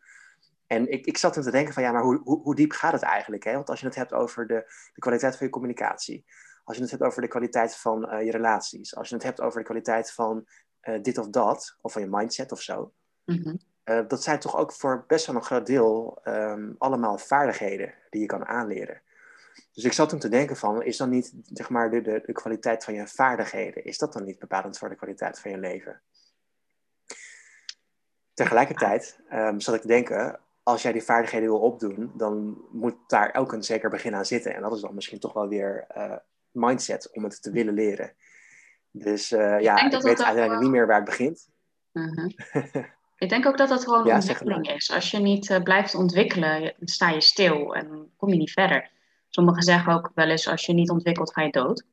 En 0.67 0.93
ik, 0.93 1.07
ik 1.07 1.19
zat 1.19 1.33
toen 1.33 1.43
te 1.43 1.51
denken 1.51 1.75
van 1.75 1.83
ja, 1.83 1.93
maar 1.93 2.03
hoe, 2.03 2.21
hoe, 2.25 2.43
hoe 2.43 2.55
diep 2.55 2.73
gaat 2.73 2.93
het 2.93 3.03
eigenlijk? 3.03 3.45
Hè? 3.45 3.53
Want 3.53 3.71
als 3.71 3.81
je 3.81 3.87
het 3.87 3.95
hebt 3.95 4.13
over 4.13 4.47
de, 4.47 4.73
de 4.95 5.01
kwaliteit 5.01 5.37
van 5.37 5.47
je 5.47 5.53
communicatie, 5.53 6.25
als 6.65 6.77
je 6.77 6.83
het 6.83 6.91
hebt 6.91 7.03
over 7.03 7.23
de 7.23 7.29
kwaliteit 7.29 7.77
van 7.77 8.25
je 8.25 8.31
relaties, 8.31 8.97
als 8.97 9.09
je 9.09 9.15
het 9.15 9.25
hebt 9.25 9.41
over 9.41 9.59
de 9.59 9.65
kwaliteit 9.65 10.13
van 10.13 10.47
dit 11.03 11.19
of 11.19 11.29
dat, 11.29 11.77
of 11.81 11.93
van 11.93 12.03
je 12.03 12.09
mindset 12.11 12.53
of 12.53 12.61
zo, 12.61 12.93
mm 13.25 13.41
-hmm. 13.43 13.61
Uh, 13.85 14.01
dat 14.09 14.23
zijn 14.23 14.39
toch 14.39 14.57
ook 14.57 14.73
voor 14.73 15.05
best 15.07 15.27
wel 15.27 15.37
een 15.37 15.43
groot 15.43 15.67
deel 15.67 16.21
um, 16.25 16.75
allemaal 16.79 17.19
vaardigheden 17.19 17.95
die 18.11 18.21
je 18.21 18.27
kan 18.27 18.47
aanleren. 18.47 19.03
Dus 19.73 19.85
ik 19.85 19.93
zat 19.93 20.09
toen 20.09 20.19
te 20.19 20.29
denken 20.29 20.57
van, 20.57 20.83
is 20.83 20.97
dan 20.97 21.09
niet 21.09 21.35
zeg 21.45 21.69
maar, 21.69 21.91
de, 21.91 22.01
de, 22.01 22.23
de 22.25 22.33
kwaliteit 22.33 22.85
van 22.85 22.95
je 22.95 23.07
vaardigheden, 23.07 23.85
is 23.85 23.99
dat 23.99 24.13
dan 24.13 24.25
niet 24.25 24.39
bepalend 24.39 24.79
voor 24.79 24.89
de 24.89 24.97
kwaliteit 24.97 25.41
van 25.41 25.51
je 25.51 25.59
leven? 25.59 26.01
Tegelijkertijd 28.35 29.21
um, 29.33 29.61
zat 29.61 29.75
ik 29.75 29.81
te 29.81 29.87
denken, 29.87 30.41
als 30.63 30.83
jij 30.83 30.93
die 30.93 31.03
vaardigheden 31.03 31.49
wil 31.49 31.61
opdoen, 31.61 32.13
dan 32.17 32.65
moet 32.71 32.97
daar 33.07 33.35
ook 33.35 33.53
een 33.53 33.63
zeker 33.63 33.91
begin 33.91 34.15
aan 34.15 34.25
zitten. 34.25 34.55
En 34.55 34.63
dat 34.63 34.75
is 34.75 34.81
dan 34.81 34.95
misschien 34.95 35.19
toch 35.19 35.33
wel 35.33 35.49
weer 35.49 35.87
uh, 35.97 36.17
mindset 36.51 37.11
om 37.13 37.25
het 37.25 37.43
te 37.43 37.51
willen 37.51 37.75
leren. 37.75 38.13
Dus 38.91 39.33
uh, 39.33 39.61
ja, 39.61 39.85
ik, 39.85 40.03
weet 40.03 40.23
uiteindelijk 40.23 40.63
niet 40.63 40.71
meer 40.71 40.87
waar 40.87 40.97
het 40.97 41.05
begint. 41.05 41.49
Uh 41.93 42.13
-huh. 42.17 42.85
Ik 43.17 43.29
denk 43.29 43.47
ook 43.47 43.59
dat 43.59 43.69
dat 43.69 43.85
gewoon 43.85 44.07
ja, 44.07 44.15
ontwikkeling 44.15 44.69
is. 44.69 44.91
Als 44.91 45.11
je 45.11 45.19
niet 45.19 45.51
uh, 45.51 45.63
blijft 45.63 45.95
ontwikkelen, 45.95 46.75
sta 46.81 47.11
je 47.11 47.21
stil 47.21 47.75
en 47.75 48.11
kom 48.17 48.29
je 48.29 48.37
niet 48.37 48.53
verder. 48.53 48.91
Sommigen 49.31 49.63
zeggen 49.63 49.93
ook 49.93 50.11
wel 50.15 50.29
eens, 50.29 50.49
als 50.49 50.67
je 50.67 50.73
niet 50.73 50.91
ontwikkelt, 50.91 51.33
ga 51.33 51.43
je 51.43 51.51
dood. 51.51 51.85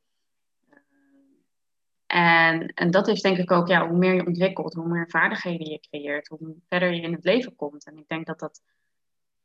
En, 2.06 2.66
en 2.66 2.90
dat 2.90 3.08
is 3.08 3.20
denk 3.20 3.38
ik 3.38 3.50
ook, 3.50 3.68
ja, 3.68 3.88
hoe 3.88 3.98
meer 3.98 4.14
je 4.14 4.26
ontwikkelt, 4.26 4.74
hoe 4.74 4.88
meer 4.88 5.08
vaardigheden 5.08 5.70
je 5.70 5.80
creëert, 5.80 6.28
hoe 6.28 6.56
verder 6.68 6.94
je 6.94 7.00
in 7.00 7.12
het 7.12 7.24
leven 7.24 7.56
komt. 7.56 7.86
En 7.86 7.96
ik 7.96 8.08
denk 8.08 8.26
dat 8.26 8.38
dat 8.38 8.62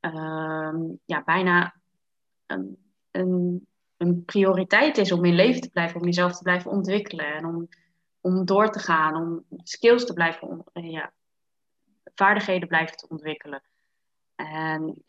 uh, 0.01 0.73
ja, 1.05 1.23
bijna 1.23 1.75
een, 2.45 2.77
een, 3.11 4.25
prioriteit 4.25 4.97
is 4.97 5.11
om 5.11 5.25
in 5.25 5.35
leven 5.35 5.61
te 5.61 5.69
blijven, 5.69 5.99
om 5.99 6.05
jezelf 6.05 6.37
te 6.37 6.43
blijven 6.43 6.71
ontwikkelen 6.71 7.25
en 7.25 7.45
om, 7.45 7.67
om 8.21 8.45
door 8.45 8.69
te 8.69 8.79
gaan, 8.79 9.15
om 9.15 9.45
skills 9.63 10.05
te 10.05 10.13
blijven 10.13 10.63
ja, 10.73 11.13
vaardigheden 12.15 12.67
blijven 12.67 12.97
te 12.97 13.07
ontwikkelen. 13.09 13.63
En 14.35 15.03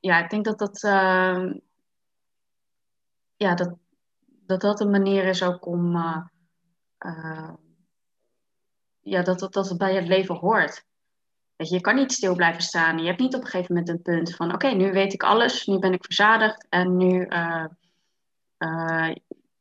ja, 0.00 0.24
ik 0.24 0.30
denk 0.30 0.44
dat 0.44 0.58
dat, 0.58 0.82
uh, 0.82 1.54
ja, 3.36 3.54
dat, 3.54 3.74
dat 4.26 4.60
dat 4.60 4.80
een 4.80 4.90
manier 4.90 5.24
is 5.24 5.42
ook 5.42 5.66
om, 5.66 5.96
uh, 5.96 6.20
uh, 6.98 7.52
ja, 9.00 9.22
dat, 9.22 9.38
dat, 9.38 9.52
dat 9.52 9.68
het 9.68 9.78
bij 9.78 9.94
het 9.94 10.06
leven 10.06 10.34
hoort. 10.34 10.84
Weet 11.56 11.68
je, 11.68 11.74
je 11.74 11.80
kan 11.80 11.94
niet 11.94 12.12
stil 12.12 12.34
blijven 12.34 12.62
staan. 12.62 12.98
Je 12.98 13.06
hebt 13.06 13.20
niet 13.20 13.34
op 13.34 13.40
een 13.40 13.46
gegeven 13.46 13.74
moment 13.74 13.92
een 13.92 14.02
punt 14.02 14.36
van, 14.36 14.52
oké, 14.52 14.68
nu 14.68 14.92
weet 14.92 15.12
ik 15.12 15.22
alles, 15.22 15.66
nu 15.66 15.78
ben 15.78 15.92
ik 15.92 16.04
verzadigd 16.04 16.66
en 16.68 16.96
nu, 16.96 17.26
uh, 17.28 17.66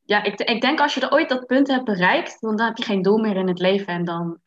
ja, 0.04 0.24
ik, 0.24 0.40
ik 0.40 0.62
denk 0.62 0.80
als 0.80 0.94
je 0.94 1.02
er 1.02 1.12
ooit 1.12 1.30
dat 1.30 1.46
punt 1.46 1.68
hebt 1.68 1.86
bereikt, 1.86 2.42
dan, 2.42 2.56
dan 2.56 2.66
heb 2.66 2.78
je 2.78 2.84
geen 2.84 3.02
doel 3.02 3.18
meer 3.18 3.36
in 3.36 3.48
het 3.48 3.60
leven 3.60 3.88
en 3.88 4.06
dan, 4.06 4.40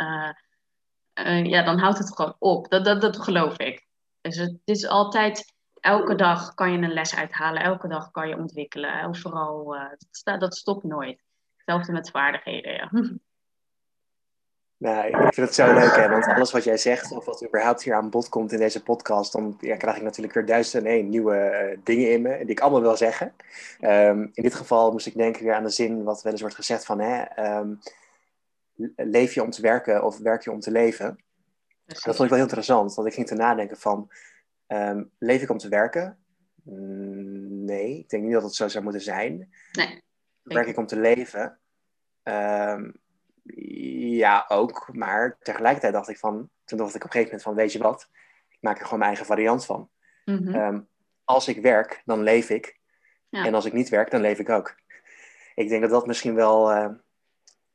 ja, 1.44 1.62
dan 1.62 1.78
houdt 1.78 1.98
het 1.98 2.16
gewoon 2.16 2.36
op. 2.38 2.68
Dat, 2.68 2.84
dat, 2.84 3.00
dat 3.00 3.18
geloof 3.18 3.58
ik. 3.58 3.86
Dus 4.20 4.36
het 4.36 4.60
is 4.64 4.86
altijd, 4.86 5.54
elke 5.86 6.14
dag 6.14 6.54
kan 6.54 6.72
je 6.72 6.78
een 6.78 6.92
les 6.92 7.16
uithalen, 7.16 7.62
elke 7.62 7.88
dag 7.88 8.10
kan 8.10 8.28
je 8.28 8.36
ontwikkelen. 8.36 8.92
En 8.92 9.16
vooral, 9.16 9.74
uh, 9.74 9.82
dat, 10.22 10.40
dat 10.40 10.56
stopt 10.56 10.84
nooit. 10.84 11.22
Hetzelfde 11.56 11.92
met 11.92 12.10
vaardigheden, 12.10 12.72
ja. 12.72 12.90
Ik 14.78 15.34
vind 15.34 15.36
het 15.46 15.54
zo 15.54 15.72
leuk, 15.72 15.96
hè? 15.96 16.08
want 16.08 16.26
alles 16.26 16.52
wat 16.52 16.64
jij 16.64 16.76
zegt, 16.76 17.12
of 17.12 17.24
wat 17.24 17.44
überhaupt 17.44 17.82
hier 17.82 17.94
aan 17.94 18.10
bod 18.10 18.28
komt 18.28 18.52
in 18.52 18.58
deze 18.58 18.82
podcast, 18.82 19.32
dan 19.32 19.56
ja, 19.60 19.76
krijg 19.76 19.96
ik 19.96 20.02
natuurlijk 20.02 20.34
weer 20.34 20.46
duizend 20.46 20.84
en 20.84 20.90
één 20.90 21.08
nieuwe 21.08 21.68
uh, 21.70 21.78
dingen 21.84 22.10
in 22.10 22.22
me, 22.22 22.38
die 22.38 22.50
ik 22.50 22.60
allemaal 22.60 22.80
wil 22.80 22.96
zeggen. 22.96 23.34
Um, 23.80 24.30
in 24.32 24.42
dit 24.42 24.54
geval 24.54 24.92
moest 24.92 25.06
ik 25.06 25.14
denken 25.14 25.44
weer 25.44 25.54
aan 25.54 25.62
de 25.62 25.70
zin 25.70 26.04
wat 26.04 26.22
wel 26.22 26.32
eens 26.32 26.40
wordt 26.40 26.56
gezegd 26.56 26.84
van, 26.84 27.00
hè, 27.00 27.24
um, 27.58 27.78
leef 28.96 29.34
je 29.34 29.42
om 29.42 29.50
te 29.50 29.62
werken 29.62 30.04
of 30.04 30.18
werk 30.18 30.42
je 30.42 30.50
om 30.50 30.60
te 30.60 30.70
leven? 30.70 31.18
Dat 31.86 32.00
vond 32.02 32.18
ik 32.18 32.18
wel 32.18 32.28
heel 32.28 32.40
interessant, 32.40 32.94
want 32.94 33.08
ik 33.08 33.14
ging 33.14 33.26
te 33.26 33.34
nadenken 33.34 33.76
van, 33.76 34.10
um, 34.66 35.10
leef 35.18 35.42
ik 35.42 35.50
om 35.50 35.58
te 35.58 35.68
werken? 35.68 36.18
Mm, 36.62 37.64
nee, 37.64 37.98
ik 37.98 38.08
denk 38.08 38.22
niet 38.22 38.32
dat 38.32 38.42
het 38.42 38.54
zo 38.54 38.68
zou 38.68 38.84
moeten 38.84 39.02
zijn. 39.02 39.54
Nee. 39.72 40.02
Werk 40.42 40.66
ik 40.66 40.76
om 40.76 40.86
te 40.86 41.00
leven? 41.00 41.58
Um, 42.22 42.94
ja, 44.16 44.44
ook. 44.48 44.88
Maar 44.92 45.38
tegelijkertijd 45.38 45.92
dacht 45.92 46.08
ik 46.08 46.18
van, 46.18 46.50
toen 46.64 46.78
dacht 46.78 46.94
ik 46.94 47.04
op 47.04 47.06
een 47.06 47.10
gegeven 47.10 47.24
moment 47.24 47.42
van, 47.42 47.54
weet 47.54 47.72
je 47.72 47.78
wat? 47.78 48.08
Ik 48.48 48.58
maak 48.60 48.78
er 48.78 48.84
gewoon 48.84 48.98
mijn 48.98 49.10
eigen 49.10 49.26
variant 49.26 49.64
van. 49.64 49.90
Mm 50.24 50.36
-hmm. 50.36 50.54
um, 50.54 50.88
als 51.24 51.48
ik 51.48 51.62
werk, 51.62 52.02
dan 52.04 52.22
leef 52.22 52.50
ik. 52.50 52.78
Ja. 53.28 53.44
En 53.44 53.54
als 53.54 53.64
ik 53.64 53.72
niet 53.72 53.88
werk, 53.88 54.10
dan 54.10 54.20
leef 54.20 54.38
ik 54.38 54.48
ook. 54.48 54.74
Ik 55.54 55.68
denk 55.68 55.82
dat 55.82 55.90
dat 55.90 56.06
misschien 56.06 56.34
wel... 56.34 56.72
Uh, 56.72 56.88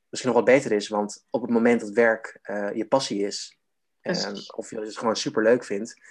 misschien 0.09 0.31
nog 0.31 0.43
wat 0.43 0.53
beter 0.53 0.71
is. 0.71 0.87
Want 0.87 1.25
op 1.29 1.41
het 1.41 1.51
moment 1.51 1.81
dat 1.81 1.89
werk 1.89 2.39
uh, 2.43 2.73
je 2.73 2.85
passie 2.85 3.25
is, 3.25 3.59
uh, 4.01 4.33
of 4.55 4.69
je 4.69 4.79
het 4.79 4.97
gewoon 4.97 5.15
super 5.15 5.43
leuk 5.43 5.63
vindt, 5.63 6.01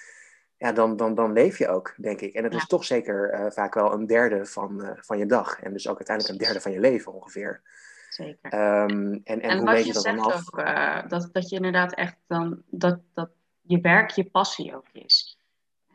ja, 0.61 0.73
dan, 0.73 0.97
dan, 0.97 1.15
dan 1.15 1.33
leef 1.33 1.59
je 1.59 1.69
ook, 1.69 1.95
denk 1.97 2.21
ik. 2.21 2.35
En 2.35 2.45
het 2.45 2.53
ja. 2.53 2.59
is 2.59 2.67
toch 2.67 2.85
zeker 2.85 3.35
uh, 3.35 3.51
vaak 3.51 3.75
wel 3.75 3.93
een 3.93 4.07
derde 4.07 4.47
van, 4.47 4.97
van 5.01 5.19
je 5.19 5.27
dag. 5.27 5.61
En 5.61 5.73
dus 5.73 5.89
ook 5.89 5.97
uiteindelijk 5.97 6.39
een 6.39 6.45
derde 6.47 6.61
van 6.61 6.73
je 6.73 6.81
leven 6.81 7.13
ongeveer. 7.13 7.63
Zeker. 8.09 8.55
Um, 8.55 9.13
en, 9.13 9.23
en, 9.25 9.41
en, 9.41 9.59
hoe 9.59 9.71
weet 9.71 9.81
je, 9.81 9.87
je 9.87 9.93
dat 9.93 10.05
dan 10.05 10.19
af? 10.19 10.53
Ook, 10.53 11.11
dat, 11.11 11.29
dat 11.33 11.49
je 11.49 11.57
inderdaad 11.57 11.95
echt 11.95 12.17
dan, 12.27 12.63
dat, 12.67 13.01
dat 13.15 13.31
je 13.61 13.81
werk 13.81 14.11
je 14.11 14.31
passie 14.31 14.77
ook 14.77 14.89
is. 14.93 15.39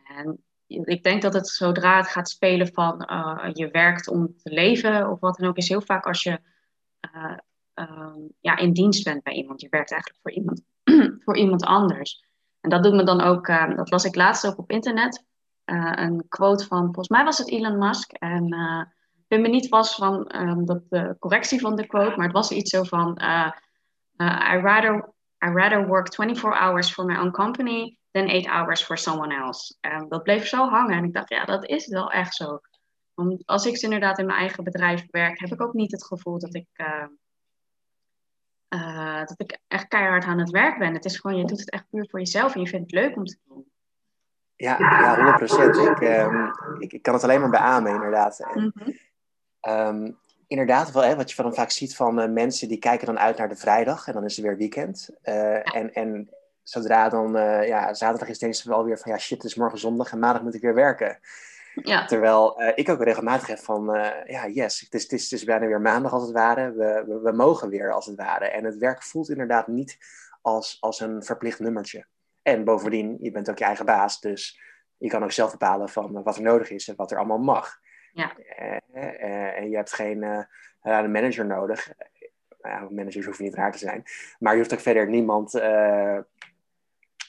En 0.07 0.43
ik 0.67 1.03
denk 1.03 1.21
dat 1.21 1.33
het 1.33 1.47
zodra 1.47 1.97
het 1.97 2.07
gaat 2.07 2.29
spelen 2.29 2.73
van 2.73 2.97
je 3.53 3.69
werkt 3.71 4.07
om 4.07 4.37
te 4.37 4.49
leven 4.49 5.09
of 5.09 5.19
wat 5.19 5.37
dan 5.37 5.49
ook, 5.49 5.57
is 5.57 5.69
heel 5.69 5.81
vaak 5.81 6.05
als 6.05 6.23
je 6.23 6.39
uh, 7.15 8.15
ja, 8.39 8.57
in 8.57 8.73
dienst 8.73 9.03
bent 9.03 9.23
bij 9.23 9.33
iemand. 9.33 9.61
Je 9.61 9.69
werkt 9.69 9.91
eigenlijk 9.91 10.21
voor 10.21 10.31
iemand, 10.31 10.61
voor 11.23 11.37
iemand 11.37 11.63
anders. 11.63 12.24
En 12.65 12.71
dat 12.71 12.83
doet 12.83 12.93
me 12.93 13.03
dan 13.03 13.21
ook, 13.21 13.47
uh, 13.47 13.75
dat 13.75 13.91
las 13.91 14.05
ik 14.05 14.15
laatst 14.15 14.47
ook 14.47 14.57
op 14.57 14.71
internet, 14.71 15.23
uh, 15.65 15.91
een 15.95 16.25
quote 16.27 16.65
van, 16.65 16.83
volgens 16.83 17.07
mij 17.07 17.23
was 17.23 17.37
het 17.37 17.49
Elon 17.49 17.77
Musk. 17.77 18.11
En 18.11 18.55
vind 19.27 19.41
me 19.41 19.47
niet 19.47 19.67
vast 19.67 19.95
van 19.95 20.35
um, 20.35 20.65
dat, 20.65 20.81
de 20.89 21.15
correctie 21.19 21.59
van 21.59 21.75
de 21.75 21.87
quote, 21.87 22.15
maar 22.15 22.25
het 22.25 22.35
was 22.35 22.51
iets 22.51 22.69
zo 22.69 22.83
van: 22.83 23.21
I, 24.21 24.57
rather, 24.61 25.13
I 25.45 25.49
rather 25.49 25.87
work 25.87 26.13
24 26.13 26.59
hours 26.59 26.91
for 26.91 27.05
my 27.05 27.17
own 27.17 27.31
company 27.31 27.97
than 28.11 28.29
8 28.29 28.47
hours 28.47 28.83
for 28.83 28.97
someone 28.97 29.35
else. 29.35 29.77
En 29.81 30.09
dat 30.09 30.23
bleef 30.23 30.47
zo 30.47 30.67
hangen. 30.67 30.97
En 30.97 31.03
ik 31.03 31.13
dacht, 31.13 31.29
ja, 31.29 31.45
dat 31.45 31.65
is 31.65 31.87
wel 31.87 32.11
echt 32.11 32.35
zo. 32.35 32.59
Want 33.13 33.45
als 33.45 33.65
ik 33.65 33.77
inderdaad 33.77 34.19
in 34.19 34.25
mijn 34.25 34.39
eigen 34.39 34.63
bedrijf 34.63 35.05
werk, 35.11 35.39
heb 35.39 35.51
ik 35.51 35.61
ook 35.61 35.73
niet 35.73 35.91
het 35.91 36.05
gevoel 36.05 36.39
dat 36.39 36.55
ik. 36.55 36.67
Uh, 38.75 38.81
uh, 38.81 39.25
dat 39.25 39.35
ik 39.37 39.59
echt 39.67 39.87
keihard 39.87 40.25
aan 40.25 40.39
het 40.39 40.49
werk 40.49 40.77
ben. 40.77 40.93
Het 40.93 41.05
is 41.05 41.17
gewoon, 41.17 41.37
je 41.37 41.45
doet 41.45 41.59
het 41.59 41.69
echt 41.69 41.89
puur 41.89 42.07
voor 42.09 42.19
jezelf 42.19 42.53
en 42.55 42.61
je 42.61 42.67
vindt 42.67 42.91
het 42.91 43.01
leuk 43.01 43.15
om 43.15 43.25
te 43.25 43.37
doen. 43.47 43.71
Ja, 44.55 44.75
ja 44.79 45.15
100 45.15 45.37
procent. 45.37 45.75
Ik, 45.75 46.01
um, 46.01 46.51
ik, 46.79 46.93
ik, 46.93 47.01
kan 47.01 47.13
het 47.13 47.23
alleen 47.23 47.39
maar 47.39 47.49
beamen, 47.49 47.93
inderdaad. 47.93 48.39
En, 48.39 48.61
mm 48.61 48.73
-hmm. 48.73 49.73
um, 49.73 50.17
inderdaad, 50.47 50.91
wel, 50.91 51.03
hè, 51.03 51.15
wat 51.15 51.29
je 51.29 51.35
van 51.35 51.53
vaak 51.53 51.71
ziet 51.71 51.95
van 51.95 52.19
uh, 52.19 52.29
mensen 52.29 52.67
die 52.67 52.77
kijken 52.77 53.05
dan 53.05 53.19
uit 53.19 53.37
naar 53.37 53.49
de 53.49 53.55
vrijdag 53.55 54.07
en 54.07 54.13
dan 54.13 54.25
is 54.25 54.37
er 54.37 54.43
weer 54.43 54.57
weekend. 54.57 55.09
Uh, 55.23 55.75
en, 55.75 55.93
en 55.93 56.29
zodra 56.63 57.09
dan, 57.09 57.31
ja, 57.65 57.93
zaterdag 57.93 58.29
is, 58.29 58.39
denken 58.39 58.59
ze 58.59 58.69
wel 58.69 58.83
weer 58.83 58.97
van 58.97 59.11
ja, 59.11 59.17
shit, 59.17 59.37
het 59.37 59.51
is 59.51 59.55
morgen 59.55 59.79
zondag 59.79 60.11
en 60.11 60.19
maandag 60.19 60.41
moet 60.41 60.55
ik 60.55 60.61
weer 60.61 60.73
werken. 60.73 61.19
Ja. 61.83 62.05
Terwijl 62.05 62.61
uh, 62.61 62.71
ik 62.75 62.89
ook 62.89 63.03
regelmatig 63.03 63.47
heb 63.47 63.59
van, 63.59 63.95
uh, 63.95 64.11
ja, 64.25 64.47
yes, 64.47 64.79
het 64.79 64.93
is, 64.93 65.03
het, 65.03 65.11
is, 65.11 65.23
het 65.23 65.31
is 65.31 65.43
bijna 65.43 65.65
weer 65.65 65.81
maandag 65.81 66.13
als 66.13 66.23
het 66.23 66.31
ware. 66.31 66.73
We, 66.73 67.03
we, 67.07 67.19
we, 67.19 67.31
mogen 67.31 67.69
weer 67.69 67.91
als 67.91 68.05
het 68.05 68.15
ware. 68.15 68.45
En 68.45 68.63
het 68.63 68.77
werk 68.77 69.03
voelt 69.03 69.29
inderdaad 69.29 69.67
niet 69.67 69.97
als, 70.41 70.77
als 70.79 70.99
een 70.99 71.23
verplicht 71.23 71.59
nummertje. 71.59 72.05
En 72.41 72.63
bovendien, 72.63 73.17
je 73.21 73.31
bent 73.31 73.49
ook 73.49 73.57
je 73.57 73.65
eigen 73.65 73.85
baas, 73.85 74.19
dus 74.19 74.59
je 74.97 75.09
kan 75.09 75.23
ook 75.23 75.31
zelf 75.31 75.51
bepalen 75.51 75.89
van 75.89 76.23
wat 76.23 76.35
er 76.35 76.41
nodig 76.41 76.69
is 76.69 76.87
en 76.87 76.95
wat 76.95 77.11
er 77.11 77.17
allemaal 77.17 77.37
mag. 77.37 77.79
Ja. 78.13 78.31
Uh, 78.93 79.57
en 79.57 79.69
je 79.69 79.75
hebt 79.75 79.93
geen 79.93 80.23
een 80.81 81.11
manager 81.11 81.45
nodig. 81.45 81.93
Nou 82.61 82.93
managers 82.93 83.25
hoeven 83.25 83.43
niet 83.43 83.55
raar 83.55 83.71
te 83.71 83.77
zijn. 83.77 84.03
Maar 84.39 84.53
je 84.53 84.59
hoeft 84.59 84.73
ook 84.73 84.79
verder 84.79 85.09
niemand 85.09 85.53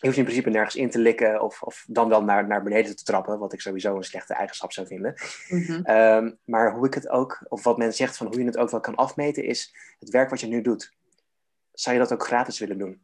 hoeft 0.07 0.19
in 0.19 0.25
principe 0.25 0.51
nergens 0.51 0.77
in 0.77 0.91
te 0.91 0.99
likken 0.99 1.43
of, 1.43 1.63
of 1.63 1.85
dan 1.89 2.09
wel 2.09 2.25
naar, 2.25 2.47
naar 2.47 2.63
beneden 2.63 2.97
te 2.97 3.05
trappen, 3.05 3.39
wat 3.39 3.53
ik 3.53 3.61
sowieso 3.61 3.97
een 3.97 4.05
slechte 4.05 4.35
eigenschap 4.35 4.73
zou 4.73 4.87
vinden. 4.87 5.15
Mm 5.49 5.63
-hmm. 5.63 6.39
maar 6.45 6.73
hoe 6.73 6.87
ik 6.87 6.95
het 6.95 7.09
ook, 7.09 7.45
of 7.49 7.65
wat 7.65 7.79
men 7.79 7.95
zegt 7.95 8.17
van 8.17 8.27
hoe 8.27 8.39
je 8.39 8.45
het 8.45 8.59
ook 8.59 8.71
wel 8.71 8.81
kan 8.81 8.95
afmeten, 8.95 9.45
is 9.45 9.75
het 9.99 10.11
werk 10.11 10.31
wat 10.31 10.41
je 10.41 10.47
nu 10.47 10.61
doet. 10.61 10.95
Zou 11.73 11.97
je 11.97 12.03
dat 12.03 12.13
ook 12.13 12.27
gratis 12.27 12.59
willen 12.59 12.79
doen? 12.79 13.01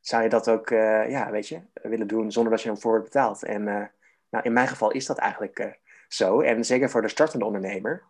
Zou 0.00 0.22
je 0.22 0.28
dat 0.28 0.48
ook, 0.48 0.70
uh, 0.70 1.10
ja, 1.10 1.30
weet 1.30 1.48
je, 1.48 1.60
willen 1.82 2.06
doen 2.06 2.32
zonder 2.32 2.52
dat 2.52 2.62
je 2.62 2.70
ervoor 2.70 2.90
wordt 2.90 3.04
betaald? 3.04 3.42
En 3.42 3.62
uh, 3.62 3.84
nou, 4.30 4.44
in 4.44 4.52
mijn 4.52 4.68
geval 4.68 4.90
is 4.90 5.06
dat 5.06 5.18
eigenlijk 5.18 5.58
uh, 5.58 5.66
zo. 6.08 6.40
En 6.40 6.64
zeker 6.64 6.90
voor 6.90 7.02
de 7.02 7.08
startende 7.08 7.44
ondernemer. 7.44 8.02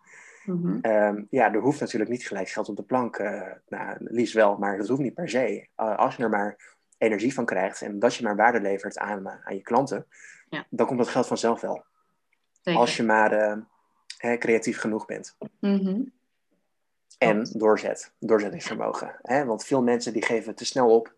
Mm 0.45 0.63
-hmm. 0.63 0.93
um, 0.93 1.27
ja, 1.31 1.53
er 1.53 1.61
hoeft 1.61 1.81
natuurlijk 1.81 2.11
niet 2.11 2.27
gelijk 2.27 2.49
geld 2.49 2.69
op 2.69 2.77
de 2.77 2.83
plank. 2.83 3.19
nou, 3.69 3.97
liefst 3.99 4.35
wel, 4.35 4.57
maar 4.59 4.79
dat 4.79 4.89
hoeft 4.89 5.01
niet 5.01 5.15
per 5.15 5.29
se. 5.29 5.67
als 5.75 6.17
je 6.17 6.23
er 6.23 6.31
maar 6.31 6.79
energie 7.01 7.35
van 7.35 7.45
krijgt 7.45 7.83
en 7.83 7.99
dat 7.99 8.15
je 8.15 8.25
maar 8.25 8.37
waarde 8.37 8.61
levert 8.61 8.99
aan, 8.99 9.27
eh, 9.27 9.35
aan 9.45 9.55
je 9.55 9.63
klanten, 9.63 10.07
ja. 10.49 10.67
dan 10.71 10.87
komt 10.87 10.99
dat 10.99 11.09
geld 11.09 11.27
vanzelf 11.27 11.61
wel. 11.61 11.85
Zeker. 12.63 12.81
Als 12.81 12.97
je 12.97 13.03
maar 13.03 13.59
uh, 14.25 14.39
creatief 14.39 14.79
genoeg 14.79 15.07
bent. 15.07 15.37
Mm 15.61 15.79
-hmm. 15.79 16.13
En 17.19 17.49
doorzet, 17.53 18.13
doorzettingsvermogen. 18.19 19.17
Hè? 19.23 19.45
Want 19.45 19.65
veel 19.65 19.83
mensen 19.83 20.13
die 20.13 20.25
geven 20.25 20.55
te 20.55 20.65
snel 20.65 20.95
op. 20.95 21.13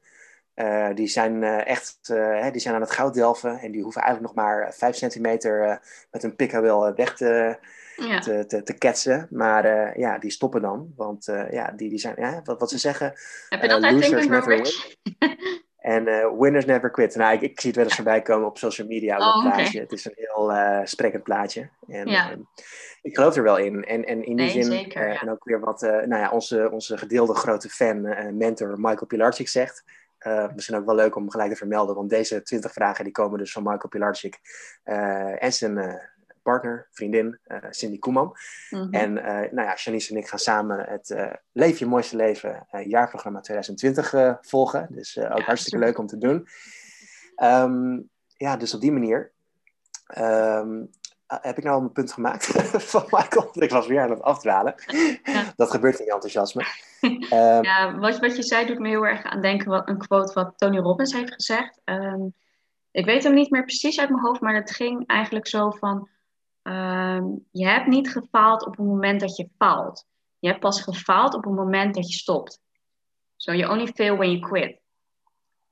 Uh, 0.55 0.95
die 0.95 1.07
zijn 1.07 1.43
uh, 1.43 1.67
echt 1.67 1.99
die 2.53 2.61
zijn 2.61 2.75
aan 2.75 2.81
het 2.81 2.91
goud 2.91 3.15
delven 3.15 3.59
en 3.59 3.73
die 3.73 3.83
hoeven 3.83 4.03
eigenlijk 4.03 4.35
nog 4.35 4.45
maar 4.45 4.75
5 4.75 4.97
centimeter 4.97 5.81
met 6.11 6.23
een 6.23 6.37
pikkabel 6.37 6.95
weg 6.95 7.17
te, 7.17 7.59
ja. 7.97 8.19
te, 8.19 8.47
te, 8.47 8.63
te, 8.63 8.73
ketsen. 8.73 9.27
Maar 9.31 9.99
ja, 9.99 10.19
die 10.19 10.31
stoppen 10.31 10.63
dan. 10.63 10.93
Want 10.97 11.25
ja, 11.51 11.71
die, 11.77 11.89
die 11.89 11.99
zijn, 11.99 12.15
ja, 12.19 12.41
wat, 12.45 12.61
wat 12.61 12.71
ze 12.71 12.79
zeggen. 12.79 13.13
Heb 13.49 13.63
je 13.63 13.69
dat 13.69 13.83
uit 13.83 14.03
Think 14.03 14.29
Never 14.29 14.57
Rich? 14.57 14.97
En 15.83 16.09
uh, 16.09 16.27
winners 16.39 16.65
never 16.65 16.91
quit. 16.91 17.15
Nou, 17.17 17.35
ik, 17.35 17.41
ik, 17.41 17.61
zie 17.61 17.69
het 17.69 17.77
wel 17.77 17.85
eens 17.85 17.95
voorbij 17.95 18.23
komen 18.23 18.49
op 18.49 18.59
social 18.59 18.87
media. 18.87 19.17
Op 19.17 19.23
oh, 19.23 19.55
plaatje. 19.55 19.81
Het 19.81 19.93
is 19.93 20.05
een 20.05 20.13
heel 20.15 20.53
uh, 20.53 20.81
sprekend 20.85 21.23
plaatje. 21.23 21.69
En 21.89 22.09
ja. 22.09 22.31
uh, 22.31 22.37
ik 23.03 23.15
geloof 23.15 23.37
er 23.37 23.43
wel 23.43 23.57
in. 23.59 23.85
En, 23.85 24.05
en 24.05 24.25
in 24.25 24.37
die 24.37 24.47
nee, 24.47 24.51
zin, 24.51 24.65
zeker, 24.65 25.09
ja. 25.09 25.21
en 25.21 25.31
ook 25.31 25.45
weer 25.45 25.61
wat 25.61 25.81
nou 25.81 26.17
ja, 26.17 26.31
onze, 26.31 26.71
onze 26.71 26.99
gedeelde 26.99 27.35
grote 27.35 27.69
fan, 27.69 28.01
mentor 28.37 28.81
Michael 28.81 29.07
Pilarczyk 29.07 29.49
zegt. 29.49 29.85
misschien 30.55 30.77
ook 30.77 30.87
wel 30.87 30.95
leuk 30.95 31.17
om 31.17 31.31
gelijk 31.31 31.51
te 31.51 31.57
vermelden, 31.57 31.95
want 31.95 32.11
deze 32.11 32.43
20 32.43 32.73
vragen 32.73 33.05
die 33.05 33.13
komen 33.13 33.39
dus 33.39 33.53
van 33.53 33.63
Michael 33.63 33.89
Pilarczyk 33.89 34.39
en 35.39 35.53
zijn 35.53 36.01
partner, 36.43 36.89
vriendin, 36.91 37.39
uh, 37.47 37.59
Cindy 37.71 37.99
Koeman. 37.99 38.37
Mm 38.71 38.81
-hmm. 38.81 38.93
En 38.93 39.17
uh, 39.17 39.25
nou 39.25 39.69
ja, 39.69 39.75
Janice 39.75 40.11
en 40.11 40.17
ik 40.17 40.29
gaan 40.29 40.39
samen 40.39 40.85
het 40.89 41.11
uh, 41.11 41.33
Leef 41.53 41.79
je 41.79 41.87
mooiste 41.87 42.17
leven 42.17 42.67
jaarprogramma 42.85 43.41
2020 43.41 44.39
volgen. 44.41 44.87
Dus 44.91 45.19
ook 45.19 45.25
ja, 45.25 45.29
hartstikke 45.29 45.61
super. 45.63 45.87
leuk 45.87 45.99
om 45.99 46.07
te 46.07 46.19
doen. 46.19 46.49
Um, 47.43 48.11
ja, 48.37 48.57
dus 48.57 48.75
op 48.75 48.81
die 48.81 48.93
manier 48.93 49.33
um, 50.19 50.91
heb 51.27 51.57
ik 51.57 51.65
nou 51.65 51.75
al 51.75 51.81
mijn 51.81 51.93
punt 51.93 52.13
gemaakt 52.13 52.45
van 52.93 53.05
Michael. 53.09 53.51
Ik 53.53 53.71
was 53.71 53.87
weer 53.87 54.01
aan 54.01 54.11
het 54.11 54.23
afdwalen. 54.23 54.75
Ja. 55.23 55.53
Dat 55.57 55.71
gebeurt 55.71 55.99
in 55.99 56.05
je 56.05 56.13
enthousiasme. 56.13 56.65
Um, 57.01 57.63
ja, 57.71 57.99
wat, 57.99 58.19
wat 58.19 58.37
je 58.37 58.43
zei 58.43 58.67
doet 58.67 58.79
me 58.79 58.89
heel 58.89 59.07
erg 59.07 59.25
aan 59.25 59.43
denken 59.43 59.69
wat 59.69 59.89
een 59.89 59.99
quote 59.99 60.33
wat 60.33 60.53
Tony 60.57 60.79
Robbins 60.79 61.13
heeft 61.13 61.35
gezegd. 61.35 61.81
ik 62.91 63.05
weet 63.05 63.23
hem 63.23 63.35
niet 63.35 63.51
meer 63.51 63.65
precies 63.65 64.01
uit 64.01 64.11
mijn 64.11 64.23
hoofd, 64.23 64.41
maar 64.41 64.55
het 64.55 64.71
ging 64.71 65.07
eigenlijk 65.07 65.47
zo 65.47 65.71
van 65.71 66.09
Um, 66.63 67.47
je 67.51 67.67
hebt 67.67 67.87
niet 67.87 68.11
gefaald 68.11 68.67
op 68.67 68.77
het 68.77 68.87
moment 68.87 69.21
dat 69.21 69.37
je 69.37 69.49
faalt. 69.59 70.07
Je 70.39 70.49
hebt 70.49 70.61
pas 70.61 70.83
gefaald 70.83 71.35
op 71.35 71.45
het 71.45 71.55
moment 71.55 71.95
dat 71.95 72.13
je 72.13 72.19
stopt. 72.19 72.61
So 73.37 73.53
you 73.53 73.73
only 73.73 73.87
fail 73.87 74.17
when 74.17 74.31
you 74.31 74.41
quit. 74.41 74.81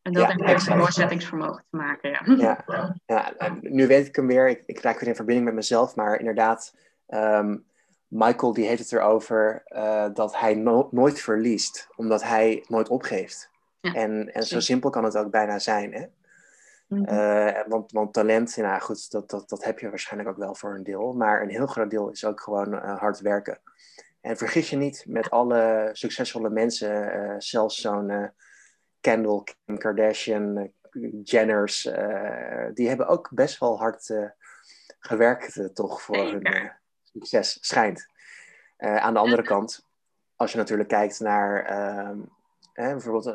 En 0.03 0.13
dat 0.13 0.23
ja, 0.23 0.47
heeft 0.47 0.69
met 0.69 0.79
doorzettingsvermogen 0.79 1.65
te 1.71 1.77
maken. 1.77 2.11
Ja. 2.11 2.65
Ja, 3.07 3.33
ja, 3.39 3.57
nu 3.61 3.87
weet 3.87 4.07
ik 4.07 4.17
hem 4.17 4.27
weer. 4.27 4.49
Ik, 4.49 4.63
ik 4.67 4.81
raak 4.81 4.99
weer 5.01 5.09
in 5.09 5.15
verbinding 5.15 5.47
met 5.47 5.57
mezelf. 5.57 5.97
Maar 5.97 6.19
inderdaad, 6.19 6.75
um, 7.09 7.65
Michael 8.07 8.53
die 8.53 8.67
heeft 8.67 8.81
het 8.83 8.93
erover 8.93 9.63
uh, 9.67 10.07
dat 10.15 10.39
hij 10.39 10.55
no 10.55 10.89
nooit 10.91 11.21
verliest. 11.21 11.89
Omdat 11.97 12.23
hij 12.23 12.65
nooit 12.69 12.89
opgeeft. 12.89 13.51
Ja, 13.81 13.93
en, 13.93 14.33
en 14.33 14.43
zo 14.43 14.61
simpel 14.61 14.91
kan 14.91 15.05
het 15.05 15.17
ook 15.17 15.31
bijna 15.31 15.59
zijn. 15.59 15.93
Hè? 15.93 16.07
Uh, 16.91 17.61
want, 17.67 17.93
want 17.93 18.13
talent, 18.13 18.57
nou 18.57 18.81
goed, 18.81 19.11
dat, 19.11 19.31
dat, 19.31 19.49
dat 19.49 19.65
heb 19.65 19.79
je 19.79 19.89
waarschijnlijk 19.89 20.31
ook 20.31 20.45
wel 20.45 20.55
voor 20.55 20.75
een 20.75 20.83
deel. 20.83 21.13
Maar 21.13 21.43
een 21.43 21.49
heel 21.49 21.67
groot 21.67 21.91
deel 21.91 22.11
is 22.11 22.25
ook 22.25 22.41
gewoon 22.41 22.75
uh, 22.75 22.99
hard 22.99 23.21
werken. 23.21 23.61
En 24.21 24.37
vergis 24.37 24.71
je 24.71 24.77
niet, 24.77 25.05
met 25.09 25.31
alle 25.31 25.91
succesvolle 25.93 26.51
mensen, 26.51 27.17
uh, 27.17 27.35
zelfs 27.39 27.81
zo'n 27.81 28.33
Kendall, 29.01 29.43
Kim 29.65 29.79
Kardashian, 29.79 30.73
Jenners, 31.23 31.83
die 32.75 32.89
hebben 32.89 33.07
ook 33.07 33.31
best 33.35 33.59
wel 33.59 33.79
hard 33.79 34.15
gewerkt 34.99 35.75
toch 35.75 36.03
voor 36.03 36.17
hun 36.17 36.71
succes, 37.03 37.59
schijnt. 37.61 38.07
aan 38.77 39.13
de 39.15 39.21
andere 39.21 39.43
kant, 39.43 39.87
als 40.37 40.53
je 40.53 40.59
natuurlijk 40.59 40.89
kijkt 40.89 41.21
naar 41.21 41.65
ehm, 41.65 42.19
bijvoorbeeld 42.75 43.35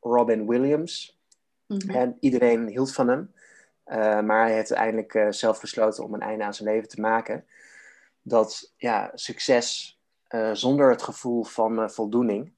Robin 0.00 0.46
Williams, 0.46 1.17
Mhm. 1.68 1.90
En 1.90 2.16
iedereen 2.20 2.66
hield 2.66 2.92
van 2.92 3.08
hem. 3.08 3.32
Uh, 3.86 4.20
maar 4.20 4.42
hij 4.42 4.54
heeft 4.54 4.72
uiteindelijk 4.74 5.14
uh, 5.14 5.26
zelf 5.30 5.60
besloten 5.60 6.04
om 6.04 6.14
een 6.14 6.20
einde 6.20 6.44
aan 6.44 6.54
zijn 6.54 6.68
leven 6.68 6.88
te 6.88 7.00
maken. 7.00 7.44
Dat 8.22 8.72
ja, 8.76 9.10
succes 9.14 9.98
uh, 10.28 10.50
zonder 10.52 10.90
het 10.90 11.02
gevoel 11.02 11.44
van 11.44 11.90
voldoening 11.90 12.56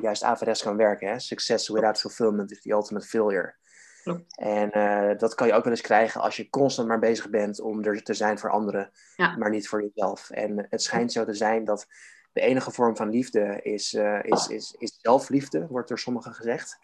juist 0.00 0.22
averechts 0.22 0.62
kan 0.62 0.76
werken. 0.76 1.08
Hè? 1.08 1.18
Success 1.18 1.68
without 1.68 2.00
fulfillment 2.00 2.50
is 2.50 2.60
the 2.60 2.70
ultimate 2.70 3.06
failure. 3.06 3.54
Klopt. 4.02 4.36
En 4.36 4.70
dat 5.18 5.34
kan 5.34 5.46
je 5.46 5.52
ook 5.52 5.64
wel 5.64 5.72
eens 5.72 5.82
krijgen 5.82 6.20
als 6.20 6.36
je 6.36 6.50
constant 6.50 6.88
maar 6.88 6.98
bezig 6.98 7.30
bent 7.30 7.60
om 7.60 7.84
er 7.84 8.02
te 8.02 8.14
zijn 8.14 8.38
voor 8.38 8.50
anderen, 8.50 8.90
ja. 9.16 9.36
maar 9.36 9.50
niet 9.50 9.68
voor 9.68 9.82
jezelf. 9.82 10.30
En 10.30 10.66
het 10.70 10.82
schijnt 10.82 11.12
zo 11.12 11.24
te 11.24 11.34
zijn 11.34 11.64
dat 11.64 11.86
de 12.32 12.40
enige 12.40 12.70
vorm 12.70 12.96
van 12.96 13.10
liefde 13.10 13.60
is, 13.62 13.94
is, 14.22 14.48
is, 14.48 14.76
is 14.78 14.98
zelfliefde, 15.00 15.66
wordt 15.66 15.88
door 15.88 15.98
sommigen 15.98 16.34
gezegd. 16.34 16.78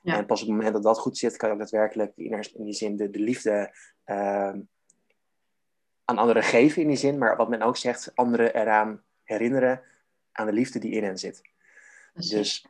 Ja. 0.00 0.16
En 0.16 0.26
pas 0.26 0.40
op 0.40 0.46
het 0.46 0.56
moment 0.56 0.74
dat 0.74 0.82
dat 0.82 0.98
goed 0.98 1.18
zit, 1.18 1.36
kan 1.36 1.48
je 1.48 1.54
ook 1.54 1.60
daadwerkelijk 1.60 2.12
in, 2.16 2.64
die 2.64 2.72
zin 2.72 2.96
de, 2.96 3.10
de 3.10 3.18
liefde 3.18 3.74
uh, 4.06 4.52
aan 6.04 6.18
anderen 6.18 6.42
geven 6.42 6.82
in 6.82 6.88
die 6.88 6.96
zin. 6.96 7.18
Maar 7.18 7.36
wat 7.36 7.48
men 7.48 7.62
ook 7.62 7.76
zegt, 7.76 8.12
anderen 8.14 8.54
eraan 8.54 9.02
herinneren 9.22 9.82
aan 10.32 10.46
de 10.46 10.52
liefde 10.52 10.78
die 10.78 10.92
in 10.92 11.04
hen 11.04 11.18
zit. 11.18 11.42
Dus 12.14 12.66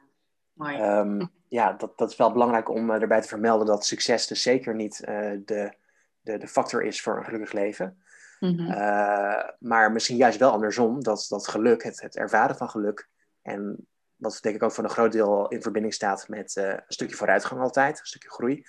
um, 0.56 1.30
ja, 1.48 1.72
dat, 1.72 1.98
dat 1.98 2.10
is 2.10 2.16
wel 2.16 2.32
belangrijk 2.32 2.68
om 2.68 2.90
uh, 2.90 3.00
erbij 3.00 3.20
te 3.20 3.28
vermelden 3.28 3.66
dat 3.66 3.86
succes 3.86 4.26
dus 4.26 4.42
zeker 4.42 4.74
niet 4.74 5.00
uh, 5.00 5.32
de, 5.44 5.72
de, 6.20 6.38
de 6.38 6.48
factor 6.48 6.82
is 6.82 7.02
voor 7.02 7.16
een 7.16 7.24
gelukkig 7.24 7.52
leven. 7.52 8.02
Mm 8.40 8.58
-hmm. 8.58 8.70
uh, 8.70 9.48
maar 9.58 9.92
misschien 9.92 10.16
juist 10.16 10.38
wel 10.38 10.50
andersom, 10.50 11.02
dat, 11.02 11.26
dat 11.28 11.48
geluk, 11.48 11.82
het, 11.82 12.00
het 12.00 12.16
ervaren 12.16 12.56
van 12.56 12.70
geluk 12.70 13.08
en 13.42 13.88
wat 14.20 14.38
denk 14.40 14.54
ik 14.54 14.62
ook 14.62 14.72
voor 14.72 14.84
een 14.84 14.90
groot 14.90 15.12
deel 15.12 15.48
in 15.48 15.62
verbinding 15.62 15.94
staat 15.94 16.28
met 16.28 16.56
uh, 16.56 16.68
een 16.68 16.82
stukje 16.88 17.16
vooruitgang 17.16 17.60
altijd, 17.60 17.98
een 17.98 18.06
stukje 18.06 18.30
groei. 18.30 18.64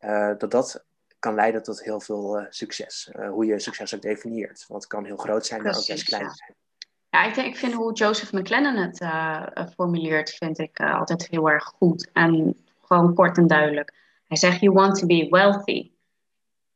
Uh, 0.00 0.32
dat 0.38 0.50
dat 0.50 0.84
kan 1.18 1.34
leiden 1.34 1.62
tot 1.62 1.82
heel 1.82 2.00
veel 2.00 2.46
succes. 2.48 3.10
hoe 3.30 3.46
je 3.46 3.58
succes 3.58 3.94
ook 3.94 4.02
definieert. 4.02 4.64
Want 4.68 4.82
het 4.82 4.92
kan 4.92 5.04
heel 5.04 5.16
groot 5.16 5.46
zijn, 5.46 5.62
maar 5.62 5.76
ook 5.76 5.86
best 5.86 6.04
klein 6.04 6.30
zijn. 6.30 6.54
Ja, 7.10 7.24
ik, 7.24 7.34
denk, 7.34 7.46
ik 7.46 7.56
vind 7.56 7.72
hoe 7.72 7.92
Joseph 7.92 8.32
McLennan 8.32 8.76
het 8.76 9.74
formuleert, 9.74 10.30
vind 10.30 10.58
ik 10.58 10.80
altijd 10.80 11.28
heel 11.28 11.50
erg 11.50 11.64
goed. 11.64 12.10
En 12.12 12.56
gewoon 12.80 13.14
kort 13.14 13.36
en 13.36 13.46
duidelijk. 13.46 13.92
Hij 14.26 14.36
zegt, 14.36 14.60
you 14.60 14.72
want 14.72 14.98
to 14.98 15.06
be 15.06 15.26
wealthy. 15.30 15.90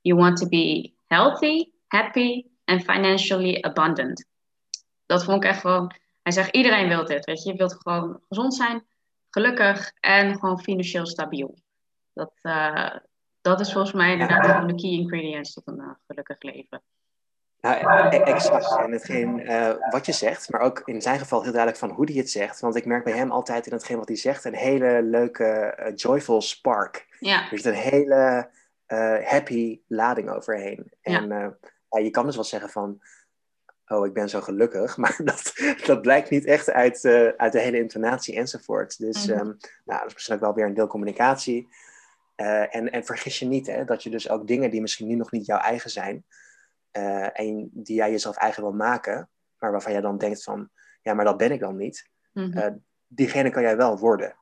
You 0.01 0.21
want 0.21 0.37
to 0.37 0.49
be 0.49 0.93
healthy, 1.07 1.71
happy 1.87 2.47
and 2.65 2.83
financially 2.83 3.63
abundant. 3.63 4.25
Dat 5.07 5.25
vond 5.25 5.45
ik 5.45 5.51
echt 5.51 5.61
gewoon... 5.61 5.93
Hij 6.27 6.35
zegt, 6.35 6.55
iedereen 6.55 6.89
wil 6.89 7.05
dit, 7.05 7.24
weet 7.24 7.43
je. 7.43 7.51
Je 7.51 7.59
wilt 7.59 7.77
gewoon 7.83 8.20
gezond 8.29 8.55
zijn, 8.55 8.87
gelukkig 9.31 9.93
en 10.01 10.39
gewoon 10.39 10.61
financieel 10.61 11.07
stabiel. 11.07 11.59
Dat, 12.12 12.33
uh, 12.43 12.95
dat 13.41 13.61
is 13.61 13.72
volgens 13.72 13.93
mij 13.93 14.12
inderdaad 14.12 14.47
gewoon 14.47 14.66
de 14.66 14.74
key 14.74 14.91
ingredients 14.91 15.53
tot 15.53 15.66
een 15.66 15.79
uh, 15.79 15.91
gelukkig 16.07 16.43
leven. 16.43 16.83
Nou, 17.61 17.77
e-, 18.14 18.18
exact. 18.18 18.77
En 18.79 18.93
hetgeen 18.93 19.39
uh, 19.39 19.72
wat 19.91 20.07
je 20.07 20.12
zegt, 20.12 20.51
maar 20.51 20.61
ook 20.61 20.83
in 20.85 21.03
zijn 21.03 21.18
geval 21.18 21.43
heel 21.43 21.53
duidelijk 21.53 21.81
van 21.81 21.91
hoe 21.91 22.05
hij 22.05 22.14
het 22.14 22.31
zegt. 22.31 22.61
Want 22.61 22.77
ik 22.77 22.87
merk 22.87 23.05
bij 23.05 23.16
hem 23.16 23.31
altijd 23.31 23.66
in 23.66 23.72
hetgeen 23.72 23.99
wat 23.99 24.09
hij 24.09 24.16
zegt 24.16 24.45
een 24.45 24.55
hele 24.55 25.03
leuke, 25.03 25.79
uh, 25.81 25.97
joyful 25.97 26.43
spark. 26.43 27.07
Ja. 27.20 27.51
Er 27.51 27.59
zit 27.59 27.64
een 27.64 27.81
hele 27.81 28.51
uh, 28.89 29.29
happy 29.29 29.81
lading 29.87 30.31
overheen. 30.31 30.93
En 31.01 31.29
ja. 31.29 31.99
je 31.99 32.11
kan 32.11 32.27
dus 32.27 32.35
wel 32.35 32.45
zeggen 32.45 32.70
van, 32.70 33.01
oh, 33.87 34.07
ik 34.07 34.12
ben 34.12 34.28
zo 34.28 34.41
gelukkig. 34.41 34.97
Maar 35.03 35.20
dat, 35.24 35.53
dat 35.87 36.03
blijkt 36.03 36.30
niet 36.30 36.45
echt 36.45 36.70
uit, 36.70 37.05
uit 37.37 37.53
de 37.53 37.61
hele 37.61 37.78
intonatie 37.78 38.37
enzovoort. 38.37 38.99
Dus 38.99 39.26
mm 39.26 39.32
-hmm. 39.32 39.47
um, 39.47 39.57
nou, 39.84 40.01
dat 40.01 40.07
is 40.07 40.14
misschien 40.14 40.34
ook 40.34 40.41
wel 40.41 40.55
weer 40.55 40.66
een 40.66 40.74
deel 40.74 40.87
communicatie. 40.87 41.68
en, 42.37 42.91
en 42.91 43.05
vergis 43.05 43.39
je 43.39 43.47
niet, 43.47 43.66
hè, 43.66 43.84
dat 43.84 44.03
je 44.03 44.11
dus 44.11 44.28
ook 44.28 44.47
dingen 44.47 44.70
die 44.70 44.80
misschien 44.80 45.07
nu 45.07 45.14
nog 45.14 45.30
niet 45.30 45.47
jouw 45.47 45.59
eigen 45.59 45.91
zijn 45.91 46.24
uh, 46.97 47.41
en 47.41 47.70
die 47.72 47.97
jij 47.97 48.11
jezelf 48.11 48.37
eigen 48.37 48.62
wil 48.62 48.72
maken, 48.72 49.28
maar 49.59 49.70
waarvan 49.70 49.93
jij 49.93 50.01
dan 50.01 50.18
denkt 50.18 50.43
van, 50.43 50.70
ja, 51.03 51.14
maar 51.14 51.24
dat 51.24 51.37
ben 51.37 51.53
ik 51.53 51.61
dan 51.61 51.76
niet. 51.76 52.09
Mm 52.32 52.53
-hmm. 52.53 52.84
diegene 53.07 53.51
kan 53.51 53.62
jij 53.62 53.76
wel 53.76 53.99
worden. 53.99 54.37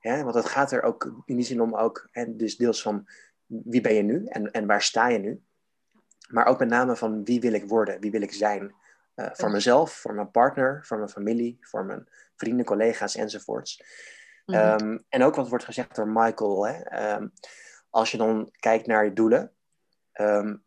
Ja? 0.00 0.22
Want 0.22 0.34
het 0.34 0.48
gaat 0.48 0.72
er 0.72 0.82
ook 0.82 1.22
in 1.24 1.36
die 1.36 1.44
zin 1.44 1.60
om 1.60 1.74
ook, 1.74 2.08
en 2.12 2.36
dus 2.36 2.56
deels 2.56 2.82
van 2.82 3.08
wie 3.46 3.80
ben 3.80 3.94
je 3.94 4.02
nu 4.02 4.26
en, 4.26 4.50
en 4.50 4.66
waar 4.66 4.82
sta 4.82 5.08
je 5.08 5.18
nu. 5.18 5.42
Maar 6.28 6.46
ook 6.46 6.58
met 6.58 6.68
name 6.68 6.96
van 6.96 7.24
wie 7.24 7.40
wil 7.40 7.52
ik 7.52 7.68
worden, 7.68 8.00
wie 8.00 8.10
wil 8.10 8.22
ik 8.22 8.32
zijn. 8.32 8.74
Uh, 9.18 9.28
voor 9.32 9.50
mezelf, 9.50 9.92
voor 9.92 10.14
mijn 10.14 10.30
partner, 10.30 10.84
voor 10.86 10.96
mijn 10.96 11.08
familie, 11.08 11.58
voor 11.60 11.84
mijn 11.84 12.08
vrienden, 12.36 12.66
collega's 12.66 13.14
enzovoorts. 13.14 13.82
Mm 14.46 14.54
-hmm. 14.54 14.80
um, 14.80 15.04
en 15.08 15.22
ook 15.22 15.34
wat 15.34 15.48
wordt 15.48 15.64
gezegd 15.64 15.94
door 15.94 16.08
Michael. 16.08 16.66
Hè? 16.66 17.12
Um, 17.14 17.32
als 17.90 18.10
je 18.10 18.16
dan 18.16 18.50
kijkt 18.60 18.86
naar 18.86 19.04
je 19.04 19.12
doelen. 19.12 19.52
Um, 20.14 20.62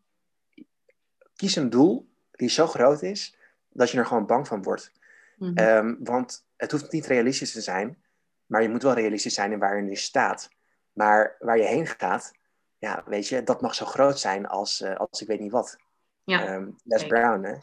kies 1.35 1.55
een 1.55 1.69
doel 1.69 2.09
die 2.31 2.49
zo 2.49 2.67
groot 2.67 3.01
is 3.01 3.37
dat 3.69 3.91
je 3.91 3.97
er 3.97 4.05
gewoon 4.05 4.25
bang 4.25 4.47
van 4.47 4.63
wordt. 4.63 4.91
Mm 5.37 5.47
-hmm. 5.47 5.67
um, 5.67 5.97
want 6.03 6.45
het 6.55 6.71
hoeft 6.71 6.91
niet 6.91 7.05
realistisch 7.05 7.51
te 7.51 7.61
zijn, 7.61 8.03
maar 8.45 8.61
je 8.61 8.69
moet 8.69 8.83
wel 8.83 8.93
realistisch 8.93 9.33
zijn 9.33 9.51
in 9.51 9.59
waar 9.59 9.75
je 9.75 9.81
nu 9.81 9.95
staat. 9.95 10.49
Maar 10.93 11.35
waar 11.39 11.57
je 11.57 11.63
heen 11.63 11.87
gaat, 11.87 12.31
ja, 12.77 13.03
weet 13.05 13.27
je, 13.27 13.43
dat 13.43 13.61
mag 13.61 13.75
zo 13.75 13.85
groot 13.85 14.19
zijn 14.19 14.47
als, 14.47 14.81
uh, 14.81 14.95
als 14.95 15.21
ik 15.21 15.27
weet 15.27 15.39
niet 15.39 15.51
wat. 15.51 15.77
Ja. 16.23 16.67
Les. 16.83 17.07
Brown, 17.07 17.43
hè? 17.43 17.55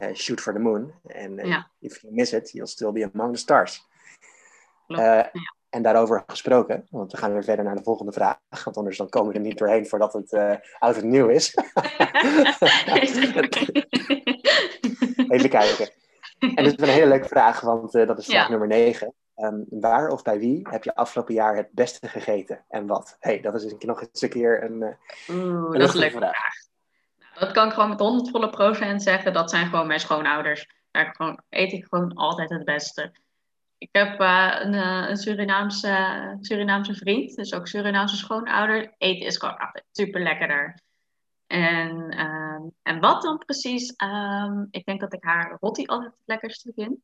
Uh, 0.00 0.14
shoot 0.14 0.40
for 0.40 0.52
the 0.52 0.58
moon. 0.58 0.92
En 1.06 1.36
ja. 1.36 1.70
if 1.80 2.02
you 2.02 2.14
miss 2.14 2.32
it, 2.32 2.50
you'll 2.52 2.66
still 2.66 2.92
be 2.92 3.10
among 3.12 3.32
the 3.32 3.40
stars. 3.40 3.88
Ja. 4.86 5.30
En 5.72 5.82
daarover 5.82 6.24
gesproken, 6.26 6.86
want 6.90 7.12
we 7.12 7.18
gaan 7.18 7.32
weer 7.32 7.44
verder 7.44 7.64
naar 7.64 7.76
de 7.76 7.82
volgende 7.82 8.12
vraag, 8.12 8.38
want 8.64 8.76
anders 8.76 8.96
dan 8.96 9.08
komen 9.08 9.32
we 9.32 9.38
er 9.38 9.44
niet 9.44 9.58
doorheen 9.58 9.86
voordat 9.86 10.12
het 10.12 10.32
uh, 10.32 10.54
oud 10.78 10.96
en 10.96 11.08
nieuw 11.08 11.28
is. 11.28 11.54
Even 15.28 15.48
kijken. 15.48 15.90
En 16.38 16.64
dit 16.64 16.80
is 16.80 16.88
een 16.88 16.94
hele 16.94 17.06
leuke 17.06 17.28
vraag, 17.28 17.60
want 17.60 17.94
uh, 17.94 18.06
dat 18.06 18.18
is 18.18 18.26
vraag 18.26 18.42
ja. 18.42 18.48
nummer 18.50 18.68
9. 18.68 19.14
Um, 19.36 19.66
waar 19.68 20.08
of 20.08 20.22
bij 20.22 20.38
wie 20.38 20.68
heb 20.70 20.84
je 20.84 20.94
afgelopen 20.94 21.34
jaar 21.34 21.56
het 21.56 21.68
beste 21.70 22.08
gegeten 22.08 22.64
en 22.68 22.86
wat? 22.86 23.16
hey, 23.20 23.40
dat 23.40 23.54
is 23.54 23.74
nog 23.78 24.00
eens 24.00 24.22
een 24.22 24.28
keer 24.28 24.62
een, 24.64 24.80
uh, 24.80 25.36
Oeh, 25.36 25.72
een 25.72 25.78
dat 25.78 25.88
is 25.88 25.94
een 25.94 26.00
leuke 26.00 26.16
vraag. 26.16 26.36
vraag. 26.36 26.54
Dat 27.34 27.52
kan 27.52 27.66
ik 27.66 27.72
gewoon 27.72 27.88
met 27.88 28.00
100 28.00 28.30
volle 28.30 28.50
procent 28.50 29.02
zeggen. 29.02 29.32
Dat 29.32 29.50
zijn 29.50 29.66
gewoon 29.66 29.86
mijn 29.86 30.00
schoonouders. 30.00 30.66
Daar 30.90 31.14
gewoon, 31.16 31.42
eet 31.48 31.72
ik 31.72 31.84
gewoon 31.84 32.14
altijd 32.14 32.50
het 32.50 32.64
beste. 32.64 33.12
Ik 33.78 33.88
heb 33.92 34.20
uh, 34.20 34.56
een, 34.58 34.72
uh, 34.72 35.08
een 35.08 35.16
Surinaamse, 35.16 36.36
Surinaamse 36.40 36.94
vriend, 36.94 37.34
dus 37.36 37.54
ook 37.54 37.66
Surinaamse 37.66 38.16
schoonouder. 38.16 38.94
Eten 38.98 39.26
is 39.26 39.36
gewoon 39.36 39.58
altijd 39.58 39.84
super 39.92 40.22
lekkerder. 40.22 40.80
En, 41.46 42.20
um, 42.20 42.72
en 42.82 43.00
wat 43.00 43.22
dan 43.22 43.38
precies? 43.38 43.94
Um, 44.04 44.68
ik 44.70 44.84
denk 44.84 45.00
dat 45.00 45.12
ik 45.12 45.24
haar 45.24 45.56
rotti 45.60 45.86
altijd 45.86 46.10
het 46.10 46.22
lekkerste 46.24 46.72
vind. 46.74 46.98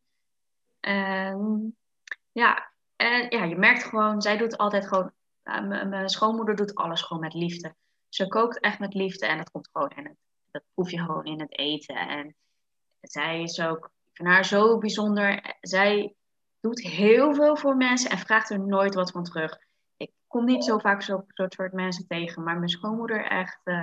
Ja, 2.33 2.73
en 2.97 3.27
ja, 3.31 3.45
je 3.45 3.57
merkt 3.57 3.85
gewoon, 3.85 4.23
zij 4.23 4.37
doet 4.37 4.57
altijd 4.57 4.87
gewoon, 4.87 5.13
uh, 5.45 5.85
mijn 5.85 6.09
schoonmoeder 6.09 6.57
doet 6.57 6.75
alles 6.75 7.03
gewoon 7.03 7.23
met 7.23 7.35
liefde. 7.35 7.75
Ze 8.09 8.29
kookt 8.29 8.61
echt 8.61 8.79
met 8.79 8.95
liefde 8.95 9.27
en 9.27 9.37
dat 9.37 9.51
komt 9.51 9.69
gewoon 9.73 9.91
in 9.97 10.05
het, 10.05 10.17
dat 10.51 10.63
proef 10.75 10.91
je 10.91 10.99
gewoon 10.99 11.25
in 11.25 11.41
het 11.41 11.59
eten. 11.59 11.97
En 11.97 12.35
zij 13.01 13.43
is 13.43 13.61
ook, 13.61 13.91
vind 14.13 14.29
haar 14.29 14.45
zo 14.45 14.79
bijzonder. 14.79 15.57
Zij 15.61 16.15
doet 16.61 16.81
heel 16.81 17.35
veel 17.35 17.57
voor 17.57 17.77
mensen 17.77 18.11
en 18.11 18.19
vraagt 18.19 18.51
er 18.51 18.61
nooit 18.61 18.95
wat 18.95 19.11
van 19.11 19.25
terug. 19.25 19.59
Ik 19.97 20.11
kom 20.27 20.45
niet 20.45 20.65
zo 20.65 20.79
vaak 20.79 21.03
zo'n 21.03 21.25
soort 21.35 21.73
mensen 21.73 22.07
tegen, 22.07 22.43
maar 22.43 22.57
mijn 22.57 22.69
schoonmoeder 22.69 23.25
echt, 23.25 23.61
uh, 23.65 23.83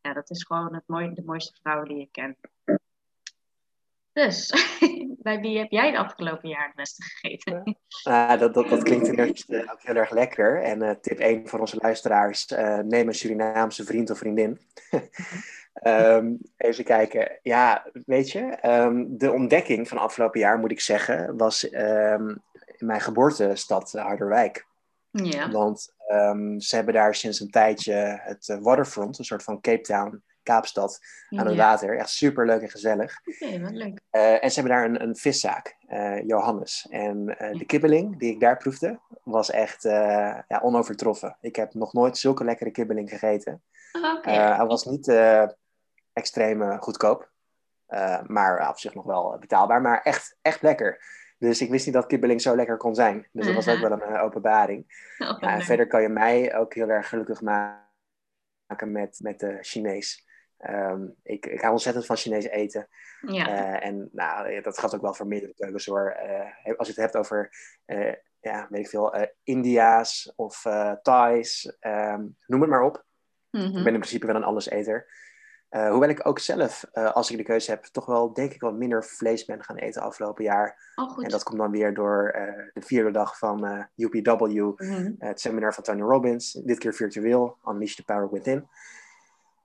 ja, 0.00 0.12
dat 0.12 0.30
is 0.30 0.44
gewoon 0.44 0.74
het 0.74 0.86
mooie, 0.86 1.12
de 1.12 1.24
mooiste 1.24 1.58
vrouw 1.62 1.82
die 1.82 2.00
ik 2.00 2.12
ken. 2.12 2.36
Dus, 4.12 4.50
bij 5.18 5.40
wie 5.40 5.58
heb 5.58 5.70
jij 5.70 5.90
de 5.90 5.98
afgelopen 5.98 6.48
jaar 6.48 6.66
het 6.66 6.74
beste 6.74 7.02
gegeten? 7.02 7.76
Uh, 8.08 8.38
dat, 8.38 8.54
dat, 8.54 8.68
dat 8.68 8.82
klinkt 8.82 9.16
eerste 9.16 9.68
ook 9.72 9.82
heel 9.82 9.94
erg 9.94 10.10
lekker. 10.10 10.62
En 10.62 10.82
uh, 10.82 10.90
tip 10.90 11.18
1 11.18 11.48
voor 11.48 11.60
onze 11.60 11.76
luisteraars, 11.80 12.50
uh, 12.50 12.78
neem 12.78 13.08
een 13.08 13.14
Surinaamse 13.14 13.84
vriend 13.84 14.10
of 14.10 14.18
vriendin. 14.18 14.60
Um, 15.82 16.38
even 16.56 16.84
kijken. 16.84 17.38
Ja, 17.42 17.86
weet 18.06 18.30
je, 18.30 18.58
um, 18.62 19.18
de 19.18 19.32
ontdekking 19.32 19.88
van 19.88 19.98
afgelopen 19.98 20.40
jaar, 20.40 20.58
moet 20.58 20.70
ik 20.70 20.80
zeggen, 20.80 21.36
was 21.36 21.72
um, 21.72 22.42
in 22.76 22.86
mijn 22.86 23.00
geboortestad 23.00 23.92
Harderwijk. 23.92 24.66
Ja. 25.10 25.50
Want 25.50 25.94
ze 26.58 26.74
hebben 26.74 26.94
daar 26.94 27.14
sinds 27.14 27.40
een 27.40 27.50
tijdje 27.50 28.20
het 28.22 28.58
waterfront, 28.60 29.18
een 29.18 29.24
soort 29.24 29.42
van 29.42 29.60
Cape 29.60 29.80
Town, 29.80 30.22
Kaapstad, 30.42 30.98
aan 31.30 31.46
het 31.46 31.54
ja. 31.54 31.70
water. 31.70 31.98
Echt 31.98 32.10
super 32.10 32.46
leuk 32.46 32.62
en 32.62 32.70
gezellig. 32.70 33.20
Oké, 33.24 33.44
okay, 33.44 33.60
wat 33.60 33.72
leuk. 33.72 34.00
Uh, 34.12 34.44
en 34.44 34.50
ze 34.50 34.60
hebben 34.60 34.76
daar 34.76 34.84
een, 34.84 35.02
een 35.02 35.16
viszaak, 35.16 35.76
uh, 35.88 36.22
Johannes. 36.26 36.86
En 36.90 37.24
de 37.58 37.64
kibbeling 37.66 38.18
die 38.18 38.32
ik 38.32 38.40
daar 38.40 38.56
proefde, 38.56 39.00
was 39.22 39.50
echt 39.50 39.82
ja, 39.82 40.60
onovertroffen. 40.62 41.36
Ik 41.40 41.56
heb 41.56 41.74
nog 41.74 41.92
nooit 41.92 42.18
zulke 42.18 42.44
lekkere 42.44 42.70
kibbeling 42.70 43.10
gegeten. 43.10 43.62
Oh, 43.92 44.14
okay. 44.14 44.56
hij 44.56 44.66
was 44.66 44.84
niet 44.84 45.12
extreem 46.12 46.80
goedkoop. 46.80 47.30
Maar 48.26 48.68
op 48.68 48.78
zich 48.78 48.94
nog 48.94 49.04
wel 49.04 49.36
betaalbaar. 49.40 49.80
Maar 49.80 50.02
echt, 50.02 50.36
echt 50.42 50.62
lekker. 50.62 51.20
Dus 51.38 51.60
ik 51.60 51.70
wist 51.70 51.84
niet 51.84 51.94
dat 51.94 52.06
kibbeling 52.06 52.42
zo 52.42 52.56
lekker 52.56 52.76
kon 52.76 52.94
zijn. 52.94 53.28
Dus 53.32 53.46
dat 53.46 53.54
was 53.54 53.68
ook 53.68 53.78
wel 53.78 53.90
een 53.90 54.18
openbaring. 54.18 55.14
Oh, 55.18 55.36
ja, 55.40 55.54
en 55.54 55.62
verder 55.62 55.86
kan 55.86 56.02
je 56.02 56.08
mij 56.08 56.56
ook 56.56 56.74
heel 56.74 56.88
erg 56.88 57.08
gelukkig 57.08 57.40
maken 57.40 58.92
met, 58.92 59.18
met 59.22 59.40
de 59.40 59.58
Chinees. 59.60 60.26
Um, 60.70 61.14
ik, 61.22 61.46
ik 61.46 61.60
hou 61.60 61.72
ontzettend 61.72 62.06
van 62.06 62.16
Chinees 62.16 62.44
eten. 62.44 62.88
Ja. 63.20 63.48
Uh, 63.48 63.86
en 63.86 64.08
nou, 64.12 64.60
dat 64.60 64.78
gaat 64.78 64.94
ook 64.94 65.00
wel 65.00 65.14
voor 65.14 65.26
meerdere 65.26 65.54
keuzes 65.54 65.86
hoor. 65.86 66.16
als 66.76 66.88
je 66.88 66.94
het 66.94 67.02
hebt 67.02 67.16
over, 67.16 67.50
ja, 68.40 68.66
weet 68.70 68.80
ik 68.80 68.88
veel, 68.88 69.14
India's 69.42 70.32
of 70.36 70.62
Thais, 71.02 71.76
um, 71.80 72.36
noem 72.46 72.60
het 72.60 72.70
maar 72.70 72.82
op. 72.82 73.04
Mm 73.50 73.60
-hmm. 73.60 73.76
Ik 73.76 73.84
ben 73.84 73.92
in 73.92 74.00
principe 74.00 74.26
wel 74.26 74.36
een 74.36 74.44
alleseter. 74.44 75.20
Hoewel 75.68 76.08
ik 76.08 76.26
ook 76.26 76.38
zelf, 76.38 76.84
als 76.92 77.30
ik 77.30 77.36
de 77.36 77.42
keuze 77.42 77.70
heb, 77.70 77.84
toch 77.84 78.06
wel 78.06 78.32
denk 78.32 78.52
ik 78.52 78.60
wat 78.60 78.74
minder 78.74 79.04
vlees 79.04 79.44
ben 79.44 79.64
gaan 79.64 79.76
eten 79.76 80.02
afgelopen 80.02 80.44
jaar. 80.44 80.92
Oh. 80.94 81.24
En 81.24 81.30
dat 81.30 81.42
komt 81.42 81.58
dan 81.58 81.70
weer 81.70 81.94
door 81.94 82.32
de 82.72 82.82
vierde 82.82 83.10
dag 83.10 83.38
van 83.38 83.88
UPW, 83.96 84.30
mm 84.30 84.74
-hmm. 84.76 85.14
het 85.18 85.40
seminar 85.40 85.74
van 85.74 85.84
Tony 85.84 86.00
Robbins. 86.00 86.52
Dit 86.52 86.78
keer 86.78 86.94
virtueel, 86.94 87.58
Unleash 87.64 87.94
the 87.94 88.04
Power 88.04 88.30
Within. 88.30 88.68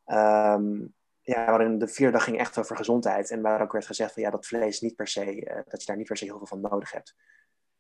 Um, 0.08 0.96
ja, 1.22 1.46
waarin 1.46 1.80
de 1.80 1.88
vierde 1.88 2.12
dag 2.12 2.24
ging 2.24 2.40
echt 2.40 2.58
over 2.58 2.76
gezondheid. 2.76 3.32
En 3.32 3.42
waar 3.42 3.62
ook 3.62 3.72
werd 3.72 3.86
gezegd 3.86 4.14
van 4.14 4.24
ja, 4.24 4.30
dat 4.30 4.46
vlees 4.46 4.82
niet 4.82 4.96
per 4.96 5.08
se, 5.08 5.64
dat 5.68 5.82
je 5.82 5.88
daar 5.88 5.98
niet 5.98 6.08
per 6.08 6.18
se 6.18 6.26
heel 6.26 6.38
veel 6.38 6.48
van 6.48 6.62
nodig 6.62 6.92
hebt. 6.92 7.16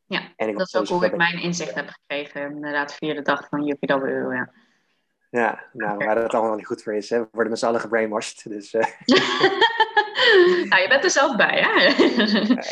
Ja, 0.05 0.21
en 0.35 0.47
ik 0.47 0.57
dat 0.57 0.67
is 0.67 0.75
ook 0.75 0.87
hoe 0.87 1.05
ik 1.05 1.15
mijn 1.15 1.41
inzicht 1.41 1.75
heb 1.75 1.87
gekregen. 1.87 2.41
Inderdaad, 2.41 2.89
de 2.89 2.95
vierde 2.95 3.21
dag 3.21 3.47
van 3.49 3.67
UPW, 3.67 4.33
ja. 4.33 4.51
Ja, 5.29 5.63
nou, 5.73 5.97
waar 5.97 6.15
dat 6.15 6.33
allemaal 6.33 6.55
niet 6.55 6.65
goed 6.65 6.83
voor 6.83 6.93
is. 6.93 7.09
Hè? 7.09 7.19
We 7.19 7.27
worden 7.31 7.51
met 7.51 7.59
z'n 7.59 7.65
allen 7.65 7.79
gebrainwashed. 7.79 8.43
Dus, 8.49 8.73
uh... 8.73 8.81
nou, 10.69 10.81
je 10.81 10.85
bent 10.89 11.03
er 11.03 11.09
zelf 11.09 11.35
bij, 11.35 11.61
hè? 11.61 11.71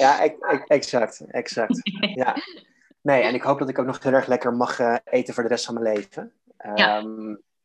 ja, 0.03 0.22
ik, 0.22 0.36
ik, 0.49 0.64
exact, 0.68 1.26
exact. 1.27 1.80
Ja. 2.15 2.36
Nee, 3.02 3.22
en 3.22 3.34
ik 3.34 3.41
hoop 3.41 3.60
dat 3.60 3.69
ik 3.69 3.80
ook 3.80 3.86
nog 3.86 4.03
heel 4.03 4.14
erg 4.14 4.27
lekker 4.27 4.53
mag 4.53 4.80
uh, 4.80 4.95
eten 5.03 5.34
voor 5.34 5.44
de 5.44 5.49
rest 5.49 5.65
van 5.65 5.73
mijn 5.73 5.95
leven. 5.95 6.32
Um, 6.65 6.76
ja. 6.76 7.03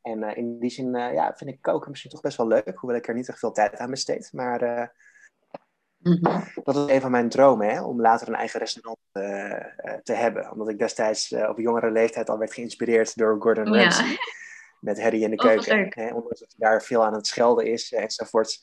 En 0.03 0.37
in 0.37 0.59
die 0.59 0.71
zin 0.71 0.93
ja, 0.95 1.35
vind 1.37 1.51
ik 1.51 1.63
koken 1.63 1.91
misschien 1.91 2.11
toch 2.11 2.21
best 2.21 2.37
wel 2.37 2.47
leuk, 2.47 2.73
hoewel 2.75 2.99
ik 2.99 3.09
er 3.09 3.15
niet 3.15 3.29
echt 3.29 3.39
veel 3.39 3.53
tijd 3.53 3.77
aan 3.77 3.91
besteed. 3.91 4.33
Maar 4.33 4.93
Mhm. 6.01 6.41
Dat 6.65 6.77
is 6.77 6.95
een 6.95 7.01
van 7.01 7.11
mijn 7.11 7.29
dromen, 7.29 7.69
hè, 7.69 7.83
om 7.83 8.01
later 8.01 8.29
een 8.29 8.35
eigen 8.35 8.61
restaurant 8.61 8.99
te 10.03 10.13
hebben. 10.13 10.53
Omdat 10.53 10.69
ik 10.69 10.79
destijds 10.79 11.33
op 11.33 11.59
jongere 11.59 11.91
leeftijd 11.91 12.31
al 12.31 12.39
werd 12.39 12.53
geïnspireerd 12.53 13.17
door 13.17 13.37
Gordon 13.41 13.75
Ramsay. 13.75 14.17
Met 14.81 15.03
Harry 15.03 15.23
in 15.23 15.31
de 15.31 15.37
oh, 15.37 15.43
keuken. 15.43 15.85
Oh, 15.85 15.95
hè, 15.95 16.15
ondanks 16.15 16.41
dat 16.41 16.55
hij 16.57 16.69
daar 16.69 16.83
veel 16.83 17.05
aan 17.05 17.15
het 17.15 17.27
schelden 17.27 17.67
is 17.67 17.93
enzovoort. 17.93 18.59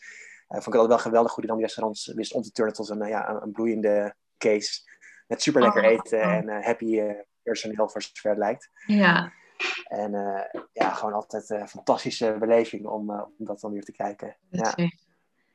vond 0.47 0.59
ik 0.59 0.65
het 0.65 0.73
altijd 0.73 0.89
wel 0.89 0.97
geweldig 0.97 1.31
hoe 1.31 1.39
hij 1.39 1.47
dan 1.47 1.57
die 1.57 1.65
restaurants 1.65 2.14
wist 2.14 2.34
om 2.34 2.41
te 2.41 2.51
turnen 2.51 2.73
tot 2.73 2.89
een, 2.89 3.07
ja, 3.07 3.39
een, 3.41 3.51
bloeiende 3.51 4.15
case. 4.38 4.81
Met 5.27 5.41
super 5.41 5.61
lekker 5.61 5.84
oh, 5.84 5.89
eten 5.89 6.22
en 6.22 6.64
happy 6.64 7.01
personeel 7.43 7.89
voor 7.89 8.01
zover 8.01 8.30
het 8.30 8.39
lijkt. 8.39 8.69
Ja. 8.85 9.31
En 9.88 10.12
ja, 10.74 10.90
gewoon 10.90 11.14
altijd 11.14 11.50
een 11.50 11.68
fantastische 11.68 12.36
beleving 12.40 12.86
om, 12.86 13.12
om 13.12 13.34
dat 13.38 13.60
dan 13.60 13.72
weer 13.72 13.84
te 13.84 13.92
kijken. 13.92 14.36
Ja. 14.50 14.74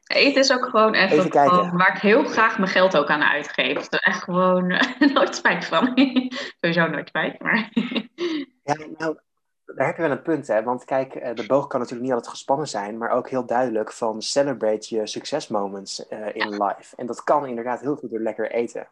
Eten 0.07 0.41
is 0.41 0.53
ook 0.53 0.65
gewoon 0.65 0.95
echt 0.95 1.12
even 1.12 1.77
waar 1.77 1.95
ik 1.95 2.03
heel 2.03 2.24
graag 2.24 2.59
mijn 2.59 2.70
geld 2.70 2.97
ook 2.97 3.09
aan 3.09 3.23
uitgeef. 3.23 3.93
Er 3.93 4.01
echt 4.01 4.23
gewoon 4.23 4.66
nooit 5.15 5.35
spijt 5.35 5.65
van. 5.65 5.93
Sowieso 6.61 6.87
nooit 6.87 7.09
spijt, 7.09 7.41
maar... 7.41 7.70
ja, 8.69 8.74
nou, 8.99 9.19
daar 9.65 9.87
heb 9.87 9.97
je 9.97 10.03
wel 10.03 10.11
een 10.11 10.23
punt, 10.23 10.47
hè. 10.47 10.62
Want 10.62 10.85
kijk, 10.85 11.15
eh, 11.15 11.35
de 11.35 11.47
boog 11.47 11.66
kan 11.66 11.81
natuurlijk 11.81 12.07
niet 12.07 12.15
altijd 12.15 12.35
gespannen 12.35 12.69
zijn, 12.69 12.99
maar 12.99 13.11
ook 13.11 13.29
heel 13.29 13.47
duidelijk 13.47 13.93
van 13.93 14.23
celebrate 14.23 14.95
je 14.95 15.07
succesmoments 15.07 16.05
uh, 16.11 16.35
in 16.35 16.49
life. 16.49 16.97
En 16.97 17.07
dat 17.07 17.24
kan 17.24 17.47
inderdaad 17.47 17.81
heel 17.81 17.97
goed 17.97 18.11
door 18.11 18.20
lekker 18.20 18.51
eten. 18.51 18.89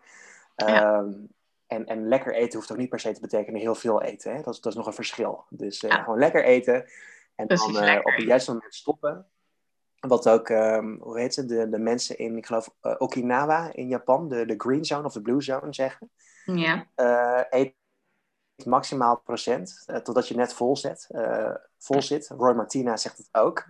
Ehm, 0.55 1.11
en, 1.71 1.87
en 1.87 2.09
lekker 2.09 2.35
eten 2.35 2.59
hoeft 2.59 2.73
ook 2.73 2.79
niet 2.79 2.89
per 2.89 3.01
se 3.01 3.13
te 3.13 3.21
betekenen 3.21 3.61
heel 3.61 3.75
veel 3.75 4.03
eten. 4.03 4.35
Hè? 4.35 4.43
Dat, 4.43 4.55
is, 4.55 4.61
dat 4.61 4.73
is 4.73 4.79
nog 4.79 4.87
een 4.87 4.93
verschil. 4.93 5.45
Dus 5.49 5.83
uh, 5.83 5.95
gewoon 5.95 6.19
lekker 6.19 6.45
eten 6.45 6.85
en 7.35 7.47
dan 7.47 7.99
op 7.99 8.13
het 8.15 8.23
juiste 8.23 8.53
moment 8.53 8.75
stoppen. 8.75 9.27
Wat 10.01 10.29
ook, 10.29 10.49
um, 10.49 10.99
hoe 11.01 11.21
heet 11.21 11.35
ze, 11.35 11.45
de, 11.45 11.69
de 11.69 11.79
mensen 11.79 12.19
in, 12.19 12.37
ik 12.37 12.47
geloof, 12.47 12.75
uh, 12.83 12.95
Okinawa 12.99 13.73
in 13.73 13.89
Japan, 13.89 14.29
de, 14.29 14.47
de 14.47 14.55
green 14.57 14.85
zone 14.85 15.05
of 15.05 15.13
de 15.13 15.23
blue 15.23 15.43
zone 15.43 15.75
zeggen. 15.75 16.11
Ja. 16.45 16.87
Eet 17.51 17.75
maximaal 18.65 19.21
procent, 19.21 19.85
totdat 20.03 20.29
je 20.29 20.35
net 20.35 20.55
vol, 20.55 20.77
zet, 20.77 21.09
vol 21.79 22.03
zit. 22.03 22.29
Roy 22.29 22.55
Martina 22.55 22.97
zegt 22.97 23.17
het 23.17 23.29
ook. 23.33 23.67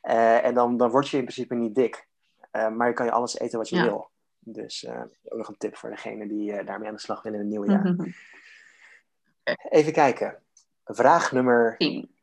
en 0.00 0.54
dan, 0.54 0.76
dan 0.76 0.90
word 0.90 1.08
je 1.08 1.16
in 1.16 1.24
principe 1.24 1.54
niet 1.54 1.74
dik. 1.74 2.08
maar 2.50 2.88
je 2.88 2.94
kan 2.94 3.06
je 3.06 3.12
alles 3.12 3.38
eten 3.38 3.58
wat 3.58 3.68
je 3.68 3.82
wil. 3.82 4.10
Dus 4.48 4.88
ook 4.88 5.38
nog 5.38 5.48
een 5.48 5.56
tip 5.56 5.76
voor 5.76 5.90
degene 5.90 6.26
die 6.26 6.64
daarmee 6.64 6.88
aan 6.88 6.94
de 6.94 7.00
slag 7.00 7.22
willen 7.22 7.38
in 7.38 7.44
het 7.44 7.54
nieuwe 7.54 7.70
jaar. 7.70 8.14
Even 9.78 9.92
kijken. 9.92 10.42
Vraag 10.84 11.32
nummer 11.32 11.76
10. 11.76 12.16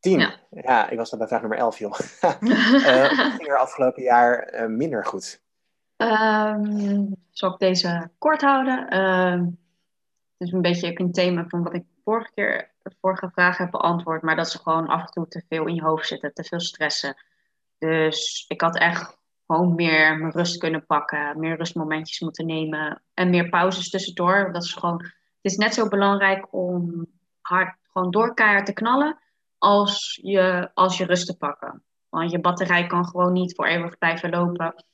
Tien. 0.00 0.18
Ja. 0.18 0.40
ja. 0.50 0.88
ik 0.88 0.98
was 0.98 1.10
dan 1.10 1.18
bij 1.18 1.28
vraag 1.28 1.40
nummer 1.40 1.58
11, 1.58 1.78
joh. 1.78 1.98
uh, 2.20 3.04
ging 3.08 3.48
er 3.48 3.58
afgelopen 3.58 4.02
jaar 4.02 4.54
uh, 4.54 4.66
minder 4.66 5.04
goed? 5.04 5.42
Um, 5.96 7.16
zal 7.30 7.52
ik 7.52 7.58
deze 7.58 8.10
kort 8.18 8.40
houden? 8.40 8.94
Uh, 8.94 9.46
het 10.36 10.48
is 10.48 10.52
een 10.52 10.62
beetje 10.62 11.00
een 11.00 11.12
thema 11.12 11.44
van 11.48 11.62
wat 11.62 11.74
ik 11.74 11.84
vorige 12.04 12.30
keer, 12.34 12.72
de 12.82 12.94
vorige 13.00 13.30
vraag 13.30 13.58
heb 13.58 13.70
beantwoord. 13.70 14.22
Maar 14.22 14.36
dat 14.36 14.50
ze 14.50 14.58
gewoon 14.58 14.86
af 14.86 15.00
en 15.00 15.10
toe 15.10 15.28
te 15.28 15.42
veel 15.48 15.66
in 15.66 15.74
je 15.74 15.82
hoofd 15.82 16.06
zitten, 16.06 16.34
te 16.34 16.44
veel 16.44 16.60
stressen. 16.60 17.16
Dus 17.78 18.44
ik 18.48 18.60
had 18.60 18.78
echt 18.78 19.18
gewoon 19.46 19.74
meer 19.74 20.18
mijn 20.18 20.32
rust 20.32 20.58
kunnen 20.58 20.86
pakken, 20.86 21.38
meer 21.38 21.56
rustmomentjes 21.56 22.20
moeten 22.20 22.46
nemen 22.46 23.02
en 23.14 23.30
meer 23.30 23.48
pauzes 23.48 23.90
tussendoor. 23.90 24.52
Dat 24.52 24.62
is 24.62 24.72
gewoon, 24.72 25.02
het 25.02 25.52
is 25.52 25.56
net 25.56 25.74
zo 25.74 25.88
belangrijk 25.88 26.46
om 26.50 27.06
hard 27.40 27.76
gewoon 27.92 28.10
door 28.10 28.34
te 28.34 28.72
knallen 28.72 29.18
als 29.58 30.18
je, 30.22 30.70
als 30.74 30.96
je 30.96 31.04
rust 31.04 31.26
te 31.26 31.36
pakken. 31.36 31.82
Want 32.08 32.30
je 32.30 32.40
batterij 32.40 32.86
kan 32.86 33.06
gewoon 33.06 33.32
niet 33.32 33.54
voor 33.54 33.66
eeuwig 33.66 33.98
blijven 33.98 34.30
lopen. 34.30 34.84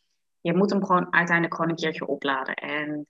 Je 0.41 0.57
moet 0.57 0.71
hem 0.71 0.85
gewoon 0.85 1.13
uiteindelijk 1.13 1.55
gewoon 1.55 1.71
een 1.71 1.77
keertje 1.77 2.07
opladen. 2.07 2.55
En 2.55 3.07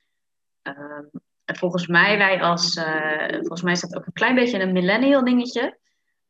uh, 0.62 0.98
volgens 1.44 1.86
mij, 1.86 2.18
wij 2.18 2.42
als, 2.42 2.76
uh, 2.76 3.28
volgens 3.28 3.62
mij 3.62 3.72
is 3.72 3.80
dat 3.80 3.96
ook 3.96 4.06
een 4.06 4.12
klein 4.12 4.34
beetje 4.34 4.60
een 4.60 4.72
millennial 4.72 5.24
dingetje. 5.24 5.78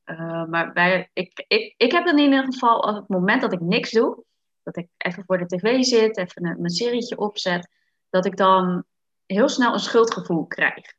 Uh, 0.05 0.45
maar 0.45 0.73
wij, 0.73 1.11
ik, 1.13 1.45
ik, 1.49 1.75
ik 1.77 1.93
heb 1.93 2.05
dan 2.05 2.19
in 2.19 2.25
ieder 2.25 2.45
geval, 2.45 2.79
op 2.79 2.95
het 2.95 3.09
moment 3.09 3.41
dat 3.41 3.53
ik 3.53 3.61
niks 3.61 3.91
doe, 3.91 4.25
dat 4.73 4.85
ik 4.85 4.89
even 4.97 5.25
voor 5.27 5.39
de 5.39 5.47
tv 5.47 5.83
zit, 5.83 6.17
even 6.17 6.47
een, 6.47 6.61
mijn 6.61 6.71
serietje 6.71 7.19
opzet, 7.19 7.69
dat 8.11 8.27
ik 8.27 8.37
dan 8.37 8.85
heel 9.27 9.49
snel 9.49 9.73
een 9.73 9.79
schuldgevoel 9.79 10.47
krijg 10.47 10.99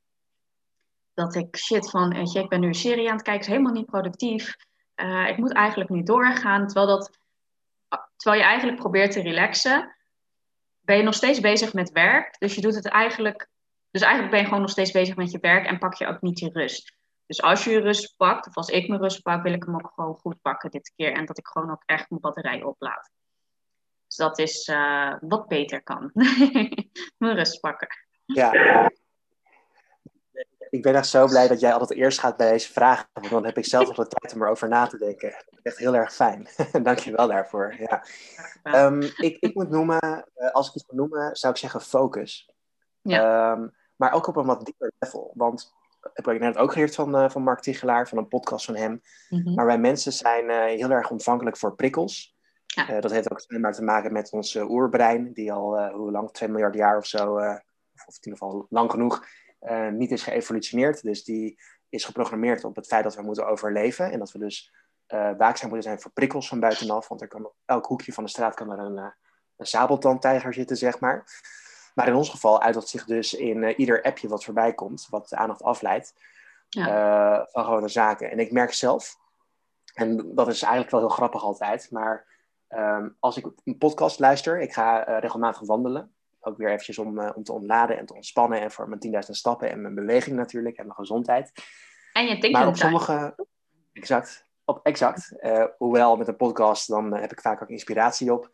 dat 1.14 1.36
ik 1.36 1.58
shit 1.58 1.90
van, 1.90 2.14
weet 2.14 2.32
je, 2.32 2.40
ik 2.40 2.50
ben 2.50 2.60
nu 2.60 2.68
een 2.68 2.74
serie 2.74 3.08
aan 3.08 3.16
het 3.16 3.24
kijken, 3.24 3.44
is 3.44 3.52
helemaal 3.52 3.74
niet 3.74 3.86
productief. 3.86 4.56
Uh, 4.96 5.28
ik 5.28 5.38
moet 5.38 5.54
eigenlijk 5.54 5.90
nu 5.90 6.04
doorgaan. 6.04 6.68
Terwijl, 6.68 6.88
dat, 6.88 7.18
terwijl 8.16 8.42
je 8.42 8.48
eigenlijk 8.48 8.80
probeert 8.80 9.12
te 9.12 9.22
relaxen, 9.22 9.96
ben 10.82 10.98
je 10.98 11.04
nog 11.04 11.14
steeds 11.14 11.40
bezig 11.40 11.74
met 11.74 11.92
werk. 11.92 12.36
Dus 12.40 12.56
je 12.56 12.62
doet 12.62 12.76
het 12.76 12.88
eigenlijk, 12.88 13.50
dus 13.92 14.02
eigenlijk 14.02 14.32
ben 14.32 14.42
je 14.42 14.48
gewoon 14.48 14.62
nog 14.62 14.72
steeds 14.72 14.92
bezig 14.92 15.16
met 15.16 15.32
je 15.32 15.40
werk 15.40 15.66
en 15.66 15.80
pak 15.80 15.94
je 15.94 16.08
ook 16.08 16.22
niet 16.22 16.40
je 16.40 16.50
rust. 16.54 16.96
Dus 17.26 17.42
als 17.42 17.64
je 17.64 17.72
je 17.72 17.80
rust 17.80 18.18
pakt, 18.18 18.48
of 18.48 18.56
als 18.56 18.70
ik 18.70 18.88
mijn 18.88 19.02
rust 19.02 19.22
pak, 19.22 19.44
wil 19.44 19.54
ik 19.54 19.64
hem 19.64 19.76
ook 19.76 19.92
gewoon 19.94 20.16
goed 20.16 20.42
pakken 20.42 20.72
dit 20.72 20.94
keer. 20.96 21.14
En 21.14 21.26
dat 21.26 21.38
ik 21.38 21.48
gewoon 21.48 21.72
ook 21.72 21.84
echt 21.86 22.10
mijn 22.10 22.22
batterij 22.22 22.64
oplaad. 22.64 23.12
Dus 24.12 24.20
dat 24.20 24.40
is 24.40 24.68
uh, 24.68 25.14
wat 25.22 25.48
beter 25.48 25.84
kan. 25.84 26.12
mijn 27.18 27.36
rust 27.36 27.60
pakken. 27.60 27.88
Ja, 28.26 28.52
ik 30.70 30.82
ben 30.82 30.96
echt 30.96 31.08
zo 31.08 31.26
blij 31.26 31.48
dat 31.48 31.60
jij 31.60 31.74
altijd 31.74 32.00
eerst 32.00 32.20
gaat 32.20 32.38
bij 32.38 32.52
deze 32.52 32.72
vragen. 32.72 33.08
Want 33.14 33.30
dan 33.30 33.46
heb 33.46 33.58
ik 33.58 33.66
zelf 33.66 33.88
nog 33.88 33.96
de 33.96 34.08
tijd 34.08 34.34
om 34.34 34.42
erover 34.42 34.68
na 34.68 34.88
te 34.88 34.98
denken. 34.98 35.46
Echt 35.64 35.78
heel 35.78 35.96
erg 35.96 36.14
fijn. 36.14 36.48
Dank 36.84 37.00
je 37.00 37.12
wel 37.12 37.28
daarvoor. 37.28 37.76
Ja. 37.80 38.06
Um, 38.86 39.02
ik, 39.02 39.38
ik 39.40 39.56
moet 39.56 39.70
noemen, 39.70 40.28
eh, 40.34 40.52
als 40.52 40.68
ik 40.68 40.76
iets 40.76 40.86
moet 40.88 41.00
noemen, 41.00 41.36
zou 41.36 41.54
ik 41.54 41.60
zeggen 41.60 41.82
focus. 41.82 42.50
Ja. 43.02 43.52
Um, 43.52 43.76
maar 43.96 44.14
ook 44.14 44.28
op 44.28 44.36
een 44.36 44.46
wat 44.46 44.66
dieper 44.66 44.92
level. 45.00 45.32
Want 45.36 45.74
heb 46.14 46.28
ik 46.28 46.40
net 46.40 46.58
ook 46.58 46.72
geleerd 46.72 46.96
van, 46.96 47.16
uh, 47.16 47.30
van 47.30 47.44
Mark 47.44 47.60
Tichelaar, 47.60 48.08
van 48.08 48.18
een 48.18 48.28
podcast 48.28 48.66
van 48.66 48.76
hem. 48.76 49.02
Mm 49.30 49.42
-hmm. 49.42 49.54
Maar 49.54 49.66
wij 49.66 49.80
mensen 49.80 50.14
zijn 50.14 50.46
uh, 50.50 50.64
heel 50.64 50.90
erg 50.90 51.10
ontvankelijk 51.10 51.58
voor 51.58 51.76
prikkels. 51.76 52.31
Ja. 52.74 53.00
dat 53.00 53.12
heeft 53.12 53.32
ook 53.32 53.60
maar 53.60 53.74
te 53.74 53.84
maken 53.84 54.14
met 54.14 54.32
ons 54.32 54.56
oerbrein, 54.56 55.34
die 55.34 55.54
al, 55.54 55.90
hoe 55.90 56.12
lang, 56.12 56.32
2 56.32 56.50
miljard 56.50 56.76
jaar 56.76 56.98
of 56.98 57.06
zo, 57.06 57.34
of 57.36 57.42
in 58.06 58.18
ieder 58.22 58.40
geval 58.40 58.66
lang 58.70 58.92
genoeg, 58.92 59.26
niet 59.92 60.12
is 60.12 60.24
geëvolutioneerd. 60.24 61.04
Dus 61.04 61.24
die 61.24 61.60
is 61.92 62.06
geprogrammeerd 62.06 62.64
op 62.64 62.76
het 62.76 62.88
feit 62.88 63.04
dat 63.04 63.16
we 63.16 63.22
moeten 63.22 63.48
overleven. 63.48 64.12
En 64.12 64.20
dat 64.20 64.32
we 64.32 64.40
dus 64.40 64.74
uh, 65.08 65.30
waakzaam 65.38 65.70
moeten 65.70 65.90
zijn 65.90 66.02
voor 66.02 66.12
prikkels 66.12 66.48
van 66.48 66.60
buitenaf. 66.60 67.08
Want 67.08 67.22
er 67.22 67.28
kan 67.28 67.46
op 67.46 67.56
elk 67.66 67.86
hoekje 67.86 68.14
van 68.14 68.24
de 68.24 68.30
straat 68.30 68.56
kan 68.56 68.72
er 68.72 68.80
een, 68.80 68.98
uh, 68.98 69.08
een 69.58 69.66
sabeltandtijger 69.66 70.54
zitten, 70.54 70.78
zeg 70.78 71.00
maar. 71.00 71.26
Maar 71.94 72.08
in 72.08 72.16
ons 72.16 72.30
geval 72.30 72.62
uit 72.62 72.74
dat 72.74 72.90
zich 72.90 73.06
dus 73.06 73.34
in 73.34 73.80
ieder 73.80 74.02
appje 74.02 74.28
wat 74.28 74.44
voorbij 74.44 74.74
komt, 74.74 75.08
wat 75.10 75.30
de 75.30 75.36
aandacht 75.36 75.64
afleidt, 75.64 76.14
ja. 76.70 77.48
van 77.52 77.64
gewone 77.64 77.88
zaken. 77.88 78.32
En 78.32 78.40
ik 78.40 78.52
merk 78.52 78.74
zelf, 78.74 79.18
en 79.94 80.36
dat 80.36 80.48
is 80.48 80.62
eigenlijk 80.62 80.92
wel 80.92 81.00
heel 81.00 81.10
grappig 81.10 81.44
altijd, 81.44 81.92
maar 81.92 82.31
um, 82.78 83.16
als 83.20 83.38
ik 83.38 83.52
een 83.64 83.78
podcast 83.78 84.20
luister, 84.20 84.62
ik 84.62 84.74
ga 84.74 85.20
regelmatig 85.20 85.68
wandelen 85.68 86.12
ook 86.42 86.58
weer 86.58 86.70
eventjes 86.70 86.98
om, 86.98 87.20
uh, 87.20 87.30
om 87.36 87.44
te 87.44 87.54
ontladen 87.54 87.98
en 87.98 88.06
te 88.06 88.14
ontspannen. 88.14 88.62
En 88.62 88.72
voor 88.72 88.90
mijn 88.90 89.24
10.000 89.26 89.30
stappen 89.30 89.70
en 89.70 89.82
mijn 89.82 89.96
beweging 89.96 90.36
natuurlijk 90.36 90.78
en 90.78 90.86
mijn 90.86 90.98
gezondheid. 90.98 91.52
En 92.14 92.28
je 92.28 92.52
Maar 92.52 92.68
op 92.68 92.76
sommige... 92.76 93.36
Exact. 93.94 94.50
Op, 94.66 94.80
exact. 94.84 95.34
Uh, 95.40 95.66
hoewel 95.78 96.18
met 96.18 96.28
een 96.28 96.36
podcast, 96.36 96.88
dan 96.88 97.14
heb 97.14 97.32
ik 97.32 97.42
vaak 97.42 97.62
ook 97.62 97.70
inspiratie 97.70 98.34
op. 98.34 98.50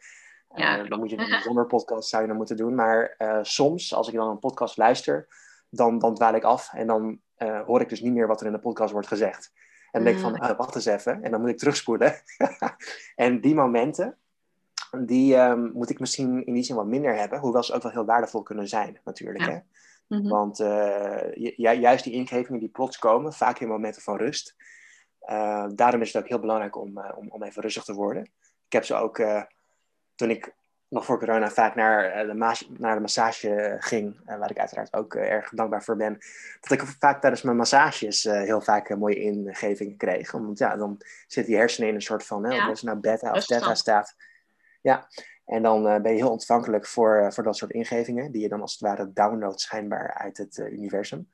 Ja, 0.55 0.83
dan 0.83 0.99
moet 0.99 1.09
je 1.09 1.17
een 1.17 1.41
zonder 1.41 1.65
podcast 1.65 2.09
zou 2.09 2.21
je 2.21 2.27
dan 2.27 2.37
moeten 2.37 2.57
doen. 2.57 2.75
Maar 2.75 3.15
soms, 3.41 3.93
als 3.93 4.07
ik 4.07 4.13
dan 4.13 4.29
een 4.29 4.39
podcast 4.39 4.77
luister, 4.77 5.27
dan, 5.69 5.99
dan 5.99 6.15
dwaal 6.15 6.33
ik 6.33 6.43
af. 6.43 6.73
En 6.73 6.87
dan 6.87 7.19
hoor 7.37 7.81
ik 7.81 7.89
dus 7.89 8.01
niet 8.01 8.13
meer 8.13 8.27
wat 8.27 8.39
er 8.41 8.47
in 8.47 8.51
de 8.51 8.59
podcast 8.59 8.91
wordt 8.91 9.07
gezegd. 9.07 9.51
En 9.91 10.03
dan 10.03 10.03
denk 10.03 10.15
ik 10.15 10.21
van, 10.21 10.39
ah. 10.39 10.57
wacht 10.57 10.75
eens 10.75 10.85
even. 10.85 11.23
En 11.23 11.31
dan 11.31 11.41
moet 11.41 11.49
ik 11.49 11.57
terugspoelen. 11.57 12.21
en 13.15 13.41
die 13.41 13.55
momenten, 13.55 14.17
die 15.05 15.35
um, 15.35 15.71
moet 15.73 15.89
ik 15.89 15.99
misschien 15.99 16.45
in 16.45 16.53
die 16.53 16.63
zin 16.63 16.75
wat 16.75 16.85
minder 16.85 17.15
hebben, 17.15 17.39
hoewel 17.39 17.63
ze 17.63 17.73
ook 17.73 17.83
wel 17.83 17.91
heel 17.91 18.05
waardevol 18.05 18.43
kunnen 18.43 18.67
zijn, 18.67 18.99
natuurlijk. 19.03 19.45
Hè? 19.45 19.57
Mhm. 20.07 20.27
Want 20.27 20.59
uh, 20.59 21.55
juist 21.57 22.03
die 22.03 22.13
ingevingen 22.13 22.59
die 22.59 22.69
plots 22.69 22.99
komen, 22.99 23.33
vaak 23.33 23.59
in 23.59 23.67
momenten 23.67 24.01
van 24.01 24.17
rust. 24.17 24.55
Uh, 25.29 25.65
daarom 25.75 26.01
is 26.01 26.13
het 26.13 26.23
ook 26.23 26.29
heel 26.29 26.39
belangrijk 26.39 26.75
om, 26.75 26.97
uh, 26.97 27.11
om, 27.15 27.29
om 27.29 27.43
even 27.43 27.61
rustig 27.61 27.83
te 27.83 27.93
worden. 27.93 28.23
Ik 28.65 28.73
heb 28.73 28.85
ze 28.85 28.95
ook, 28.95 29.21
toen 30.15 30.29
ik 30.29 30.55
nog 30.89 31.05
voor 31.05 31.19
corona 31.19 31.49
vaak 31.49 31.75
naar, 31.75 32.25
de, 32.27 32.65
naar 32.77 32.95
de 32.95 33.01
massage 33.01 33.75
ging, 33.79 34.19
waar 34.25 34.51
ik 34.51 34.59
uiteraard 34.59 34.93
ook 34.93 35.15
erg 35.15 35.49
dankbaar 35.49 35.83
voor 35.83 35.95
ben, 35.95 36.17
dat 36.61 36.71
ik 36.71 36.87
vaak 36.99 37.21
tijdens 37.21 37.41
mijn 37.41 37.57
massages 37.57 38.23
heel 38.23 38.61
vaak 38.61 38.97
mooie 38.97 39.19
ingevingen 39.19 39.97
kreeg. 39.97 40.31
Want 40.31 40.59
ja, 40.59 40.75
dan 40.75 41.01
zit 41.27 41.45
die 41.45 41.57
hersenen 41.57 41.89
in 41.89 41.95
een 41.95 42.01
soort 42.01 42.25
van, 42.25 42.45
hè, 42.45 42.55
ja. 42.55 42.69
of 42.69 42.83
nou 42.83 42.99
beta 42.99 43.31
of 43.31 43.45
theta 43.45 43.75
staat 43.75 44.15
ja, 44.81 45.07
en 45.45 45.61
dan 45.61 45.83
ben 45.83 46.11
je 46.11 46.17
heel 46.17 46.31
ontvankelijk 46.31 46.85
voor, 46.85 47.33
voor 47.33 47.43
dat 47.43 47.57
soort 47.57 47.71
ingevingen, 47.71 48.31
die 48.31 48.41
je 48.41 48.49
dan 48.49 48.61
als 48.61 48.71
het 48.71 48.81
ware 48.81 49.11
downloadt 49.13 49.61
schijnbaar 49.61 50.13
uit 50.13 50.37
het 50.37 50.57
universum. 50.57 51.29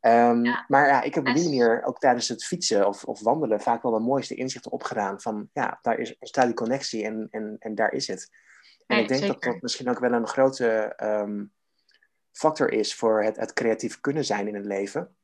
Ehm, 0.00 0.42
maar 0.68 0.86
ja, 0.86 1.02
ik 1.02 1.14
heb 1.14 1.26
op 1.28 1.34
die 1.34 1.44
manier 1.44 1.82
ook 1.84 1.98
tijdens 1.98 2.28
het 2.28 2.44
fietsen 2.44 2.86
of, 2.86 3.04
of 3.04 3.20
wandelen 3.20 3.60
vaak 3.60 3.82
wel 3.82 3.92
de 3.92 3.98
mooiste 3.98 4.34
inzichten 4.34 4.72
opgedaan. 4.72 5.20
Van 5.20 5.48
ja, 5.52 5.78
daar 5.82 5.98
is, 5.98 6.18
ontstaat 6.18 6.46
die 6.46 6.54
connectie 6.54 7.04
en, 7.04 7.28
en, 7.30 7.56
en 7.58 7.74
daar 7.74 7.92
is 7.92 8.06
het. 8.06 8.30
En 8.92 9.02
ik 9.02 9.08
denk 9.08 9.26
dat 9.26 9.42
dat 9.42 9.62
misschien 9.62 9.88
ook 9.88 9.98
wel 9.98 10.12
een 10.12 10.26
grote 10.26 10.68
ehm, 10.96 11.44
factor 12.32 12.72
is 12.72 12.94
voor 12.94 13.22
het, 13.22 13.36
het 13.36 13.52
creatief 13.52 14.00
kunnen 14.00 14.24
zijn 14.24 14.48
in 14.48 14.54
het 14.54 14.64
leven. 14.64 15.16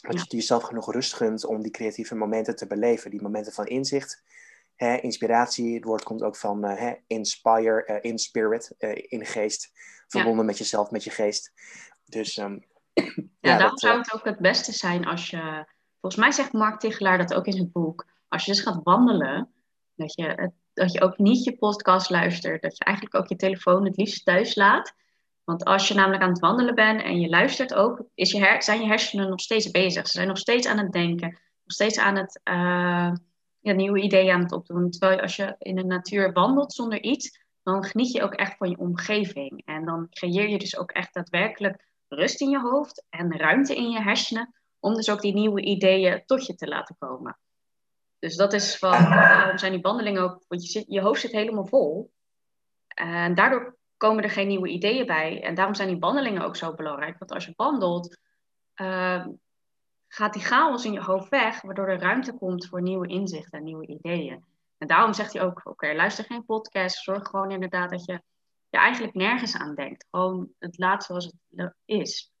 Dat 0.00 0.30
je 0.30 0.36
jezelf 0.36 0.62
genoeg 0.62 0.92
rust 0.92 1.14
gunt 1.14 1.44
om 1.44 1.62
die 1.62 1.70
creatieve 1.70 2.14
momenten 2.14 2.56
te 2.56 2.66
beleven. 2.66 3.10
Die 3.10 3.22
momenten 3.22 3.52
van 3.52 3.66
inzicht, 3.66 4.22
hè, 4.76 4.96
inspiratie. 4.96 5.74
Het 5.74 5.84
woord 5.84 6.02
komt 6.02 6.22
ook 6.22 6.36
van 6.36 6.70
uh, 6.70 6.78
hè, 6.78 6.94
inspire, 7.06 7.84
uh, 7.86 8.10
in 8.10 8.18
spirit, 8.18 8.74
uh, 8.78 9.04
in 9.08 9.26
geest. 9.26 9.70
Verbonden 10.08 10.46
met 10.46 10.58
jezelf, 10.58 10.90
met 10.90 11.04
je 11.04 11.10
geest. 11.10 11.52
Dus 12.04 12.36
um, 12.36 12.64
ja, 12.92 13.04
ja 13.40 13.58
daarom 13.58 13.78
zou 13.78 13.98
het 13.98 14.14
ook 14.14 14.24
het 14.24 14.38
beste 14.38 14.72
zijn 14.72 15.04
als 15.04 15.30
je... 15.30 15.66
Volgens 16.00 16.22
mij 16.22 16.32
zegt 16.32 16.52
Mark 16.52 16.80
Tichelaar 16.80 17.18
dat 17.18 17.34
ook 17.34 17.46
in 17.46 17.52
zijn 17.52 17.72
boek. 17.72 18.06
Als 18.28 18.44
je 18.44 18.52
dus 18.52 18.60
gaat 18.60 18.80
wandelen, 18.82 19.52
dat 19.94 20.14
je, 20.14 20.52
dat 20.74 20.92
je 20.92 21.00
ook 21.00 21.18
niet 21.18 21.44
je 21.44 21.56
podcast 21.56 22.10
luistert. 22.10 22.62
Dat 22.62 22.76
je 22.78 22.84
eigenlijk 22.84 23.16
ook 23.16 23.28
je 23.28 23.36
telefoon 23.36 23.84
het 23.84 23.96
liefst 23.96 24.24
thuis 24.24 24.54
laat. 24.54 24.94
Want 25.44 25.64
als 25.64 25.88
je 25.88 25.94
namelijk 25.94 26.22
aan 26.22 26.28
het 26.28 26.40
wandelen 26.40 26.74
bent 26.74 27.02
en 27.02 27.20
je 27.20 27.28
luistert 27.28 27.74
ook, 27.74 28.02
is 28.14 28.32
je 28.32 28.56
zijn 28.58 28.80
je 28.80 28.86
hersenen 28.86 29.28
nog 29.28 29.40
steeds 29.40 29.70
bezig. 29.70 30.06
Ze 30.06 30.12
zijn 30.12 30.28
nog 30.28 30.38
steeds 30.38 30.66
aan 30.66 30.78
het 30.78 30.92
denken, 30.92 31.28
nog 31.30 31.72
steeds 31.72 31.98
aan 31.98 32.16
het 32.16 32.40
uh, 32.44 33.12
ja, 33.60 33.72
nieuwe 33.72 34.00
ideeën 34.00 34.32
aan 34.32 34.42
het 34.42 34.52
opdoen. 34.52 34.90
Terwijl 34.90 35.20
als 35.20 35.36
je 35.36 35.54
in 35.58 35.76
de 35.76 35.84
natuur 35.84 36.32
wandelt 36.32 36.72
zonder 36.72 37.02
iets, 37.02 37.40
dan 37.62 37.84
geniet 37.84 38.12
je 38.12 38.22
ook 38.22 38.34
echt 38.34 38.56
van 38.56 38.70
je 38.70 38.78
omgeving. 38.78 39.62
En 39.64 39.84
dan 39.84 40.08
creëer 40.10 40.48
je 40.48 40.58
dus 40.58 40.76
ook 40.76 40.90
echt 40.90 41.14
daadwerkelijk 41.14 41.84
rust 42.08 42.40
in 42.40 42.50
je 42.50 42.60
hoofd 42.60 43.06
en 43.10 43.36
ruimte 43.36 43.74
in 43.74 43.90
je 43.90 44.00
hersenen, 44.00 44.54
om 44.80 44.94
dus 44.94 45.10
ook 45.10 45.20
die 45.20 45.34
nieuwe 45.34 45.60
ideeën 45.60 46.22
tot 46.26 46.46
je 46.46 46.54
te 46.54 46.68
laten 46.68 46.96
komen. 46.98 47.38
Dus 48.22 48.36
dat 48.36 48.52
is 48.52 48.78
van, 48.78 48.90
waarom 49.08 49.58
zijn 49.58 49.72
die 49.72 49.80
wandelingen 49.80 50.22
ook, 50.22 50.44
want 50.48 50.64
je, 50.64 50.70
zit, 50.70 50.84
je 50.88 51.00
hoofd 51.00 51.20
zit 51.20 51.32
helemaal 51.32 51.66
vol. 51.66 52.12
En 52.88 53.34
daardoor 53.34 53.76
komen 53.96 54.22
er 54.22 54.30
geen 54.30 54.48
nieuwe 54.48 54.68
ideeën 54.68 55.06
bij. 55.06 55.42
En 55.42 55.54
daarom 55.54 55.74
zijn 55.74 55.88
die 55.88 55.98
wandelingen 55.98 56.42
ook 56.42 56.56
zo 56.56 56.74
belangrijk. 56.74 57.18
Want 57.18 57.32
als 57.32 57.44
je 57.44 57.52
wandelt, 57.56 58.18
uh, 58.76 59.26
gaat 60.08 60.32
die 60.32 60.42
chaos 60.42 60.84
in 60.84 60.92
je 60.92 61.00
hoofd 61.00 61.28
weg, 61.28 61.60
waardoor 61.60 61.88
er 61.88 62.00
ruimte 62.00 62.32
komt 62.32 62.66
voor 62.66 62.82
nieuwe 62.82 63.06
inzichten 63.06 63.58
en 63.58 63.64
nieuwe 63.64 63.86
ideeën. 63.86 64.44
En 64.78 64.86
daarom 64.86 65.12
zegt 65.12 65.32
hij 65.32 65.42
ook: 65.42 65.60
oké, 65.64 65.92
luister 65.92 66.24
geen 66.24 66.44
podcast. 66.44 67.02
Zorg 67.02 67.28
gewoon 67.28 67.50
inderdaad 67.50 67.90
dat 67.90 68.04
je, 68.04 68.22
je 68.68 68.78
eigenlijk 68.78 69.14
nergens 69.14 69.56
aan 69.56 69.74
denkt. 69.74 70.06
Gewoon 70.10 70.48
het 70.58 70.78
laat 70.78 71.04
zoals 71.04 71.32
het 71.54 71.74
is. 71.84 72.31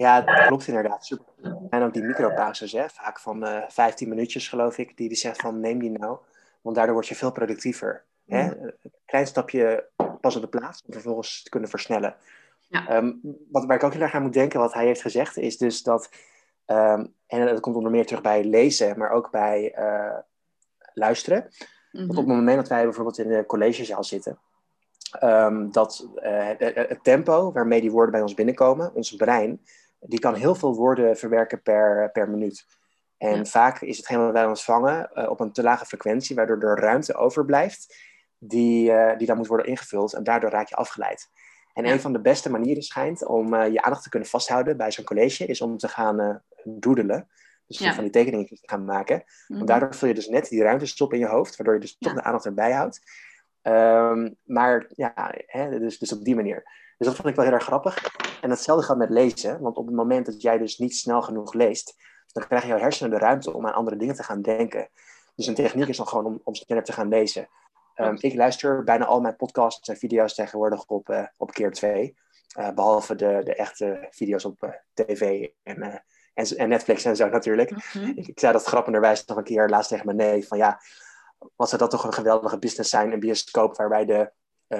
Ja, 0.00 0.20
dat 0.20 0.46
klopt 0.46 0.66
inderdaad. 0.66 1.06
Super. 1.06 1.26
En 1.70 1.82
ook 1.82 1.92
die 1.92 2.02
micropauzes, 2.02 2.72
hè? 2.72 2.88
vaak 2.88 3.20
van 3.20 3.44
uh, 3.44 3.56
eh, 3.56 3.68
15 3.68 4.08
minuutjes 4.08 4.48
geloof 4.48 4.78
ik, 4.78 4.96
die 4.96 5.08
die 5.08 5.16
zegt 5.16 5.40
van 5.40 5.60
neem 5.60 5.78
die 5.78 5.90
nou, 5.90 6.18
want 6.60 6.76
daardoor 6.76 6.94
word 6.94 7.08
je 7.08 7.14
veel 7.14 7.32
productiever. 7.32 8.04
Hè? 8.26 8.56
Een 8.62 8.74
klein 9.06 9.26
stapje 9.26 9.88
pas 10.20 10.36
op 10.36 10.42
de 10.42 10.48
plaats 10.48 10.82
om 10.86 10.92
vervolgens 10.92 11.42
te 11.42 11.50
kunnen 11.50 11.68
versnellen. 11.68 12.14
Ja. 12.68 12.96
Um, 12.96 13.20
wat, 13.50 13.64
waar 13.64 13.76
ik 13.76 13.82
ook 13.82 13.92
heel 13.92 14.02
erg 14.02 14.14
aan 14.14 14.22
moet 14.22 14.32
denken, 14.32 14.60
wat 14.60 14.74
hij 14.74 14.86
heeft 14.86 15.00
gezegd, 15.00 15.36
is 15.36 15.58
dus 15.58 15.82
dat, 15.82 16.10
um, 16.66 17.14
en 17.26 17.46
dat 17.46 17.60
komt 17.60 17.76
onder 17.76 17.90
meer 17.90 18.06
terug 18.06 18.22
bij 18.22 18.44
lezen, 18.44 18.98
maar 18.98 19.10
ook 19.10 19.30
bij 19.30 19.74
uh, 19.78 20.18
luisteren. 20.94 21.50
Want 21.92 22.10
op 22.10 22.16
het 22.16 22.26
moment 22.26 22.56
dat 22.56 22.68
wij 22.68 22.84
bijvoorbeeld 22.84 23.18
in 23.18 23.28
de 23.28 23.46
collegezaal 23.46 24.04
zitten, 24.04 24.38
um, 25.22 25.72
dat 25.72 26.08
uh, 26.16 26.46
het, 26.58 26.74
het, 26.74 27.04
tempo 27.04 27.52
waarmee 27.52 27.80
die 27.80 27.90
woorden 27.90 28.12
bij 28.12 28.22
ons 28.22 28.34
binnenkomen, 28.34 28.94
ons 28.94 29.16
brein, 29.16 29.60
die 30.00 30.18
kan 30.18 30.34
heel 30.34 30.54
veel 30.54 30.74
woorden 30.74 31.16
verwerken 31.16 31.62
per, 31.62 32.10
per 32.12 32.30
minuut. 32.30 32.64
En 33.18 33.46
vaak 33.46 33.80
is 33.80 33.96
hetgeen 33.96 34.18
wat 34.18 34.32
wij 34.32 34.46
ontvangen 34.46 35.10
uh, 35.14 35.30
op 35.30 35.40
een 35.40 35.52
te 35.52 35.62
lage 35.62 35.86
frequentie, 35.86 36.36
waardoor 36.36 36.62
er 36.62 36.78
ruimte 36.78 37.14
overblijft 37.14 37.96
die, 38.38 38.90
uh, 38.90 39.16
die 39.16 39.26
dan 39.26 39.36
moet 39.36 39.46
worden 39.46 39.66
ingevuld. 39.66 40.14
En 40.14 40.24
daardoor 40.24 40.50
raak 40.50 40.68
je 40.68 40.74
afgeleid. 40.74 41.30
En 41.72 41.86
een 41.86 42.00
van 42.00 42.12
de 42.12 42.20
beste 42.20 42.50
manieren 42.50 42.82
schijnt 42.82 43.26
om 43.26 43.54
uh, 43.54 43.72
je 43.72 43.82
aandacht 43.82 44.02
te 44.02 44.08
kunnen 44.08 44.28
vasthouden 44.28 44.76
bij 44.76 44.90
zo'n 44.90 45.04
college, 45.04 45.46
is 45.46 45.60
om 45.60 45.76
te 45.78 45.88
gaan 45.88 46.42
doodelen. 46.64 47.28
Dus 47.66 47.78
ja. 47.78 47.94
van 47.94 48.02
die 48.02 48.12
tekeningen 48.12 48.46
te 48.46 48.58
gaan 48.60 48.84
maken. 48.84 49.16
Mm 49.16 49.22
-hmm. 49.46 49.56
Want 49.56 49.68
daardoor 49.68 49.94
vul 49.94 50.08
je 50.08 50.14
dus 50.14 50.28
net 50.28 50.48
die 50.48 50.62
ruimte 50.62 51.04
op 51.04 51.12
in 51.12 51.18
je 51.18 51.26
hoofd, 51.26 51.56
waardoor 51.56 51.74
je 51.74 51.80
dus 51.80 51.96
toch 51.98 52.14
de 52.14 52.22
aandacht 52.22 52.44
erbij 52.44 52.72
houdt. 52.72 53.00
Um, 53.62 54.36
maar 54.44 54.90
ja, 54.94 55.34
hè, 55.46 55.78
dus, 55.78 55.98
dus 55.98 56.12
op 56.12 56.24
die 56.24 56.34
manier. 56.34 56.62
Dus 57.00 57.08
dat 57.08 57.16
vond 57.16 57.28
ik 57.28 57.34
wel 57.34 57.44
heel 57.44 57.54
erg 57.54 57.64
grappig. 57.64 58.14
En 58.40 58.50
hetzelfde 58.50 58.86
gaat 58.86 58.96
met 58.96 59.10
lezen. 59.10 59.60
Want 59.60 59.76
op 59.76 59.86
het 59.86 59.94
moment 59.94 60.26
dat 60.26 60.42
jij 60.42 60.58
dus 60.58 60.78
niet 60.78 60.96
snel 60.96 61.22
genoeg 61.22 61.52
leest, 61.52 61.94
dan 62.32 62.46
krijg 62.46 62.62
je 62.62 62.68
jouw 62.68 62.78
hersenen 62.78 63.10
de 63.10 63.18
ruimte 63.18 63.54
om 63.54 63.66
aan 63.66 63.74
andere 63.74 63.96
dingen 63.96 64.14
te 64.14 64.22
gaan 64.22 64.42
denken. 64.42 64.88
Dus 65.34 65.46
een 65.46 65.54
techniek 65.54 65.88
is 65.88 65.96
dan 65.96 66.08
gewoon 66.08 66.24
om, 66.24 66.40
om 66.44 66.54
sneller 66.54 66.84
te 66.84 66.92
gaan 66.92 67.08
lezen. 67.08 67.48
Um, 67.96 68.16
ik 68.20 68.34
luister 68.34 68.84
bijna 68.84 69.04
al 69.04 69.20
mijn 69.20 69.36
podcasts 69.36 69.88
en 69.88 69.96
video's 69.96 70.34
tegenwoordig 70.34 70.86
op, 70.86 71.08
uh, 71.08 71.24
op 71.36 71.52
keer 71.52 71.72
2. 71.72 72.16
Uh, 72.58 72.66
eh, 72.66 72.74
behalve 72.74 73.14
de, 73.14 73.40
de 73.44 73.54
echte 73.54 74.06
video's 74.10 74.44
op 74.44 74.62
uh, 74.62 74.70
tv 74.94 75.48
en, 75.62 75.82
en, 76.34 76.56
en, 76.56 76.68
Netflix 76.68 77.04
en 77.04 77.16
zo 77.16 77.28
natuurlijk. 77.28 77.70
-hmm. 77.70 78.12
ik, 78.16 78.26
ik, 78.26 78.40
zei 78.40 78.52
dat 78.52 78.64
grappenderwijs 78.64 79.24
nog 79.24 79.36
een 79.36 79.44
keer 79.44 79.68
laatst 79.68 79.90
tegen 79.90 80.06
mijn 80.06 80.16
neef. 80.16 80.48
Van 80.48 80.58
ja, 80.58 80.80
wat 81.56 81.68
zou 81.68 81.80
dat 81.80 81.90
toch 81.90 82.04
een 82.04 82.12
geweldige 82.12 82.58
business 82.58 82.90
zijn, 82.90 83.12
een 83.12 83.20
bioscoop 83.20 83.76
waarbij 83.76 84.04
de 84.04 84.32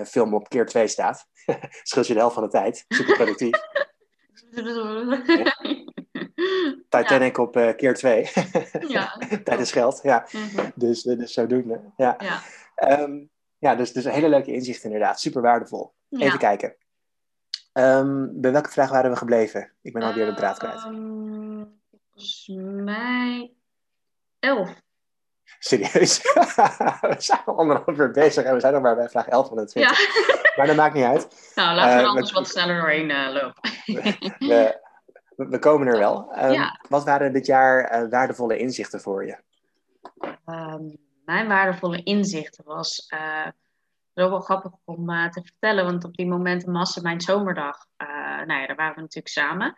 film 0.07 0.35
op 0.35 0.49
keer 0.49 0.67
2 0.67 0.87
staat. 0.87 1.27
Scheelt 1.83 2.07
je 2.07 2.13
de 2.13 2.19
helft 2.19 2.35
van 2.35 2.43
de 2.43 2.51
tijd. 2.51 2.85
Super 2.89 3.15
productief. 3.15 3.61
Titanic 6.89 7.37
ja. 7.37 7.43
op 7.43 7.57
uh, 7.57 7.75
keer 7.75 7.95
2. 7.95 8.31
ja. 8.89 9.17
Tijd 9.45 9.61
is 9.61 9.73
geld, 9.73 10.01
ja. 10.03 10.27
Mm 10.33 10.49
-hmm. 10.49 10.73
dus, 10.75 11.03
dus 11.03 11.33
zodoende. 11.33 11.81
Ja. 11.97 12.17
ja. 12.19 12.41
Um, 13.01 13.31
ja, 13.59 13.75
dus, 13.75 13.93
dus 13.93 14.05
een 14.05 14.13
hele 14.13 14.29
leuke 14.29 14.53
inzicht 14.53 14.85
inderdaad. 14.85 15.21
Super 15.21 15.43
waardevol. 15.43 15.93
Ja. 16.09 16.27
Even 16.27 16.39
kijken. 16.39 16.77
Um, 17.73 18.41
bij 18.41 18.53
welke 18.53 18.71
vraag 18.71 18.91
waren 18.91 19.11
we 19.11 19.17
gebleven? 19.17 19.73
Ik 19.83 19.93
ben 19.93 20.03
alweer 20.03 20.27
de 20.27 20.35
draad 20.35 20.59
kwijt. 20.59 20.85
Um, 20.85 21.81
volgens 21.91 22.49
mij 22.85 23.53
elf. 24.39 24.83
Serieus? 25.59 26.19
we 27.01 27.15
zijn 27.19 27.41
al 27.45 27.57
anderhalf 27.57 27.99
uur 27.99 28.11
bezig 28.11 28.45
en 28.45 28.55
we 28.55 28.61
zijn 28.61 28.73
nog 28.73 28.83
maar 28.83 28.97
bij 28.97 29.09
vraag 29.09 29.27
11 29.27 29.49
van 29.49 29.67
20. 29.67 29.99
Ja. 29.99 30.49
Maar 30.57 30.67
dat 30.67 30.77
maakt 30.77 30.95
niet 30.95 31.05
uit. 31.05 31.53
Nou, 31.55 31.75
laten 31.75 31.97
we 31.97 32.03
uh, 32.03 32.09
anders 32.09 32.33
wat 32.33 32.49
sneller 32.49 32.81
doorheen 32.81 33.11
uh, 33.11 33.29
lopen. 33.33 33.71
we, 34.49 34.79
we, 35.37 35.59
komen 35.59 35.87
er 35.87 35.99
wel. 35.99 36.33
Um, 36.43 36.53
ja. 36.53 36.81
Wat 36.89 37.05
waren 37.05 37.33
dit 37.33 37.47
jaar 37.47 38.03
uh, 38.03 38.11
waardevolle 38.11 38.57
inzichten 38.57 39.01
voor 39.01 39.27
je? 39.27 39.37
Um, 40.47 40.97
mijn 41.25 41.49
waardevolle 41.49 42.03
inzichten 42.03 42.65
was 42.65 43.07
uh, 43.15 43.47
wel 44.13 44.41
grappig 44.41 44.73
om 44.85 45.07
te 45.07 45.43
vertellen. 45.43 45.85
Want 45.85 46.05
op 46.05 46.17
die 46.17 46.27
momenten 46.27 46.73
massa 46.73 47.01
mijn 47.01 47.21
zomerdag, 47.21 47.87
nou 48.47 48.61
ja, 48.61 48.67
daar 48.67 48.77
waren 48.77 48.95
we 48.95 49.01
natuurlijk 49.01 49.29
samen. 49.29 49.77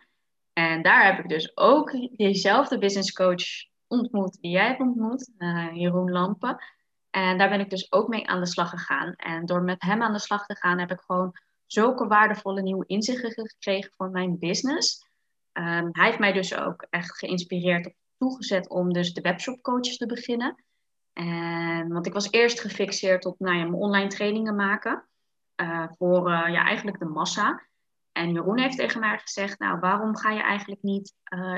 En 0.53 0.83
daar 0.83 1.05
heb 1.05 1.19
ik 1.19 1.29
dus 1.29 1.57
ook 1.57 1.91
diezelfde 2.17 2.79
business 2.79 3.13
coach 3.13 3.71
ontmoet 3.93 4.39
die 4.41 4.51
jij 4.51 4.67
hebt 4.67 4.81
ontmoet, 4.81 5.31
Jeroen 5.73 6.11
Lampen. 6.11 6.65
En 7.11 7.39
daar 7.39 7.49
ben 7.49 7.61
ik 7.61 7.71
dus 7.71 7.93
ook 7.93 8.09
mee 8.09 8.29
aan 8.29 8.41
de 8.41 8.47
slag 8.47 8.71
gegaan. 8.71 9.15
En 9.17 9.47
door 9.47 9.63
met 9.63 9.83
hem 9.83 10.03
aan 10.03 10.13
de 10.13 10.19
slag 10.19 10.47
te 10.47 10.57
gaan, 10.57 10.79
heb 10.79 10.91
ik 10.91 11.01
gewoon 11.01 11.33
zulke 11.67 12.07
waardevolle 12.07 12.63
nieuwe 12.63 12.87
inzichten 12.87 13.49
gekregen 13.49 13.93
voor 13.97 14.11
mijn 14.11 14.39
business. 14.39 15.07
Um, 15.53 15.89
hij 15.93 16.07
heeft 16.07 16.19
mij 16.19 16.33
dus 16.33 16.55
ook 16.55 16.87
echt 16.91 17.19
geïnspireerd 17.19 17.87
of 17.87 17.93
toegezet 18.17 18.69
om 18.69 18.93
dus 18.93 19.13
de 19.13 19.21
webshop 19.21 19.63
coaches 19.63 19.97
te 19.97 20.07
beginnen. 20.07 20.65
En, 21.13 21.89
want 21.89 22.07
ik 22.07 22.13
was 22.13 22.31
eerst 22.31 22.61
gefixeerd 22.61 23.25
op 23.25 23.39
nou 23.39 23.57
ja, 23.57 23.63
mijn 23.63 23.83
online 23.83 24.09
trainingen 24.09 24.55
maken. 24.55 25.09
Uh, 25.57 25.87
voor 25.99 26.31
uh, 26.31 26.49
ja, 26.49 26.65
eigenlijk 26.65 26.99
de 26.99 27.05
massa. 27.05 27.67
En 28.13 28.33
Jeroen 28.33 28.59
heeft 28.59 28.77
tegen 28.77 29.01
mij 29.01 29.19
gezegd, 29.19 29.59
nou 29.59 29.79
waarom 29.79 30.17
ga 30.17 30.31
je 30.31 30.43
eigenlijk 30.43 30.83
niet 30.83 31.15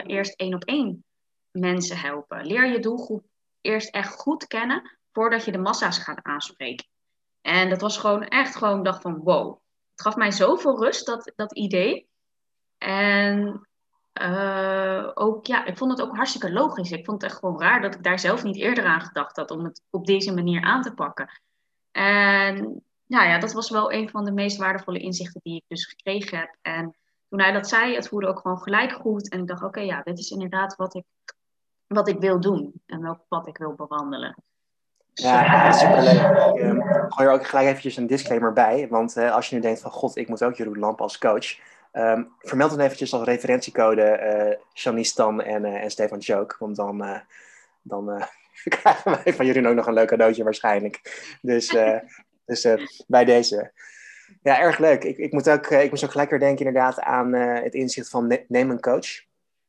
eerst 0.07 0.39
één 0.39 0.55
op 0.55 0.65
één 0.65 1.05
mensen 1.55 1.99
helpen? 1.99 2.47
Leer 2.47 2.67
je 2.67 2.79
doelgroep 2.79 3.25
eerst 3.61 3.95
echt 3.95 4.15
goed 4.15 4.47
kennen 4.47 4.99
voordat 5.13 5.45
je 5.45 5.53
de 5.53 5.59
massa's 5.59 5.99
gaat 5.99 6.23
aanspreken. 6.23 6.87
En 7.41 7.69
dat 7.69 7.81
was 7.81 7.99
gewoon 7.99 8.29
echt 8.29 8.57
gewoon, 8.57 8.83
dacht 8.83 9.03
van 9.03 9.19
wow. 9.19 9.59
Het 9.91 10.01
gaf 10.01 10.17
mij 10.17 10.31
zoveel 10.31 10.85
rust, 10.85 11.07
dat, 11.07 11.33
dat 11.37 11.55
idee. 11.55 12.09
En 12.79 13.67
uh, 14.23 15.11
ook, 15.15 15.47
ja, 15.47 15.65
ik 15.65 15.77
vond 15.77 15.91
het 15.91 16.03
ook 16.03 16.17
hartstikke 16.17 16.53
logisch. 16.53 16.91
Ik 16.91 17.05
vond 17.05 17.23
het 17.23 17.31
echt 17.31 17.41
gewoon 17.41 17.61
raar 17.61 17.81
dat 17.81 17.95
ik 17.95 18.03
daar 18.03 18.19
zelf 18.19 18.45
niet 18.45 18.57
eerder 18.57 18.85
aan 18.85 19.01
gedacht 19.01 19.37
had 19.37 19.51
om 19.51 19.65
het 19.65 19.83
op 19.91 20.07
deze 20.07 20.35
manier 20.35 20.63
aan 20.63 20.83
te 20.83 20.95
pakken. 20.95 21.41
En 21.91 22.83
nou 23.07 23.29
ja, 23.29 23.39
dat 23.39 23.53
was 23.53 23.71
wel 23.71 23.93
een 23.93 24.11
van 24.11 24.25
de 24.25 24.33
meest 24.33 24.57
waardevolle 24.57 24.99
inzichten 24.99 25.41
die 25.45 25.57
ik 25.57 25.65
dus 25.69 25.87
gekregen 25.87 26.39
heb. 26.39 26.57
En 26.63 26.97
toen 27.29 27.41
hij 27.41 27.53
dat 27.53 27.69
zei, 27.69 27.95
het 27.95 28.09
voelde 28.09 28.27
ook 28.27 28.41
gewoon 28.41 28.59
gelijk 28.59 28.93
goed. 28.93 29.29
En 29.29 29.41
ik 29.41 29.47
dacht, 29.47 29.63
oké, 29.63 29.81
ja, 29.81 30.03
dit 30.03 30.19
is 30.19 30.31
inderdaad 30.31 30.77
wat 30.77 30.95
ik, 30.95 31.05
wat 31.87 32.09
ik 32.09 32.21
wil 32.21 32.41
doen 32.41 32.83
en 32.87 33.03
welk 33.03 33.21
pad 33.29 33.47
ik 33.47 33.59
wil 33.59 33.75
bewandelen. 33.75 34.43
Ja, 35.15 35.73
superleuk. 35.73 36.55
Ik 36.55 36.63
uh, 36.63 37.05
gooi 37.09 37.29
er 37.29 37.35
ook 37.35 37.47
gelijk 37.47 37.67
eventjes 37.67 37.97
een 37.97 38.07
disclaimer 38.07 38.53
bij. 38.53 38.89
Want 38.89 39.17
uh, 39.17 39.35
als 39.35 39.49
je 39.49 39.55
nu 39.55 39.61
denkt 39.61 39.81
van, 39.81 39.91
god, 39.91 40.17
ik 40.17 40.29
moet 40.29 40.45
ook 40.45 40.55
Jeroen 40.55 40.79
Lamp 40.79 41.01
als 41.01 41.19
coach 41.19 41.57
Um, 41.97 42.33
vermeld 42.39 42.71
dan 42.71 42.81
eventjes 42.81 43.13
als 43.13 43.25
referentiecode 43.25 44.03
uh, 44.03 44.67
Shanice 44.73 45.11
Stan 45.11 45.43
en, 45.43 45.65
en 45.65 45.91
Stefan 45.91 46.23
Choke. 46.23 46.57
Want 46.59 46.77
dan, 46.77 47.23
dan 47.83 48.25
krijgen 48.65 49.23
wij 49.25 49.35
van 49.35 49.47
jullie 49.47 49.69
ook 49.69 49.75
nog 49.75 49.87
een 49.87 49.95
leuk 49.95 50.09
cadeautje 50.09 50.45
waarschijnlijk. 50.45 51.23
Dus, 51.43 51.77
dus 52.47 52.67
bij 53.07 53.25
deze. 53.25 53.73
Ja, 54.43 54.61
erg 54.61 54.79
leuk. 54.79 55.05
Ik, 55.05 55.17
ik, 55.17 55.33
moet 55.33 55.51
ook, 55.51 55.67
ik 55.67 55.91
moest 55.91 56.05
ook 56.05 56.11
gelijk 56.11 56.31
weer 56.31 56.39
denken 56.39 56.67
inderdaad 56.67 57.01
aan 57.01 57.33
het 57.33 57.75
inzicht 57.75 58.09
van 58.09 58.39
neem 58.49 58.71
een 58.71 58.81
coach. 58.81 59.25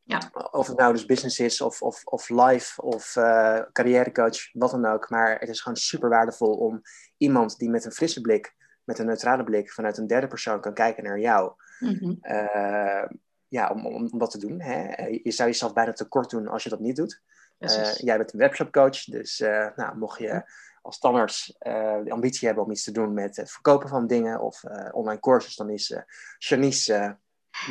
Ja. 0.07 0.31
Of 0.51 0.67
het 0.67 0.77
nou 0.77 0.93
dus 0.93 1.05
business 1.05 1.39
is 1.39 1.61
of, 1.61 1.81
of, 1.81 2.03
of 2.03 2.29
life 2.29 2.81
of 2.81 3.15
uh, 3.15 3.61
carrièrecoach, 3.71 4.53
wat 4.53 4.71
dan 4.71 4.85
ook. 4.85 5.09
Maar 5.09 5.39
het 5.39 5.49
is 5.49 5.61
gewoon 5.61 5.77
super 5.77 6.09
waardevol 6.09 6.53
om 6.53 6.81
iemand 7.17 7.57
die 7.57 7.69
met 7.69 7.85
een 7.85 7.91
frisse 7.91 8.21
blik, 8.21 8.55
met 8.83 8.99
een 8.99 9.05
neutrale 9.05 9.43
blik, 9.43 9.71
vanuit 9.71 9.97
een 9.97 10.07
derde 10.07 10.27
persoon 10.27 10.61
kan 10.61 10.73
kijken 10.73 11.03
naar 11.03 11.19
jou. 11.19 11.53
Mhm. 11.79 12.13
Eh, 12.21 13.05
ja, 13.47 13.69
om, 13.69 13.85
om, 13.85 14.09
om 14.11 14.19
dat 14.19 14.31
te 14.31 14.37
doen. 14.37 14.61
Hè. 14.61 15.05
Je 15.23 15.31
zou 15.31 15.49
jezelf 15.49 15.73
bijna 15.73 15.93
tekort 15.93 16.29
doen 16.29 16.47
als 16.47 16.63
je 16.63 16.69
dat 16.69 16.79
niet 16.79 16.95
doet. 16.95 17.21
Uh, 17.59 17.93
jij 17.93 18.17
bent 18.17 18.33
een 18.33 18.39
webshopcoach, 18.39 19.03
dus 19.03 19.39
nou, 19.75 19.97
mocht 19.97 20.19
je 20.19 20.51
als 20.81 20.99
tandarts 20.99 21.55
de 21.59 22.09
ambitie 22.09 22.47
hebben 22.47 22.65
om 22.65 22.71
iets 22.71 22.83
te 22.83 22.91
doen 22.91 23.13
met 23.13 23.35
het 23.35 23.51
verkopen 23.51 23.89
van 23.89 24.07
dingen 24.07 24.41
of 24.41 24.63
online 24.91 25.19
courses, 25.19 25.55
dan 25.55 25.69
is 25.69 25.95
Janice 26.37 27.17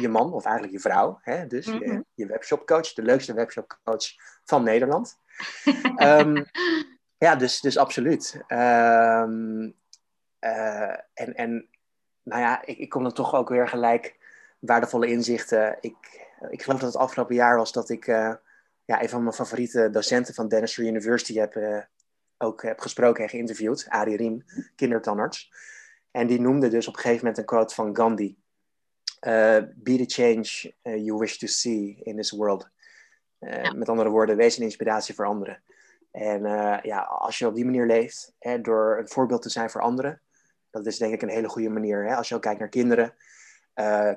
je 0.01 0.09
man, 0.09 0.33
of 0.33 0.45
eigenlijk 0.45 0.75
je 0.75 0.81
vrouw. 0.81 1.19
Hè? 1.23 1.47
Dus 1.47 1.67
je, 1.67 1.73
Mhm. 1.73 2.01
je 2.15 2.27
webshopcoach, 2.27 2.93
de 2.93 3.03
leukste 3.03 3.35
webshopcoach 3.35 4.05
van 4.45 4.63
Nederland. 4.63 5.19
Ehm, 5.97 6.45
ja, 7.19 7.37
dus, 7.37 7.61
dus 7.61 7.79
absoluut. 7.79 8.43
Ehm, 8.47 9.71
eh, 10.39 10.97
en, 11.15 11.35
en 11.35 11.69
nou 12.23 12.41
ja, 12.43 12.65
ik, 12.65 12.79
ik 12.79 12.89
kom 12.89 13.03
dan 13.03 13.13
toch 13.13 13.35
ook 13.35 13.49
weer 13.49 13.69
gelijk 13.69 14.17
waardevolle 14.59 15.07
inzichten. 15.07 15.77
Ik, 15.81 16.27
ik 16.49 16.63
geloof 16.63 16.81
dat 16.81 16.93
het 16.93 17.03
afgelopen 17.03 17.35
jaar 17.35 17.57
was 17.57 17.73
dat 17.73 17.91
ik 17.91 18.07
eh, 18.07 18.35
ja, 18.85 19.03
een 19.03 19.09
van 19.09 19.23
mijn 19.23 19.35
favoriete 19.35 19.91
docenten 19.91 20.35
van 20.35 20.49
Dentistry 20.49 20.87
University 20.87 21.39
heb, 21.39 21.57
eh, 21.57 21.79
ook 22.39 22.63
heb 22.63 22.81
gesproken 22.81 23.23
en 23.23 23.29
geïnterviewd. 23.29 23.87
Arie 23.89 24.17
Riem, 24.17 24.45
kindertandarts. 24.77 25.53
En 26.11 26.27
die 26.27 26.41
noemde 26.41 26.69
dus 26.69 26.89
op 26.89 26.95
een 26.95 27.01
gegeven 27.01 27.21
moment 27.21 27.39
een 27.39 27.45
quote 27.45 27.75
van 27.75 27.97
Gandhi. 27.97 28.37
Uh, 29.27 29.63
be 29.75 29.97
the 29.97 30.05
change 30.07 30.73
uh, 30.83 30.97
you 31.05 31.19
wish 31.19 31.39
to 31.39 31.47
see 31.47 31.97
in 32.03 32.17
this 32.17 32.31
world. 32.31 32.69
Uh, 33.41 33.63
Ja. 33.63 33.73
Met 33.73 33.89
andere 33.89 34.09
woorden, 34.09 34.37
wees 34.37 34.57
een 34.57 34.63
inspiratie 34.65 35.15
voor 35.15 35.27
anderen. 35.27 35.63
En 36.11 36.43
ja, 36.83 36.99
als 37.01 37.39
je 37.39 37.47
op 37.47 37.55
die 37.55 37.65
manier 37.65 37.87
leeft, 37.87 38.33
hè, 38.39 38.61
door 38.61 38.99
een 38.99 39.09
voorbeeld 39.09 39.43
te 39.43 39.49
zijn 39.49 39.71
voor 39.71 39.81
anderen, 39.81 40.21
dat 40.71 40.87
is 40.87 40.99
denk 40.99 41.13
ik 41.13 41.23
een 41.23 41.29
hele 41.29 41.49
goede 41.49 41.69
manier. 41.69 42.05
Hè? 42.07 42.15
Als 42.15 42.29
je 42.29 42.35
ook 42.35 42.43
kijkt 42.43 42.59
naar 42.61 42.69
kinderen. 42.69 43.15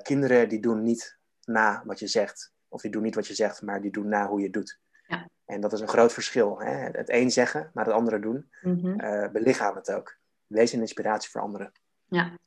kinderen 0.02 0.48
die 0.48 0.60
doen 0.60 0.82
niet 0.82 1.18
na 1.44 1.82
wat 1.84 1.98
je 1.98 2.06
zegt, 2.06 2.52
of 2.68 2.80
die 2.80 2.90
doen 2.90 3.02
niet 3.02 3.14
wat 3.14 3.26
je 3.26 3.34
zegt, 3.34 3.62
maar 3.62 3.80
die 3.80 3.90
doen 3.90 4.08
na 4.08 4.26
hoe 4.26 4.38
je 4.38 4.44
het 4.44 4.52
doet. 4.52 4.78
Ja. 5.06 5.28
En 5.44 5.60
dat 5.60 5.72
is 5.72 5.80
een 5.80 5.88
groot 5.88 6.12
verschil. 6.12 6.60
Hè? 6.60 6.70
Het 6.70 7.10
een 7.10 7.30
zeggen, 7.30 7.70
maar 7.74 7.84
het 7.84 7.94
andere 7.94 8.18
doen. 8.18 8.50
Mhm. 8.62 9.32
belichaam 9.32 9.76
het 9.76 9.92
ook. 9.92 10.16
Wees 10.46 10.72
een 10.72 10.80
inspiratie 10.80 11.30
voor 11.30 11.40
anderen. 11.40 11.72
Ja, 12.08 12.38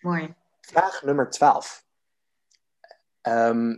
mooi. 0.00 0.34
Vraag 0.66 1.02
nummer 1.02 1.30
12. 1.30 1.84
Ehm, 3.20 3.76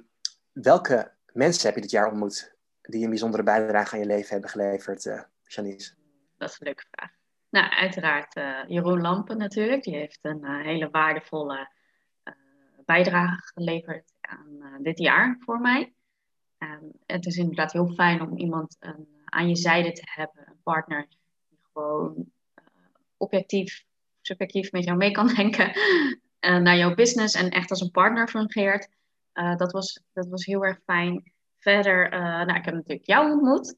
welke 0.53 1.13
mensen 1.33 1.67
heb 1.67 1.75
je 1.75 1.81
dit 1.81 1.91
jaar 1.91 2.09
ontmoet 2.11 2.57
die 2.83 3.05
een 3.05 3.11
bijzondere 3.11 3.43
bijdrage 3.43 3.95
aan 3.95 4.01
je 4.01 4.07
leven 4.07 4.31
hebben 4.31 4.51
geleverd, 4.51 5.05
uh, 5.05 5.23
Janice? 5.43 5.95
Dat 6.37 6.51
is 6.51 6.61
een 6.61 6.67
leuke 6.67 6.85
vraag. 6.91 7.11
Nou, 7.49 7.71
uiteraard 7.71 8.37
uh, 8.37 8.65
Jeroen 8.67 9.01
Lampen 9.01 9.39
natuurlijk. 9.39 9.83
Die 9.83 9.95
heeft 9.95 10.19
een 10.23 10.41
uh, 10.43 10.63
hele 10.63 10.91
waardevolle 10.91 11.73
bijdrage 12.85 13.53
geleverd 13.55 14.13
aan 14.21 14.83
dit 14.83 14.99
jaar 14.99 15.37
voor 15.41 15.61
mij. 15.61 15.95
En 16.59 16.93
het 17.07 17.27
is 17.27 17.37
inderdaad 17.37 17.73
heel 17.73 17.95
fijn 17.95 18.21
om 18.21 18.37
iemand 18.37 18.79
aan 19.25 19.49
je 19.49 19.57
zijde 19.57 19.93
te 19.93 20.03
hebben, 20.05 20.49
een 20.49 20.63
partner 20.63 21.07
die 21.49 21.59
gewoon 21.73 22.33
objectief, 23.17 23.85
subjectief 24.21 24.73
met 24.73 24.85
jou 24.85 24.97
mee 24.97 25.11
kan 25.11 25.35
denken 25.35 25.73
uh, 26.45 26.57
naar 26.57 26.77
jouw 26.77 26.95
business 26.95 27.35
en 27.35 27.51
echt 27.51 27.71
als 27.71 27.81
een 27.81 27.91
partner 27.91 28.29
fungeert. 28.29 28.89
Uh, 29.35 29.57
dat, 29.57 29.73
was, 29.73 30.01
dat 30.13 30.27
was 30.29 30.45
heel 30.45 30.65
erg 30.65 30.81
fijn. 30.85 31.33
Verder, 31.59 32.13
uh, 32.13 32.21
nou, 32.21 32.55
ik 32.55 32.65
heb 32.65 32.75
natuurlijk 32.75 33.07
jou 33.07 33.33
ontmoet. 33.33 33.77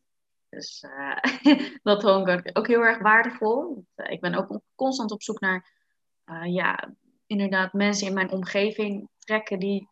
Dus 0.48 0.84
dat 1.82 2.02
vond 2.02 2.28
ik 2.28 2.58
ook 2.58 2.66
heel 2.66 2.80
erg 2.80 2.98
waardevol. 2.98 3.84
ik 3.94 4.20
ben 4.20 4.34
ook 4.34 4.60
constant 4.74 5.10
op 5.10 5.22
zoek 5.22 5.40
naar, 5.40 5.72
ja, 6.44 6.94
inderdaad 7.26 7.72
mensen 7.72 8.06
in 8.06 8.14
mijn 8.14 8.30
omgeving 8.30 9.08
trekken 9.18 9.58
die 9.58 9.88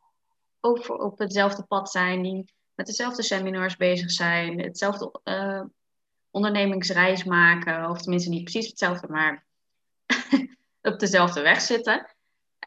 ook 0.61 0.89
op 0.89 1.19
hetzelfde 1.19 1.63
pad 1.63 1.91
zijn, 1.91 2.23
die 2.23 2.53
met 2.75 2.87
dezelfde 2.87 3.23
seminars 3.23 3.77
bezig 3.77 4.11
zijn, 4.11 4.61
hetzelfde 4.61 5.21
ondernemingsreis 6.31 7.25
maken, 7.25 7.91
of 7.91 8.03
tenminste 8.03 8.31
niet 8.31 8.43
precies 8.43 8.69
hetzelfde, 8.69 9.09
maar 9.09 9.45
op 10.83 10.99
dezelfde 10.99 11.41
weg 11.41 11.61
zitten. 11.61 12.14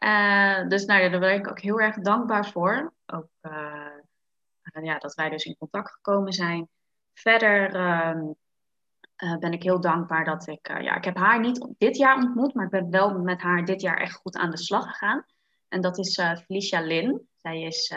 Uh, 0.04 0.68
dus 0.68 0.84
nou 0.84 1.10
daar 1.10 1.20
ben 1.20 1.34
ik 1.34 1.48
ook 1.48 1.60
heel 1.60 1.80
erg 1.80 1.96
dankbaar 1.96 2.46
voor. 2.46 2.92
Ook 3.06 3.28
uh, 3.42 4.82
ja, 4.82 4.98
dat 4.98 5.14
wij 5.14 5.28
dus 5.28 5.44
in 5.44 5.56
contact 5.58 5.90
gekomen 5.90 6.32
zijn. 6.32 6.68
Verder 7.12 7.74
uh, 7.74 9.38
ben 9.38 9.52
ik 9.52 9.62
heel 9.62 9.80
dankbaar 9.80 10.24
dat 10.24 10.46
ik... 10.46 10.68
ja, 10.68 10.96
ik 10.96 11.04
heb 11.04 11.16
haar 11.16 11.40
niet 11.40 11.68
dit 11.78 11.96
jaar 11.96 12.16
ontmoet, 12.16 12.54
maar 12.54 12.64
ik 12.64 12.70
ben 12.70 12.90
wel 12.90 13.18
met 13.18 13.40
haar 13.40 13.64
dit 13.64 13.80
jaar 13.80 13.96
echt 13.96 14.14
goed 14.14 14.36
aan 14.36 14.50
de 14.50 14.58
slag 14.58 14.84
gegaan. 14.84 15.24
En 15.68 15.80
dat 15.80 15.98
is 15.98 16.20
Felicia 16.44 16.80
Lin. 16.80 17.28
Zij 17.36 17.62
is 17.62 17.94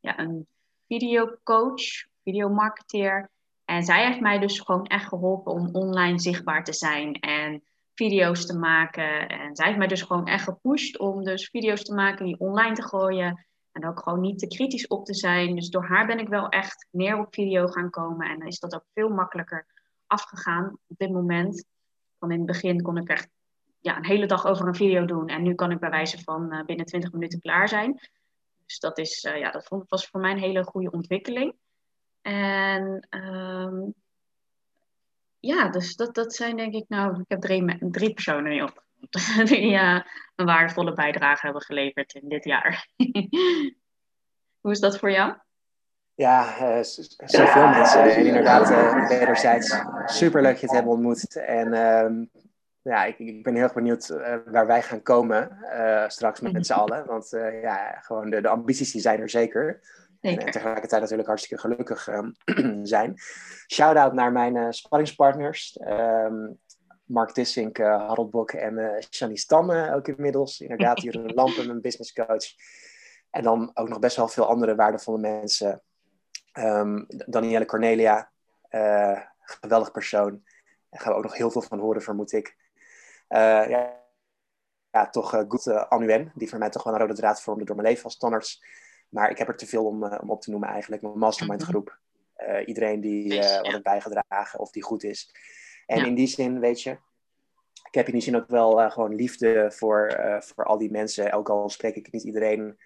ja, 0.00 0.18
een 0.18 0.46
videocoach, 0.86 1.84
videomarketeer. 2.24 3.30
En 3.64 3.82
zij 3.82 4.06
heeft 4.06 4.20
mij 4.20 4.38
dus 4.38 4.60
gewoon 4.60 4.86
echt 4.86 5.08
geholpen 5.08 5.52
om 5.52 5.74
online 5.74 6.18
zichtbaar 6.20 6.64
te 6.64 6.72
zijn 6.72 7.12
en 7.12 7.62
video's 7.98 8.46
te 8.46 8.58
maken. 8.58 9.28
En 9.28 9.56
zij 9.56 9.66
heeft 9.66 9.78
mij 9.78 9.86
dus 9.86 10.02
gewoon 10.02 10.26
echt 10.26 10.44
gepusht 10.44 10.98
om 10.98 11.24
dus 11.24 11.48
video's 11.48 11.82
te 11.82 11.94
maken, 11.94 12.26
die 12.26 12.38
online 12.38 12.74
te 12.74 12.82
gooien. 12.82 13.46
En 13.72 13.86
ook 13.86 14.02
gewoon 14.02 14.20
niet 14.20 14.38
te 14.38 14.46
kritisch 14.46 14.86
op 14.86 15.04
te 15.04 15.14
zijn. 15.14 15.54
Dus 15.54 15.68
door 15.68 15.84
haar 15.84 16.06
ben 16.06 16.18
ik 16.18 16.28
wel 16.28 16.48
echt 16.48 16.86
meer 16.90 17.18
op 17.18 17.34
video 17.34 17.66
gaan 17.66 17.90
komen. 17.90 18.28
En 18.28 18.46
is 18.46 18.58
dat 18.58 18.74
ook 18.74 18.84
veel 18.94 19.08
makkelijker 19.08 19.66
afgegaan 20.06 20.78
op 20.86 20.96
dit 20.98 21.10
moment. 21.10 21.64
Van 22.18 22.30
in 22.30 22.38
het 22.38 22.46
begin 22.46 22.82
kon 22.82 22.96
ik 22.96 23.08
echt 23.08 23.28
ja, 23.80 23.96
een 23.96 24.06
hele 24.06 24.26
dag 24.26 24.46
over 24.46 24.66
een 24.66 24.74
video 24.74 25.04
doen. 25.04 25.28
En 25.28 25.42
nu 25.42 25.54
kan 25.54 25.70
ik 25.70 25.78
bij 25.78 25.90
wijze 25.90 26.22
van 26.22 26.54
uh, 26.54 26.64
binnen 26.64 26.86
20 26.86 27.12
minuten 27.12 27.40
klaar 27.40 27.68
zijn. 27.68 28.00
Dus 28.64 28.78
dat, 28.78 28.98
is, 28.98 29.24
uh, 29.24 29.38
ja, 29.38 29.50
dat 29.50 29.66
vond, 29.66 29.88
was 29.88 30.06
voor 30.06 30.20
mij 30.20 30.30
een 30.30 30.38
hele 30.38 30.64
goede 30.64 30.90
ontwikkeling. 30.90 31.54
En 32.22 33.06
um, 33.10 33.94
ja, 35.40 35.68
dus 35.68 35.96
dat, 35.96 36.14
dat 36.14 36.34
zijn 36.34 36.56
denk 36.56 36.74
ik, 36.74 36.84
nou, 36.88 37.20
ik 37.20 37.28
heb 37.28 37.40
drie, 37.40 37.78
drie 37.90 38.14
personen 38.14 38.50
die, 38.50 38.62
op, 38.62 38.84
die 39.50 39.72
uh, 39.72 40.00
een 40.36 40.46
waardevolle 40.46 40.92
bijdrage 40.92 41.44
hebben 41.44 41.62
geleverd 41.62 42.14
in 42.14 42.28
dit 42.28 42.44
jaar. 42.44 42.88
Hoe 44.60 44.70
is 44.70 44.80
dat 44.80 44.98
voor 44.98 45.10
jou? 45.10 45.34
Ja, 46.18 46.60
uh, 46.62 46.82
zoveel 47.24 47.68
mensen. 47.68 48.02
En 48.02 48.26
inderdaad, 48.26 48.70
uh, 48.70 49.08
wederzijds 49.08 49.76
super 50.06 50.42
leuk 50.42 50.56
je 50.56 50.66
te 50.66 50.74
hebben 50.74 50.92
ontmoet. 50.92 51.36
En 51.36 51.66
uh, 51.72 52.26
ja, 52.82 53.04
ik, 53.04 53.18
ik, 53.18 53.42
ben 53.42 53.54
heel 53.54 53.62
erg 53.62 53.74
benieuwd 53.74 54.08
uh, 54.08 54.34
waar 54.46 54.66
wij 54.66 54.82
gaan 54.82 55.02
komen 55.02 55.58
straks 56.06 56.40
met, 56.40 56.52
met 56.52 56.66
z'n 56.66 56.72
allen. 56.72 57.06
Want 57.06 57.28
ja, 57.62 57.98
gewoon 58.00 58.30
de, 58.30 58.40
de 58.40 58.48
ambities 58.48 58.92
die 58.92 59.00
zijn 59.00 59.20
er 59.20 59.30
zeker. 59.30 59.80
Zeker. 60.20 60.46
En 60.46 60.52
tegelijkertijd 60.52 61.00
natuurlijk 61.00 61.28
hartstikke 61.28 61.62
gelukkig 61.62 62.08
um, 62.08 62.34
zijn. 62.86 63.14
Shout-out 63.72 64.12
naar 64.12 64.32
mijn 64.32 64.54
uh, 64.54 64.66
sparringspartners. 64.70 65.78
Um, 65.80 66.58
Mark 67.04 67.30
Tissink, 67.30 67.78
uh, 67.78 67.86
Harold 67.86 68.30
Bok 68.30 68.50
en 68.50 68.78
uh, 68.78 69.00
Shani 69.10 69.36
Stamme 69.36 69.94
ook 69.94 70.08
inmiddels. 70.08 70.60
Inderdaad, 70.60 71.02
Jeroen 71.02 71.34
Lampen, 71.38 71.66
mijn 71.66 71.80
business 71.80 72.12
coach. 72.12 72.44
En 73.30 73.42
dan 73.42 73.70
ook 73.74 73.88
nog 73.88 73.98
best 73.98 74.16
wel 74.16 74.28
veel 74.28 74.46
andere 74.46 74.74
waardevolle 74.74 75.18
mensen. 75.18 75.82
Um, 76.52 77.06
Danielle 77.08 77.64
Cornelia, 77.64 78.30
geweldig 79.40 79.90
persoon. 79.90 80.42
Daar 80.90 81.00
gaan 81.00 81.12
we 81.12 81.18
ook 81.18 81.24
nog 81.24 81.36
heel 81.36 81.50
veel 81.50 81.62
van 81.62 81.78
horen, 81.78 82.02
vermoed 82.02 82.32
ik. 82.32 82.56
ja, 83.28 83.98
ja, 84.90 85.08
toch 85.10 85.34
uh, 85.34 85.42
goed 85.48 85.66
uh, 85.66 85.84
Anuen, 85.88 86.32
die 86.34 86.48
voor 86.48 86.58
mij 86.58 86.70
toch 86.70 86.82
wel 86.82 86.92
een 86.92 87.00
rode 87.00 87.14
draad 87.14 87.42
vormde 87.42 87.64
door 87.64 87.76
mijn 87.76 87.88
leven 87.88 88.04
als 88.04 88.16
tandarts. 88.16 88.64
Maar 89.08 89.30
ik 89.30 89.38
heb 89.38 89.48
er 89.48 89.56
te 89.56 89.66
veel 89.66 89.86
om, 89.86 90.04
uh, 90.04 90.18
om 90.20 90.30
op 90.30 90.40
te 90.40 90.50
noemen 90.50 90.68
eigenlijk. 90.68 91.02
Mijn 91.02 91.18
mastermind 91.18 91.62
groep. 91.62 91.98
Uh, 92.48 92.66
iedereen 92.66 93.00
die 93.00 93.34
uh, 93.34 93.56
wat 93.56 93.66
heeft 93.66 93.82
bijgedragen 93.82 94.58
of 94.58 94.70
die 94.70 94.82
goed 94.82 95.04
is. 95.04 95.34
En 95.86 96.06
in 96.06 96.14
die 96.14 96.26
zin, 96.26 96.60
weet 96.60 96.82
je, 96.82 96.90
ik 97.88 97.94
heb 97.94 98.06
in 98.06 98.12
die 98.12 98.22
zin 98.22 98.36
ook 98.36 98.48
wel 98.48 98.90
gewoon 98.90 99.14
liefde 99.14 99.70
voor, 99.74 100.20
voor 100.38 100.64
al 100.64 100.78
die 100.78 100.90
mensen. 100.90 101.32
Ook 101.32 101.48
al 101.48 101.68
spreek 101.68 101.94
ik 101.94 102.12
niet 102.12 102.22
iedereen. 102.22 102.78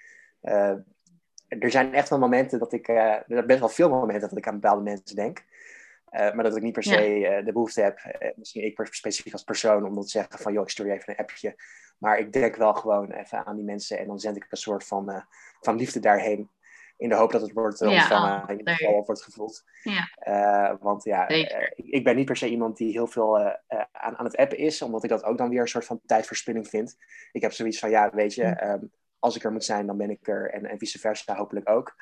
er 1.49 1.70
zijn 1.70 1.94
echt 1.94 2.09
wel 2.09 2.19
momenten 2.19 2.59
dat 2.59 2.73
ik, 2.73 2.89
er 2.89 3.24
zijn 3.27 3.47
best 3.47 3.59
wel 3.59 3.69
veel 3.69 3.89
momenten 3.89 4.28
dat 4.28 4.39
ik 4.39 4.47
aan 4.47 4.61
bepaalde 4.61 4.82
mensen 4.82 5.16
denk. 5.16 5.44
maar 6.11 6.43
dat 6.43 6.57
ik 6.57 6.62
niet 6.62 6.73
per 6.73 6.82
se 6.82 7.43
de 7.44 7.53
behoefte 7.53 7.82
heb, 7.82 8.01
misschien 8.36 8.65
ik 8.65 8.89
specifiek 8.90 9.32
als 9.32 9.44
persoon, 9.44 9.86
om 9.86 10.01
te 10.01 10.09
zeggen 10.09 10.39
van, 10.39 10.53
joh, 10.53 10.62
ik 10.62 10.70
stuur 10.70 10.86
je 10.86 10.93
even 10.93 11.12
een 11.12 11.24
appje. 11.24 11.57
Maar 12.03 12.19
ik 12.19 12.33
denk 12.33 12.57
wel 12.57 12.74
gewoon 12.74 13.11
even 13.11 13.47
aan 13.47 13.57
die 13.57 13.65
mensen 13.65 13.99
en 13.99 14.07
dan 14.07 14.19
zend 14.19 14.37
ik 14.37 14.47
een 14.49 14.57
soort 14.57 14.85
van, 14.85 15.24
van 15.61 15.77
liefde 15.77 16.01
daarheen. 16.01 16.51
In 16.97 17.09
de 17.09 17.15
hoop 17.15 17.33
dat 17.33 17.41
het 17.41 17.53
wordt 17.53 17.81
ontvangen, 17.81 18.31
ja, 18.31 18.43
oh, 18.43 18.51
in 18.51 18.59
ieder 18.59 18.74
geval 18.74 19.05
wordt 19.05 19.23
gevoeld. 19.23 19.65
Ja. 19.83 20.79
want 20.81 21.05
ja, 21.05 21.29
ik, 21.29 21.73
ik, 21.77 22.05
ben 22.05 22.16
niet 22.16 22.27
per 22.27 22.37
se 22.37 22.49
iemand 22.49 22.77
die 22.77 22.93
heel 22.93 23.07
veel 23.07 23.39
aan, 23.93 24.16
aan 24.16 24.24
het 24.24 24.37
appen 24.37 24.59
is, 24.59 24.83
omdat 24.83 25.05
ik 25.05 25.11
dat 25.11 25.24
ook 25.24 25.39
dan 25.39 25.49
weer 25.49 25.61
een 25.61 25.69
soort 25.69 25.85
van 25.85 26.01
tijdverspilling 26.07 26.69
vind. 26.69 26.97
Ik 27.33 27.43
heb 27.43 27.53
zoiets 27.53 27.79
van, 27.79 27.91
ja, 27.91 28.11
weet 28.11 28.35
je, 28.35 28.45
ehm, 28.45 28.85
als 29.19 29.37
ik 29.37 29.45
er 29.45 29.53
moet 29.53 29.65
zijn, 29.65 29.87
dan 29.87 29.97
ben 29.97 30.11
ik 30.11 30.29
er 30.29 30.51
en, 30.51 30.66
en 30.66 30.79
vice 30.79 30.99
versa 30.99 31.37
hopelijk 31.37 31.69
ook. 31.69 31.97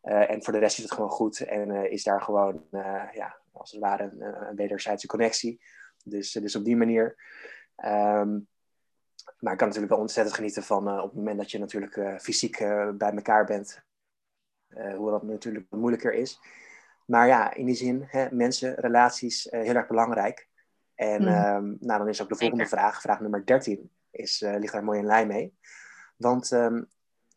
En 0.00 0.44
voor 0.44 0.52
de 0.52 0.58
rest 0.58 0.76
is 0.76 0.84
het 0.84 0.92
gewoon 0.92 1.10
goed 1.10 1.40
en 1.40 1.90
is 1.90 2.02
daar 2.02 2.22
gewoon, 2.22 2.64
ja, 3.12 3.36
als 3.52 3.70
het 3.70 3.80
ware, 3.80 4.02
een, 4.02 4.48
een 4.48 4.56
wederzijdse 4.56 5.06
connectie. 5.06 5.60
Dus, 6.04 6.32
dus 6.32 6.56
op 6.56 6.64
die 6.64 6.76
manier. 6.76 7.16
Um, 7.84 8.48
maar 9.44 9.52
ik 9.52 9.58
kan 9.58 9.66
natuurlijk 9.66 9.92
wel 9.94 10.02
ontzettend 10.02 10.36
genieten 10.36 10.62
van 10.62 11.00
op 11.00 11.04
het 11.04 11.14
moment 11.14 11.38
dat 11.38 11.50
je 11.50 11.58
natuurlijk 11.58 12.22
fysiek 12.22 12.58
bij 12.94 13.12
elkaar 13.14 13.44
bent. 13.44 13.82
hoe 14.96 15.10
dat 15.10 15.22
natuurlijk 15.22 15.66
moeilijker 15.70 16.12
is. 16.12 16.40
Maar 17.06 17.26
ja, 17.26 17.54
in 17.54 17.66
die 17.66 17.74
zin, 17.74 18.04
hè, 18.06 18.26
mensen, 18.30 18.74
relaties, 18.74 19.46
heel 19.50 19.74
erg 19.74 19.86
belangrijk. 19.86 20.48
En 20.94 21.22
mm. 21.22 21.28
um, 21.28 21.76
nou, 21.80 21.98
dan 21.98 22.08
is 22.08 22.22
ook 22.22 22.28
de 22.28 22.36
volgende 22.36 22.66
vraag, 22.66 23.00
vraag 23.00 23.20
nummer 23.20 23.46
13, 23.46 23.90
is, 24.10 24.40
ligt 24.40 24.72
daar 24.72 24.84
mooi 24.84 24.98
in 24.98 25.06
lijn 25.06 25.26
mee. 25.26 25.54
Want 26.16 26.50
um, 26.50 26.88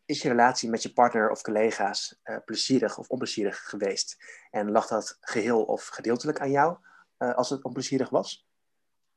is 0.08 0.22
je 0.22 0.28
relatie 0.28 0.70
met 0.70 0.82
je 0.82 0.92
partner 0.92 1.30
of 1.30 1.42
collega's 1.42 2.20
uh, 2.24 2.36
plezierig 2.44 2.98
of 2.98 3.08
onplezierig 3.08 3.68
geweest? 3.68 4.16
En 4.50 4.70
lag 4.70 4.86
dat 4.86 5.16
geheel 5.20 5.64
of 5.64 5.86
gedeeltelijk 5.86 6.40
aan 6.40 6.50
jou 6.50 6.76
uh, 7.18 7.34
als 7.34 7.50
het 7.50 7.64
onplezierig 7.64 8.08
was? 8.08 8.48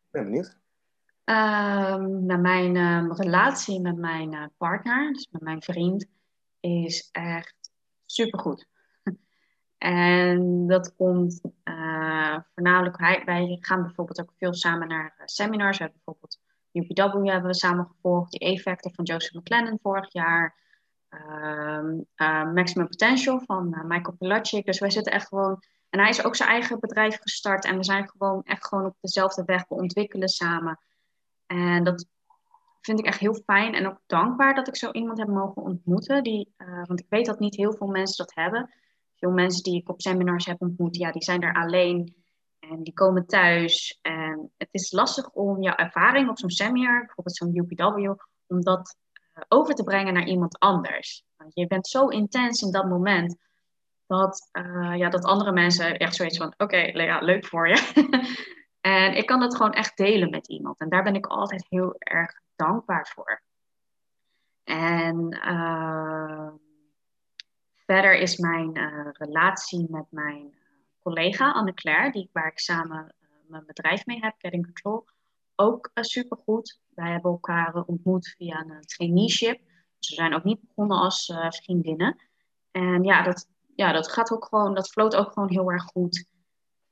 Ik 0.05 0.11
ben 0.11 0.23
benieuwd. 0.23 0.60
Um, 1.31 2.25
nou, 2.25 2.39
mijn 2.39 2.75
um, 2.75 3.13
relatie 3.13 3.81
met 3.81 3.97
mijn 3.97 4.33
uh, 4.33 4.45
partner, 4.57 5.13
dus 5.13 5.27
met 5.31 5.41
mijn 5.41 5.61
vriend, 5.61 6.05
is 6.59 7.09
echt 7.11 7.71
supergoed. 8.05 8.67
en 9.77 10.67
dat 10.67 10.95
komt 10.95 11.41
voornamelijk, 12.53 12.97
hij, 12.99 13.21
wij 13.25 13.57
gaan 13.61 13.81
bijvoorbeeld 13.81 14.21
ook 14.21 14.33
veel 14.37 14.53
samen 14.53 14.87
naar 14.87 15.21
seminars. 15.25 15.77
We 15.77 15.83
hebben 15.83 16.01
bijvoorbeeld 16.03 16.39
UPW 16.71 17.29
hebben 17.29 17.51
we 17.51 17.55
samen 17.55 17.85
gevolgd, 17.85 18.31
die 18.31 18.45
E-Factor 18.49 18.91
van 18.91 19.05
Joseph 19.05 19.33
McLennan 19.33 19.79
vorig 19.81 20.13
jaar. 20.13 20.55
Um, 21.09 22.05
Maximum 22.53 22.87
Potential 22.87 23.39
van 23.39 23.69
Michael 23.87 24.15
Pilacic. 24.17 24.65
Dus 24.65 24.79
wij 24.79 24.89
zitten 24.89 25.13
echt 25.13 25.27
gewoon. 25.27 25.63
En 25.89 25.99
hij 25.99 26.09
is 26.09 26.23
ook 26.23 26.35
zijn 26.35 26.49
eigen 26.49 26.79
bedrijf 26.79 27.19
gestart. 27.21 27.65
En 27.65 27.77
we 27.77 27.83
zijn 27.83 28.09
gewoon 28.09 28.43
echt 28.43 28.67
gewoon 28.67 28.85
op 28.85 28.95
dezelfde 29.01 29.43
weg. 29.45 29.67
We 29.67 29.75
ontwikkelen 29.75 30.29
samen. 30.29 30.79
En 31.51 31.83
dat 31.83 32.05
vind 32.81 32.99
ik 32.99 33.05
echt 33.05 33.19
heel 33.19 33.33
fijn. 33.33 33.73
En 33.73 33.87
ook 33.87 33.99
dankbaar 34.05 34.55
dat 34.55 34.67
ik 34.67 34.75
zo 34.75 34.91
iemand 34.91 35.17
heb 35.17 35.27
mogen 35.27 35.61
ontmoeten. 35.61 36.23
Die, 36.23 36.53
uh, 36.57 36.85
want 36.85 36.99
ik 36.99 37.05
weet 37.09 37.25
dat 37.25 37.39
niet 37.39 37.55
heel 37.55 37.73
veel 37.73 37.87
mensen 37.87 38.25
dat 38.25 38.35
hebben. 38.35 38.73
Veel 39.15 39.31
mensen 39.31 39.63
die 39.63 39.79
ik 39.79 39.89
op 39.89 40.01
seminars 40.01 40.45
heb 40.45 40.61
ontmoet, 40.61 40.97
ja, 40.97 41.11
die 41.11 41.23
zijn 41.23 41.41
er 41.41 41.53
alleen. 41.53 42.15
En 42.59 42.83
die 42.83 42.93
komen 42.93 43.25
thuis. 43.25 43.99
En 44.01 44.51
het 44.57 44.69
is 44.71 44.91
lastig 44.91 45.29
om 45.29 45.61
jouw 45.61 45.75
ervaring 45.75 46.29
op 46.29 46.39
zo'n 46.39 46.49
seminar, 46.49 47.05
bijvoorbeeld 47.05 47.35
zo'n 47.35 47.55
UPW, 47.55 48.13
om 48.47 48.61
dat 48.61 48.97
eh, 49.33 49.43
over 49.47 49.75
te 49.75 49.83
brengen 49.83 50.13
naar 50.13 50.27
iemand 50.27 50.59
anders. 50.59 51.23
Want 51.37 51.51
je 51.53 51.67
bent 51.67 51.87
zo 51.87 52.07
intens 52.07 52.61
in 52.61 52.71
dat 52.71 52.85
moment 52.85 53.35
dat, 54.07 54.49
uh, 54.51 54.97
ja, 54.97 55.09
dat 55.09 55.23
andere 55.23 55.51
mensen 55.51 55.97
echt 55.97 56.15
zoiets 56.15 56.37
van: 56.37 56.53
oké, 56.57 56.63
okay, 56.63 57.19
leuk 57.19 57.45
voor 57.45 57.67
je. 57.67 57.91
en 58.81 59.15
ik 59.15 59.25
kan 59.25 59.39
dat 59.39 59.55
gewoon 59.55 59.73
echt 59.73 59.97
delen 59.97 60.29
met 60.29 60.47
iemand. 60.47 60.79
En 60.79 60.89
daar 60.89 61.03
ben 61.03 61.15
ik 61.15 61.25
altijd 61.25 61.65
heel 61.69 61.95
erg 61.97 62.41
dankbaar 62.55 63.07
voor. 63.13 63.41
En 64.63 65.35
uh, 65.45 66.49
verder 67.85 68.13
is 68.17 68.37
mijn 68.37 68.71
relatie 69.17 69.87
met 69.89 70.05
mijn 70.09 70.53
collega 70.99 71.51
Anne-Claire, 71.51 72.11
die, 72.11 72.29
waar 72.33 72.47
ik 72.47 72.59
samen 72.59 73.15
mijn 73.47 73.65
bedrijf 73.65 74.05
mee 74.05 74.19
heb, 74.19 74.35
Getting 74.37 74.65
Control, 74.65 75.05
ook 75.55 75.89
supergoed. 75.93 76.79
Wij 76.89 77.11
hebben 77.11 77.31
elkaar 77.31 77.83
ontmoet 77.85 78.35
via 78.37 78.59
een 78.59 78.81
traineeship. 78.81 79.61
Dus 79.97 80.09
we 80.09 80.15
zijn 80.15 80.33
ook 80.33 80.43
niet 80.43 80.61
begonnen 80.61 80.97
als 80.97 81.33
vriendinnen. 81.47 82.21
En 82.71 83.03
ja 83.03 83.23
dat, 83.23 83.47
ja, 83.75 83.91
dat 83.91 84.11
gaat 84.11 84.31
ook 84.31 84.45
gewoon, 84.45 84.73
dat 84.73 84.89
floot 84.89 85.15
ook 85.15 85.31
gewoon 85.31 85.49
heel 85.49 85.71
erg 85.71 85.83
goed. 85.83 86.25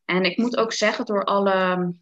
En 0.09 0.23
ik 0.23 0.37
moet 0.37 0.57
ook 0.57 0.73
zeggen, 0.73 1.05
door 1.05 1.23
alle 1.23 1.93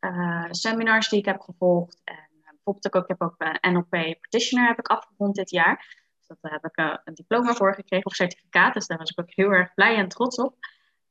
uh, 0.00 0.46
seminars 0.50 1.08
die 1.08 1.18
ik 1.18 1.24
heb 1.24 1.40
gevolgd, 1.40 2.00
en 2.04 2.28
uh, 2.40 2.48
bijvoorbeeld 2.50 2.94
ook, 2.94 3.02
ik 3.02 3.08
heb 3.08 3.22
ook 3.22 3.34
een 3.38 3.72
NLP 3.72 3.90
Practitioner 3.90 4.66
heb 4.66 4.78
ik 4.78 4.86
afgerond 4.86 5.34
dit 5.34 5.50
jaar. 5.50 6.00
Dus 6.18 6.38
daar 6.40 6.52
heb 6.52 6.64
ik 6.64 7.00
een 7.04 7.14
diploma 7.14 7.52
voor 7.54 7.74
gekregen 7.74 8.06
of 8.06 8.14
certificaat. 8.14 8.74
Dus 8.74 8.86
daar 8.86 8.98
was 8.98 9.10
ik 9.10 9.20
ook 9.20 9.34
heel 9.34 9.50
erg 9.50 9.74
blij 9.74 9.96
en 9.96 10.08
trots 10.08 10.36
op. 10.36 10.54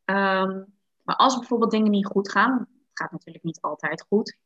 Um, 0.06 0.66
maar 1.04 1.16
als 1.16 1.38
bijvoorbeeld 1.38 1.72
dingen 1.72 1.92
niet 1.92 2.06
goed 2.06 2.32
gaan, 2.32 2.60
het 2.60 2.68
gaat 2.94 3.12
natuurlijk 3.12 3.44
niet 3.44 3.62
altijd 3.62 4.06
goed. 4.08 4.38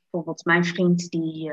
Bijvoorbeeld 0.00 0.44
mijn 0.44 0.64
vriend, 0.64 1.10
die 1.10 1.52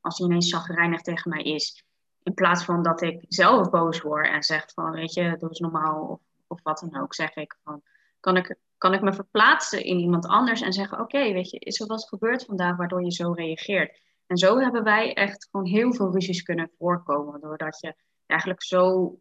als 0.00 0.18
hij 0.18 0.26
ineens 0.26 0.48
zagrijnig 0.48 1.00
tegen 1.00 1.30
mij 1.30 1.42
is, 1.42 1.84
in 2.22 2.34
plaats 2.34 2.64
van 2.64 2.82
dat 2.82 3.02
ik 3.02 3.24
zelf 3.28 3.70
boos 3.70 4.00
word 4.00 4.28
en 4.28 4.42
zeg 4.42 4.72
van, 4.74 4.90
weet 4.90 5.14
je, 5.14 5.36
doe 5.38 5.48
eens 5.48 5.60
normaal 5.60 6.06
of, 6.06 6.20
of 6.46 6.62
wat 6.62 6.78
dan 6.78 7.02
ook, 7.02 7.14
zeg 7.14 7.34
ik 7.34 7.56
van, 7.64 7.82
kan 8.22 8.36
ik, 8.36 8.56
kan 8.78 8.94
ik 8.94 9.00
me 9.00 9.12
verplaatsen 9.12 9.84
in 9.84 9.98
iemand 9.98 10.26
anders 10.26 10.60
en 10.60 10.72
zeggen, 10.72 11.00
oké, 11.00 11.32
weet 11.32 11.50
je, 11.50 11.58
is 11.58 11.80
er 11.80 11.86
wat 11.86 12.08
gebeurd 12.08 12.44
vandaag 12.44 12.76
waardoor 12.76 13.04
je 13.04 13.12
zo 13.12 13.32
reageert? 13.32 14.00
En 14.26 14.36
zo 14.36 14.58
hebben 14.58 14.82
wij 14.82 15.14
echt 15.14 15.48
gewoon 15.50 15.66
heel 15.66 15.94
veel 15.94 16.12
ruzies 16.12 16.42
kunnen 16.42 16.70
voorkomen, 16.78 17.40
doordat 17.40 17.80
je 17.80 17.94
eigenlijk 18.26 18.62
zo 18.62 19.14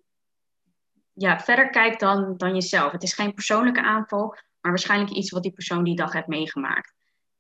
ja, 1.14 1.40
verder 1.40 1.70
kijkt 1.70 2.00
dan, 2.00 2.38
dan 2.38 2.54
jezelf. 2.54 2.92
Het 2.92 3.04
is 3.04 3.14
geen 3.14 3.34
persoonlijke 3.34 3.82
aanval, 3.82 4.28
maar 4.62 4.72
waarschijnlijk 4.72 5.12
iets 5.12 5.32
wat 5.32 5.44
die 5.44 5.54
persoon 5.54 5.84
die 5.84 5.96
dag 5.96 6.14
heeft 6.14 6.28
meegemaakt. 6.28 6.94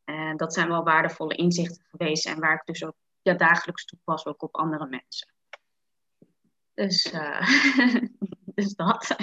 En 0.03 0.37
dat 0.37 0.53
zijn 0.53 0.67
wel 0.67 0.83
waardevolle 0.83 1.35
inzichten 1.35 1.85
geweest 1.89 2.25
en 2.25 2.39
waar 2.39 2.53
ik 2.53 2.65
dus 2.65 2.83
ook 2.83 2.95
ja, 3.21 3.33
dagelijks 3.33 3.85
toepas 3.85 4.25
ook 4.25 4.43
op 4.43 4.55
andere 4.55 4.87
mensen. 4.87 5.33
Dus, 6.73 7.13
uh, 7.13 7.47
dus 8.55 8.75
dat. 8.75 9.15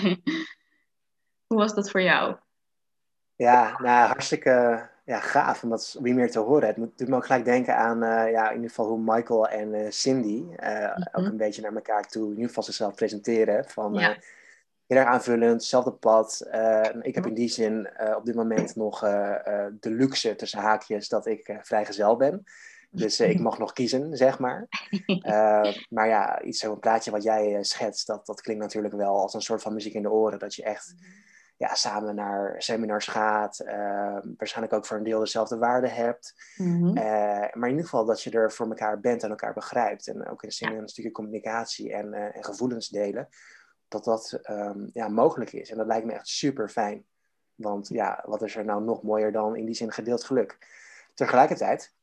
Hoe 1.49 1.59
was 1.59 1.75
dat 1.75 1.91
voor 1.91 2.03
jou? 2.03 2.37
Ja, 3.37 3.79
nou, 3.81 4.07
hartstikke 4.07 4.89
ja, 5.05 5.21
gaaf 5.21 5.63
om 5.63 5.71
dat 5.71 5.97
wie 6.01 6.15
meer 6.15 6.31
te 6.31 6.39
horen. 6.39 6.69
Het 6.69 6.77
moet, 6.77 6.99
doet 6.99 7.09
me 7.09 7.17
ook 7.17 7.27
gelijk 7.27 7.45
denken 7.45 7.77
aan 7.77 8.05
uh, 8.05 8.31
ja, 8.31 8.49
in 8.49 8.55
ieder 8.55 8.69
geval 8.69 8.87
hoe 8.87 9.15
Michael 9.15 9.49
en 9.49 9.75
uh, 9.75 9.91
Cindy 9.91 10.45
uh, 10.63 10.97
ook 11.13 11.25
een 11.25 11.37
beetje 11.37 11.63
naar 11.63 11.75
elkaar 11.75 12.09
toe 12.09 12.25
in 12.25 12.31
ieder 12.31 12.49
geval 12.49 12.63
zichzelf 12.63 12.95
presenteren. 12.95 13.65
Van, 13.65 13.95
ja 13.95 14.17
heel 14.89 14.99
erg 14.99 15.09
aanvullend, 15.09 15.53
hetzelfde 15.53 15.93
pad. 15.93 16.49
Ik 17.01 17.15
heb 17.15 17.27
in 17.27 17.35
die 17.35 17.49
zin 17.49 17.91
op 18.17 18.25
dit 18.25 18.35
moment 18.35 18.77
nog 18.77 19.01
de 19.01 19.91
luxe 19.91 20.37
tussen 20.37 20.61
haakjes 20.61 21.09
dat 21.09 21.27
ik 21.27 21.59
vrijgezel 21.63 22.17
ben. 22.17 22.45
Dus 22.91 23.21
ik 23.21 23.41
mag 23.41 23.59
nog 23.59 23.73
kiezen, 23.73 24.17
zeg 24.17 24.39
maar. 24.39 24.69
maar 25.95 26.09
ja, 26.09 26.43
iets 26.43 26.59
zo'n 26.59 26.79
plaatje 26.79 27.11
wat 27.11 27.23
jij 27.23 27.65
schetst, 27.65 28.07
dat, 28.07 28.27
dat 28.27 28.41
klinkt 28.41 28.63
natuurlijk 28.63 28.95
wel 28.95 29.21
als 29.21 29.35
een 29.35 29.43
soort 29.43 29.63
van 29.63 29.75
muziek 29.75 29.95
in 29.95 30.03
de 30.03 30.11
oren. 30.11 30.39
Dat 30.39 30.55
je 30.55 30.63
echt 30.63 30.95
ja, 31.59 31.75
samen 31.75 32.15
naar 32.15 32.55
seminars 32.59 33.07
gaat. 33.07 33.63
waarschijnlijk 34.37 34.73
ook 34.73 34.87
voor 34.87 34.97
een 34.97 35.03
deel 35.03 35.21
dezelfde 35.21 35.59
waarden 35.59 35.91
hebt. 35.91 36.35
Mm-hmm. 36.57 36.95
maar 37.53 37.65
in 37.65 37.69
ieder 37.69 37.85
geval 37.85 38.05
dat 38.05 38.23
je 38.23 38.31
er 38.31 38.53
voor 38.53 38.67
elkaar 38.67 39.01
bent 39.01 39.23
en 39.23 39.31
elkaar 39.31 39.55
begrijpt. 39.55 40.07
En 40.07 40.29
ook 40.29 40.43
in 40.43 40.49
de 40.49 40.55
zin 40.55 40.73
een 40.73 40.89
stukje 40.89 41.11
communicatie 41.11 41.93
en, 41.93 42.15
en 42.15 42.45
gevoelens 42.45 42.89
delen 42.89 43.29
dat 43.89 44.05
dat 44.05 44.41
um, 44.51 44.91
ja, 44.93 45.09
mogelijk 45.09 45.53
is. 45.53 45.71
En 45.71 45.77
dat 45.77 45.87
lijkt 45.87 46.07
me 46.07 46.13
echt 46.13 46.29
super 46.29 46.69
fijn. 46.69 47.05
Want 47.55 47.89
ja, 47.89 48.25
wat 48.27 48.43
is 48.43 48.57
er 48.57 48.65
nou 48.65 48.83
nog 48.83 49.03
mooier 49.03 49.33
dan 49.33 49.57
in 49.57 49.65
die 49.65 49.75
zin 49.75 49.93
gedeeld 49.93 50.25
geluk? 50.25 50.59
Tegelijkertijd, 51.15 51.95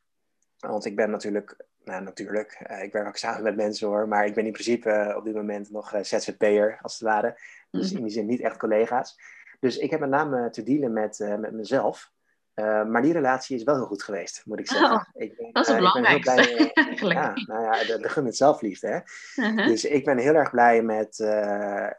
want 0.58 0.86
ik 0.86 0.96
ben 0.96 1.10
natuurlijk, 1.10 1.66
nou 1.84 2.04
natuurlijk, 2.04 2.66
uh, 2.72 2.84
ik 2.84 2.92
werk 2.92 3.08
ook 3.08 3.18
samen 3.18 3.44
met 3.44 3.56
mensen 3.56 3.88
hoor, 3.88 4.08
maar 4.08 4.26
ik 4.26 4.34
ben 4.34 4.46
in 4.46 4.52
principe 4.52 4.90
uh, 4.90 5.18
op 5.18 5.24
dit 5.24 5.36
moment 5.36 5.72
nog 5.72 5.94
uh, 5.94 6.04
ZZP'er 6.04 6.80
als 6.82 6.94
het 6.94 7.02
ware. 7.02 7.40
Dus 7.72 7.88
mhm. 7.88 7.98
in 7.98 8.04
die 8.04 8.14
zin 8.14 8.26
niet 8.26 8.42
echt 8.42 8.58
collega's. 8.58 9.20
Dus 9.66 9.78
ik 9.78 9.90
heb 9.90 10.00
met 10.00 10.10
name 10.10 10.50
te 10.50 10.64
dealen 10.64 10.94
met, 10.94 11.20
met 11.40 11.52
mezelf. 11.52 12.12
Uh, 12.56 12.86
maar 12.86 13.02
die 13.02 13.14
relatie 13.14 13.58
is 13.58 13.64
wel 13.64 13.76
heel 13.76 13.86
goed 13.86 14.04
geweest, 14.04 14.42
moet 14.46 14.60
ik 14.60 14.68
zeggen. 14.68 14.96
Oh, 14.96 15.04
ik 15.14 15.38
ben, 15.38 15.52
dat 15.52 15.68
is 15.68 15.74
het 15.74 15.82
uh, 15.82 15.94
belangrijkste. 15.94 16.72
ja, 17.14 17.34
nou 17.46 17.64
ja, 17.64 17.84
de, 17.86 17.98
de 18.02 18.10
gun 18.10 18.26
het 18.26 18.38
zelfliefde. 18.38 18.88
Hè? 18.88 19.00
Uh-huh. 19.44 19.68
Dus 19.68 19.86
ik 19.86 20.06
ben 20.06 20.18
heel 20.18 20.34
erg 20.34 20.50
blij 20.50 20.82
met, 20.82 21.18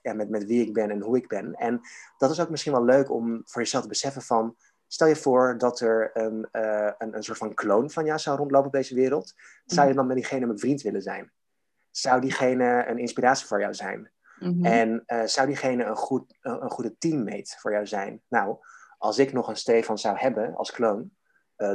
ja, 0.02 0.12
met, 0.14 0.28
met 0.28 0.44
wie 0.44 0.66
ik 0.66 0.72
ben 0.72 0.90
en 0.90 1.00
hoe 1.00 1.16
ik 1.16 1.28
ben. 1.28 1.54
En 1.54 1.80
dat 2.18 2.30
is 2.30 2.40
ook 2.40 2.50
misschien 2.50 2.72
wel 2.72 2.84
leuk 2.84 3.10
om 3.10 3.42
voor 3.44 3.62
jezelf 3.62 3.82
te 3.82 3.88
beseffen 3.88 4.22
van... 4.22 4.56
Stel 4.86 5.06
je 5.06 5.16
voor 5.16 5.58
dat 5.58 5.80
er 5.80 6.10
een, 6.14 6.48
een, 6.98 7.16
een 7.16 7.22
soort 7.22 7.38
van 7.38 7.54
kloon 7.54 7.90
van 7.90 8.04
jou 8.04 8.18
zou 8.18 8.36
rondlopen 8.36 8.66
op 8.66 8.72
deze 8.72 8.94
wereld. 8.94 9.34
Zou 9.64 9.88
je 9.88 9.94
dan 9.94 10.06
met 10.06 10.16
diegene 10.16 10.46
een 10.46 10.58
vriend 10.58 10.82
willen 10.82 11.02
zijn? 11.02 11.32
Zou 11.90 12.20
diegene 12.20 12.84
een 12.88 12.98
inspiratie 12.98 13.46
voor 13.46 13.60
jou 13.60 13.74
zijn? 13.74 14.10
Mm-hmm. 14.38 14.64
En 14.64 15.02
zou 15.28 15.46
diegene 15.46 15.84
een, 15.84 15.96
goed, 15.96 16.36
een, 16.40 16.62
een 16.62 16.70
goede 16.70 16.96
teammate 16.98 17.56
voor 17.58 17.72
jou 17.72 17.86
zijn? 17.86 18.22
Nou 18.28 18.56
als 18.98 19.18
ik 19.18 19.32
nog 19.32 19.48
een 19.48 19.56
Stefan 19.56 19.98
zou 19.98 20.18
hebben 20.18 20.54
als 20.54 20.70
kloon, 20.70 21.10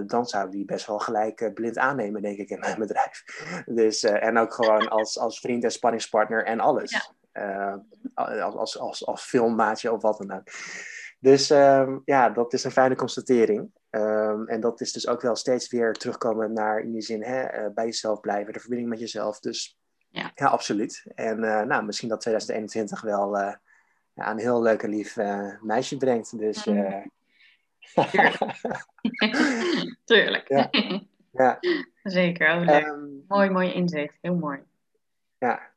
dan 0.05 0.25
zou 0.25 0.51
die 0.51 0.65
best 0.65 0.87
wel 0.87 0.99
gelijk 0.99 1.51
blind 1.53 1.77
aannemen, 1.77 2.21
denk 2.21 2.37
ik, 2.37 2.49
in 2.49 2.59
mijn 2.59 2.79
bedrijf. 2.87 3.23
Dus, 3.65 4.03
en 4.03 4.37
ook 4.37 4.53
gewoon 4.53 4.89
als, 4.89 5.19
als 5.19 5.39
vriend 5.39 5.63
en 5.63 5.71
spanningspartner 5.71 6.45
en 6.45 6.59
alles. 6.59 7.13
als, 8.13 8.55
als, 8.55 8.79
als, 8.79 9.05
als 9.05 9.23
filmmaatje 9.23 9.91
of 9.91 10.01
wat 10.01 10.17
dan 10.17 10.31
ook. 10.37 10.47
Dus 11.21 11.49
ehm, 11.49 11.97
ja, 12.05 12.29
dat 12.29 12.53
is 12.53 12.63
een 12.63 12.71
fijne 12.71 12.95
constatering. 12.95 13.71
Ehm, 13.89 14.47
en 14.47 14.59
dat 14.59 14.81
is 14.81 14.93
dus 14.93 15.07
ook 15.07 15.21
wel 15.21 15.35
steeds 15.35 15.69
weer 15.69 15.93
terugkomen 15.93 16.53
naar 16.53 16.79
in 16.79 16.91
die 16.91 17.01
zin 17.01 17.23
hè, 17.23 17.65
uh, 17.65 17.73
bij 17.73 17.85
jezelf 17.85 18.19
blijven, 18.19 18.53
de 18.53 18.59
verbinding 18.59 18.89
met 18.89 18.99
jezelf. 18.99 19.39
Dus 19.39 19.79
ja, 20.11 20.31
ja 20.35 20.47
absoluut. 20.47 21.05
En 21.15 21.43
uh, 21.43 21.61
nou, 21.61 21.85
misschien 21.85 22.09
dat 22.09 22.21
2021 22.21 23.01
wel 23.01 23.37
ja, 24.13 24.31
een 24.31 24.39
heel 24.39 24.61
leuk 24.61 24.83
en 24.83 24.89
lief 24.89 25.17
meisje 25.61 25.97
brengt. 25.97 26.37
Dus, 26.37 26.65
mm. 26.65 27.11
Tuurlijk. 30.05 30.47
ja. 30.47 30.69
ja. 31.31 31.59
Zeker, 32.03 32.55
oh, 32.55 32.75
um, 32.75 33.23
mooi, 33.27 33.49
mooi 33.49 33.73
inzicht. 33.73 34.17
Heel 34.21 34.35
mooi. 34.35 34.59
Ja. 35.37 35.69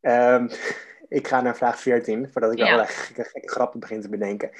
Um, 0.00 0.48
ik 1.18 1.28
ga 1.28 1.40
naar 1.40 1.56
vraag 1.56 1.80
14, 1.80 2.28
voordat 2.32 2.52
ik 2.52 2.58
ja. 2.58 2.64
allerlei 2.64 2.88
gekke, 2.88 3.24
gekke, 3.24 3.48
grappen 3.48 3.80
begin 3.80 4.00
te 4.00 4.08
bedenken. 4.08 4.50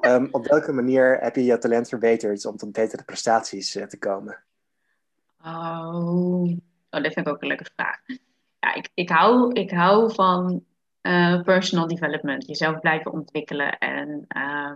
um, 0.00 0.28
op 0.38 0.46
welke 0.46 0.72
manier 0.72 1.18
heb 1.20 1.36
je 1.36 1.44
je 1.44 1.58
talent 1.58 1.88
verbeterd 1.88 2.44
om 2.44 2.56
tot 2.56 2.72
betere 2.72 3.04
prestaties 3.04 3.76
uh, 3.76 3.84
te 3.84 3.98
komen? 3.98 4.42
Oh. 5.44 6.56
Oh, 6.96 7.02
dat 7.02 7.12
vind 7.12 7.26
ik 7.26 7.32
ook 7.32 7.42
een 7.42 7.48
leuke 7.48 7.70
vraag. 7.74 8.00
Ja, 8.58 8.74
ik, 8.74 8.88
ik, 8.94 9.08
hou, 9.08 9.52
ik 9.52 9.70
hou 9.70 10.14
van 10.14 10.64
uh, 11.02 11.42
personal 11.42 11.86
development, 11.86 12.46
jezelf 12.46 12.80
blijven 12.80 13.12
ontwikkelen. 13.12 13.78
En 13.78 14.24
uh, 14.36 14.72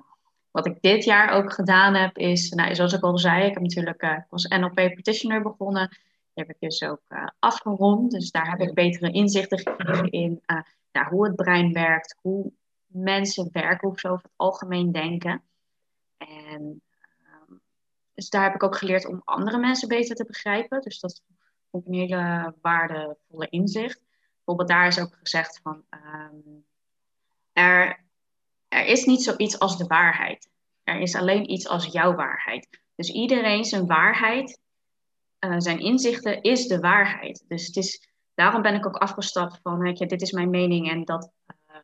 wat 0.50 0.66
ik 0.66 0.80
dit 0.80 1.04
jaar 1.04 1.30
ook 1.30 1.52
gedaan 1.52 1.94
heb, 1.94 2.16
is, 2.16 2.50
nou, 2.50 2.74
zoals 2.74 2.92
ik 2.92 3.02
al 3.02 3.18
zei, 3.18 3.44
ik 3.44 3.54
heb 3.54 3.62
natuurlijk, 3.62 4.02
ik 4.02 4.26
was 4.28 4.44
NLP 4.44 4.74
practitioner 4.74 5.42
begonnen. 5.42 5.88
Die 5.88 6.46
heb 6.46 6.48
ik 6.48 6.60
dus 6.60 6.82
ook 6.82 7.02
afgerond. 7.38 8.10
Dus 8.10 8.30
daar 8.30 8.50
heb 8.50 8.60
ik 8.60 8.74
betere 8.74 9.12
inzichten 9.12 9.58
gekregen 9.58 10.10
in 10.10 10.42
ja, 10.90 11.08
hoe 11.08 11.26
het 11.26 11.36
brein 11.36 11.72
werkt, 11.72 12.16
hoe 12.20 12.52
mensen 12.86 13.48
werken, 13.52 13.88
hoe 13.88 14.00
ze 14.00 14.08
over 14.08 14.22
het 14.22 14.32
algemeen 14.36 14.92
denken. 14.92 15.42
En 16.16 16.82
ehm, 17.18 17.54
dus 18.14 18.30
daar 18.30 18.42
heb 18.42 18.54
ik 18.54 18.62
ook 18.62 18.76
geleerd 18.76 19.06
om 19.06 19.22
andere 19.24 19.58
mensen 19.58 19.88
beter 19.88 20.16
te 20.16 20.24
begrijpen. 20.24 20.80
Dus 20.80 21.00
dat 21.00 21.22
ik 21.70 21.86
een 21.86 21.94
hele 21.94 22.54
waardevolle 22.60 23.48
inzicht. 23.48 24.00
Bijvoorbeeld 24.34 24.68
daar 24.68 24.86
is 24.86 25.00
ook 25.00 25.16
gezegd 25.20 25.60
van 25.62 25.84
ehm, 25.88 26.36
er, 27.52 28.04
er 28.68 28.84
is 28.84 29.04
niet 29.04 29.22
zoiets 29.22 29.58
als 29.58 29.78
de 29.78 29.86
waarheid. 29.86 30.50
Er 30.82 31.00
is 31.00 31.14
alleen 31.14 31.50
iets 31.50 31.68
als 31.68 31.86
jouw 31.86 32.14
waarheid. 32.14 32.68
Dus 32.94 33.10
iedereen 33.10 33.64
zijn 33.64 33.86
waarheid, 33.86 34.60
uh, 35.40 35.54
zijn 35.58 35.78
inzichten 35.78 36.42
is 36.42 36.66
de 36.66 36.80
waarheid. 36.80 37.44
Dus 37.48 37.66
het 37.66 37.76
is 37.76 38.08
daarom 38.34 38.62
ben 38.62 38.74
ik 38.74 38.86
ook 38.86 38.96
afgestapt 38.96 39.60
van, 39.62 39.94
je, 39.94 40.06
dit 40.06 40.22
is 40.22 40.32
mijn 40.32 40.50
mening 40.50 40.90
en 40.90 41.04
dat 41.04 41.32
uh, 41.70 41.76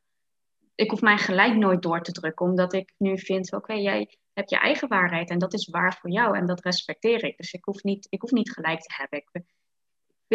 ik 0.75 0.91
hoef 0.91 1.01
mijn 1.01 1.19
gelijk 1.19 1.57
nooit 1.57 1.83
door 1.83 2.03
te 2.03 2.13
drukken, 2.13 2.47
omdat 2.47 2.73
ik 2.73 2.93
nu 2.99 3.19
vind, 3.19 3.53
oké, 3.53 3.73
jij 3.73 4.19
hebt 4.33 4.51
je 4.51 4.59
eigen 4.59 4.89
waarheid 4.89 5.31
en 5.31 5.39
dat 5.39 5.53
is 5.53 5.69
waar 5.69 5.99
voor 6.01 6.11
jou 6.11 6.37
en 6.37 6.47
dat 6.47 6.65
respecteer 6.65 7.25
ik. 7.25 7.37
Dus 7.37 7.53
ik 7.53 7.65
hoef 7.65 7.83
niet, 7.83 8.07
ik 8.11 8.21
hoef 8.21 8.31
niet 8.31 8.53
gelijk 8.53 8.81
te 8.81 8.95
hebben. 8.97 9.19
Ik 9.19 9.45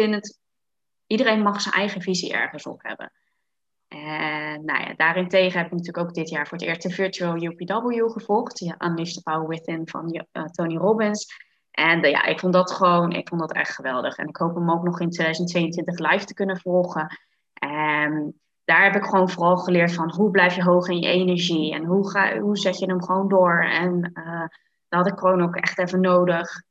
het, 0.08 0.38
iedereen 1.06 1.42
mag 1.42 1.60
zijn 1.60 1.74
eigen 1.74 2.02
visie 2.02 2.32
ergens 2.32 2.66
op 2.66 2.82
hebben. 2.82 3.12
En 3.88 4.64
nou 4.64 4.80
ja, 4.80 4.94
daarentegen 4.96 5.58
heb 5.58 5.66
ik 5.66 5.72
natuurlijk 5.72 6.08
ook 6.08 6.14
dit 6.14 6.28
jaar 6.28 6.46
voor 6.46 6.58
het 6.58 6.66
eerst 6.66 6.82
de 6.82 6.90
Virtual 6.90 7.42
UPW 7.42 8.10
gevolgd. 8.12 8.58
Ja, 8.58 8.74
Unleash 8.78 9.12
the 9.12 9.22
Power 9.22 9.48
Within 9.48 9.88
van 9.88 10.24
uh, 10.32 10.44
Tony 10.44 10.76
Robbins. 10.76 11.26
En 11.70 12.04
uh, 12.04 12.10
ja, 12.10 12.24
ik 12.24 12.40
vond 12.40 12.52
dat 12.52 12.72
gewoon, 12.72 13.12
ik 13.12 13.28
vond 13.28 13.40
dat 13.40 13.52
echt 13.52 13.74
geweldig. 13.74 14.16
En 14.16 14.28
ik 14.28 14.36
hoop 14.36 14.54
hem 14.54 14.70
ook 14.70 14.82
nog 14.82 15.00
in 15.00 15.10
2022 15.10 15.98
live 15.98 16.24
te 16.24 16.34
kunnen 16.34 16.60
volgen. 16.60 17.18
En 17.52 18.40
daar 18.64 18.82
heb 18.82 18.94
ik 18.94 19.04
gewoon 19.04 19.30
vooral 19.30 19.56
geleerd 19.56 19.94
van 19.94 20.14
hoe 20.14 20.30
blijf 20.30 20.54
je 20.54 20.62
hoog 20.62 20.88
in 20.88 21.00
je 21.00 21.08
energie 21.08 21.74
en 21.74 21.84
hoe, 21.84 22.10
ga, 22.10 22.38
hoe 22.38 22.56
zet 22.56 22.78
je 22.78 22.86
hem 22.86 23.02
gewoon 23.02 23.28
door. 23.28 23.64
En 23.64 24.10
uh, 24.14 24.46
dat 24.88 25.04
had 25.04 25.06
ik 25.06 25.18
gewoon 25.18 25.42
ook 25.42 25.56
echt 25.56 25.78
even 25.78 26.00
nodig. 26.00 26.62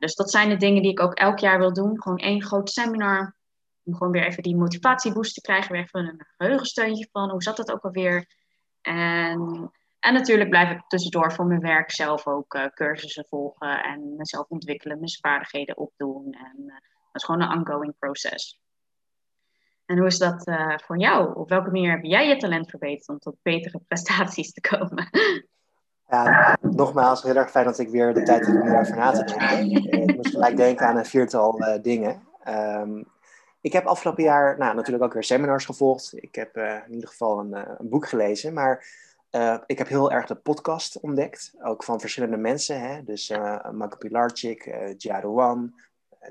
Dus 0.00 0.14
dat 0.14 0.30
zijn 0.30 0.48
de 0.48 0.56
dingen 0.56 0.82
die 0.82 0.90
ik 0.90 1.00
ook 1.00 1.14
elk 1.14 1.38
jaar 1.38 1.58
wil 1.58 1.72
doen. 1.72 2.02
Gewoon 2.02 2.18
één 2.18 2.42
groot 2.42 2.70
seminar. 2.70 3.36
Om 3.84 3.94
gewoon 3.94 4.12
weer 4.12 4.26
even 4.26 4.42
die 4.42 4.56
motivatieboost 4.56 5.34
te 5.34 5.40
krijgen. 5.40 5.72
Weer 5.72 5.82
even 5.82 6.00
een 6.00 6.26
geheugensteuntje 6.36 7.08
van 7.12 7.30
hoe 7.30 7.42
zat 7.42 7.58
het 7.58 7.72
ook 7.72 7.84
alweer. 7.84 8.26
En 8.80 9.70
en 10.00 10.14
natuurlijk 10.14 10.50
blijf 10.50 10.70
ik 10.70 10.84
tussendoor 10.88 11.32
voor 11.32 11.46
mijn 11.46 11.60
werk 11.60 11.90
zelf 11.90 12.26
ook 12.26 12.54
uh, 12.54 12.66
cursussen 12.66 13.26
volgen 13.28 13.82
en 13.82 14.16
mezelf 14.16 14.48
ontwikkelen, 14.48 14.98
mijn 14.98 15.10
vaardigheden 15.20 15.76
opdoen. 15.76 16.32
En 16.32 16.56
uh, 16.58 16.72
dat 16.72 17.12
is 17.12 17.24
gewoon 17.24 17.40
een 17.40 17.58
ongoing 17.58 17.94
proces. 17.98 18.60
En 19.86 19.98
hoe 19.98 20.06
is 20.06 20.18
dat 20.18 20.46
uh, 20.46 20.78
voor 20.78 20.98
jou? 20.98 21.34
Op 21.34 21.48
welke 21.48 21.70
manier 21.70 21.90
heb 21.90 22.02
jij 22.02 22.28
je 22.28 22.36
talent 22.36 22.70
verbeterd 22.70 23.08
om 23.08 23.18
tot 23.18 23.36
betere 23.42 23.80
prestaties 23.88 24.52
te 24.52 24.60
komen? 24.60 25.10
Ja, 26.10 26.56
nogmaals, 26.60 27.22
heel 27.22 27.36
erg 27.36 27.50
fijn 27.50 27.64
dat 27.64 27.78
ik 27.78 27.88
weer 27.88 28.14
de 28.14 28.22
tijd 28.22 28.46
heb 28.46 28.62
om 28.62 28.68
erover 28.68 28.96
na 28.96 29.10
te 29.10 29.24
denken. 29.24 30.08
Ik 30.08 30.16
moest 30.16 30.30
gelijk 30.30 30.56
denken 30.56 30.86
aan 30.86 30.96
een 30.96 31.06
viertal 31.06 31.62
dingen. 31.82 32.22
Um, 32.48 33.04
ik 33.60 33.72
heb 33.72 33.86
afgelopen 33.86 34.22
jaar 34.22 34.58
nou, 34.58 34.74
natuurlijk 34.74 35.04
ook 35.04 35.12
weer 35.12 35.24
seminars 35.24 35.64
gevolgd. 35.64 36.12
Ik 36.14 36.34
heb 36.34 36.56
in 36.56 36.92
ieder 36.92 37.08
geval 37.08 37.38
een, 37.38 37.52
een 37.52 37.88
boek 37.88 38.08
gelezen. 38.08 38.52
Maar 38.52 38.86
ik 39.66 39.78
heb 39.78 39.88
heel 39.88 40.10
erg 40.12 40.26
de 40.26 40.34
podcast 40.34 41.00
ontdekt, 41.00 41.54
ook 41.62 41.84
van 41.84 42.00
verschillende 42.00 42.36
mensen. 42.36 42.80
Hè? 42.80 43.04
Dus 43.04 43.28
Marco 43.72 43.96
Pilarczyk, 43.96 44.66
uh, 45.02 45.20
Wan, 45.22 45.74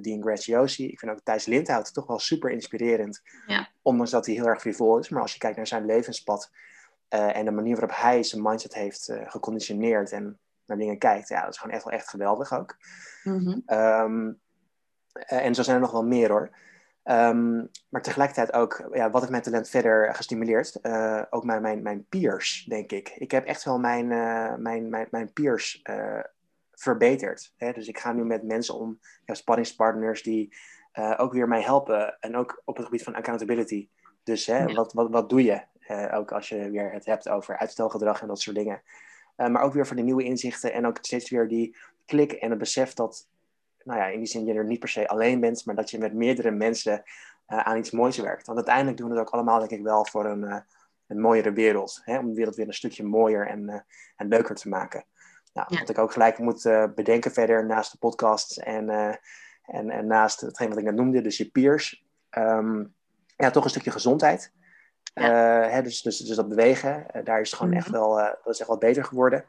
Dean 0.01 0.21
Graziosi. 0.21 0.87
Ik 0.87 0.99
vind 0.99 1.11
ook 1.11 1.19
Thijs 1.23 1.45
Lindhout 1.45 1.93
toch 1.93 2.07
wel 2.07 2.19
super 2.19 2.51
inspirerend. 2.51 3.21
Ja. 3.47 3.67
Ondanks 3.81 4.11
dat 4.11 4.25
hij 4.25 4.35
heel 4.35 4.47
erg 4.47 4.61
frivol 4.61 4.97
is. 4.97 5.09
Maar 5.09 5.21
als 5.21 5.33
je 5.33 5.39
kijkt 5.39 5.57
naar 5.57 5.67
zijn 5.67 5.85
levenspad 5.85 6.51
en 7.09 7.45
de 7.45 7.51
manier 7.51 7.75
waarop 7.75 7.97
hij 7.97 8.23
zijn 8.23 8.41
mindset 8.41 8.73
heeft 8.73 9.11
geconditioneerd 9.23 10.11
en 10.11 10.39
naar 10.65 10.77
dingen 10.77 10.97
kijkt. 10.97 11.27
Ja, 11.27 11.41
dat 11.41 11.53
is 11.53 11.57
gewoon 11.57 11.75
echt 11.75 11.83
wel 11.83 11.93
echt 11.93 12.09
geweldig 12.09 12.53
ook. 12.53 12.77
Mm 13.23 13.39
-hmm. 13.39 13.77
um, 13.77 14.39
en 15.13 15.55
zo 15.55 15.61
zijn 15.63 15.75
er 15.75 15.81
nog 15.81 15.91
wel 15.91 16.05
meer 16.05 16.29
hoor. 16.29 16.57
Um, 17.03 17.69
maar 17.89 18.01
tegelijkertijd 18.01 18.53
ook, 18.53 18.89
ja, 18.93 19.09
wat 19.09 19.19
heeft 19.19 19.31
mijn 19.31 19.43
talent 19.43 19.69
verder 19.69 20.15
gestimuleerd? 20.15 20.79
Uh, 20.81 21.23
ook 21.29 21.43
mijn, 21.43 21.61
mijn, 21.61 21.81
mijn 21.81 22.05
peers, 22.09 22.65
denk 22.69 22.91
ik. 22.91 23.09
Ik 23.09 23.31
heb 23.31 23.45
echt 23.45 23.63
wel 23.63 23.79
mijn, 23.79 24.07
mijn, 24.61 24.89
mijn, 24.89 25.07
mijn 25.11 25.33
peers 25.33 25.81
verbeterd. 26.71 27.53
Hè? 27.57 27.71
Dus 27.71 27.87
ik 27.87 27.99
ga 27.99 28.13
nu 28.13 28.25
met 28.25 28.43
mensen 28.43 28.75
om, 28.75 28.99
ja, 29.25 29.33
spanningspartners 29.33 30.23
die 30.23 30.55
ook 31.17 31.33
weer 31.33 31.47
mij 31.47 31.61
helpen. 31.61 32.17
En 32.19 32.35
ook 32.35 32.61
op 32.65 32.75
het 32.75 32.85
gebied 32.85 33.03
van 33.03 33.15
accountability. 33.15 33.89
Dus 34.23 34.45
hè, 34.45 34.73
wat, 34.73 34.93
wat, 34.93 35.09
wat 35.09 35.29
doe 35.29 35.43
je? 35.43 35.61
Ook 36.11 36.31
als 36.31 36.49
je 36.49 36.69
weer 36.69 36.91
het 36.91 37.05
hebt 37.05 37.29
over 37.29 37.57
uitstelgedrag 37.57 38.21
en 38.21 38.27
dat 38.27 38.41
soort 38.41 38.55
dingen. 38.55 38.81
maar 39.35 39.61
ook 39.61 39.73
weer 39.73 39.87
voor 39.87 39.95
de 39.95 40.01
nieuwe 40.01 40.23
inzichten 40.23 40.73
en 40.73 40.85
ook 40.85 40.97
steeds 41.01 41.29
weer 41.29 41.47
die 41.47 41.77
klik 42.05 42.31
en 42.31 42.49
het 42.49 42.59
besef 42.59 42.93
dat 42.93 43.27
nou 43.83 43.99
ja, 43.99 44.07
in 44.07 44.19
die 44.19 44.27
zin 44.27 44.45
je 44.45 44.53
er 44.53 44.65
niet 44.65 44.79
per 44.79 44.89
se 44.89 45.07
alleen 45.07 45.39
bent, 45.39 45.65
maar 45.65 45.75
dat 45.75 45.89
je 45.89 45.97
met 45.97 46.13
meerdere 46.13 46.51
mensen 46.51 47.03
uh, 47.47 47.57
aan 47.59 47.77
iets 47.77 47.91
moois 47.91 48.17
werkt. 48.17 48.45
Want 48.45 48.57
uiteindelijk 48.57 48.97
doen 48.97 49.09
we 49.09 49.17
het 49.17 49.27
ook 49.27 49.33
allemaal, 49.33 49.59
denk 49.59 49.71
ik, 49.71 49.81
wel 49.81 50.05
voor 50.05 50.25
een, 50.25 50.63
een 51.07 51.19
mooiere 51.19 51.51
wereld. 51.51 52.01
Hè? 52.03 52.17
Om 52.17 52.27
de 52.27 52.35
wereld 52.35 52.55
weer 52.55 52.67
een 52.67 52.73
stukje 52.73 53.03
mooier 53.03 53.47
en, 53.47 53.85
en 54.15 54.27
leuker 54.27 54.55
te 54.55 54.69
maken. 54.69 55.03
Nou, 55.53 55.67
ja. 55.69 55.79
Wat 55.79 55.89
ik 55.89 55.97
ook 55.97 56.11
gelijk 56.11 56.37
moet 56.37 56.61
bedenken 56.95 57.31
verder 57.31 57.65
naast 57.65 57.91
de 57.91 57.97
podcast 57.97 58.57
en, 58.57 58.89
en, 59.65 59.89
en 59.89 60.07
naast 60.07 60.41
hetgeen 60.41 60.69
wat 60.69 60.77
ik 60.77 60.83
net 60.83 60.95
noemde, 60.95 61.21
dus 61.21 61.37
je 61.37 61.49
peers. 61.49 62.05
Um, 62.37 62.93
ja, 63.35 63.49
toch 63.49 63.63
een 63.63 63.69
stukje 63.69 63.91
gezondheid. 63.91 64.53
Ja. 65.13 65.69
Hè, 65.69 65.81
dus, 65.81 66.01
dus, 66.01 66.17
dus 66.17 66.35
dat 66.35 66.49
bewegen, 66.49 67.05
daar 67.23 67.41
is 67.41 67.49
het 67.49 67.59
gewoon 67.59 67.73
mm 67.73 67.77
-hmm. 67.77 67.85
echt 67.85 67.95
wel, 67.95 68.15
dat 68.15 68.53
is 68.53 68.59
echt 68.59 68.67
wel 68.67 68.77
beter 68.77 69.03
geworden. 69.03 69.45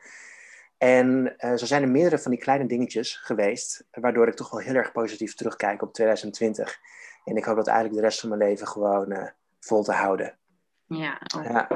En 0.81 1.35
uh, 1.39 1.55
zo 1.57 1.67
zijn 1.67 1.83
er 1.83 1.89
meerdere 1.89 2.19
van 2.19 2.31
die 2.31 2.41
kleine 2.41 2.67
dingetjes 2.67 3.17
geweest, 3.17 3.85
waardoor 3.91 4.29
ik 4.29 4.35
toch 4.35 4.51
wel 4.51 4.61
heel 4.61 4.75
erg 4.75 4.93
positief 4.93 5.35
terugkijk 5.35 5.83
op 5.83 5.93
2020. 5.93 6.79
En 7.25 7.37
ik 7.37 7.45
hoop 7.45 7.57
dat 7.57 7.67
eigenlijk 7.67 7.97
de 7.97 8.07
rest 8.07 8.21
van 8.21 8.29
mijn 8.29 8.41
leven 8.41 8.67
gewoon 8.67 9.13
uh, 9.13 9.27
vol 9.61 9.83
te 9.83 9.93
houden. 9.93 10.39
Ja. 10.87 11.21
Oh. 11.37 11.45
ja. 11.45 11.69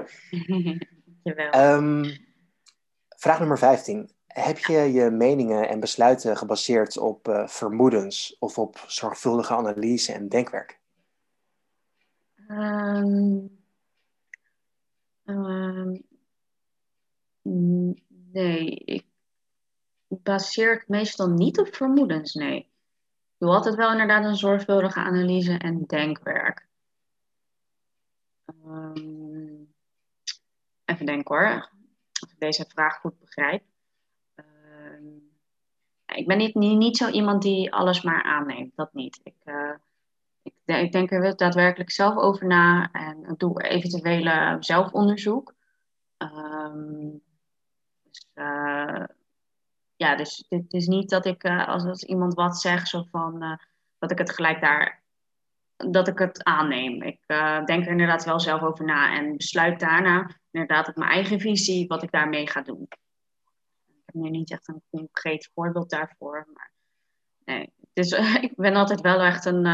um, 1.76 2.04
vraag 3.08 3.38
nummer 3.38 3.58
15. 3.58 4.10
Heb 4.26 4.58
je 4.58 4.92
je 4.92 5.10
meningen 5.10 5.68
en 5.68 5.80
besluiten 5.80 6.36
gebaseerd 6.36 6.98
op 6.98 7.28
uh, 7.28 7.46
vermoedens 7.46 8.36
of 8.38 8.58
op 8.58 8.84
zorgvuldige 8.86 9.54
analyse 9.54 10.12
en 10.12 10.28
denkwerk? 10.28 10.80
Um, 12.48 13.63
um, 15.24 16.04
Nee, 18.34 18.74
ik 18.74 19.04
baseer 20.08 20.74
het 20.74 20.88
meestal 20.88 21.28
niet 21.28 21.58
op 21.58 21.74
vermoedens, 21.74 22.34
nee. 22.34 22.58
Ik 22.58 23.38
doe 23.38 23.50
altijd 23.50 23.74
wel 23.74 23.90
inderdaad 23.90 24.24
een 24.24 24.36
zorgvuldige 24.36 25.00
analyse 25.00 25.58
en 25.58 25.84
denkwerk. 25.86 26.66
Um, 28.64 29.74
even 30.84 31.06
denken 31.06 31.36
hoor, 31.36 31.70
als 32.20 32.32
ik 32.32 32.38
deze 32.38 32.64
vraag 32.68 32.96
goed 32.96 33.18
begrijp. 33.18 33.62
Um, 34.34 35.30
ik 36.06 36.26
ben 36.26 36.38
niet, 36.38 36.54
niet, 36.54 36.96
zo 36.96 37.08
iemand 37.08 37.42
die 37.42 37.72
alles 37.72 38.02
maar 38.02 38.22
aanneemt. 38.22 38.76
Dat 38.76 38.94
niet. 38.94 39.20
Ik, 39.22 39.36
ik, 40.44 40.54
ik, 40.64 40.92
denk 40.92 41.10
er 41.10 41.36
daadwerkelijk 41.36 41.90
zelf 41.90 42.16
over 42.16 42.46
na 42.46 42.90
en 42.92 43.34
doe 43.36 43.62
eventuele 43.62 44.56
zelfonderzoek. 44.60 45.54
Um, 46.18 47.22
dus, 48.02 48.26
ja, 49.96 50.16
dus 50.16 50.44
het 50.48 50.72
is 50.72 50.86
niet 50.86 51.10
dat 51.10 51.26
ik 51.26 51.44
als, 51.44 51.84
als 51.84 52.02
iemand 52.02 52.34
wat 52.34 52.60
zegt, 52.60 52.88
zo 52.88 53.04
van 53.10 53.58
dat 53.98 54.10
ik 54.10 54.18
het 54.18 54.30
gelijk 54.30 54.60
daar 54.60 55.02
dat 55.76 56.08
ik 56.08 56.18
het 56.18 56.44
aanneem. 56.44 57.02
Ik 57.02 57.20
denk 57.66 57.84
er 57.84 57.90
inderdaad 57.90 58.24
wel 58.24 58.40
zelf 58.40 58.62
over 58.62 58.84
na 58.84 59.16
en 59.16 59.36
besluit 59.36 59.80
daarna 59.80 60.30
inderdaad 60.50 60.88
op 60.88 60.96
mijn 60.96 61.10
eigen 61.10 61.40
visie 61.40 61.86
wat 61.86 62.02
ik 62.02 62.10
daarmee 62.10 62.48
ga 62.48 62.62
doen. 62.62 62.82
Ik 62.82 62.98
heb 64.04 64.14
nu 64.14 64.30
niet 64.30 64.50
echt 64.50 64.68
een 64.68 64.82
concreet 64.90 65.50
voorbeeld 65.54 65.90
daarvoor, 65.90 66.46
maar 66.54 66.72
nee. 67.44 67.72
Dus 67.92 68.10
ik 68.48 68.52
ben 68.56 68.76
altijd 68.76 69.00
wel 69.00 69.20
echt 69.20 69.44
een, 69.44 69.66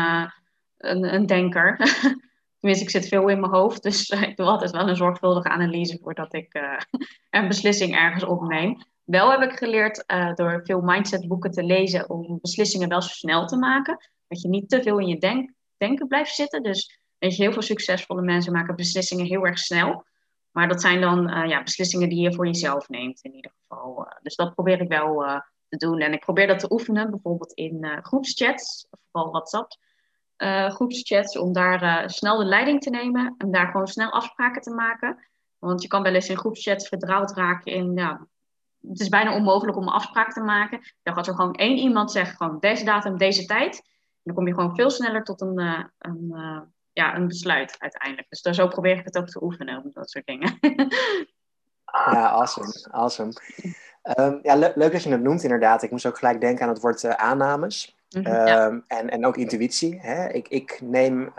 een, 0.81 1.15
een, 1.15 1.27
denker. 1.27 1.77
Tenminste, 2.59 2.85
ik 2.85 2.91
zit 2.91 3.09
veel 3.09 3.29
in 3.29 3.41
mijn 3.41 3.53
hoofd, 3.53 3.83
dus 3.83 4.11
ik 4.11 4.37
doe 4.37 4.47
altijd 4.47 4.71
wel 4.71 4.89
een 4.89 4.97
zorgvuldige 4.97 5.49
analyse 5.49 5.99
voordat 6.03 6.35
ik 6.35 6.55
uh, 6.55 6.79
een 7.41 7.49
beslissing 7.49 7.95
ergens 7.97 8.25
opneem. 8.25 8.83
Wel 9.05 9.31
heb 9.31 9.43
ik 9.43 9.59
geleerd 9.59 10.05
door 10.35 10.61
veel 10.65 10.81
mindsetboeken 10.81 11.51
te 11.51 11.63
lezen 11.63 12.11
om 12.11 12.39
beslissingen 12.41 12.89
wel 12.89 13.03
zo 13.03 13.09
snel 13.09 13.47
te 13.47 13.57
maken. 13.57 14.11
Dat 14.29 14.41
je 14.41 14.49
niet 14.49 14.69
te 14.69 14.83
veel 14.83 14.99
in 14.99 15.07
je 15.07 15.19
denk 15.19 15.53
denken 15.77 16.07
blijft 16.07 16.35
zitten. 16.35 16.63
Dus 16.63 17.01
weet 17.19 17.37
je, 17.37 17.43
heel 17.43 17.53
veel 17.53 17.63
succesvolle 17.63 18.23
mensen 18.23 18.53
maken 18.53 18.77
beslissingen 18.77 19.27
heel 19.27 19.47
erg 19.47 19.59
snel. 19.59 20.05
Maar 20.51 20.69
dat 20.69 20.81
zijn 20.81 21.01
dan 21.01 21.49
ja, 21.49 21.63
beslissingen 21.63 22.09
die 22.09 22.21
je 22.21 22.35
voor 22.35 22.47
jezelf 22.47 22.89
neemt 22.89 23.21
in 23.23 23.35
ieder 23.35 23.53
geval. 23.61 24.07
Dus 24.23 24.37
dat 24.37 24.55
probeer 24.55 24.81
ik 24.81 24.89
wel 24.89 25.25
te 25.69 25.77
doen. 25.77 26.01
En 26.01 26.13
ik 26.13 26.21
probeer 26.21 26.47
dat 26.47 26.59
te 26.59 26.73
oefenen, 26.73 27.11
bijvoorbeeld 27.11 27.53
in 27.53 28.01
groepschats, 28.03 28.87
vooral 29.11 29.31
WhatsApp. 29.31 29.77
Groepschats, 30.71 31.39
om 31.39 31.53
daar 31.53 32.11
snel 32.11 32.39
de 32.39 32.45
leiding 32.45 32.81
te 32.81 32.91
nemen 32.91 33.35
en 33.39 33.51
daar 33.51 33.67
gewoon 33.67 33.87
snel 33.87 34.11
afspraken 34.11 34.63
te 34.63 34.71
maken. 34.71 35.19
Want 35.59 35.83
je 35.83 35.89
kan 35.89 36.03
wel 36.03 36.15
eens 36.15 36.29
in 36.29 36.37
groepschats 36.37 36.89
verdwaald 36.89 37.33
raken 37.33 37.73
in, 37.73 37.95
ja, 37.95 38.27
het 38.89 39.01
is 39.01 39.09
bijna 39.09 39.35
onmogelijk 39.35 39.77
om 39.77 39.83
een 39.83 39.93
afspraak 39.93 40.33
te 40.33 40.41
maken. 40.41 40.81
Dan 41.03 41.15
gaat 41.15 41.27
er 41.27 41.35
gewoon 41.35 41.55
één 41.55 41.77
iemand 41.77 42.13
zeggen, 42.13 42.37
gewoon 42.37 42.59
deze 42.61 42.85
datum, 42.85 43.19
deze 43.19 43.45
tijd 43.45 43.83
dan 44.23 44.35
kom 44.35 44.47
je 44.47 44.55
gewoon 44.55 44.75
veel 44.75 44.91
sneller 44.91 45.25
tot 45.25 45.41
een, 45.41 45.61
uh, 45.61 45.85
een, 45.99 46.35
ja, 46.93 47.17
een 47.17 47.27
besluit 47.27 47.75
uiteindelijk. 47.79 48.29
Dus 48.29 48.43
daar 48.43 48.55
zo 48.55 48.69
probeer 48.69 48.99
ik 48.99 49.05
het 49.05 49.19
ook 49.19 49.29
te 49.29 49.43
oefenen, 49.43 49.83
om 49.85 49.91
dat 49.93 50.11
soort 50.11 50.27
dingen. 50.27 50.59
ja, 52.13 52.29
awesome. 52.29 52.89
awesome. 52.91 53.33
Um, 54.19 54.39
ja, 54.43 54.57
le 54.57 54.73
leuk 54.75 54.93
dat 54.93 55.03
je 55.03 55.11
het 55.11 55.23
noemt 55.23 55.43
inderdaad. 55.43 55.83
Ik 55.83 55.91
moest 55.91 56.07
ook 56.07 56.19
gelijk 56.19 56.41
denken 56.41 56.63
aan 56.63 56.73
het 56.73 56.81
woord 56.81 57.07
aannames. 57.07 57.99
Mm 58.17 58.25
-hmm, 58.25 58.35
um, 58.35 58.47
ja. 58.47 58.67
Ehm, 58.67 58.81
en, 58.87 59.11
en 59.11 59.27
ook 59.27 59.37
intuïtie. 59.37 60.01
Hè? 60.01 60.29
Ik, 60.29 60.49
ik 60.49 60.81
neem 60.83 61.33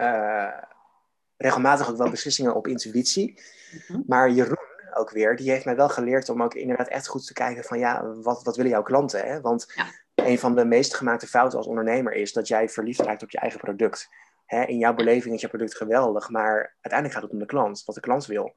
regelmatig 1.38 1.90
ook 1.90 1.98
wel 1.98 2.10
beslissingen 2.10 2.56
op 2.56 2.68
intuïtie. 2.68 3.42
Mm 3.72 3.80
-hmm. 3.88 4.04
Maar 4.08 4.30
Jeroen 4.30 4.70
ook 4.94 5.10
weer, 5.10 5.36
die 5.36 5.52
heeft 5.52 5.66
mij 5.66 5.76
wel 5.76 5.90
geleerd 5.90 6.30
om 6.30 6.44
ook 6.44 6.54
inderdaad 6.54 6.88
echt 6.88 7.08
goed 7.08 7.28
te 7.28 7.34
kijken 7.34 7.64
van 7.64 7.80
ja, 7.80 8.06
wat, 8.06 8.44
wat 8.44 8.56
willen 8.56 8.72
jouw 8.72 8.84
klanten? 8.84 9.28
Hè? 9.28 9.42
Want 9.42 9.72
ja 9.76 9.86
een 10.26 10.40
van 10.40 10.56
de 10.56 10.66
meest 10.66 10.96
gemaakte 10.96 11.28
fouten 11.28 11.58
als 11.58 11.68
ondernemer 11.68 12.14
is 12.14 12.34
dat 12.34 12.48
jij 12.48 12.70
verliefd 12.70 13.00
raakt 13.00 13.24
op 13.24 13.32
je 13.32 13.40
eigen 13.40 13.60
product. 13.60 14.10
in 14.48 14.78
jouw 14.78 14.94
beleving 14.94 15.36
is 15.36 15.42
je 15.42 15.48
product 15.48 15.78
geweldig, 15.78 16.30
maar 16.30 16.76
uiteindelijk 16.82 17.14
gaat 17.14 17.24
het 17.24 17.32
om 17.32 17.40
de 17.40 17.46
klant, 17.46 17.84
wat 17.86 17.96
de 17.96 18.02
klant 18.02 18.26
wil. 18.26 18.56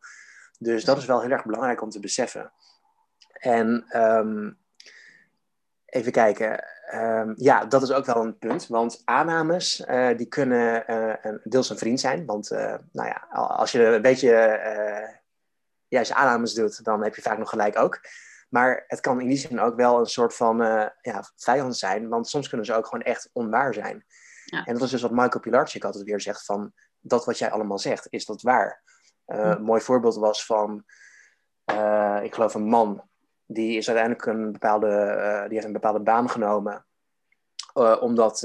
Dus 0.59 0.85
dat 0.85 0.99
is 0.99 1.07
wel 1.07 1.21
heel 1.21 1.31
erg 1.31 1.45
belangrijk 1.45 1.83
om 1.83 1.91
te 1.91 2.01
beseffen. 2.01 2.53
En 3.33 3.85
ehm, 3.89 4.51
even 5.95 6.13
kijken. 6.13 6.65
Um, 6.95 7.35
ja, 7.37 7.65
dat 7.65 7.83
is 7.83 7.93
ook 7.93 8.05
wel 8.05 8.17
een 8.17 8.39
punt. 8.39 8.67
Want 8.67 9.03
aannames, 9.05 9.81
uh, 9.81 10.17
die 10.17 10.27
kunnen 10.27 10.85
uh, 10.91 11.35
deels 11.45 11.71
een 11.71 11.79
vriend 11.79 12.01
zijn. 12.01 12.27
Want 12.27 12.53
uh, 12.53 12.75
nou 12.93 13.09
ja, 13.09 13.27
als 13.31 13.73
je 13.73 13.85
een 13.85 14.03
beetje 14.03 14.31
juist 15.89 16.13
aannames 16.13 16.55
doet, 16.55 16.85
dan 16.85 17.03
heb 17.03 17.15
je 17.15 17.23
vaak 17.23 17.39
nog 17.39 17.49
gelijk 17.49 17.79
ook. 17.79 18.01
Maar 18.49 18.85
het 18.87 19.01
kan 19.01 19.21
in 19.21 19.29
die 19.29 19.37
zin 19.37 19.61
ook 19.61 19.77
wel 19.77 19.99
een 19.99 20.07
soort 20.07 20.35
van 20.35 20.57
ja, 21.01 21.25
vijand 21.37 21.77
zijn, 21.77 22.09
want 22.09 22.29
soms 22.29 22.49
kunnen 22.49 22.67
ze 22.67 22.75
ook 22.75 22.87
gewoon 22.87 23.05
echt 23.05 23.31
onwaar 23.33 23.75
zijn. 23.75 24.05
Ja. 24.45 24.65
En 24.65 24.75
dat 24.75 24.83
is 24.83 24.91
dus 24.91 25.03
wat 25.03 25.11
Michael 25.11 25.41
Pilarczyk 25.41 25.85
altijd 25.85 26.05
weer 26.05 26.21
zegt 26.21 26.45
van, 26.45 26.73
dat 27.01 27.25
wat 27.25 27.39
jij 27.39 27.51
allemaal 27.51 27.79
zegt, 27.79 28.07
is 28.11 28.25
dat 28.25 28.43
waar? 28.43 28.83
Uh, 29.27 29.39
Een 29.39 29.63
mooi 29.63 29.81
voorbeeld 29.81 30.17
was 30.17 30.47
van, 30.47 30.85
ik 32.23 32.35
geloof 32.35 32.55
een 32.55 32.69
man, 32.69 33.09
die 33.47 33.77
is 33.77 33.89
uiteindelijk 33.89 34.27
een 34.27 34.53
bepaalde, 34.53 35.45
die 35.45 35.55
heeft 35.55 35.67
een 35.67 35.73
bepaalde 35.73 36.01
baan 36.01 36.31
genomen, 36.31 36.87
omdat 38.01 38.41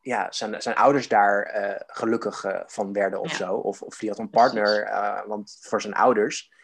ja, 0.00 0.32
zijn, 0.32 0.62
zijn 0.62 0.76
ouders 0.76 1.08
daar 1.08 1.54
gelukkig 1.86 2.44
van 2.66 2.92
werden 2.92 3.20
of 3.20 3.30
ja. 3.30 3.36
zo. 3.36 3.54
Of, 3.54 3.82
of 3.82 3.98
die 3.98 4.08
had 4.08 4.18
een 4.18 4.30
partner, 4.30 4.92
want 5.26 5.58
voor 5.60 5.80
zijn 5.80 5.94
ouders 5.94 6.58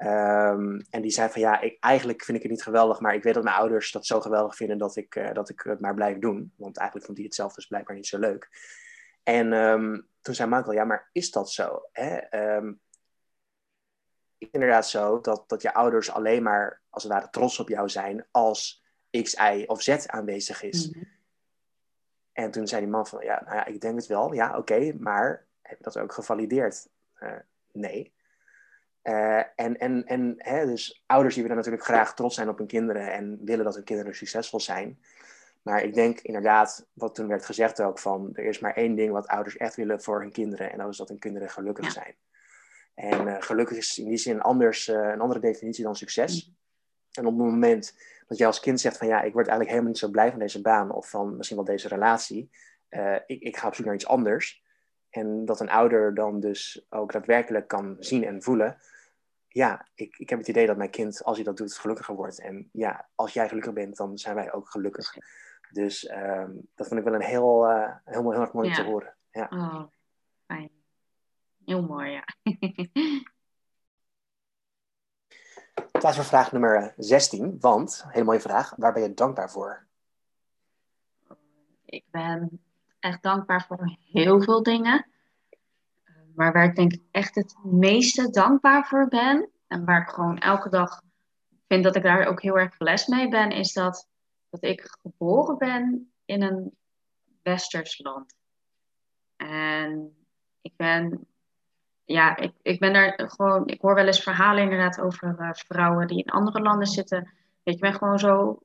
Um, 0.00 0.80
en 0.90 1.02
die 1.02 1.10
zei 1.10 1.30
van 1.30 1.40
ja, 1.40 1.60
ik, 1.60 1.76
eigenlijk 1.80 2.24
vind 2.24 2.36
ik 2.36 2.42
het 2.42 2.52
niet 2.52 2.62
geweldig, 2.62 3.00
maar 3.00 3.14
ik 3.14 3.22
weet 3.22 3.34
dat 3.34 3.42
mijn 3.42 3.56
ouders 3.56 3.92
dat 3.92 4.06
zo 4.06 4.20
geweldig 4.20 4.56
vinden 4.56 4.78
dat 4.78 4.96
ik, 4.96 5.30
dat 5.32 5.48
ik 5.48 5.60
het 5.60 5.80
maar 5.80 5.94
blijf 5.94 6.18
doen. 6.18 6.52
Want 6.56 6.76
eigenlijk 6.76 7.06
vond 7.06 7.18
hij 7.18 7.26
het 7.26 7.36
zelf 7.36 7.54
dus 7.54 7.66
blijkbaar 7.66 7.96
niet 7.96 8.06
zo 8.06 8.18
leuk. 8.18 8.48
En 9.22 9.52
um, 9.52 10.08
toen 10.20 10.34
zei 10.34 10.48
Michael, 10.48 10.72
ja, 10.72 10.84
maar 10.84 11.08
is 11.12 11.30
dat 11.30 11.50
zo? 11.50 11.82
Hè? 11.92 12.38
Um, 12.56 12.80
is 12.80 12.87
inderdaad 14.38 14.88
zo 14.88 15.20
dat, 15.20 15.44
dat 15.46 15.62
je 15.62 15.74
ouders 15.74 16.10
alleen 16.10 16.42
maar 16.42 16.80
als 16.90 17.02
het 17.02 17.12
ware 17.12 17.30
trots 17.30 17.58
op 17.58 17.68
jou 17.68 17.88
zijn 17.88 18.26
als 18.30 18.84
X, 19.22 19.34
Y 19.34 19.64
of 19.66 19.82
Z 19.82 20.06
aanwezig 20.06 20.62
is. 20.62 20.86
Mm 20.86 20.92
-hmm. 20.92 21.16
En 22.32 22.50
toen 22.50 22.66
zei 22.66 22.80
die 22.80 22.90
man 22.90 23.06
van 23.06 23.24
ja, 23.24 23.42
nou 23.44 23.56
ja, 23.56 23.66
ik 23.66 23.80
denk 23.80 23.96
het 23.96 24.06
wel, 24.06 24.32
ja, 24.32 24.48
oké, 24.48 24.58
okay, 24.58 24.96
maar 24.98 25.46
heb 25.62 25.78
je 25.78 25.84
dat 25.84 25.98
ook 25.98 26.12
gevalideerd? 26.12 26.88
Uh, 27.20 27.32
nee. 27.72 28.12
Uh, 29.02 29.38
en 29.38 29.78
en, 29.78 30.06
en 30.06 30.34
hè, 30.36 30.66
dus 30.66 31.02
ouders 31.06 31.34
die 31.34 31.42
willen 31.42 31.56
natuurlijk 31.58 31.84
graag 31.84 32.14
trots 32.14 32.34
zijn 32.34 32.48
op 32.48 32.58
hun 32.58 32.66
kinderen 32.66 33.12
en 33.12 33.38
willen 33.44 33.64
dat 33.64 33.74
hun 33.74 33.84
kinderen 33.84 34.14
succesvol 34.14 34.60
zijn. 34.60 34.98
Maar 35.62 35.82
ik 35.82 35.94
denk 35.94 36.20
inderdaad, 36.20 36.86
wat 36.92 37.14
toen 37.14 37.28
werd 37.28 37.44
gezegd 37.44 37.80
ook, 37.80 37.98
van 37.98 38.30
er 38.32 38.44
is 38.44 38.58
maar 38.58 38.74
één 38.74 38.94
ding 38.94 39.12
wat 39.12 39.26
ouders 39.26 39.56
echt 39.56 39.76
willen 39.76 40.02
voor 40.02 40.20
hun 40.20 40.32
kinderen. 40.32 40.72
En 40.72 40.78
dat 40.78 40.88
is 40.88 40.96
dat 40.96 41.08
hun 41.08 41.18
kinderen 41.18 41.50
gelukkig 41.50 41.84
ja. 41.84 41.90
zijn. 41.90 42.14
En 42.98 43.26
uh, 43.26 43.36
gelukkig 43.38 43.76
is 43.76 43.98
in 43.98 44.08
die 44.08 44.16
zin 44.16 44.40
anders, 44.40 44.88
uh, 44.88 44.96
een 44.96 45.20
andere 45.20 45.40
definitie 45.40 45.84
dan 45.84 45.96
succes. 45.96 46.46
Mm. 46.46 46.56
En 47.12 47.26
op 47.26 47.38
het 47.38 47.46
moment 47.46 47.98
dat 48.26 48.38
jij 48.38 48.46
als 48.46 48.60
kind 48.60 48.80
zegt 48.80 48.96
van 48.96 49.06
ja, 49.06 49.22
ik 49.22 49.32
word 49.32 49.46
eigenlijk 49.46 49.68
helemaal 49.68 49.90
niet 49.90 49.98
zo 49.98 50.08
blij 50.08 50.30
van 50.30 50.38
deze 50.38 50.60
baan 50.60 50.92
of 50.92 51.10
van 51.10 51.36
misschien 51.36 51.56
wel 51.56 51.66
deze 51.66 51.88
relatie. 51.88 52.50
ik, 53.26 53.40
ik 53.40 53.56
ga 53.56 53.66
op 53.66 53.74
zoek 53.74 53.84
naar 53.84 53.94
iets 53.94 54.06
anders. 54.06 54.62
En 55.10 55.44
dat 55.44 55.60
een 55.60 55.70
ouder 55.70 56.14
dan 56.14 56.40
dus 56.40 56.86
ook 56.88 57.12
daadwerkelijk 57.12 57.68
kan 57.68 57.96
zien 57.98 58.24
en 58.24 58.42
voelen 58.42 58.78
ja, 59.48 59.86
ik, 59.94 60.16
ik 60.18 60.28
heb 60.28 60.38
het 60.38 60.48
idee 60.48 60.66
dat 60.66 60.76
mijn 60.76 60.90
kind, 60.90 61.24
als 61.24 61.36
hij 61.36 61.44
dat 61.44 61.56
doet, 61.56 61.78
gelukkiger 61.78 62.14
wordt. 62.14 62.40
En 62.40 62.68
ja, 62.72 63.08
als 63.14 63.32
jij 63.32 63.48
gelukkig 63.48 63.72
bent, 63.72 63.96
dan 63.96 64.18
zijn 64.18 64.34
wij 64.34 64.52
ook 64.52 64.70
gelukkig. 64.70 65.14
Dus 65.70 66.10
um, 66.10 66.68
dat 66.74 66.88
vond 66.88 67.00
ik 67.00 67.06
wel 67.06 67.14
een 67.14 67.22
heel, 67.22 67.70
uh, 67.70 67.94
heel, 68.04 68.30
heel 68.30 68.40
erg 68.40 68.52
mooi 68.52 68.68
ja. 68.68 68.74
te 68.74 68.82
horen. 68.82 69.16
Ja. 69.30 69.48
Oh. 69.50 69.82
Heel 71.68 71.82
mooi, 71.82 72.10
ja. 72.10 72.24
Tijd 76.00 76.14
voor 76.14 76.24
vraag 76.24 76.52
nummer 76.52 76.94
16. 76.96 77.56
Want, 77.60 78.04
hele 78.08 78.24
mooie 78.24 78.40
vraag, 78.40 78.74
waar 78.76 78.92
ben 78.92 79.02
je 79.02 79.14
dankbaar 79.14 79.50
voor? 79.50 79.86
Ik 81.84 82.04
ben 82.10 82.60
echt 82.98 83.22
dankbaar 83.22 83.66
voor 83.66 83.96
heel 84.12 84.42
veel 84.42 84.62
dingen. 84.62 85.06
Maar 86.34 86.52
waar 86.52 86.64
ik 86.64 86.76
denk 86.76 86.92
ik 86.92 87.02
echt 87.10 87.34
het 87.34 87.56
meeste 87.62 88.30
dankbaar 88.30 88.86
voor 88.86 89.08
ben, 89.08 89.50
en 89.66 89.84
waar 89.84 90.00
ik 90.00 90.08
gewoon 90.08 90.38
elke 90.38 90.68
dag 90.68 91.02
vind 91.66 91.84
dat 91.84 91.96
ik 91.96 92.02
daar 92.02 92.26
ook 92.26 92.42
heel 92.42 92.58
erg 92.58 92.76
blessed 92.76 93.08
mee 93.08 93.28
ben, 93.28 93.50
is 93.50 93.72
dat, 93.72 94.08
dat 94.50 94.62
ik 94.62 94.96
geboren 95.02 95.58
ben 95.58 96.12
in 96.24 96.42
een 96.42 96.76
westers 97.42 97.98
land. 97.98 98.34
En 99.36 100.16
ik 100.60 100.72
ben, 100.76 101.26
ja, 102.08 102.36
ik, 102.36 102.52
ik 102.62 102.78
ben 102.78 102.92
daar 102.92 103.30
gewoon, 103.30 103.66
ik 103.66 103.80
hoor 103.80 103.94
wel 103.94 104.06
eens 104.06 104.22
verhalen 104.22 104.62
inderdaad 104.62 105.00
over 105.00 105.36
uh, 105.38 105.50
vrouwen 105.52 106.06
die 106.06 106.22
in 106.24 106.30
andere 106.30 106.60
landen 106.60 106.86
zitten. 106.86 107.32
Ik 107.62 107.80
ben 107.80 107.94
gewoon 107.94 108.18
zo 108.18 108.58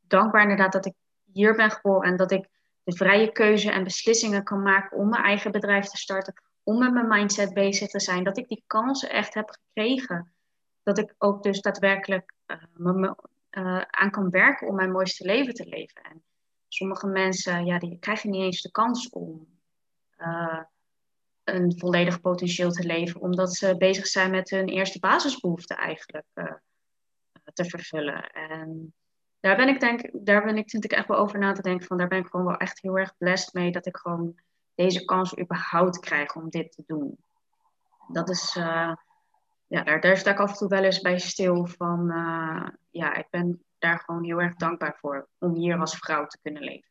dankbaar 0.00 0.42
inderdaad 0.42 0.72
dat 0.72 0.86
ik 0.86 0.94
hier 1.32 1.54
ben 1.54 1.70
geboren 1.70 2.10
en 2.10 2.16
dat 2.16 2.30
ik 2.30 2.48
de 2.82 2.96
vrije 2.96 3.32
keuze 3.32 3.70
en 3.70 3.84
beslissingen 3.84 4.44
kan 4.44 4.62
maken 4.62 4.96
om 4.96 5.08
mijn 5.08 5.22
eigen 5.22 5.50
bedrijf 5.50 5.86
te 5.86 5.96
starten 5.96 6.42
om 6.62 6.78
met 6.78 6.92
mijn 6.92 7.08
mindset 7.08 7.54
bezig 7.54 7.88
te 7.88 8.00
zijn. 8.00 8.24
Dat 8.24 8.38
ik 8.38 8.48
die 8.48 8.64
kansen 8.66 9.10
echt 9.10 9.34
heb 9.34 9.50
gekregen. 9.50 10.32
Dat 10.82 10.98
ik 10.98 11.14
ook 11.18 11.42
dus 11.42 11.60
daadwerkelijk 11.60 12.32
uh, 12.46 12.56
me, 12.74 13.16
uh, 13.50 13.80
aan 13.80 14.10
kan 14.10 14.30
werken 14.30 14.68
om 14.68 14.74
mijn 14.74 14.92
mooiste 14.92 15.24
leven 15.24 15.54
te 15.54 15.68
leven. 15.68 16.02
En 16.02 16.22
sommige 16.68 17.06
mensen, 17.06 17.64
ja, 17.64 17.78
die 17.78 17.98
krijgen 17.98 18.30
niet 18.30 18.42
eens 18.42 18.62
de 18.62 18.70
kans 18.70 19.08
om 19.08 19.48
een 21.44 21.78
volledig 21.78 22.20
potentieel 22.20 22.70
te 22.70 22.86
leven. 22.86 23.20
Omdat 23.20 23.54
ze 23.54 23.76
bezig 23.76 24.06
zijn 24.06 24.30
met 24.30 24.50
hun 24.50 24.68
eerste 24.68 24.98
basisbehoeften 24.98 25.76
eigenlijk 25.76 26.24
te 27.52 27.64
vervullen. 27.64 28.30
En 28.30 28.94
daar 29.40 29.56
ben 29.56 29.68
ik 29.68 29.80
denk, 29.80 30.10
daar 30.12 30.44
ben 30.44 30.56
ik, 30.56 30.70
zit 30.70 30.84
ik 30.84 30.92
echt 30.92 31.08
wel 31.08 31.18
over 31.18 31.38
na 31.38 31.52
te 31.52 31.62
denken 31.62 31.86
van, 31.86 31.98
daar 31.98 32.08
ben 32.08 32.18
ik 32.18 32.26
gewoon 32.26 32.46
wel 32.46 32.56
echt 32.56 32.80
heel 32.80 32.98
erg 32.98 33.16
blessed 33.16 33.54
mee 33.54 33.72
dat 33.72 33.86
ik 33.86 33.96
gewoon 33.96 34.34
deze 34.74 35.04
kans 35.04 35.38
überhaupt 35.38 35.98
krijg 35.98 36.36
om 36.36 36.50
dit 36.50 36.72
te 36.72 36.82
doen. 36.86 37.16
Dat 38.08 38.30
is, 38.30 38.56
uh, 38.56 38.94
ja, 39.66 39.82
daar, 39.82 40.00
daar 40.00 40.16
sta 40.16 40.30
ik 40.30 40.38
af 40.38 40.50
en 40.50 40.56
toe 40.56 40.68
wel 40.68 40.84
eens 40.84 41.00
bij 41.00 41.18
stil 41.18 41.66
van, 41.66 42.06
ja, 42.90 43.14
ik 43.14 43.26
ben 43.30 43.64
daar 43.78 43.98
gewoon 43.98 44.24
heel 44.24 44.40
erg 44.40 44.54
dankbaar 44.54 44.96
voor 45.00 45.28
om 45.38 45.54
hier 45.54 45.78
als 45.78 45.96
vrouw 45.96 46.26
te 46.26 46.38
kunnen 46.42 46.62
leven. 46.62 46.89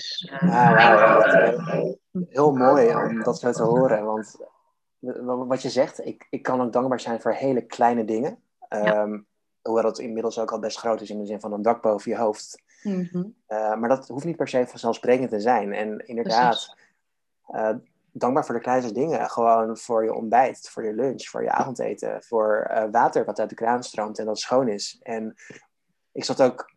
Dus, 0.00 0.30
uh, 0.42 0.50
ja, 0.50 1.96
heel 2.28 2.52
mooi 2.52 2.94
om 2.94 3.22
dat 3.22 3.38
zo 3.38 3.52
te 3.52 3.62
horen, 3.62 4.04
want 4.04 4.36
wat 5.46 5.62
je 5.62 5.70
zegt, 5.70 6.06
ik, 6.06 6.26
ik 6.30 6.42
kan 6.42 6.60
ook 6.60 6.72
dankbaar 6.72 7.00
zijn 7.00 7.20
voor 7.20 7.32
hele 7.32 7.66
kleine 7.66 8.04
dingen. 8.04 8.38
Um, 8.68 9.26
hoewel 9.62 9.84
het 9.84 9.98
inmiddels 9.98 10.38
ook 10.38 10.52
al 10.52 10.58
best 10.58 10.78
groot 10.78 11.00
is 11.00 11.10
in 11.10 11.18
de 11.18 11.26
zin 11.26 11.40
van 11.40 11.52
een 11.52 11.62
dak 11.62 11.82
boven 11.82 12.10
je 12.10 12.16
hoofd. 12.16 12.62
Mm 12.82 13.08
-hmm. 13.10 13.34
uh, 13.48 13.74
maar 13.74 13.88
dat 13.88 14.08
hoeft 14.08 14.24
niet 14.24 14.36
per 14.36 14.48
se 14.48 14.66
vanzelfsprekend 14.66 15.30
te 15.30 15.40
zijn. 15.40 15.72
En 15.72 16.06
inderdaad, 16.06 16.76
uh, 17.48 17.70
dankbaar 18.12 18.44
voor 18.44 18.54
de 18.54 18.60
kleinste 18.60 18.92
dingen. 18.92 19.30
Gewoon 19.30 19.78
voor 19.78 20.04
je 20.04 20.14
ontbijt, 20.14 20.70
voor 20.70 20.84
je 20.84 20.92
lunch, 20.92 21.28
voor 21.28 21.42
je 21.42 21.50
avondeten, 21.50 22.22
voor 22.22 22.70
uh, 22.70 22.84
water 22.90 23.24
wat 23.24 23.40
uit 23.40 23.48
de 23.48 23.54
kraan 23.54 23.82
stroomt 23.82 24.18
en 24.18 24.26
dat 24.26 24.38
schoon 24.38 24.68
is. 24.68 24.98
En 25.02 25.34
ik 26.12 26.24
zat 26.24 26.42
ook 26.42 26.72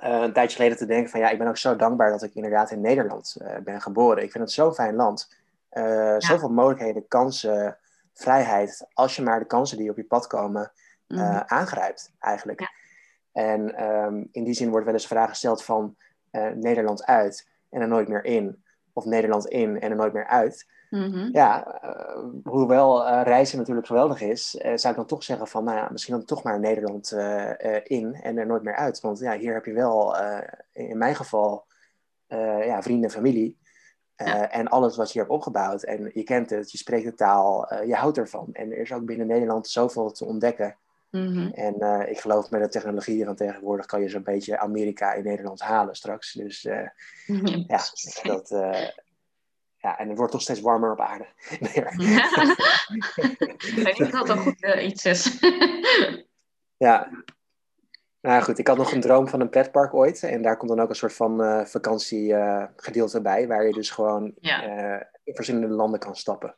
een 0.00 0.32
tijdje 0.32 0.56
geleden 0.56 0.76
te 0.76 0.86
denken 0.86 1.10
van 1.10 1.20
ja, 1.20 1.28
ik 1.28 1.38
ben 1.38 1.48
ook 1.48 1.56
zo 1.56 1.76
dankbaar 1.76 2.10
dat 2.10 2.22
ik 2.22 2.34
inderdaad 2.34 2.70
in 2.70 2.80
Nederland 2.80 3.36
ben 3.64 3.80
geboren. 3.80 4.22
Ik 4.22 4.30
vind 4.30 4.44
het 4.44 4.52
zo'n 4.52 4.74
fijn 4.74 4.94
land. 4.94 5.34
Ja. 5.70 6.20
Zoveel 6.20 6.50
mogelijkheden, 6.50 7.08
kansen, 7.08 7.76
vrijheid. 8.14 8.86
Als 8.92 9.16
je 9.16 9.22
maar 9.22 9.38
de 9.38 9.46
kansen 9.46 9.78
die 9.78 9.90
op 9.90 9.96
je 9.96 10.04
pad 10.04 10.26
komen 10.26 10.72
mm 11.06 11.42
aangrijpt, 11.46 12.12
eigenlijk. 12.18 12.60
Ja. 12.60 12.70
En 13.32 13.84
um, 13.84 14.28
in 14.32 14.44
die 14.44 14.54
zin 14.54 14.70
wordt 14.70 14.84
wel 14.84 14.94
eens 14.94 15.06
vraag 15.06 15.28
gesteld 15.28 15.64
van 15.64 15.96
uh, 16.32 16.50
Nederland 16.54 17.04
uit 17.04 17.48
en 17.70 17.80
er 17.80 17.88
nooit 17.88 18.08
meer 18.08 18.24
in. 18.24 18.64
Of 18.92 19.04
Nederland 19.04 19.46
in 19.46 19.80
en 19.80 19.90
er 19.90 19.96
nooit 19.96 20.12
meer 20.12 20.26
uit. 20.26 20.66
Mm 20.90 21.12
-hmm. 21.12 21.28
Ja, 21.32 21.80
uh, 21.84 22.24
hoewel 22.44 23.06
uh, 23.06 23.20
reizen 23.24 23.58
natuurlijk 23.58 23.86
geweldig 23.86 24.20
is, 24.20 24.50
zou 24.50 24.88
ik 24.88 24.96
dan 24.96 25.06
toch 25.06 25.22
zeggen 25.22 25.46
van, 25.46 25.64
nou 25.64 25.76
ja, 25.76 25.88
misschien 25.90 26.14
dan 26.14 26.24
toch 26.24 26.42
maar 26.42 26.60
Nederland 26.60 27.12
in 27.84 28.14
en 28.14 28.38
er 28.38 28.46
nooit 28.46 28.62
meer 28.62 28.76
uit. 28.76 29.00
Want 29.00 29.18
ja, 29.18 29.38
hier 29.38 29.54
heb 29.54 29.64
je 29.64 29.72
wel, 29.72 30.16
in 30.72 30.98
mijn 30.98 31.14
geval, 31.14 31.64
ja, 32.28 32.82
vrienden 32.82 33.04
en 33.04 33.10
familie. 33.10 33.58
Ja. 34.16 34.50
En 34.50 34.68
alles 34.68 34.96
wat 34.96 35.12
je 35.12 35.18
hebt 35.18 35.30
opgebouwd. 35.30 35.82
En 35.82 36.10
je 36.14 36.22
kent 36.22 36.50
het, 36.50 36.72
je 36.72 36.78
spreekt 36.78 37.04
de 37.04 37.14
taal, 37.14 37.74
je 37.84 37.94
houdt 37.94 38.18
ervan. 38.18 38.48
En 38.52 38.70
er 38.70 38.78
is 38.78 38.92
ook 38.92 39.04
binnen 39.04 39.26
Nederland 39.26 39.68
zoveel 39.68 40.10
te 40.10 40.24
ontdekken. 40.24 40.76
Mm-hmm. 41.10 41.50
En 41.52 41.74
uh, 41.78 42.10
ik 42.10 42.20
geloof 42.20 42.50
met 42.50 42.62
de 42.62 42.68
technologie 42.68 43.24
van 43.24 43.34
tegenwoordig 43.34 43.86
kan 43.86 44.00
je 44.00 44.08
zo'n 44.08 44.22
beetje 44.22 44.58
Amerika 44.58 45.12
in 45.12 45.24
Nederland 45.24 45.60
halen 45.60 45.94
straks. 45.94 46.32
Dus 46.32 46.64
uh, 46.64 46.88
ja, 47.66 47.80
dat, 48.22 48.50
uh, 48.50 48.88
ja, 49.80 49.98
en 49.98 50.08
het 50.08 50.16
wordt 50.16 50.32
toch 50.32 50.42
steeds 50.42 50.60
warmer 50.60 50.92
op 50.92 51.00
aarde. 51.00 51.26
ik 53.90 53.98
niet 53.98 54.14
of 54.14 54.26
dat 54.26 54.38
goed 54.38 54.66
iets 54.80 55.04
is. 55.04 55.38
ja. 56.86 57.10
Nou 58.20 58.42
goed, 58.42 58.58
ik 58.58 58.66
had 58.66 58.76
nog 58.76 58.92
een 58.92 59.00
droom 59.00 59.28
van 59.28 59.40
een 59.40 59.48
pretpark 59.48 59.94
ooit. 59.94 60.22
En 60.22 60.42
daar 60.42 60.56
komt 60.56 60.70
dan 60.70 60.80
ook 60.80 60.88
een 60.88 60.94
soort 60.94 61.12
van 61.12 61.66
vakantiegedeelte 61.66 63.20
bij. 63.20 63.46
Waar 63.46 63.66
je 63.66 63.72
dus 63.72 63.90
gewoon 63.90 64.32
ja. 64.40 64.62
in 65.24 65.34
verschillende 65.34 65.68
landen 65.68 66.00
kan 66.00 66.16
stappen. 66.16 66.56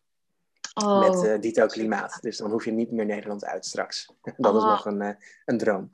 Oh. 0.75 1.01
Met 1.01 1.43
dito 1.43 1.67
klimaat. 1.67 2.19
Dus 2.21 2.37
dan 2.37 2.51
hoef 2.51 2.65
je 2.65 2.73
niet 2.73 2.91
meer 2.91 3.07
Nederland 3.07 3.45
uit 3.45 3.67
straks. 3.67 4.13
dat 4.37 4.55
is 4.55 4.63
oh. 4.63 4.69
nog 4.69 4.87
een, 4.87 5.17
een 5.45 5.59
droom. 5.59 5.91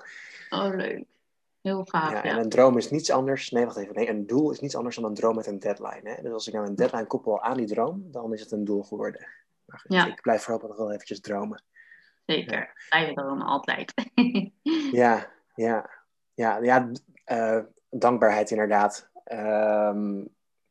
Oh, 0.50 0.74
leuk. 0.74 1.05
Heel 1.62 1.85
gaaf. 1.85 2.12
Ja, 2.12 2.22
En 2.22 2.39
een 2.39 2.48
droom 2.48 2.76
is 2.76 2.90
niets 2.90 3.10
anders. 3.10 3.51
Nee, 3.51 3.64
wacht 3.64 3.76
even. 3.76 3.94
Nee, 3.94 4.09
een 4.09 4.26
doel 4.26 4.51
is 4.51 4.60
niets 4.60 4.76
anders 4.76 4.97
dan 4.97 5.05
een 5.05 5.14
droom 5.14 5.36
met 5.36 5.47
een 5.47 5.59
deadline. 5.59 6.10
Hè? 6.10 6.22
Dus 6.22 6.32
als 6.32 6.47
ik 6.47 6.55
nou 6.55 6.66
een 6.66 6.76
deadline 6.76 7.06
koppel 7.06 7.43
aan 7.43 7.56
die 7.56 7.66
droom, 7.66 8.09
dan 8.10 8.32
is 8.32 8.40
het 8.40 8.52
een 8.52 8.64
doel 8.64 8.82
geworden. 8.82 9.26
Maar 9.64 9.78
goed, 9.78 9.93
ja. 9.93 10.06
ik 10.06 10.20
blijf 10.20 10.43
voorlopig 10.43 10.68
nog 10.68 10.78
wel 10.78 10.93
eventjes 10.93 11.20
dromen. 11.20 11.62
Zeker. 12.26 12.86
Blijven 12.89 13.14
dan 13.14 13.43
altijd. 13.43 13.94
ja, 14.93 15.30
ja. 15.55 15.90
Ja, 16.35 16.59
ja 16.62 16.90
uh, 17.26 17.60
dankbaarheid 17.90 18.51
inderdaad. 18.51 19.09
Um, 19.32 20.28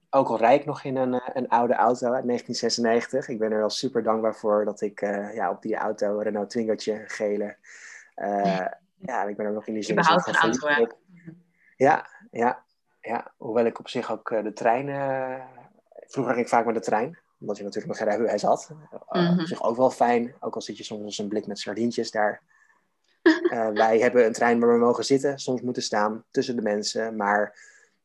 ook 0.10 0.28
al 0.28 0.38
rijd 0.38 0.60
ik 0.60 0.66
nog 0.66 0.84
in 0.84 0.96
een, 0.96 1.14
eh, 1.14 1.30
een 1.34 1.48
oude 1.48 1.74
auto 1.74 2.12
uit 2.12 2.26
1996. 2.26 3.28
Ik 3.28 3.40
ben 3.40 3.52
er 3.52 3.58
wel 3.58 3.70
super 3.70 4.04
dankbaar 4.04 4.36
voor 4.36 4.66
dat 4.66 4.82
ik 4.82 5.02
uh, 5.02 5.36
ja, 5.36 5.50
op 5.50 5.62
die 5.62 5.76
auto, 5.76 6.20
Renault 6.20 6.50
Twingootje, 6.50 7.04
gele. 7.06 7.56
Uh, 8.16 8.46
ja, 8.46 8.80
ik 9.00 9.38
ben 9.38 9.46
er 9.46 9.54
nog 9.54 9.68
in 9.68 9.74
die 9.74 9.84
zin 9.84 10.00
auto, 10.00 10.32
ja. 10.70 10.88
ja. 11.76 12.08
ja, 12.32 12.64
ja, 13.02 13.34
Hoewel 13.38 13.66
ik 13.66 13.80
op 13.80 13.90
zich 13.90 14.12
ook 14.12 14.30
de 14.30 14.54
trein... 14.54 14.86
vroeger 16.08 16.34
ging 16.34 16.46
ik 16.46 16.52
vaak 16.52 16.66
met 16.66 16.76
de 16.76 16.82
trein, 16.82 17.20
omdat 17.40 17.58
je 17.58 17.64
natuurlijk 17.64 17.88
nog 17.88 17.98
geen 17.98 18.08
rijbewijs 18.08 18.42
had. 18.42 18.70
Mm 18.72 18.88
-hmm. 19.08 19.40
Op 19.40 19.46
zich 19.46 19.64
ook 19.64 19.78
wel 19.78 19.92
fijn, 19.92 20.36
ook 20.40 20.56
al 20.56 20.62
zit 20.62 20.78
je 20.78 20.84
soms 20.84 21.04
als 21.04 21.18
een 21.18 21.28
blik 21.28 21.48
met 21.48 21.60
sardientjes 21.60 22.12
daar. 22.12 22.42
wij 23.74 24.00
hebben 24.00 24.26
een 24.26 24.34
trein 24.34 24.60
waar 24.60 24.74
we 24.74 24.86
mogen 24.86 25.06
zitten, 25.06 25.40
soms 25.40 25.62
moeten 25.62 25.84
staan 25.84 26.24
tussen 26.32 26.56
de 26.56 26.62
mensen, 26.62 27.16
maar 27.16 27.56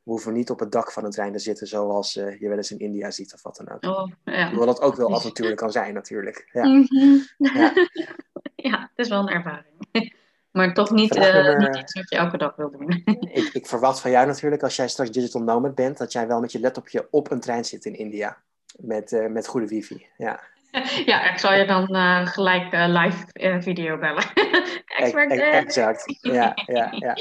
we 0.02 0.10
hoeven 0.10 0.32
niet 0.32 0.50
op 0.50 0.58
het 0.58 0.72
dak 0.72 0.92
van 0.92 1.04
een 1.04 1.10
trein 1.10 1.32
te 1.32 1.38
zitten 1.38 1.66
zoals 1.66 2.16
uh, 2.16 2.40
je 2.40 2.48
wel 2.48 2.56
eens 2.56 2.70
in 2.70 2.78
India 2.78 3.10
ziet 3.10 3.34
of 3.34 3.42
wat 3.42 3.56
dan 3.56 3.70
ook. 3.70 3.84
Oh, 3.84 4.10
ja. 4.24 4.48
Hoewel 4.48 4.66
dat 4.66 4.80
ook 4.80 4.96
wel 4.96 5.14
avontuurlijk 5.16 5.56
kan 5.56 5.72
zijn 5.72 5.94
natuurlijk. 5.94 6.48
Ja. 6.52 6.64
Mm 6.64 6.86
-hmm. 6.88 7.26
ja. 7.36 7.72
ja. 8.70 8.80
het 8.80 8.90
is 8.94 9.08
wel 9.08 9.20
een 9.20 9.28
ervaring. 9.28 10.20
Maar 10.52 10.74
toch 10.74 10.90
niet, 10.90 11.16
uh, 11.16 11.58
niet 11.58 11.76
iets 11.76 11.92
wat 11.92 12.10
je 12.10 12.16
elke 12.16 12.36
dag 12.36 12.56
wil 12.56 12.70
doen. 12.70 13.02
ik, 13.32 13.50
ik, 13.52 13.66
verwacht 13.66 14.00
van 14.00 14.10
jou 14.10 14.26
natuurlijk, 14.26 14.62
als 14.62 14.76
jij 14.76 14.88
straks 14.88 15.10
digital 15.10 15.42
nomad 15.42 15.74
bent, 15.74 15.98
dat 15.98 16.12
jij 16.12 16.26
wel 16.26 16.40
met 16.40 16.52
je 16.52 16.60
laptopje 16.60 17.08
op 17.10 17.30
een 17.30 17.40
trein 17.40 17.64
zit 17.64 17.84
in 17.84 17.94
India. 17.94 18.36
Met, 18.76 19.12
uh, 19.12 19.26
met 19.26 19.46
goede 19.46 19.66
wifi, 19.66 20.06
ja. 20.16 20.40
Ja, 21.04 21.30
ik 21.30 21.38
zal 21.38 21.54
je 21.54 21.66
dan 21.66 21.86
gelijk 22.26 22.72
live 22.72 23.26
video 23.62 23.98
bellen. 23.98 24.24
exact, 24.86 26.18
ja, 26.20 26.52
ja, 26.66 26.92
ja. 26.98 27.16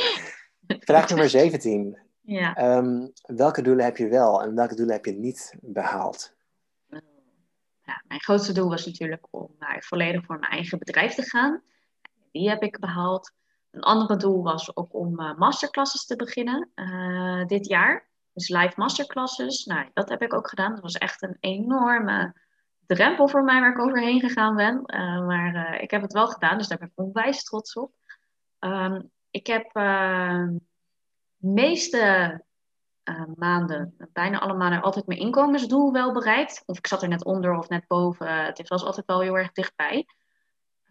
Vraag 0.89 1.09
nummer 1.09 1.29
17. 1.29 1.97
Ja. 2.21 2.77
Um, 2.77 3.11
welke 3.21 3.61
doelen 3.61 3.85
heb 3.85 3.97
je 3.97 4.07
wel 4.07 4.41
en 4.43 4.55
welke 4.55 4.75
doelen 4.75 4.95
heb 4.95 5.05
je 5.05 5.11
niet 5.11 5.55
behaald? 5.59 6.33
Ja, 7.85 8.03
mijn 8.07 8.21
grootste 8.21 8.53
doel 8.53 8.69
was 8.69 8.85
natuurlijk 8.85 9.27
om 9.29 9.55
naar 9.59 9.83
volledig 9.87 10.25
voor 10.25 10.39
mijn 10.39 10.51
eigen 10.51 10.79
bedrijf 10.79 11.13
te 11.13 11.23
gaan. 11.23 11.61
Die 12.31 12.49
heb 12.49 12.61
ik 12.61 12.79
behaald. 12.79 13.31
Een 13.71 13.81
andere 13.81 14.15
doel 14.15 14.43
was 14.43 14.75
ook 14.75 14.93
om 14.93 15.19
uh, 15.19 15.35
masterclasses 15.35 16.05
te 16.05 16.15
beginnen 16.15 16.69
uh, 16.75 17.45
dit 17.45 17.67
jaar. 17.67 18.09
Dus 18.33 18.49
live 18.49 18.73
masterclasses. 18.75 19.65
Nou, 19.65 19.89
dat 19.93 20.09
heb 20.09 20.21
ik 20.21 20.33
ook 20.33 20.49
gedaan. 20.49 20.71
Dat 20.71 20.81
was 20.81 20.95
echt 20.95 21.21
een 21.21 21.37
enorme 21.39 22.35
drempel 22.85 23.27
voor 23.27 23.43
mij 23.43 23.59
waar 23.59 23.71
ik 23.71 23.79
overheen 23.79 24.19
gegaan 24.19 24.55
ben. 24.55 24.83
Uh, 24.85 25.25
maar 25.25 25.81
ik 25.81 25.91
heb 25.91 26.01
het 26.01 26.13
wel 26.13 26.27
gedaan, 26.27 26.57
dus 26.57 26.67
daar 26.67 26.77
ben 26.77 26.87
ik 26.87 26.99
onwijs 26.99 27.43
trots 27.43 27.73
op. 27.73 27.93
Um, 28.59 29.11
ik 29.29 29.47
heb 29.47 29.71
meeste 31.37 32.43
uh, 33.03 33.23
maanden, 33.35 33.95
bijna 34.13 34.39
alle 34.39 34.53
maanden, 34.53 34.81
altijd 34.81 35.07
mijn 35.07 35.19
inkomensdoel 35.19 35.91
wel 35.91 36.13
bereikt. 36.13 36.63
Of 36.65 36.77
ik 36.77 36.87
zat 36.87 37.01
er 37.01 37.07
net 37.07 37.25
onder 37.25 37.57
of 37.57 37.69
net 37.69 37.87
boven. 37.87 38.45
Het 38.45 38.67
was 38.67 38.83
altijd 38.83 39.05
wel 39.05 39.21
heel 39.21 39.37
erg 39.37 39.51
dichtbij. 39.51 40.07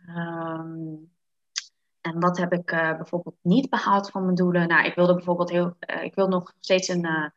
Um, 0.08 1.12
en 2.01 2.20
wat 2.20 2.39
heb 2.39 2.52
ik 2.52 2.72
uh, 2.72 2.97
bijvoorbeeld 2.97 3.36
niet 3.43 3.70
behaald 3.70 4.10
van 4.10 4.24
mijn 4.24 4.35
doelen? 4.35 4.68
Nou, 4.68 4.85
ik 4.85 4.94
wilde 4.94 5.14
bijvoorbeeld 5.14 5.51
heel, 5.51 5.77
uh, 5.94 6.02
ik 6.02 6.14
wil 6.14 6.28
nog 6.28 6.52
steeds 6.60 6.89
een, 6.89 7.05
een, 7.05 7.32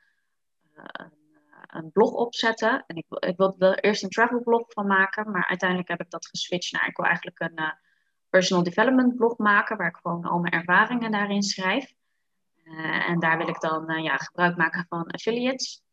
een, 1.68 1.92
blog 1.92 2.12
opzetten. 2.12 2.84
En 2.88 2.96
ik, 2.96 3.06
ik 3.10 3.38
wilde 3.38 3.66
er 3.66 3.84
eerst 3.84 4.04
een 4.04 4.10
travel 4.10 4.42
blog 4.42 4.64
van 4.68 4.88
maken, 4.88 5.32
maar 5.32 5.48
uiteindelijk 5.48 5.90
heb 5.90 6.02
ik 6.02 6.10
dat 6.10 6.28
geswitcht 6.28 6.72
naar 6.72 6.88
ik 6.88 6.98
wil 6.98 7.06
eigenlijk 7.06 7.40
een 7.40 7.74
personal 8.30 8.64
development 8.64 9.16
blog 9.16 9.38
maken, 9.38 9.78
waar 9.78 9.88
ik 9.88 10.00
gewoon 10.02 10.24
al 10.24 10.40
mijn 10.40 10.54
ervaringen 10.54 11.12
daarin 11.12 11.44
schrijf. 11.44 11.94
Uh, 12.64 13.10
en 13.10 13.20
daar 13.20 13.38
wil 13.38 13.48
ik 13.48 13.60
dan 13.60 13.92
uh, 13.92 14.04
ja, 14.04 14.18
gebruik 14.18 14.58
maken 14.58 14.86
van 14.90 15.08
affiliates, 15.08 15.84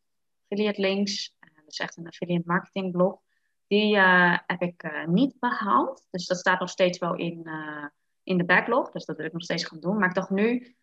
affiliate 0.43 0.81
links. 0.81 1.35
Uh, 1.41 1.51
is 1.67 1.79
echt 1.79 1.97
een 1.97 2.07
affiliate 2.07 2.47
marketing 2.47 2.93
blog. 2.93 3.21
Die 3.67 3.99
heb 4.47 4.63
ik 4.63 5.07
niet 5.07 5.39
behaald. 5.39 6.07
Dus 6.11 6.27
dat 6.27 6.39
staat 6.39 6.61
nog 6.61 6.71
steeds 6.71 6.99
wel 6.99 7.15
in, 7.15 7.49
in 8.31 8.39
de 8.39 8.45
backlog. 8.45 8.91
Dus 8.91 9.05
dat 9.05 9.17
wil 9.17 9.27
ik 9.27 9.33
nog 9.33 9.43
steeds 9.43 9.65
gaan 9.65 9.81
doen. 9.81 9.99
Maar 9.99 10.09
ik 10.09 10.15
dacht 10.15 10.31
nu 10.31 10.75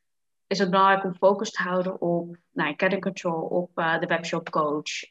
is 0.47 0.59
het 0.59 0.69
belangrijk 0.69 1.03
om 1.03 1.15
focus 1.15 1.51
te 1.51 1.61
houden 1.61 2.01
op 2.01 2.37
nou, 2.51 2.73
getting 2.77 3.01
control, 3.01 3.41
op 3.41 3.71
de 3.75 4.05
webshop 4.07 4.49
coach. 4.49 5.09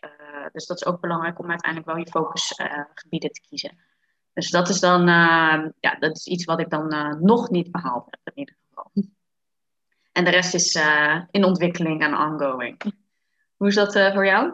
dus 0.53 0.67
dat 0.67 0.77
is 0.77 0.87
ook 0.87 1.01
belangrijk 1.01 1.39
om 1.39 1.51
uiteindelijk 1.51 1.91
wel 1.91 2.01
je 2.01 2.11
focusgebieden 2.11 3.31
te 3.31 3.41
kiezen. 3.49 3.79
Dus 4.33 4.51
dat 4.51 4.69
is 4.69 4.81
dan 4.81 5.07
ja, 5.81 5.97
dat 5.99 6.17
is 6.17 6.27
iets 6.27 6.45
wat 6.45 6.61
ik 6.61 6.71
dan 6.71 7.17
nog 7.21 7.51
niet 7.51 7.71
behaald 7.71 8.07
heb 8.11 8.35
in 8.35 8.39
ieder 8.39 8.55
geval. 8.69 8.91
En 10.13 10.25
de 10.25 10.31
rest 10.31 10.55
is 10.55 10.75
in 11.31 11.45
ontwikkeling 11.45 12.03
en 12.03 12.17
ongoing. 12.17 12.83
Hoe 13.57 13.69
is 13.69 13.75
dat 13.75 13.93
voor 13.93 14.27
jou? 14.27 14.53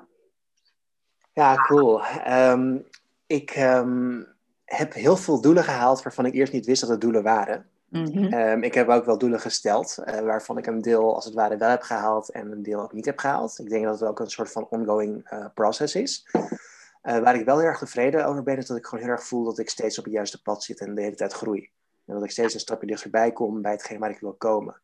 Ja, 1.33 1.55
cool. 1.55 2.03
Um, 2.27 2.85
ik 3.27 3.57
um, 3.57 4.27
heb 4.65 4.93
heel 4.93 5.17
veel 5.17 5.41
doelen 5.41 5.65
gehaald 5.65 6.03
waarvan 6.03 6.27
ik 6.27 6.35
eerst 6.35 6.53
niet 6.53 6.67
wist 6.67 6.81
dat 6.81 6.91
het 6.91 7.01
doelen 7.01 7.23
waren. 7.23 7.67
Mhm. 7.93 8.33
Ehm, 8.33 8.63
ik 8.63 8.75
heb 8.75 8.89
ook 8.89 9.05
wel 9.05 9.19
doelen 9.19 9.41
gesteld, 9.41 9.99
uh, 10.05 10.21
waarvan 10.21 10.59
ik 10.59 10.67
een 10.67 10.81
deel 10.81 11.15
als 11.15 11.25
het 11.25 11.35
ware 11.35 11.57
wel 11.57 11.69
heb 11.69 11.83
gehaald 11.83 12.31
en 12.31 12.53
een 12.53 12.63
deel 12.63 12.81
ook 12.81 12.93
niet 12.93 13.05
heb 13.05 13.19
gehaald. 13.19 13.59
Ik 13.59 13.69
denk 13.69 13.85
dat 13.85 14.01
het 14.01 14.09
ook 14.09 14.21
een 14.21 14.31
soort 14.31 14.53
van 14.53 14.67
ongoing 14.71 15.33
uh, 15.33 15.47
process 15.55 15.95
is. 15.95 16.29
Uh, 16.33 17.19
waar 17.19 17.35
ik 17.35 17.45
wel 17.45 17.59
heel 17.59 17.67
erg 17.67 17.79
tevreden 17.79 18.27
over 18.27 18.43
ben, 18.43 18.57
is 18.57 18.67
dat 18.67 18.77
ik 18.77 18.87
gewoon 18.87 19.05
heel 19.05 19.13
erg 19.13 19.25
voel 19.25 19.45
dat 19.45 19.59
ik 19.59 19.71
steeds 19.71 19.99
op 19.99 20.05
het 20.05 20.13
juiste 20.13 20.43
pad 20.43 20.65
zit 20.65 20.81
en 20.81 20.95
de 20.95 21.03
hele 21.03 21.15
tijd 21.15 21.33
groei. 21.33 21.71
En 22.07 22.15
dat 22.15 22.25
ik 22.25 22.31
steeds 22.31 22.55
een 22.55 22.61
stapje 22.61 22.87
dichterbij 22.87 23.33
kom 23.33 23.63
bij 23.63 23.73
hetgeen 23.73 23.99
waar 23.99 24.11
ik 24.11 24.21
wil 24.21 24.35
komen. 24.35 24.81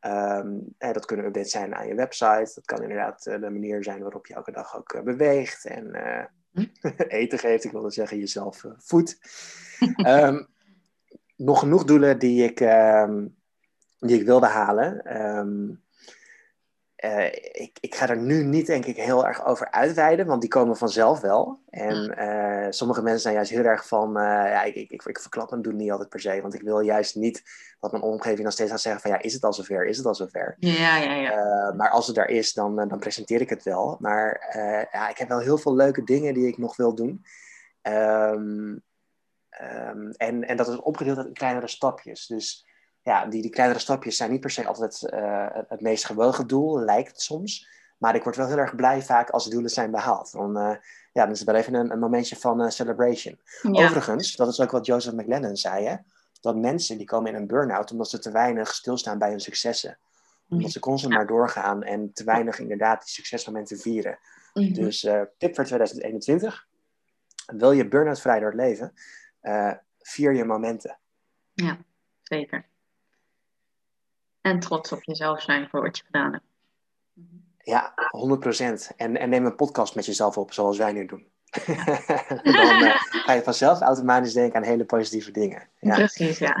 Um, 0.00 0.74
en 0.78 0.92
dat 0.92 1.04
kunnen 1.04 1.26
updates 1.26 1.50
zijn 1.50 1.74
aan 1.74 1.86
je 1.86 1.94
website. 1.94 2.52
Dat 2.54 2.64
kan 2.64 2.82
inderdaad 2.82 3.22
de 3.22 3.50
manier 3.50 3.84
zijn 3.84 4.02
waarop 4.02 4.26
je 4.26 4.34
elke 4.34 4.52
dag 4.52 4.76
ook 4.76 5.04
beweegt 5.04 5.64
en 5.64 5.90
hm? 6.52 6.66
eten 7.08 7.38
geeft. 7.38 7.64
Ik 7.64 7.72
wilde 7.72 7.90
zeggen, 7.90 8.18
jezelf 8.18 8.64
voedt. 8.76 9.18
um, 10.06 10.48
nog 11.36 11.58
genoeg 11.58 11.84
doelen 11.84 12.18
die 12.18 12.44
ik, 12.44 12.60
um, 12.60 13.36
die 13.98 14.20
ik 14.20 14.26
wilde 14.26 14.46
halen. 14.46 15.20
Um, 15.22 15.84
uh, 17.04 17.26
ik, 17.52 17.78
ik 17.80 17.94
ga 17.94 18.08
er 18.08 18.18
nu 18.18 18.44
niet, 18.44 18.66
denk 18.66 18.84
ik, 18.84 18.96
heel 18.96 19.26
erg 19.26 19.44
over 19.44 19.70
uitweiden, 19.70 20.26
want 20.26 20.40
die 20.40 20.50
komen 20.50 20.76
vanzelf 20.76 21.20
wel. 21.20 21.60
En 21.68 22.14
uh, 22.18 22.66
sommige 22.70 23.02
mensen 23.02 23.20
zijn 23.20 23.34
juist 23.34 23.50
heel 23.50 23.64
erg 23.64 23.86
van, 23.88 24.08
uh, 24.08 24.22
ja, 24.22 24.62
ik, 24.62 24.74
ik, 24.74 25.02
ik, 25.04 25.20
verklap 25.20 25.50
mijn 25.50 25.62
doen 25.62 25.76
niet 25.76 25.90
altijd 25.90 26.08
per 26.08 26.20
se, 26.20 26.40
want 26.40 26.54
ik 26.54 26.62
wil 26.62 26.80
juist 26.80 27.14
niet 27.14 27.42
dat 27.80 27.90
mijn 27.90 28.02
omgeving 28.02 28.42
dan 28.42 28.52
steeds 28.52 28.70
gaat 28.70 28.80
zeggen 28.80 29.00
van, 29.00 29.10
ja, 29.10 29.20
is 29.20 29.32
het 29.32 29.44
al 29.44 29.52
zover, 29.52 29.86
is 29.86 29.96
het 29.96 30.06
al 30.06 30.14
zover? 30.14 30.56
Ja, 30.58 30.96
ja, 30.96 31.14
ja. 31.14 31.72
maar 31.76 31.90
als 31.90 32.06
het 32.06 32.16
daar 32.16 32.28
is, 32.28 32.52
dan, 32.52 32.76
dan 32.76 32.98
presenteer 32.98 33.40
ik 33.40 33.50
het 33.50 33.62
wel. 33.62 33.96
Maar 34.00 34.48
ja, 34.92 35.08
ik 35.08 35.18
heb 35.18 35.28
wel 35.28 35.38
heel 35.40 35.58
veel 35.58 35.74
leuke 35.74 36.04
dingen 36.04 36.34
die 36.34 36.46
ik 36.46 36.58
nog 36.58 36.76
wil 36.76 36.94
doen. 36.94 37.24
Um, 37.82 38.84
Um, 39.62 40.10
en, 40.10 40.44
en 40.44 40.56
dat 40.56 40.68
is 40.68 40.76
opgedeeld 40.76 41.26
in 41.26 41.32
kleinere 41.32 41.68
stapjes. 41.68 42.26
Dus 42.26 42.66
ja, 43.02 43.26
die, 43.26 43.42
die 43.42 43.50
kleinere 43.50 43.78
stapjes 43.78 44.16
zijn 44.16 44.30
niet 44.30 44.40
per 44.40 44.50
se 44.50 44.66
altijd 44.66 45.10
uh, 45.14 45.46
het 45.68 45.80
meest 45.80 46.04
gewogen 46.04 46.46
doel, 46.46 46.80
lijkt 46.80 47.08
het 47.08 47.20
soms. 47.20 47.68
Maar 47.98 48.14
ik 48.14 48.22
word 48.22 48.36
wel 48.36 48.46
heel 48.46 48.56
erg 48.56 48.74
blij 48.74 49.02
vaak 49.02 49.30
als 49.30 49.44
de 49.44 49.50
doelen 49.50 49.70
zijn 49.70 49.90
behaald. 49.90 50.32
Dan, 50.32 50.58
uh, 50.58 50.74
ja, 51.12 51.22
dan 51.22 51.30
is 51.30 51.38
het 51.38 51.48
wel 51.48 51.56
even 51.56 51.74
een, 51.74 51.92
een 51.92 51.98
momentje 51.98 52.36
van 52.36 52.62
uh, 52.62 52.68
celebration. 52.68 53.38
Overigens, 53.62 54.36
dat 54.36 54.48
is 54.48 54.60
ook 54.60 54.70
wat 54.70 54.86
Joseph 54.86 55.14
McLennan 55.14 55.56
zei, 55.56 55.86
hè? 55.86 55.96
dat 56.40 56.56
mensen 56.56 56.96
die 56.96 57.06
komen 57.06 57.30
in 57.32 57.40
een 57.40 57.46
burn-out 57.46 57.90
omdat 57.90 58.10
ze 58.10 58.18
te 58.18 58.30
weinig 58.30 58.74
stilstaan 58.74 59.18
bij 59.18 59.30
hun 59.30 59.40
successen. 59.40 59.98
Omdat 60.48 60.70
ze 60.70 60.80
constant 60.80 61.14
maar 61.14 61.26
doorgaan 61.26 61.82
en 61.82 62.12
te 62.12 62.24
weinig 62.24 62.58
inderdaad 62.58 63.00
die 63.00 63.10
succesmomenten 63.10 63.78
vieren. 63.78 64.18
Mm 64.52 64.62
-hmm. 64.62 64.74
Dus 64.74 65.00
tip 65.38 65.54
voor 65.54 65.64
2021. 65.64 66.66
Wil 67.46 67.72
je 67.72 67.88
burn-out 67.88 68.20
vrij 68.20 68.38
door 68.38 68.50
het 68.50 68.60
leven? 68.60 68.92
Uh, 69.46 69.72
vier 69.98 70.34
je 70.34 70.44
momenten. 70.44 70.98
Ja, 71.52 71.78
zeker. 72.22 72.66
En 74.40 74.60
trots 74.60 74.92
op 74.92 75.02
jezelf 75.02 75.42
zijn 75.42 75.68
voor 75.68 75.82
wat 75.82 75.96
je 75.96 76.04
gedaan 76.04 76.32
hebt. 76.32 76.44
Ja, 77.58 77.94
100%. 78.90 78.96
En, 78.96 79.16
en 79.16 79.28
neem 79.28 79.46
een 79.46 79.56
podcast 79.56 79.94
met 79.94 80.06
jezelf 80.06 80.38
op, 80.38 80.52
zoals 80.52 80.78
wij 80.78 80.92
nu 80.92 81.06
doen. 81.06 81.26
Dan 82.42 82.82
uh, 82.82 82.94
ga 82.96 83.32
je 83.32 83.42
vanzelf 83.42 83.80
automatisch 83.80 84.32
denken 84.32 84.56
aan 84.56 84.66
hele 84.66 84.84
positieve 84.84 85.30
dingen. 85.30 85.68
Ja. 85.80 85.94
Precies, 85.94 86.38
ja. 86.38 86.56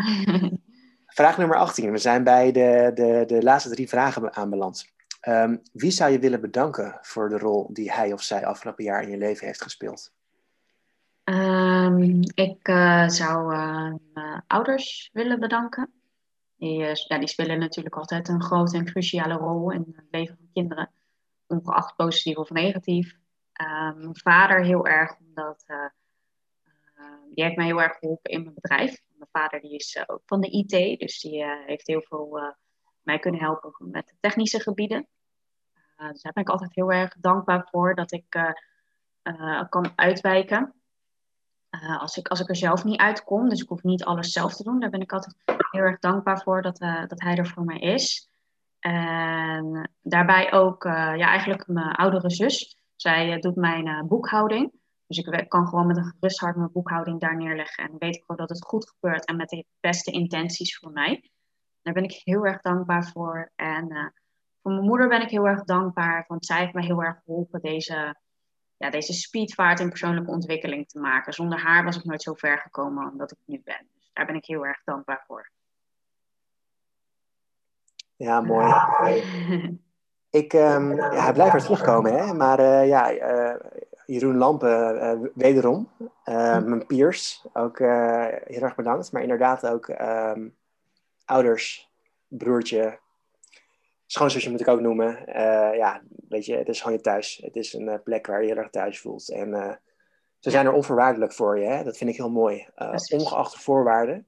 Vraag 1.06 1.38
nummer 1.38 1.56
18. 1.56 1.90
We 1.90 1.98
zijn 1.98 2.24
bij 2.24 2.52
de, 2.52 2.90
de, 2.94 3.24
de 3.26 3.42
laatste 3.42 3.70
drie 3.70 3.88
vragen 3.88 4.34
aanbeland. 4.34 4.94
Um, 5.28 5.62
wie 5.72 5.90
zou 5.90 6.12
je 6.12 6.18
willen 6.18 6.40
bedanken 6.40 6.98
voor 7.02 7.28
de 7.28 7.38
rol 7.38 7.68
die 7.72 7.92
hij 7.92 8.12
of 8.12 8.22
zij 8.22 8.46
afgelopen 8.46 8.84
jaar 8.84 9.02
in 9.02 9.10
je 9.10 9.16
leven 9.16 9.46
heeft 9.46 9.62
gespeeld? 9.62 10.12
Um, 11.28 12.20
ik 12.34 12.68
uh, 12.68 13.08
zou 13.08 13.54
uh, 13.54 13.94
mijn 14.12 14.44
ouders 14.46 15.10
willen 15.12 15.40
bedanken. 15.40 15.92
Die, 16.56 16.78
ja, 17.08 17.18
die 17.18 17.28
spelen 17.28 17.58
natuurlijk 17.58 17.96
altijd 17.96 18.28
een 18.28 18.42
grote 18.42 18.76
en 18.76 18.84
cruciale 18.84 19.34
rol 19.34 19.70
in 19.70 19.92
het 19.96 20.06
leven 20.10 20.36
van 20.36 20.48
kinderen, 20.52 20.90
ongeacht 21.46 21.96
positief 21.96 22.36
of 22.36 22.50
negatief. 22.50 23.16
Ehm, 23.52 23.98
mijn 23.98 24.16
vader 24.16 24.64
heel 24.64 24.86
erg, 24.86 25.18
omdat 25.18 25.64
die 27.34 27.44
heeft 27.44 27.56
mij 27.56 27.66
heel 27.66 27.82
erg 27.82 27.98
geholpen 27.98 28.30
in 28.30 28.42
mijn 28.42 28.54
bedrijf. 28.54 29.02
Mijn 29.08 29.30
vader 29.32 29.60
die 29.60 29.74
is 29.74 30.04
ook 30.06 30.22
van 30.26 30.40
de 30.40 30.50
IT, 30.50 31.00
dus 31.00 31.20
die 31.20 31.44
heeft 31.66 31.86
heel 31.86 32.02
veel 32.02 32.54
mij 33.02 33.18
kunnen 33.18 33.40
helpen 33.40 33.74
met 33.78 34.06
de 34.06 34.14
technische 34.20 34.60
gebieden. 34.60 35.06
dus 35.96 36.22
daar 36.22 36.32
ben 36.32 36.42
ik 36.42 36.48
altijd 36.48 36.74
heel 36.74 36.92
erg 36.92 37.16
dankbaar 37.20 37.68
voor 37.70 37.94
dat 37.94 38.12
ik 38.12 38.54
kan 39.68 39.92
uitwijken. 39.94 40.74
Uh, 41.82 42.00
als, 42.00 42.16
ik, 42.16 42.28
als 42.28 42.40
ik 42.40 42.48
er 42.48 42.56
zelf 42.56 42.84
niet 42.84 43.00
uitkom, 43.00 43.48
dus 43.48 43.62
ik 43.62 43.68
hoef 43.68 43.82
niet 43.82 44.04
alles 44.04 44.32
zelf 44.32 44.54
te 44.54 44.62
doen, 44.62 44.80
daar 44.80 44.90
ben 44.90 45.00
ik 45.00 45.12
altijd 45.12 45.36
heel 45.70 45.82
erg 45.82 45.98
dankbaar 45.98 46.42
voor 46.42 46.62
dat, 46.62 46.80
uh, 46.80 47.06
dat 47.06 47.20
hij 47.20 47.36
er 47.36 47.46
voor 47.46 47.64
mij 47.64 47.78
is. 47.78 48.28
En 48.78 49.90
daarbij 50.02 50.52
ook, 50.52 50.84
uh, 50.84 50.92
ja, 50.92 51.28
eigenlijk 51.28 51.66
mijn 51.66 51.92
oudere 51.92 52.30
zus. 52.30 52.78
Zij 52.96 53.38
doet 53.38 53.56
mijn 53.56 54.06
boekhouding. 54.06 54.72
Dus 55.06 55.18
ik 55.18 55.48
kan 55.48 55.66
gewoon 55.66 55.86
met 55.86 55.96
een 55.96 56.14
gerust 56.18 56.40
hart 56.40 56.56
mijn 56.56 56.72
boekhouding 56.72 57.20
daar 57.20 57.36
neerleggen. 57.36 57.84
En 57.84 57.98
weet 57.98 58.14
ik 58.14 58.20
gewoon 58.20 58.36
dat 58.36 58.48
het 58.48 58.64
goed 58.64 58.88
gebeurt 58.88 59.24
en 59.24 59.36
met 59.36 59.48
de 59.48 59.64
beste 59.80 60.10
intenties 60.10 60.78
voor 60.78 60.92
mij. 60.92 61.30
Daar 61.82 61.94
ben 61.94 62.04
ik 62.04 62.20
heel 62.24 62.46
erg 62.46 62.60
dankbaar 62.60 63.04
voor. 63.04 63.52
En 63.56 64.12
voor 64.62 64.72
mijn 64.72 64.86
moeder 64.86 65.08
ben 65.08 65.22
ik 65.22 65.30
heel 65.30 65.46
erg 65.46 65.64
dankbaar, 65.64 66.24
want 66.28 66.46
zij 66.46 66.60
heeft 66.60 66.72
mij 66.72 66.84
heel 66.84 67.02
erg 67.02 67.20
geholpen 67.24 67.60
deze 67.60 68.16
ja, 68.76 68.90
deze 68.90 69.12
speedvaart 69.12 69.80
in 69.80 69.88
persoonlijke 69.88 70.30
ontwikkeling 70.30 70.88
te 70.88 70.98
maken. 70.98 71.32
Zonder 71.32 71.58
haar 71.58 71.84
was 71.84 71.96
ik 71.96 72.04
nooit 72.04 72.22
zo 72.22 72.34
ver 72.34 72.58
gekomen 72.58 73.10
omdat 73.10 73.30
ik 73.30 73.38
nu 73.44 73.60
ben. 73.64 73.86
Dus 73.94 74.10
daar 74.12 74.26
ben 74.26 74.34
ik 74.34 74.44
heel 74.44 74.66
erg 74.66 74.82
dankbaar 74.84 75.24
voor. 75.26 75.50
Ja, 78.16 78.40
mooi. 78.40 78.72
ik, 80.30 80.52
um, 80.52 80.96
ja, 80.96 81.22
hij 81.22 81.32
blijft 81.32 81.54
er 81.54 81.62
terugkomen, 81.62 82.14
hè? 82.14 82.34
maar 82.34 82.60
uh, 82.60 82.86
ja, 82.86 83.12
uh, 83.12 83.54
Jeroen 84.06 84.36
Lampen, 84.36 84.96
uh, 84.96 85.28
wederom. 85.34 85.90
Mijn 86.24 86.86
peers, 86.86 87.46
ook 87.52 87.78
heel 87.78 88.62
erg 88.62 88.74
bedankt. 88.74 89.12
Maar 89.12 89.22
inderdaad 89.22 89.66
ook 89.66 89.88
um, 89.88 90.56
ouders, 91.24 91.90
broertje, 92.28 92.98
schoonzusje 94.06 94.50
moet 94.50 94.60
ik 94.60 94.68
ook 94.68 94.80
noemen. 94.80 95.24
Uh, 95.28 95.76
ja, 95.76 96.02
weet 96.28 96.46
je, 96.46 96.56
het 96.56 96.68
is 96.68 96.80
gewoon 96.80 96.96
je 96.96 97.02
thuis. 97.02 97.40
Het 97.42 97.56
is 97.56 97.72
een 97.72 97.88
uh, 97.88 97.94
plek 98.04 98.26
waar 98.26 98.40
je 98.40 98.48
heel 98.48 98.56
erg 98.56 98.70
thuis 98.70 99.00
voelt. 99.00 99.30
En 99.30 99.48
uh, 99.48 99.72
ze 100.38 100.50
zijn 100.50 100.66
er 100.66 100.72
onvoorwaardelijk 100.72 101.32
voor 101.32 101.58
je. 101.58 101.66
Hè? 101.66 101.84
Dat 101.84 101.96
vind 101.96 102.10
ik 102.10 102.16
heel 102.16 102.30
mooi. 102.30 102.68
ongeacht 103.12 103.52
de 103.52 103.58
voorwaarden, 103.58 104.26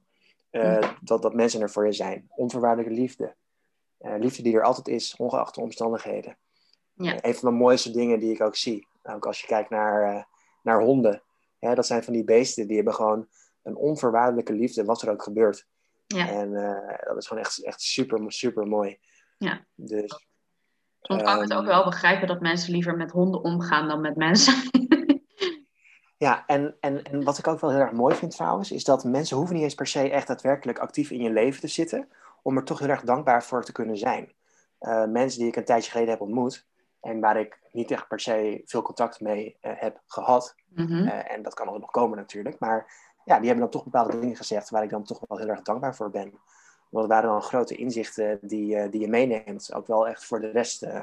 dat, 1.00 1.22
dat 1.22 1.34
mensen 1.34 1.60
er 1.60 1.70
voor 1.70 1.86
je 1.86 1.92
zijn. 1.92 2.26
Onvoorwaardelijke 2.28 3.00
liefde. 3.00 3.34
liefde 3.98 4.42
die 4.42 4.56
er 4.56 4.62
altijd 4.62 4.88
is, 4.88 5.16
ongeacht 5.16 5.54
de 5.54 5.60
omstandigheden. 5.60 6.36
Ja. 6.94 7.24
een 7.24 7.34
van 7.34 7.50
de 7.50 7.56
mooiste 7.56 7.90
dingen 7.90 8.20
die 8.20 8.32
ik 8.32 8.40
ook 8.40 8.56
zie. 8.56 8.86
Ook 9.02 9.26
als 9.26 9.40
je 9.40 9.46
kijkt 9.46 9.70
naar, 9.70 10.28
naar 10.62 10.80
honden. 10.80 11.22
Hè? 11.58 11.74
Dat 11.74 11.86
zijn 11.86 12.04
van 12.04 12.12
die 12.12 12.24
beesten 12.24 12.66
die 12.66 12.76
hebben 12.76 12.94
gewoon 12.94 13.28
een 13.62 13.76
onvoorwaardelijke 13.76 14.52
liefde, 14.52 14.84
wat 14.84 15.02
er 15.02 15.10
ook 15.10 15.22
gebeurt. 15.22 15.66
Ja. 16.06 16.28
En 16.28 16.52
dat 17.04 17.16
is 17.16 17.26
gewoon 17.26 17.42
echt, 17.42 17.64
echt 17.64 17.80
super, 17.80 18.32
super 18.32 18.66
mooi. 18.66 18.98
Ja. 19.38 19.64
Dus, 19.74 20.28
Soms 21.00 21.22
kan 21.22 21.34
ik 21.34 21.42
het 21.42 21.52
ook 21.52 21.58
ehm, 21.58 21.68
wel 21.68 21.84
begrijpen 21.84 22.28
dat 22.28 22.40
mensen 22.40 22.72
liever 22.72 22.96
met 22.96 23.10
honden 23.10 23.42
omgaan 23.42 23.88
dan 23.88 24.00
met 24.00 24.16
mensen. 24.16 24.54
ja, 26.26 26.46
en, 26.46 26.76
en, 26.80 27.02
en 27.02 27.24
wat 27.24 27.38
ik 27.38 27.46
ook 27.46 27.60
wel 27.60 27.70
heel 27.70 27.80
erg 27.80 27.92
mooi 27.92 28.14
vind 28.14 28.30
trouwens, 28.30 28.72
is 28.72 28.84
dat 28.84 29.04
mensen 29.04 29.36
hoeven 29.36 29.54
niet 29.54 29.64
eens 29.64 29.74
per 29.74 29.86
se 29.86 30.10
echt 30.10 30.26
daadwerkelijk 30.26 30.78
actief 30.78 31.10
in 31.10 31.22
je 31.22 31.30
leven 31.30 31.60
te 31.60 31.68
zitten, 31.68 32.08
om 32.42 32.56
er 32.56 32.64
toch 32.64 32.78
heel 32.78 32.88
erg 32.88 33.02
dankbaar 33.02 33.44
voor 33.44 33.64
te 33.64 33.72
kunnen 33.72 33.96
zijn. 33.96 34.32
Uh, 34.80 35.04
mensen 35.04 35.38
die 35.38 35.48
ik 35.48 35.56
een 35.56 35.64
tijdje 35.64 35.90
geleden 35.90 36.10
heb 36.10 36.20
ontmoet, 36.20 36.66
en 37.00 37.20
waar 37.20 37.40
ik 37.40 37.60
niet 37.72 37.90
echt 37.90 38.08
per 38.08 38.20
se 38.20 38.62
veel 38.64 38.82
contact 38.82 39.20
mee 39.20 39.56
uh, 39.62 39.72
heb 39.74 40.00
gehad, 40.06 40.54
mm 40.68 40.86
-hmm. 40.86 41.06
uh, 41.06 41.32
en 41.32 41.42
dat 41.42 41.54
kan 41.54 41.80
nog 41.80 41.90
komen 41.90 42.18
natuurlijk, 42.18 42.58
maar 42.58 42.92
ja, 43.24 43.38
die 43.38 43.46
hebben 43.46 43.64
dan 43.64 43.70
toch 43.70 43.84
bepaalde 43.84 44.20
dingen 44.20 44.36
gezegd 44.36 44.70
waar 44.70 44.82
ik 44.82 44.90
dan 44.90 45.04
toch 45.04 45.20
wel 45.28 45.38
heel 45.38 45.48
erg 45.48 45.62
dankbaar 45.62 45.94
voor 45.94 46.10
ben. 46.10 46.38
Want 46.90 47.04
het 47.04 47.20
waren 47.20 47.42
grote 47.42 47.74
inzichten 47.74 48.38
die, 48.42 48.76
uh, 48.76 48.90
die 48.90 49.00
je 49.00 49.08
meeneemt, 49.08 49.74
ook 49.74 49.86
wel 49.86 50.08
echt 50.08 50.24
voor 50.24 50.40
de 50.40 50.50
rest 50.50 50.82
uh, 50.82 51.00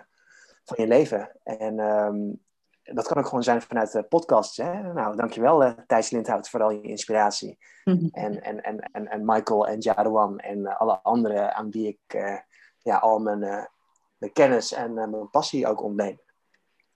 van 0.63 0.77
je 0.77 0.87
leven. 0.87 1.31
En 1.43 1.79
um, 1.79 2.43
dat 2.83 3.07
kan 3.07 3.17
ook 3.17 3.25
gewoon 3.25 3.43
zijn 3.43 3.61
vanuit 3.61 3.91
de 3.91 4.03
podcasts. 4.03 4.57
Hè? 4.57 4.93
Nou, 4.93 5.15
dankjewel 5.15 5.63
uh, 5.63 5.71
Thijs 5.87 6.09
Lindhout 6.09 6.49
voor 6.49 6.61
al 6.61 6.71
je 6.71 6.81
inspiratie. 6.81 7.57
Mm 7.83 7.97
-hmm. 7.97 8.09
en, 8.11 8.43
en, 8.43 8.63
en, 8.63 8.79
en, 8.79 9.07
en 9.07 9.25
Michael 9.25 9.67
en 9.67 9.79
Jadwan 9.79 10.39
en 10.39 10.77
alle 10.77 10.99
anderen 11.01 11.55
aan 11.55 11.71
wie 11.71 11.87
ik 11.87 12.23
ja, 12.81 12.97
al 12.97 13.19
mijn, 13.19 13.39
mijn 14.17 14.33
kennis 14.33 14.73
en 14.73 14.93
mijn 14.93 15.29
passie 15.29 15.67
ook 15.67 15.81
ontleen. 15.81 16.19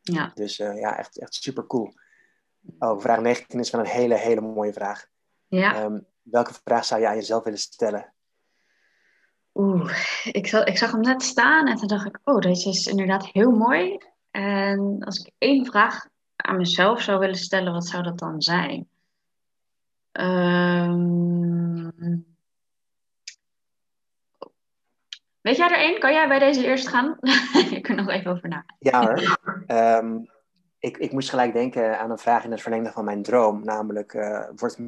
Ja. 0.02 0.32
Dus 0.34 0.58
ja, 0.58 0.98
echt, 0.98 1.20
echt 1.20 1.34
super 1.34 1.68
cool. 1.68 1.94
Oh, 2.80 3.00
vraag 3.00 3.20
19 3.20 3.60
is 3.60 3.70
wel 3.70 3.82
een 3.82 3.88
hele, 3.88 4.16
hele 4.16 4.42
mooie 4.42 4.74
vraag. 4.74 5.08
Ja. 5.48 5.84
Um, 5.84 6.06
welke 6.22 6.54
vraag 6.64 6.86
zou 6.86 7.02
je 7.02 7.08
aan 7.08 7.16
jezelf 7.16 7.44
willen 7.44 7.60
stellen 7.60 8.14
Oeh, 9.54 9.92
ik, 10.32 10.48
zag, 10.48 10.64
ik 10.64 10.78
zag 10.78 10.92
hem 10.92 11.02
net 11.02 11.22
staan 11.24 11.68
en 11.68 11.76
toen 11.76 11.88
dacht 11.88 12.06
ik, 12.06 12.20
oh, 12.24 12.40
deze 12.40 12.70
is 12.70 12.88
inderdaad 12.88 13.26
heel 13.26 13.52
mooi. 13.52 13.98
En 14.32 15.04
als 15.04 15.20
ik 15.20 15.32
één 15.38 15.66
vraag 15.66 16.08
aan 16.36 16.58
mezelf 16.58 17.02
zou 17.02 17.20
willen 17.20 17.36
stellen, 17.36 17.74
wat 17.74 17.88
zou 17.88 18.04
dat 18.04 18.20
dan 18.20 18.42
zijn? 18.42 18.88
Um, 20.12 21.94
Weet 25.42 25.58
jij 25.58 25.70
er 25.70 25.78
één? 25.78 26.00
Kan 26.00 26.14
jij 26.14 26.28
bij 26.28 26.40
deze 26.40 26.66
eerst 26.66 26.88
gaan? 26.88 27.18
ik 27.76 27.84
kan 27.84 27.96
nog 27.96 28.10
even 28.10 28.32
over 28.32 28.50
na. 28.50 28.66
Ja 28.80 29.02
hoor. 29.02 29.38
Ehm, 29.66 30.18
ik, 30.80 30.98
ik 30.98 31.12
moest 31.12 31.30
gelijk 31.30 31.54
denken 31.54 32.00
aan 32.00 32.12
een 32.12 32.18
vraag 32.18 32.44
in 32.44 32.52
het 32.52 32.62
verlengde 32.62 32.92
van 32.92 33.06
mijn 33.06 33.24
droom. 33.24 33.64
Namelijk, 33.64 34.14
uh, 34.14 34.48
wordt 34.56 34.80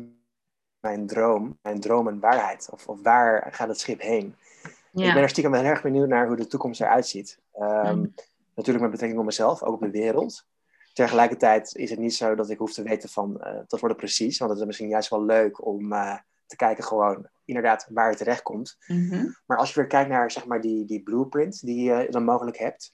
mijn 0.81 1.07
droom, 1.07 1.57
mijn 1.61 1.79
droom 1.79 2.07
een 2.07 2.19
waarheid? 2.19 2.69
Of, 2.71 2.87
of 2.87 3.01
waar 3.01 3.47
gaat 3.51 3.67
het 3.67 3.79
schip 3.79 4.01
heen? 4.01 4.35
Ja. 4.91 5.07
Ik 5.07 5.13
ben 5.13 5.23
er 5.23 5.29
stiekem 5.29 5.53
heel 5.53 5.63
erg 5.63 5.81
benieuwd 5.81 6.07
naar 6.07 6.27
hoe 6.27 6.35
de 6.35 6.47
toekomst 6.47 6.81
eruit 6.81 7.07
ziet. 7.07 7.39
Ehm, 7.53 7.97
mm. 7.97 8.13
Natuurlijk 8.55 8.83
met 8.83 8.91
betrekking 8.91 9.19
op 9.19 9.25
mezelf, 9.25 9.63
ook 9.63 9.73
op 9.73 9.81
de 9.81 9.91
wereld. 9.91 10.45
Tegelijkertijd 10.93 11.75
is 11.75 11.89
het 11.89 11.99
niet 11.99 12.15
zo 12.15 12.35
dat 12.35 12.49
ik 12.49 12.57
hoef 12.57 12.73
te 12.73 12.83
weten 12.83 13.09
van, 13.09 13.37
uh, 13.37 13.53
dat 13.53 13.79
wordt 13.79 13.87
het 13.87 13.97
precies. 13.97 14.37
Want 14.37 14.51
het 14.51 14.59
is 14.59 14.65
misschien 14.65 14.87
juist 14.87 15.09
wel 15.09 15.23
leuk 15.23 15.65
om 15.65 15.93
uh, 15.93 16.17
te 16.45 16.55
kijken 16.55 16.83
gewoon 16.83 17.27
inderdaad 17.45 17.87
waar 17.89 18.09
je 18.11 18.17
terecht 18.17 18.41
komt. 18.41 18.77
Mm 18.87 19.35
Maar 19.45 19.57
als 19.57 19.73
je 19.73 19.79
weer 19.79 19.89
kijkt 19.89 20.09
naar 20.09 20.31
zeg 20.31 20.45
maar, 20.45 20.61
die, 20.61 20.85
die 20.85 21.03
blueprint 21.03 21.65
die 21.65 21.83
je 21.83 22.07
dan 22.09 22.23
mogelijk 22.23 22.57
hebt, 22.57 22.91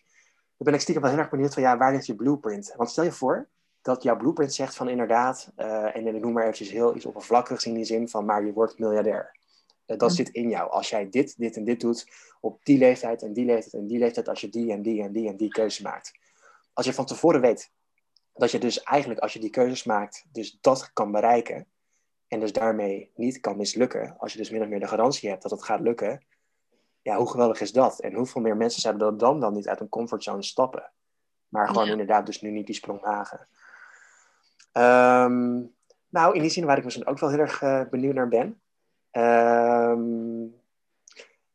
dan 0.57 0.65
ben 0.65 0.73
ik 0.73 0.81
stiekem 0.81 1.03
wel 1.03 1.11
heel 1.11 1.22
erg 1.22 1.30
benieuwd 1.30 1.53
van 1.53 1.64
ja, 1.64 1.77
waar 1.77 1.91
ligt 1.91 2.05
je 2.05 2.15
blueprint? 2.15 2.73
Want 2.76 2.89
stel 2.89 3.03
je 3.03 3.11
voor 3.11 3.47
dat 3.88 4.03
jouw 4.03 4.18
blueprint 4.18 4.53
zegt 4.53 4.76
van 4.76 4.89
inderdaad, 4.89 5.51
uh, 5.57 5.95
en 5.95 6.07
ik 6.07 6.22
noem 6.22 6.34
maar 6.34 6.43
eventjes 6.43 6.69
heel 6.69 6.95
iets 6.95 7.05
oppervlakkigs 7.05 7.65
in 7.65 7.73
die 7.73 7.84
zin 7.84 8.09
van 8.09 8.26
maar 8.26 8.45
je 8.45 8.53
wordt 8.53 8.80
miljardair. 8.80 9.38
Uh, 9.85 9.97
dat 9.97 10.14
zit 10.14 10.30
in 10.30 10.49
jou. 10.49 10.69
Als 10.69 10.89
jij 10.89 11.09
dit, 11.09 11.38
dit 11.38 11.55
en 11.55 11.64
dit 11.64 11.80
doet 11.80 12.07
op 12.39 12.65
die 12.65 12.77
leeftijd 12.77 13.22
en 13.22 13.34
die 13.34 13.45
leeftijd 13.45 13.73
en 13.73 13.88
die 13.88 13.99
leeftijd, 13.99 14.30
als 14.30 14.41
je 14.41 14.49
die 14.49 14.72
en 14.72 14.81
die 14.81 15.01
en 15.01 15.11
die 15.11 15.27
en 15.27 15.38
die 15.38 15.49
keuze 15.49 15.84
maakt. 15.84 16.11
Als 16.73 16.85
je 16.85 16.93
van 16.93 17.05
tevoren 17.05 17.41
weet 17.41 17.72
dat 18.34 18.51
je 18.51 18.59
dus 18.59 18.84
eigenlijk 18.84 19.19
als 19.19 19.34
je 19.34 19.39
die 19.39 19.49
keuzes 19.49 19.84
maakt, 19.84 20.26
dus 20.31 20.57
dat 20.61 20.93
kan 20.93 21.11
bereiken, 21.11 21.68
en 22.27 22.39
dus 22.39 22.51
daarmee 22.51 23.11
niet 23.15 23.39
kan 23.39 23.57
mislukken, 23.57 24.15
als 24.18 24.31
je 24.31 24.38
dus 24.38 24.49
min 24.49 24.61
of 24.61 24.68
meer 24.68 24.80
de 24.80 24.88
garantie 24.88 25.30
hebt 25.30 25.41
dat 25.41 25.51
het 25.51 25.64
gaat 25.64 25.81
lukken, 25.81 26.26
ja, 27.01 27.18
hoe 27.18 27.30
geweldig 27.30 27.61
is 27.61 27.72
dat? 27.72 27.99
En 27.99 28.14
hoeveel 28.14 28.41
meer 28.41 28.57
mensen 28.57 28.81
zouden 28.81 29.18
dan 29.18 29.39
dan 29.39 29.53
niet 29.53 29.68
uit 29.68 29.80
een 29.80 29.89
comfortzone 29.89 30.43
stappen? 30.43 30.91
Maar 31.47 31.68
gewoon 31.68 31.88
inderdaad 31.88 32.26
dus 32.26 32.41
nu 32.41 32.49
niet 32.49 32.65
die 32.65 32.76
sprong 32.76 33.01
wagen. 33.01 33.47
Um, 34.78 35.76
nou, 36.10 36.36
in 36.36 36.41
die 36.41 36.49
zin 36.49 36.66
waar 36.66 36.78
ik 36.78 36.84
misschien 36.84 37.08
ook 37.08 37.20
wel 37.20 37.30
heel 37.30 37.40
erg 37.40 37.62
uh, 37.62 37.82
benieuwd 37.90 38.14
naar 38.14 38.28
ben. 38.28 38.62
Um, 39.12 40.56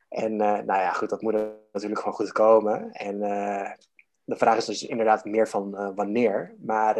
en 0.09 0.32
uh, 0.32 0.39
nou 0.39 0.81
ja, 0.81 0.93
goed, 0.93 1.11
dat 1.11 1.23
moet 1.23 1.32
natuurlijk 1.73 2.01
gewoon 2.01 2.15
goed 2.15 2.32
komen. 2.32 2.93
En 2.93 3.15
uh, 3.15 3.70
de 4.24 4.36
vraag 4.36 4.57
is 4.57 4.65
dus 4.65 4.82
inderdaad 4.82 5.24
meer 5.24 5.49
van 5.49 5.94
wanneer. 5.94 6.55
Maar 6.59 6.99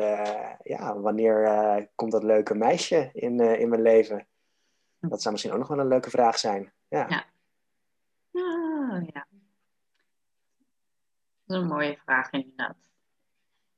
ja, 0.62 0.99
wanneer 0.99 1.89
komt 1.94 2.12
dat 2.12 2.23
leuke 2.23 2.55
meisje 2.55 3.11
in, 3.12 3.40
in 3.40 3.69
mijn 3.69 3.82
leven? 3.82 4.27
Dat 5.01 5.20
zou 5.23 5.32
misschien 5.32 5.53
ook 5.53 5.61
nog 5.61 5.69
wel 5.69 5.78
een 5.78 5.89
leuke 5.89 6.11
vraag 6.11 6.39
zijn. 6.39 6.73
Ja. 6.89 7.07
ja. 7.09 7.24
Oh, 8.32 9.03
ja. 9.12 9.27
Dat 11.44 11.57
is 11.57 11.62
een 11.62 11.66
mooie 11.66 11.99
vraag 12.05 12.31
inderdaad. 12.31 12.77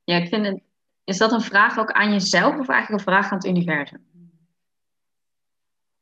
Ja, 0.04 0.16
ik 0.16 0.28
vind 0.28 0.46
het... 0.46 0.62
Is 1.04 1.18
dat 1.18 1.32
een 1.32 1.40
vraag 1.40 1.78
ook 1.78 1.92
aan 1.92 2.12
jezelf 2.12 2.58
of 2.58 2.68
eigenlijk 2.68 2.90
een 2.90 3.12
vraag 3.12 3.30
aan 3.30 3.38
het 3.38 3.46
universum? 3.46 4.06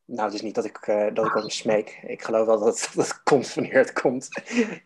Nou, 0.05 0.25
het 0.25 0.35
is 0.35 0.43
niet 0.43 0.55
dat 0.55 0.65
ik, 0.65 0.87
uh, 0.87 1.15
dat 1.15 1.27
ik 1.27 1.35
om 1.35 1.49
smeek. 1.49 2.01
Ik 2.03 2.23
geloof 2.23 2.47
wel 2.47 2.59
dat 2.59 2.81
het, 2.81 2.91
dat 2.95 3.09
het 3.09 3.23
komt 3.23 3.55
wanneer 3.55 3.75
het 3.75 3.93
komt. 3.93 4.29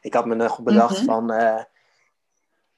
ik 0.01 0.15
had 0.15 0.27
me 0.27 0.35
nog 0.35 0.63
bedacht 0.63 0.91
mm 0.91 0.97
-hmm. 0.97 1.07
van 1.07 1.33
uh, 1.33 1.63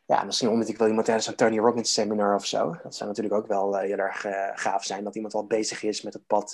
ja, 0.05 0.24
misschien 0.24 0.48
omdat 0.48 0.69
ik 0.69 0.78
wel 0.78 0.89
iemand 0.89 1.06
tijdens 1.06 1.27
een 1.27 1.35
Tony 1.35 1.59
Robbins 1.59 1.93
seminar 1.93 2.35
of 2.35 2.47
zo. 2.47 2.77
Dat 2.82 2.94
zou 2.94 3.09
natuurlijk 3.09 3.36
ook 3.36 3.47
wel 3.47 3.74
uh, 3.74 3.81
heel 3.81 3.98
erg 3.98 4.27
gaaf 4.55 4.85
zijn. 4.85 5.05
Dat 5.05 5.15
iemand 5.15 5.35
al 5.35 5.47
bezig 5.47 5.82
is 5.82 6.02
met 6.02 6.12
het 6.12 6.27
pad 6.27 6.52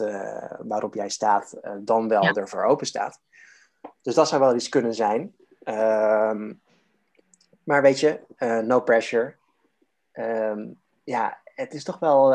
waarop 0.59 0.95
jij 0.95 1.09
staat, 1.09 1.55
dan 1.79 2.09
wel 2.09 2.23
ja. 2.23 2.33
ervoor 2.33 2.65
open 2.65 2.87
staat. 2.87 3.21
Dus 4.03 4.15
dat 4.15 4.29
zou 4.29 4.41
wel 4.41 4.55
iets 4.55 4.69
kunnen 4.69 4.95
zijn. 4.95 5.37
Um, 5.65 6.63
maar 7.65 7.83
weet 7.83 8.01
je, 8.01 8.21
no 8.65 8.81
pressure. 8.81 9.37
Um, 10.15 10.81
ja, 11.05 11.41
het 11.45 11.75
is 11.75 11.85
toch 11.85 11.99
wel 11.99 12.29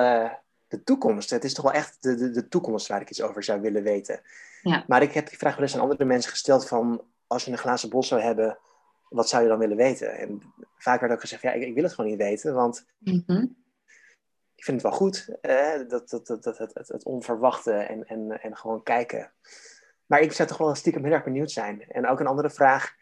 de 0.68 0.84
toekomst. 0.84 1.30
Het 1.30 1.43
is 1.43 1.53
toch 1.53 1.65
wel 1.65 1.73
echt 1.73 1.97
de, 2.03 2.15
de, 2.15 2.31
de, 2.31 2.47
toekomst 2.47 2.88
waar 2.88 3.01
ik 3.01 3.10
iets 3.10 3.22
over 3.22 3.43
zou 3.43 3.61
willen 3.61 3.84
weten. 3.84 4.22
Ja. 4.61 4.84
Maar 4.88 5.01
ik 5.01 5.14
heb 5.14 5.30
die 5.30 5.38
vraag 5.38 5.53
wel 5.53 5.64
eens 5.64 5.76
aan 5.76 5.81
andere 5.81 6.06
mensen 6.06 6.31
gesteld 6.31 6.68
van... 6.68 7.01
als 7.27 7.45
je 7.45 7.51
een 7.51 7.57
glazen 7.57 7.89
bos 7.89 8.07
zou 8.07 8.22
hebben 8.22 8.57
wat 9.10 9.30
zou 9.30 9.43
je 9.43 9.49
dan 9.49 9.60
willen 9.60 9.77
weten? 9.77 10.18
En 10.18 10.41
vaak 10.77 10.99
werd 10.99 11.14
ook 11.14 11.22
gezegd, 11.22 11.41
ja, 11.41 11.51
ik, 11.51 11.61
ik 11.61 11.73
wil 11.73 11.84
het 11.84 11.93
gewoon 11.93 12.10
niet 12.10 12.19
weten, 12.19 12.53
want 12.53 12.85
mm-hmm. 12.97 13.56
ik 14.56 14.64
vind 14.64 14.81
het 14.81 14.89
wel 14.89 14.99
goed, 14.99 15.38
eh, 15.41 15.77
dat, 15.88 16.10
dat, 16.10 16.27
dat, 16.27 16.43
dat, 16.43 16.57
het, 16.57 16.73
het, 16.73 16.88
het 16.88 17.03
onverwachte 17.03 17.73
en, 17.73 18.07
en, 18.07 18.41
en 18.41 18.57
gewoon 18.57 18.84
kijken. 18.84 19.31
Maar 20.06 20.19
ik 20.19 20.31
zou 20.31 20.47
toch 20.47 20.57
wel 20.57 20.76
stiekem 20.76 21.03
heel 21.03 21.14
erg 21.14 21.23
benieuwd 21.23 21.51
zijn. 21.51 21.81
En 21.88 22.07
ook 22.07 22.19
een 22.19 22.27
andere 22.27 22.49
vraag, 22.49 22.95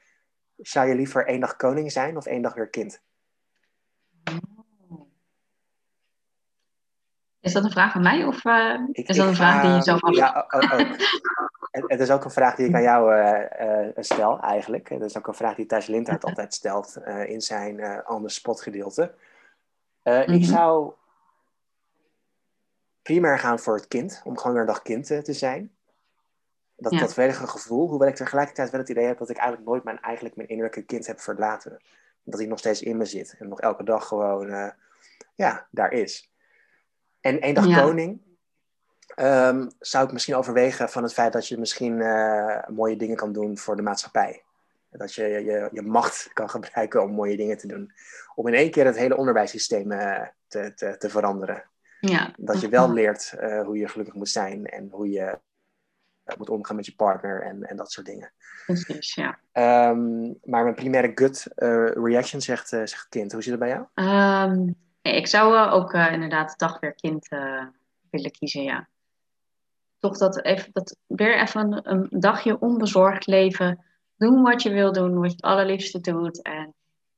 zou 0.56 0.88
je 0.88 0.96
liever 0.96 1.28
één 1.28 1.40
dag 1.40 1.56
koning 1.56 1.92
zijn 1.92 2.18
of 2.18 2.26
één 2.26 2.42
dag 2.42 2.54
weer 2.54 2.70
kind? 2.70 3.02
Is 7.48 7.54
dat 7.54 7.64
een 7.64 7.72
vraag 7.72 7.96
aan 7.96 8.02
mij 8.02 8.26
of 8.26 8.46
uh, 8.46 8.80
is 8.92 9.18
dat 9.18 9.28
een 9.28 9.36
vraag 9.36 9.62
die 9.62 9.72
je 9.72 9.82
zelf 9.82 10.04
af... 10.04 10.16
Ja, 10.16 10.46
ook. 10.50 10.64
Het 11.88 12.00
is 12.00 12.12
ook 12.12 12.24
een 12.24 12.32
vraag 12.32 12.56
die 12.56 12.68
ik 12.68 12.76
aan 12.76 12.82
jou 12.82 13.16
uh, 13.16 13.86
uh, 13.86 13.90
stel 13.96 14.40
eigenlijk. 14.40 14.90
Het 14.90 15.02
is 15.02 15.18
ook 15.18 15.28
een 15.28 15.34
vraag 15.34 15.56
die 15.56 15.66
Thijs 15.66 15.88
Lindhart 15.88 16.24
altijd 16.30 16.54
stelt 16.54 16.98
in 17.26 17.42
zijn 17.42 17.78
uh, 17.78 17.98
on 18.06 18.30
spot 18.30 18.62
gedeelte. 18.62 19.14
Ik 20.26 20.46
zou 20.46 20.94
primair 23.02 23.40
gaan 23.40 23.60
voor 23.60 23.76
het 23.76 23.88
kind, 23.88 24.22
om 24.24 24.38
gewoon 24.38 24.52
weer 24.52 24.62
een 24.62 24.68
dag 24.68 24.82
kind 24.82 25.06
te 25.06 25.34
zijn. 25.34 25.72
Dat, 26.76 26.92
ja. 26.92 27.00
dat 27.00 27.14
volledige 27.14 27.48
gevoel, 27.48 27.90
hoewel 27.90 28.08
ik 28.08 28.16
tegelijkertijd 28.16 28.70
wel 28.70 28.80
het 28.80 28.90
idee 28.90 29.06
heb 29.06 29.18
dat 29.18 29.30
ik 29.30 29.38
eigenlijk 29.38 29.70
nooit 29.70 29.84
mijn, 29.84 30.02
eigenlijk 30.02 30.36
mijn 30.36 30.48
innerlijke 30.50 30.82
kind 30.82 31.08
heb 31.08 31.20
verlaten. 31.20 31.82
Dat 32.24 32.40
hij 32.40 32.50
nog 32.50 32.60
steeds 32.60 32.82
in 32.82 32.98
me 32.98 33.06
zit 33.06 33.36
en 33.40 33.48
nog 33.48 33.62
elke 33.62 33.84
dag 33.84 34.08
gewoon 34.08 34.74
ja, 35.36 35.68
daar 35.72 35.92
is. 35.92 36.32
En 37.22 37.42
één 37.42 37.54
dag 37.54 37.68
ja. 37.68 37.82
koning 37.82 38.20
um, 39.20 39.72
zou 39.80 40.06
ik 40.06 40.12
misschien 40.12 40.36
overwegen 40.36 40.90
van 40.90 41.04
het 41.04 41.14
feit 41.14 41.34
dat 41.34 41.48
je 41.48 41.58
misschien 41.58 42.00
uh, 42.00 42.68
mooie 42.68 42.96
dingen 42.96 43.16
kan 43.16 43.34
doen 43.34 43.58
voor 43.58 43.76
de 43.76 43.82
maatschappij. 43.82 44.42
Dat 44.90 45.14
je, 45.14 45.24
je 45.24 45.70
je 45.72 45.82
macht 45.82 46.30
kan 46.34 46.50
gebruiken 46.50 47.04
om 47.04 47.12
mooie 47.12 47.38
dingen 47.38 47.58
te 47.58 47.68
doen. 47.68 47.92
Om 48.36 48.48
in 48.48 48.54
één 48.54 48.72
keer 48.72 48.86
het 48.86 48.98
hele 48.98 49.18
onderwijssysteem 49.18 49.92
uh, 49.92 50.22
te, 50.48 50.74
te, 50.76 50.98
te, 50.98 51.10
veranderen. 51.10 51.64
Ja. 52.00 52.34
Dat 52.38 52.62
je 52.62 52.70
wel 52.70 52.94
leert 52.94 53.34
uh, 53.40 53.62
hoe 53.62 53.78
je 53.78 53.88
gelukkig 53.88 54.14
moet 54.14 54.30
zijn 54.30 54.66
en 54.66 54.88
hoe 54.92 55.10
je 55.10 55.38
moet 56.38 56.50
omgaan 56.50 56.76
met 56.76 56.86
je 56.86 56.96
partner 56.96 57.42
en, 57.42 57.64
en 57.64 57.76
dat 57.76 57.92
soort 57.92 58.06
dingen. 58.06 58.32
Precies, 58.66 59.16
ja. 59.16 59.40
Um, 59.90 60.38
maar 60.44 60.64
mijn 60.64 60.76
primaire 60.76 61.12
gut 61.16 61.48
reaction 62.04 62.42
zegt, 62.42 62.68
zegt 62.68 63.08
kind. 63.10 63.32
Hoe 63.32 63.42
zit 63.42 63.52
het 63.52 63.60
bij 63.60 63.70
jou? 63.70 63.86
Um, 64.50 64.76
ik 65.02 65.28
zou 65.28 65.70
ook 65.70 65.94
uh, 65.94 66.12
inderdaad 66.12 66.60
dag 66.60 66.80
weer 66.80 66.94
kind 66.94 67.32
uh, 67.32 67.66
willen 68.10 68.32
kiezen, 68.32 68.64
ja. 68.64 68.88
Toch 70.00 70.18
dat, 70.18 70.44
even, 70.44 70.70
dat 70.74 70.98
weer 71.08 71.42
even 71.42 71.90
een, 71.90 72.08
dagje 72.10 72.60
onbezorgd 72.60 73.28
leven. 73.28 73.86
Doen 74.18 74.42
wat 74.42 74.62
je 74.64 74.70
wil 74.70 74.94
doen, 74.94 75.20
wat 75.20 75.30
je 75.30 75.36
het 75.36 75.46
allerliefste 75.46 76.02
doet. 76.02 76.42
En 76.42 76.74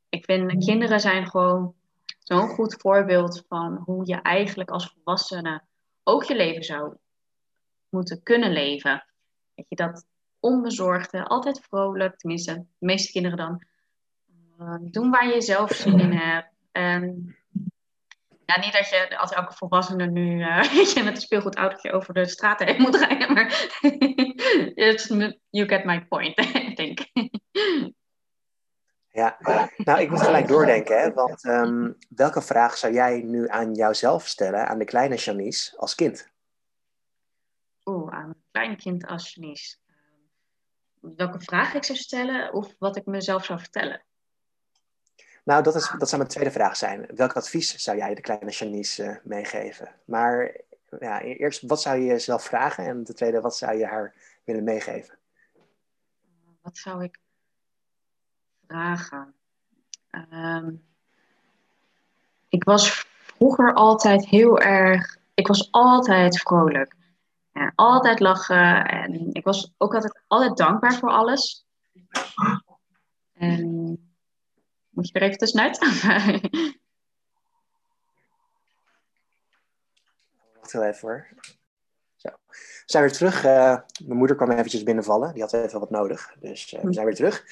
ik 0.09 0.25
vind 0.25 0.53
mm. 0.53 0.59
kinderen 0.59 0.99
zijn 0.99 1.27
gewoon 1.27 1.73
zo'n 2.19 2.47
goed 2.47 2.75
voorbeeld 2.77 3.43
van 3.47 3.81
hoe 3.85 4.01
je 4.05 4.15
eigenlijk 4.15 4.69
als 4.69 4.93
volwassene 4.93 5.61
ook 6.03 6.23
je 6.23 6.35
leven 6.35 6.63
zou 6.63 6.95
moeten 7.89 8.23
kunnen 8.23 8.51
leven. 8.51 9.05
Weet 9.55 9.65
je, 9.69 9.75
dat 9.75 10.05
onbezorgde, 10.39 11.23
altijd 11.23 11.59
vrolijk, 11.59 12.17
tenminste, 12.17 12.53
de 12.53 12.85
meeste 12.85 13.11
kinderen 13.11 13.37
dan. 13.37 13.63
Uh, 14.59 14.75
doen 14.81 15.09
waar 15.09 15.27
je 15.27 15.41
zelf 15.41 15.71
zin 15.71 15.99
in 15.99 16.11
hebt. 16.11 16.53
En 16.71 17.35
ja, 18.49 18.59
niet 18.59 18.73
dat 18.73 18.89
je 18.89 19.17
als 19.17 19.31
elke 19.31 19.53
volwassene 19.53 20.05
nu 20.05 20.39
uh, 20.45 20.73
met 20.95 21.15
een 21.15 21.17
speelgoedautootje 21.17 21.91
over 21.91 22.13
de 22.13 22.27
straat 22.27 22.59
heen 22.59 22.81
moet 22.81 22.95
rijden, 22.95 23.33
maar 23.33 23.69
you 25.49 25.67
get 25.67 25.83
my 25.83 26.05
point, 26.05 26.39
I 26.69 26.73
think. 26.73 26.99
Ja, 29.11 29.37
nou 29.77 29.99
ik 29.99 30.09
moet 30.09 30.21
gelijk 30.21 30.47
doordenken, 30.47 31.01
hè, 31.01 31.13
want 31.13 31.43
um, 31.43 31.97
welke 32.09 32.41
vraag 32.41 32.77
zou 32.77 32.93
jij 32.93 33.21
nu 33.21 33.47
aan 33.47 33.73
jouzelf 33.73 34.27
stellen, 34.27 34.67
aan 34.67 34.77
de 34.77 34.85
kleine 34.85 35.15
Janice, 35.15 35.77
als 35.77 35.95
kind? 35.95 36.29
Oeh, 37.85 38.13
aan 38.13 38.29
een 38.29 38.43
klein 38.51 38.77
kind 38.77 39.05
als 39.05 39.33
Janice. 39.33 39.77
Ehm, 41.01 41.15
welke 41.15 41.39
vraag 41.39 41.73
ik 41.73 41.83
zou 41.83 41.97
stellen 41.97 42.53
of 42.53 42.75
wat 42.79 42.95
ik 42.95 43.05
mezelf 43.05 43.45
zou 43.45 43.59
vertellen? 43.59 44.03
Nou, 45.49 45.63
dat, 45.63 45.75
is, 45.75 45.93
dat 45.97 46.07
zou 46.09 46.21
mijn 46.21 46.33
tweede 46.33 46.51
vraag 46.51 46.77
zijn. 46.77 47.05
Welk 47.15 47.33
advies 47.33 47.75
zou 47.75 47.97
jij 47.97 48.15
de 48.15 48.21
kleine 48.21 48.51
Janice 48.51 49.03
uh, 49.03 49.15
meegeven? 49.23 49.95
Maar 50.05 50.55
ja, 50.99 51.23
e-, 51.23 51.33
eerst, 51.33 51.61
wat 51.61 51.81
zou 51.81 51.97
je 51.97 52.05
jezelf 52.05 52.43
vragen? 52.43 52.85
En 52.85 53.03
ten 53.03 53.15
tweede, 53.15 53.41
wat 53.41 53.55
zou 53.55 53.77
je 53.77 53.85
haar 53.85 54.13
willen 54.43 54.63
meegeven? 54.63 55.17
Wat 56.61 56.77
zou 56.77 57.03
ik 57.03 57.19
vragen? 58.67 59.33
Um, 60.31 60.83
ik 62.49 62.63
was 62.63 63.07
vroeger 63.21 63.73
altijd 63.73 64.25
heel 64.25 64.59
erg... 64.59 65.17
Ik 65.33 65.47
was 65.47 65.71
altijd 65.71 66.41
vrolijk. 66.41 66.95
En 67.51 67.71
altijd 67.75 68.19
lachen. 68.19 68.85
En 68.85 69.29
ik 69.33 69.43
was 69.43 69.73
ook 69.77 69.93
altijd, 69.93 70.21
altijd 70.27 70.57
dankbaar 70.57 70.93
voor 70.93 71.09
alles. 71.09 71.65
En 73.33 74.08
moet 74.99 75.07
je 75.07 75.19
er 75.19 75.25
even 75.25 75.37
tussenuit? 75.37 75.79
Wacht 80.59 80.71
heel 80.71 80.83
even 80.83 81.07
hoor. 81.07 81.27
Zo. 82.15 82.29
We 82.47 82.83
zijn 82.85 83.03
weer 83.03 83.13
terug. 83.13 83.45
Uh, 83.45 83.77
mijn 84.05 84.17
moeder 84.17 84.35
kwam 84.35 84.51
eventjes 84.51 84.83
binnenvallen. 84.83 85.33
Die 85.33 85.41
had 85.41 85.53
even 85.53 85.79
wat 85.79 85.89
nodig. 85.89 86.35
Dus 86.39 86.73
uh, 86.73 86.81
we 86.81 86.93
zijn 86.93 87.05
weer 87.05 87.15
terug. 87.15 87.45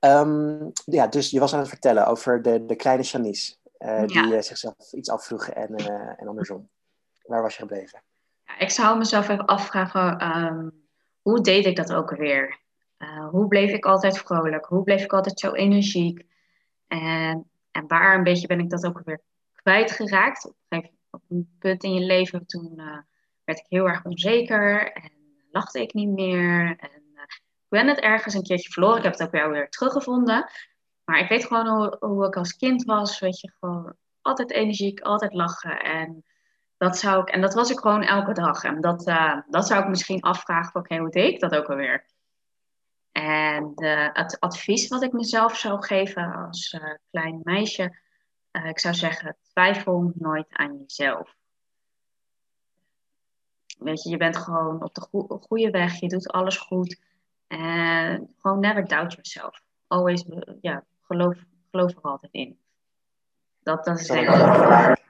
Um, 0.00 0.72
ja, 0.84 1.06
dus 1.06 1.30
je 1.30 1.40
was 1.40 1.52
aan 1.52 1.58
het 1.58 1.68
vertellen 1.68 2.06
over 2.06 2.42
de, 2.42 2.66
de 2.66 2.76
kleine 2.76 3.02
Janice. 3.02 3.56
Uh, 3.78 4.06
die 4.06 4.42
zichzelf 4.42 4.92
iets 4.92 5.10
afvroeg 5.10 5.48
en, 5.48 5.74
en 6.16 6.28
andersom. 6.28 6.68
Waar 7.22 7.42
was 7.42 7.54
je 7.54 7.60
gebleven? 7.60 8.02
Ja, 8.44 8.58
ik 8.58 8.70
zou 8.70 8.98
mezelf 8.98 9.28
even 9.28 9.46
afvragen, 9.46 10.36
um, 10.36 10.86
hoe 11.20 11.40
deed 11.40 11.66
ik 11.66 11.76
dat 11.76 11.92
ook 11.92 12.10
weer? 12.10 12.60
hoe 13.30 13.48
bleef 13.48 13.72
ik 13.72 13.84
altijd 13.84 14.18
vrolijk? 14.18 14.66
Hoe 14.66 14.82
bleef 14.82 15.02
ik 15.02 15.12
altijd 15.12 15.40
zo 15.40 15.52
energiek? 15.52 16.26
En, 17.00 17.50
en 17.70 17.86
waar 17.86 18.14
een 18.14 18.22
beetje 18.22 18.46
ben 18.46 18.58
ik 18.58 18.70
dat 18.70 18.86
ook 18.86 19.00
weer 19.04 19.20
kwijtgeraakt? 19.52 20.46
Op 20.46 20.54
een, 20.68 20.90
een 21.28 21.56
punt 21.58 21.82
in 21.82 21.94
je 21.94 22.06
leven, 22.06 22.46
toen 22.46 22.72
uh, 22.76 22.98
werd 23.44 23.58
ik 23.58 23.66
heel 23.68 23.88
erg 23.88 24.04
onzeker 24.04 24.92
en 24.92 25.10
lachte 25.50 25.80
ik 25.80 25.94
niet 25.94 26.08
meer. 26.08 26.76
En 26.78 27.02
uh, 27.14 27.22
ik 27.22 27.68
ben 27.68 27.88
het 27.88 27.98
ergens 28.00 28.34
een 28.34 28.42
keertje 28.42 28.70
verloren. 28.70 28.96
Ik 28.96 29.02
heb 29.02 29.12
het 29.12 29.22
ook 29.22 29.30
weer, 29.30 29.50
weer 29.50 29.68
teruggevonden. 29.68 30.50
Maar 31.04 31.18
ik 31.18 31.28
weet 31.28 31.46
gewoon 31.46 31.68
hoe, 31.68 31.96
hoe 32.00 32.26
ik 32.26 32.36
als 32.36 32.56
kind 32.56 32.84
was. 32.84 33.18
Weet 33.18 33.40
je, 33.40 33.52
gewoon 33.60 33.94
altijd 34.20 34.50
energiek, 34.50 35.00
altijd 35.00 35.32
lachen. 35.32 35.80
En 35.80 36.24
dat 36.76 36.98
zou 36.98 37.20
ik, 37.20 37.28
en 37.28 37.40
dat 37.40 37.54
was 37.54 37.70
ik 37.70 37.78
gewoon 37.78 38.02
elke 38.02 38.32
dag. 38.32 38.64
En 38.64 38.80
dat, 38.80 39.08
uh, 39.08 39.40
dat 39.46 39.66
zou 39.66 39.82
ik 39.82 39.88
misschien 39.88 40.20
afvragen: 40.20 40.80
oké, 40.80 40.96
hoe 40.96 41.10
deed 41.10 41.32
ik 41.32 41.40
dat 41.40 41.54
ook 41.54 41.70
alweer? 41.70 42.06
En 43.12 43.72
het 44.12 44.40
advies 44.40 44.88
wat 44.88 45.02
ik 45.02 45.12
mezelf 45.12 45.56
zou 45.56 45.84
geven 45.84 46.32
als 46.32 46.72
uh, 46.72 46.94
klein 47.10 47.40
meisje, 47.42 47.96
uh, 48.52 48.66
ik 48.66 48.78
zou 48.78 48.94
zeggen, 48.94 49.36
twijfel 49.52 50.12
nooit 50.14 50.46
aan 50.50 50.78
jezelf. 50.78 51.34
Weet 53.78 54.02
je, 54.02 54.10
je 54.10 54.16
bent 54.16 54.36
gewoon 54.36 54.82
op 54.82 54.94
de 54.94 55.00
go 55.00 55.40
goede 55.48 55.70
weg, 55.70 56.00
je 56.00 56.08
doet 56.08 56.32
alles 56.32 56.56
goed. 56.56 57.00
En 57.46 58.34
gewoon 58.38 58.60
never 58.60 58.88
doubt 58.88 59.12
yourself. 59.12 59.62
Always, 59.86 60.24
ja, 60.60 60.84
geloof, 61.02 61.38
geloof 61.70 61.90
er 61.90 62.02
altijd 62.02 62.32
in. 62.32 62.58
Dat, 63.62 63.84
dat 63.84 64.00
is 64.00 64.06
denk 64.06 64.28
ik... 64.28 65.00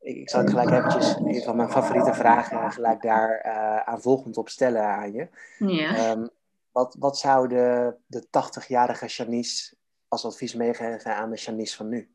Ik, 0.00 0.16
ik 0.16 0.30
zal 0.30 0.46
gelijk 0.46 0.70
eventjes 0.70 1.14
een 1.14 1.42
van 1.42 1.56
mijn 1.56 1.70
favoriete 1.70 2.14
vragen 2.14 2.72
gelijk 2.72 3.02
daar 3.02 3.46
uh, 3.46 3.76
aan 3.76 4.00
volgend 4.00 4.36
op 4.36 4.48
stellen 4.48 4.84
aan 4.84 5.12
je. 5.12 5.28
Ja. 5.58 6.10
Um, 6.10 6.30
wat, 6.72 6.96
wat 6.98 7.18
zou 7.18 7.48
de, 7.48 7.96
de 8.06 8.26
80-jarige 8.26 9.06
Janice 9.06 9.76
als 10.08 10.24
advies 10.24 10.54
meegeven 10.54 11.16
aan 11.16 11.30
de 11.30 11.36
Janice 11.36 11.76
van 11.76 11.88
nu? 11.88 12.14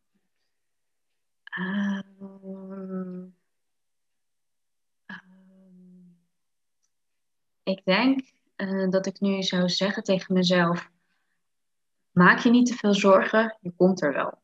Um, 1.59 3.35
um, 5.05 6.19
ik 7.63 7.85
denk 7.85 8.33
uh, 8.55 8.89
dat 8.89 9.05
ik 9.05 9.19
nu 9.19 9.43
zou 9.43 9.69
zeggen 9.69 10.03
tegen 10.03 10.33
mezelf: 10.33 10.89
maak 12.11 12.39
je 12.39 12.49
niet 12.49 12.67
te 12.67 12.73
veel 12.73 12.93
zorgen, 12.93 13.57
je 13.61 13.71
komt 13.71 14.01
er 14.01 14.13
wel. 14.13 14.43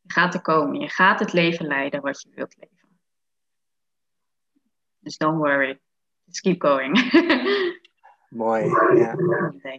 Je 0.00 0.12
gaat 0.12 0.34
er 0.34 0.42
komen, 0.42 0.80
je 0.80 0.88
gaat 0.88 1.20
het 1.20 1.32
leven 1.32 1.66
leiden 1.66 2.00
wat 2.00 2.22
je 2.22 2.30
wilt 2.34 2.56
leven. 2.56 2.98
Dus 4.98 5.16
don't 5.16 5.38
worry, 5.38 5.80
just 6.24 6.40
keep 6.40 6.60
going. 6.60 6.98
Mooi, 8.28 8.64
ja. 8.94 9.14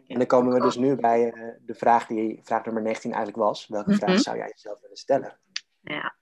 En 0.07 0.17
dan 0.17 0.25
komen 0.25 0.53
we 0.53 0.61
dus 0.61 0.75
nu 0.75 0.95
bij 0.95 1.33
uh, 1.33 1.49
de 1.65 1.75
vraag 1.75 2.05
die 2.05 2.39
vraag 2.43 2.65
nummer 2.65 2.83
19 2.83 3.11
eigenlijk 3.11 3.43
was. 3.43 3.67
Welke 3.67 3.93
vraag 3.93 4.09
mhm. 4.09 4.19
zou 4.19 4.37
jij 4.37 4.47
jezelf 4.47 4.81
willen 4.81 4.97
stellen? 4.97 5.37
Ja. 5.81 6.15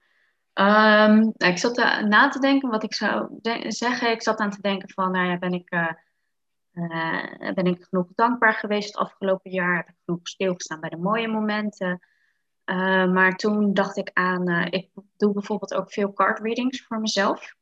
Um, 1.07 1.33
ik 1.37 1.57
zat 1.57 1.75
na 2.07 2.29
te 2.29 2.39
denken 2.39 2.69
wat 2.69 2.83
ik 2.83 2.93
zou 2.93 3.27
zeggen. 3.67 4.11
Ik 4.11 4.21
zat 4.21 4.39
aan 4.39 4.49
te 4.49 4.61
denken 4.61 4.89
van, 4.89 5.11
nou 5.11 5.27
ja, 5.27 5.37
ben 5.37 5.53
ik, 5.53 5.73
uh, 5.73 5.91
uh, 6.73 7.53
ben 7.53 7.65
ik 7.65 7.83
genoeg 7.89 8.07
dankbaar 8.15 8.53
geweest 8.53 8.87
het 8.87 8.97
afgelopen 8.97 9.51
jaar? 9.51 9.75
Heb 9.75 9.87
ik 9.87 9.95
genoeg 10.05 10.27
stilgestaan 10.27 10.79
bij 10.79 10.89
de 10.89 10.97
mooie 10.97 11.27
momenten? 11.27 11.99
maar 13.13 13.35
toen 13.35 13.73
dacht 13.73 13.97
ik 13.97 14.09
aan, 14.13 14.49
ik 14.69 14.89
doe 15.17 15.33
bijvoorbeeld 15.33 15.73
ook 15.73 15.91
veel 15.91 16.13
card 16.13 16.39
readings 16.39 16.85
voor 16.85 16.99
mezelf. 16.99 17.55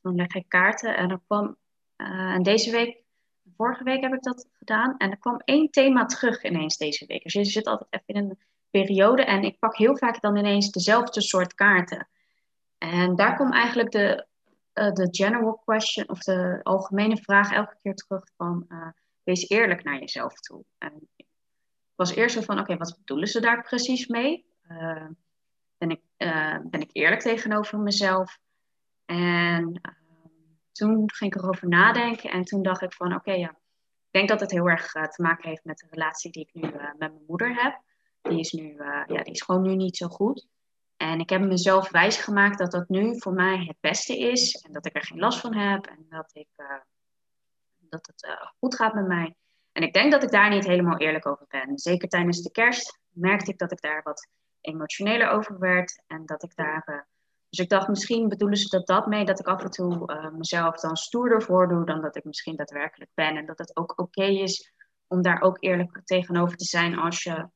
Dan 0.00 0.14
leg 0.14 0.34
ik 0.34 0.48
kaarten 0.48 0.96
en 0.96 1.08
dan 1.08 1.22
kwam, 1.26 1.56
en 1.96 2.42
deze 2.42 2.70
week 2.70 3.02
vorige 3.58 3.84
week 3.84 4.02
heb 4.02 4.12
ik 4.12 4.22
dat 4.22 4.48
gedaan. 4.52 4.96
En 4.96 5.10
er 5.10 5.18
kwam 5.18 5.40
één 5.44 5.70
thema 5.70 6.04
terug 6.04 6.44
ineens 6.44 6.76
deze 6.76 7.06
week. 7.06 7.22
Dus 7.22 7.32
je 7.32 7.44
zit 7.44 7.66
altijd 7.66 7.88
even 7.90 8.22
in 8.22 8.30
een 8.30 8.38
periode. 8.70 9.24
En 9.24 9.42
ik 9.42 9.58
pak 9.58 9.76
heel 9.76 9.96
vaak 9.96 10.20
dan 10.20 10.36
ineens 10.36 10.70
dezelfde 10.70 11.20
soort 11.20 11.54
kaarten. 11.54 12.08
En 12.78 13.16
daar 13.16 13.36
komt 13.36 13.54
eigenlijk 13.54 13.90
de, 13.90 14.26
uh, 14.74 14.92
de 14.92 15.08
general 15.10 15.62
question, 15.64 16.08
of 16.08 16.18
de 16.18 16.60
algemene 16.62 17.16
vraag 17.16 17.52
elke 17.52 17.76
keer 17.82 17.94
terug 17.94 18.24
van... 18.36 18.64
Uh, 18.68 18.88
wees 19.22 19.48
eerlijk 19.48 19.84
naar 19.84 19.98
jezelf 19.98 20.34
toe. 20.34 20.64
En 20.78 21.08
ik 21.16 21.26
was 21.94 22.14
eerst 22.14 22.34
zo 22.34 22.40
van, 22.40 22.58
oké, 22.58 22.76
wat 22.76 22.96
bedoelen 22.98 23.28
ze 23.28 23.40
daar 23.40 23.62
precies 23.62 24.06
mee? 24.06 24.46
Uh, 24.68 25.06
ben, 25.78 25.90
ik, 25.90 26.00
ben 26.62 26.80
ik 26.80 26.90
eerlijk 26.92 27.20
tegenover 27.20 27.78
mezelf? 27.78 28.38
En 29.04 29.80
toen 30.78 31.10
ging 31.12 31.34
ik 31.34 31.42
erover 31.42 31.68
nadenken 31.68 32.30
en 32.30 32.44
toen 32.44 32.62
dacht 32.62 32.82
ik 32.82 32.92
van 32.92 33.14
oké, 33.14 33.32
ja, 33.32 33.48
ik 33.48 34.10
denk 34.10 34.28
dat 34.28 34.40
het 34.40 34.50
heel 34.50 34.68
erg 34.68 34.94
uh, 34.94 35.02
te 35.02 35.22
maken 35.22 35.48
heeft 35.48 35.64
met 35.64 35.78
de 35.78 35.86
relatie 35.90 36.30
die 36.30 36.42
ik 36.42 36.54
nu 36.54 36.62
uh, 36.62 36.72
met 36.72 36.98
mijn 36.98 37.24
moeder 37.26 37.62
heb. 37.62 37.82
Die 38.22 38.38
is 38.38 38.52
nu, 38.52 38.62
uh, 38.62 39.02
ja, 39.06 39.22
die 39.22 39.32
is 39.32 39.42
gewoon 39.42 39.62
nu 39.62 39.74
niet 39.74 39.96
zo 39.96 40.08
goed. 40.08 40.46
En 40.96 41.20
ik 41.20 41.30
heb 41.30 41.40
mezelf 41.40 41.90
wijsgemaakt 41.90 42.58
dat 42.58 42.70
dat 42.70 42.88
nu 42.88 43.20
voor 43.20 43.32
mij 43.32 43.64
het 43.66 43.76
beste 43.80 44.18
is 44.18 44.54
en 44.54 44.72
dat 44.72 44.86
ik 44.86 44.96
er 44.96 45.04
geen 45.04 45.18
last 45.18 45.40
van 45.40 45.54
heb 45.54 45.86
en 45.86 46.06
dat, 46.08 46.30
ik, 46.32 46.48
dat 47.76 48.06
het 48.06 48.38
goed 48.58 48.74
gaat 48.74 48.94
met 48.94 49.06
mij. 49.06 49.34
En 49.72 49.82
ik 49.82 49.92
denk 49.92 50.12
dat 50.12 50.22
ik 50.22 50.30
daar 50.30 50.50
niet 50.50 50.66
helemaal 50.66 50.98
eerlijk 50.98 51.26
over 51.26 51.46
ben. 51.48 51.78
Zeker 51.78 52.08
tijdens 52.08 52.42
de 52.42 52.50
kerst 52.50 52.98
merkte 53.08 53.50
ik 53.50 53.58
dat 53.58 53.72
ik 53.72 53.80
daar 53.80 54.02
wat 54.02 54.28
emotioneler 54.60 55.28
over 55.28 55.58
werd 55.58 56.02
en 56.06 56.26
dat 56.26 56.42
ik 56.42 56.54
daar 56.54 57.08
dus 57.48 57.58
ik 57.58 57.68
dacht, 57.68 57.88
misschien 57.88 58.28
bedoelen 58.28 58.58
ze 58.58 58.68
dat 58.68 58.86
dat 58.86 59.06
mee, 59.06 59.24
dat 59.24 59.40
ik 59.40 59.46
af 59.46 59.62
en 59.62 59.70
toe 59.70 60.12
uh, 60.12 60.30
mezelf 60.30 60.80
dan 60.80 60.96
stoerder 60.96 61.42
voordoe 61.42 61.84
dan 61.84 62.00
dat 62.00 62.16
ik 62.16 62.24
misschien 62.24 62.56
daadwerkelijk 62.56 63.10
ben. 63.14 63.36
En 63.36 63.46
dat 63.46 63.58
het 63.58 63.76
ook 63.76 63.98
oké 63.98 64.24
is 64.24 64.72
om 65.06 65.22
daar 65.22 65.40
ook 65.40 65.56
eerlijk 65.60 66.00
tegenover 66.04 66.56
te 66.56 66.64
zijn 66.64 66.98
als 66.98 67.22
je 67.22 67.48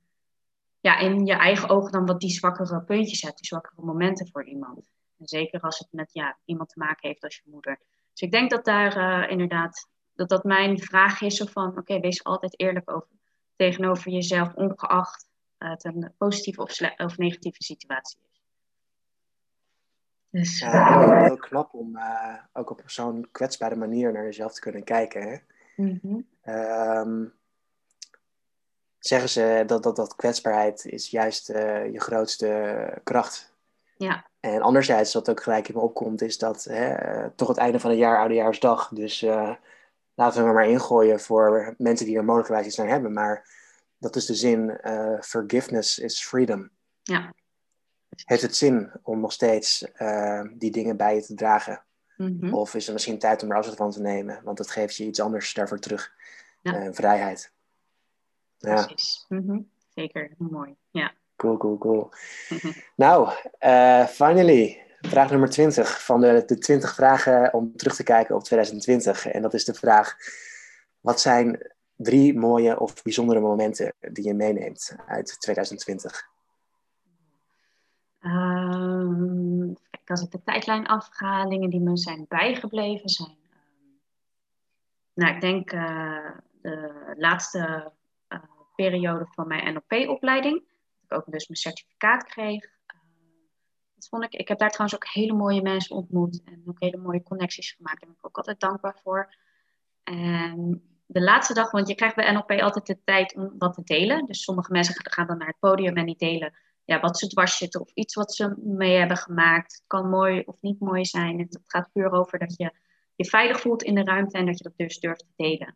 ja, 0.81 0.99
in 0.99 1.27
je 1.27 1.35
eigen 1.35 1.69
ogen 1.69 1.93
dan 1.93 2.07
wat 2.07 2.21
die 2.21 2.31
zwakkere 2.31 2.83
puntjes 2.83 3.23
hebt, 3.23 3.37
die 3.37 3.47
zwakkere 3.47 3.83
momenten 3.83 4.29
voor 4.29 4.45
iemand. 4.45 4.91
En 5.19 5.27
zeker 5.29 5.61
als 5.61 5.79
het 5.79 5.89
met 5.91 6.13
ja, 6.13 6.39
iemand 6.45 6.69
te 6.69 6.79
maken 6.79 7.09
heeft 7.09 7.23
als 7.23 7.37
je 7.37 7.51
moeder. 7.51 7.79
Dus 8.13 8.21
ik 8.21 8.31
denk 8.31 8.51
dat 8.51 8.65
daar 8.65 8.97
uh, 8.97 9.31
inderdaad, 9.31 9.89
dat 10.15 10.29
dat 10.29 10.45
mijn 10.45 10.79
vraag 10.79 11.21
is 11.21 11.39
van, 11.39 11.79
oké, 11.79 12.01
wees 12.01 12.25
altijd 12.25 12.61
eerlijk 12.61 12.91
over, 12.91 13.09
tegenover 13.57 14.11
jezelf, 14.11 14.55
ongeacht 14.55 15.27
uh, 15.59 15.71
het 15.71 15.85
een 15.85 16.13
positieve 16.19 16.63
of, 16.63 16.81
of 16.97 17.17
negatieve 17.17 17.63
situatie 17.63 18.19
is. 18.31 18.32
Dus, 20.33 20.59
ja, 20.59 21.25
heel, 21.25 21.37
knap 21.37 21.75
om 21.75 21.97
uh, 21.97 22.35
ook 22.53 22.71
op 22.71 22.83
zo'n 22.87 23.29
kwetsbare 23.33 23.77
manier 23.77 24.13
naar 24.13 24.25
jezelf 24.25 24.53
te 24.53 24.61
kunnen 24.61 24.85
kijken. 24.85 25.23
Hè? 25.23 25.37
Mm 25.77 26.27
um, 26.45 27.33
zeggen 28.99 29.29
ze 29.29 29.63
dat, 29.67 29.83
dat, 29.83 29.97
dat 29.97 30.17
kwetsbaarheid 30.17 30.85
is 30.85 31.11
juist 31.11 31.51
uh, 31.51 31.93
je 31.93 32.01
grootste 32.01 33.01
kracht. 33.05 33.55
Ja. 33.97 34.27
En 34.41 34.63
anderzijds, 34.63 35.15
wat 35.15 35.31
ook 35.31 35.43
gelijk 35.43 35.69
in 35.69 35.75
me 35.75 35.81
opkomt, 35.81 36.23
is 36.23 36.39
dat 36.39 36.65
hè, 36.65 37.15
uh, 37.17 37.27
toch 37.37 37.49
het 37.49 37.57
einde 37.57 37.81
van 37.81 37.91
het 37.91 37.99
jaar, 37.99 38.19
oudejaarsdag. 38.19 38.89
Dus 38.89 39.21
laten 40.15 40.47
we 40.47 40.53
maar 40.53 40.69
ingooien 40.69 41.21
voor 41.21 41.75
mensen 41.79 42.07
die 42.07 42.17
er 42.17 42.25
mogelijkwijs 42.25 42.67
iets 42.67 42.81
aan 42.81 42.89
hebben. 42.89 43.13
Maar 43.13 43.49
dat 43.99 44.17
is 44.17 44.27
de 44.27 44.35
zin, 44.35 44.79
forgiveness 45.21 45.99
is 45.99 46.25
freedom. 46.25 46.71
Ja 47.03 47.33
heeft 48.25 48.43
het 48.43 48.57
zin 48.57 48.91
om 49.03 49.21
nog 49.21 49.33
steeds 49.33 49.87
uh, 49.99 50.43
die 50.55 50.71
dingen 50.71 50.97
bij 50.97 51.15
je 51.15 51.23
te 51.23 51.35
dragen? 51.35 51.85
Mm-hmm. 52.17 52.55
Of 52.55 52.75
is 52.75 52.87
er 52.87 52.93
misschien 52.93 53.19
tijd 53.19 53.43
om 53.43 53.51
er 53.51 53.57
afstand 53.57 53.77
van 53.77 53.91
te 53.91 54.01
nemen? 54.01 54.41
Want 54.45 54.59
het 54.59 54.71
geeft 54.71 54.97
je 54.97 55.05
iets 55.05 55.21
anders 55.21 55.55
daarvoor 55.55 55.79
terug. 55.79 56.13
Ja. 56.63 56.83
Uh, 56.83 56.93
vrijheid. 56.93 57.53
Ja. 58.59 58.75
Precies. 58.75 59.25
Mm-hmm. 59.29 59.71
Zeker, 59.95 60.31
mooi. 60.39 60.75
Ja. 60.91 61.13
Cool, 61.37 61.57
cool, 61.57 61.79
cool. 61.79 62.11
Mm-hmm. 62.49 62.75
Nou, 62.97 63.29
uh, 63.61 64.07
finally, 64.07 64.87
vraag 65.01 65.31
nummer 65.31 65.51
20 65.51 66.05
van 66.05 66.21
de, 66.21 66.43
de 66.47 66.59
20 66.59 66.95
vragen 66.95 67.55
om 67.55 67.77
terug 67.77 67.95
te 67.95 68.03
kijken 68.03 68.35
op 68.35 68.45
2020. 68.45 69.27
En 69.27 69.43
dat 69.43 69.55
is 69.55 69.65
de 69.65 69.75
vraag: 69.75 70.17
wat 71.01 71.21
zijn 71.21 71.73
drie 71.97 72.39
mooie 72.39 72.81
of 72.81 73.03
bijzondere 73.03 73.41
momenten 73.41 73.95
die 74.01 74.25
je 74.25 74.35
meeneemt 74.35 74.97
uit 75.07 75.41
2020? 75.41 76.31
Um, 78.23 79.77
kijk, 79.91 80.11
als 80.11 80.23
ik 80.23 80.31
de 80.31 80.43
tijdlijn 80.43 80.87
afga, 80.87 81.45
dingen 81.47 81.71
die 81.71 81.81
me 81.81 81.97
zijn 81.97 82.25
bijgebleven 82.29 83.09
zijn. 83.09 83.31
Um, 83.31 84.01
nou, 85.15 85.35
ik 85.35 85.41
denk 85.41 85.73
uh, 85.73 86.31
de 86.61 87.15
laatste 87.17 87.93
uh, 88.29 88.39
periode 88.75 89.27
van 89.31 89.47
mijn 89.47 89.75
NLP-opleiding. 89.75 90.59
Dat 90.61 91.05
ik 91.05 91.13
ook 91.13 91.33
dus 91.33 91.49
mijn 91.49 91.61
certificaat 91.61 92.25
kreeg. 92.25 92.65
Uh, 92.65 93.01
dat 93.95 94.09
vond 94.09 94.25
ik, 94.25 94.35
ik 94.35 94.49
heb 94.49 94.59
daar 94.59 94.71
trouwens 94.71 94.97
ook 94.97 95.13
hele 95.13 95.33
mooie 95.33 95.63
mensen 95.63 95.97
ontmoet 95.97 96.43
en 96.45 96.63
ook 96.67 96.81
hele 96.81 96.97
mooie 96.97 97.23
connecties 97.23 97.73
gemaakt. 97.73 98.01
Daar 98.01 98.09
ben 98.09 98.19
ik 98.19 98.27
ook 98.27 98.37
altijd 98.37 98.61
dankbaar 98.61 99.01
voor. 99.03 99.35
En 100.03 100.83
de 101.07 101.23
laatste 101.23 101.55
dag, 101.55 101.71
want 101.71 101.89
je 101.89 101.95
krijgt 101.95 102.17
bij 102.17 102.33
NLP 102.33 102.51
altijd 102.51 102.87
de 102.87 102.99
tijd 103.05 103.35
om 103.35 103.55
wat 103.59 103.75
te 103.75 103.83
delen. 103.85 104.27
Dus 104.27 104.43
sommige 104.43 104.73
mensen 104.73 104.95
gaan 105.11 105.27
dan 105.27 105.39
naar 105.39 105.47
het 105.47 105.59
podium 105.59 105.97
en 105.97 106.07
die 106.07 106.17
delen 106.17 106.55
ja, 106.85 107.01
wat 107.01 107.19
ze 107.19 107.27
dwars 107.27 107.57
zitten 107.57 107.81
of 107.81 107.91
iets 107.95 108.15
wat 108.15 108.35
ze 108.35 108.55
mee 108.57 108.97
hebben 108.97 109.17
gemaakt. 109.17 109.73
Het 109.73 109.85
kan 109.87 110.09
mooi 110.09 110.43
of 110.47 110.61
niet 110.61 110.81
mooi 110.81 111.05
zijn. 111.05 111.39
Het 111.39 111.61
gaat 111.67 111.93
puur 111.93 112.13
over 112.13 112.39
dat 112.39 112.57
je 112.57 112.73
je 113.15 113.25
veilig 113.25 113.61
voelt 113.61 113.83
in 113.83 113.95
de 113.95 114.05
ruimte 114.05 114.39
en 114.39 114.47
dat 114.47 114.59
je 114.59 114.65
dat 114.65 114.77
dus 114.77 115.01
durft 115.01 115.21
te 115.21 115.33
delen. 115.37 115.67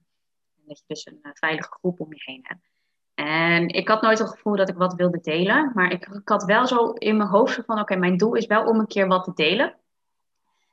En 0.56 0.62
dat 0.66 0.78
je 0.78 0.84
dus 0.86 1.06
een 1.06 1.18
uh, 1.22 1.30
veilige 1.34 1.68
groep 1.70 2.00
om 2.00 2.14
je 2.14 2.22
heen 2.24 2.40
hebt. 2.42 2.70
En 3.14 3.68
ik 3.68 3.88
had 3.88 4.02
nooit 4.02 4.18
het 4.18 4.28
gevoel 4.28 4.56
dat 4.56 4.68
ik 4.68 4.76
wat 4.76 4.94
wilde 4.94 5.20
delen, 5.20 5.70
maar 5.74 5.90
ik, 5.92 6.08
had 6.24 6.44
wel 6.44 6.66
zo 6.66 6.90
in 6.90 7.16
mijn 7.16 7.28
hoofd 7.28 7.62
van 7.66 7.80
oké, 7.80 7.96
mijn 7.96 8.16
doel 8.16 8.34
is 8.34 8.46
wel 8.46 8.64
om 8.64 8.78
een 8.78 8.86
keer 8.86 9.06
wat 9.06 9.24
te 9.24 9.32
delen. 9.34 9.76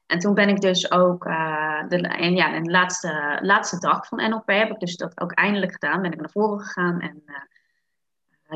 En 0.05 0.19
toen 0.19 0.33
ben 0.33 0.49
ik 0.49 0.61
dus 0.61 0.91
ook, 0.91 1.25
uh, 1.25 1.87
de, 1.87 1.97
en 1.97 2.35
ja, 2.35 2.59
de 2.59 2.71
laatste, 2.71 3.39
laatste 3.41 3.79
dag 3.79 4.07
van 4.07 4.29
NLP 4.29 4.47
heb 4.47 4.69
ik 4.69 4.79
dus 4.79 4.95
dat 4.95 5.21
ook 5.21 5.31
eindelijk 5.31 5.71
gedaan. 5.71 6.01
Ben 6.01 6.11
ik 6.11 6.19
naar 6.19 6.29
voren 6.29 6.59
gegaan 6.59 6.99
en 6.99 7.21
uh, 7.25 7.35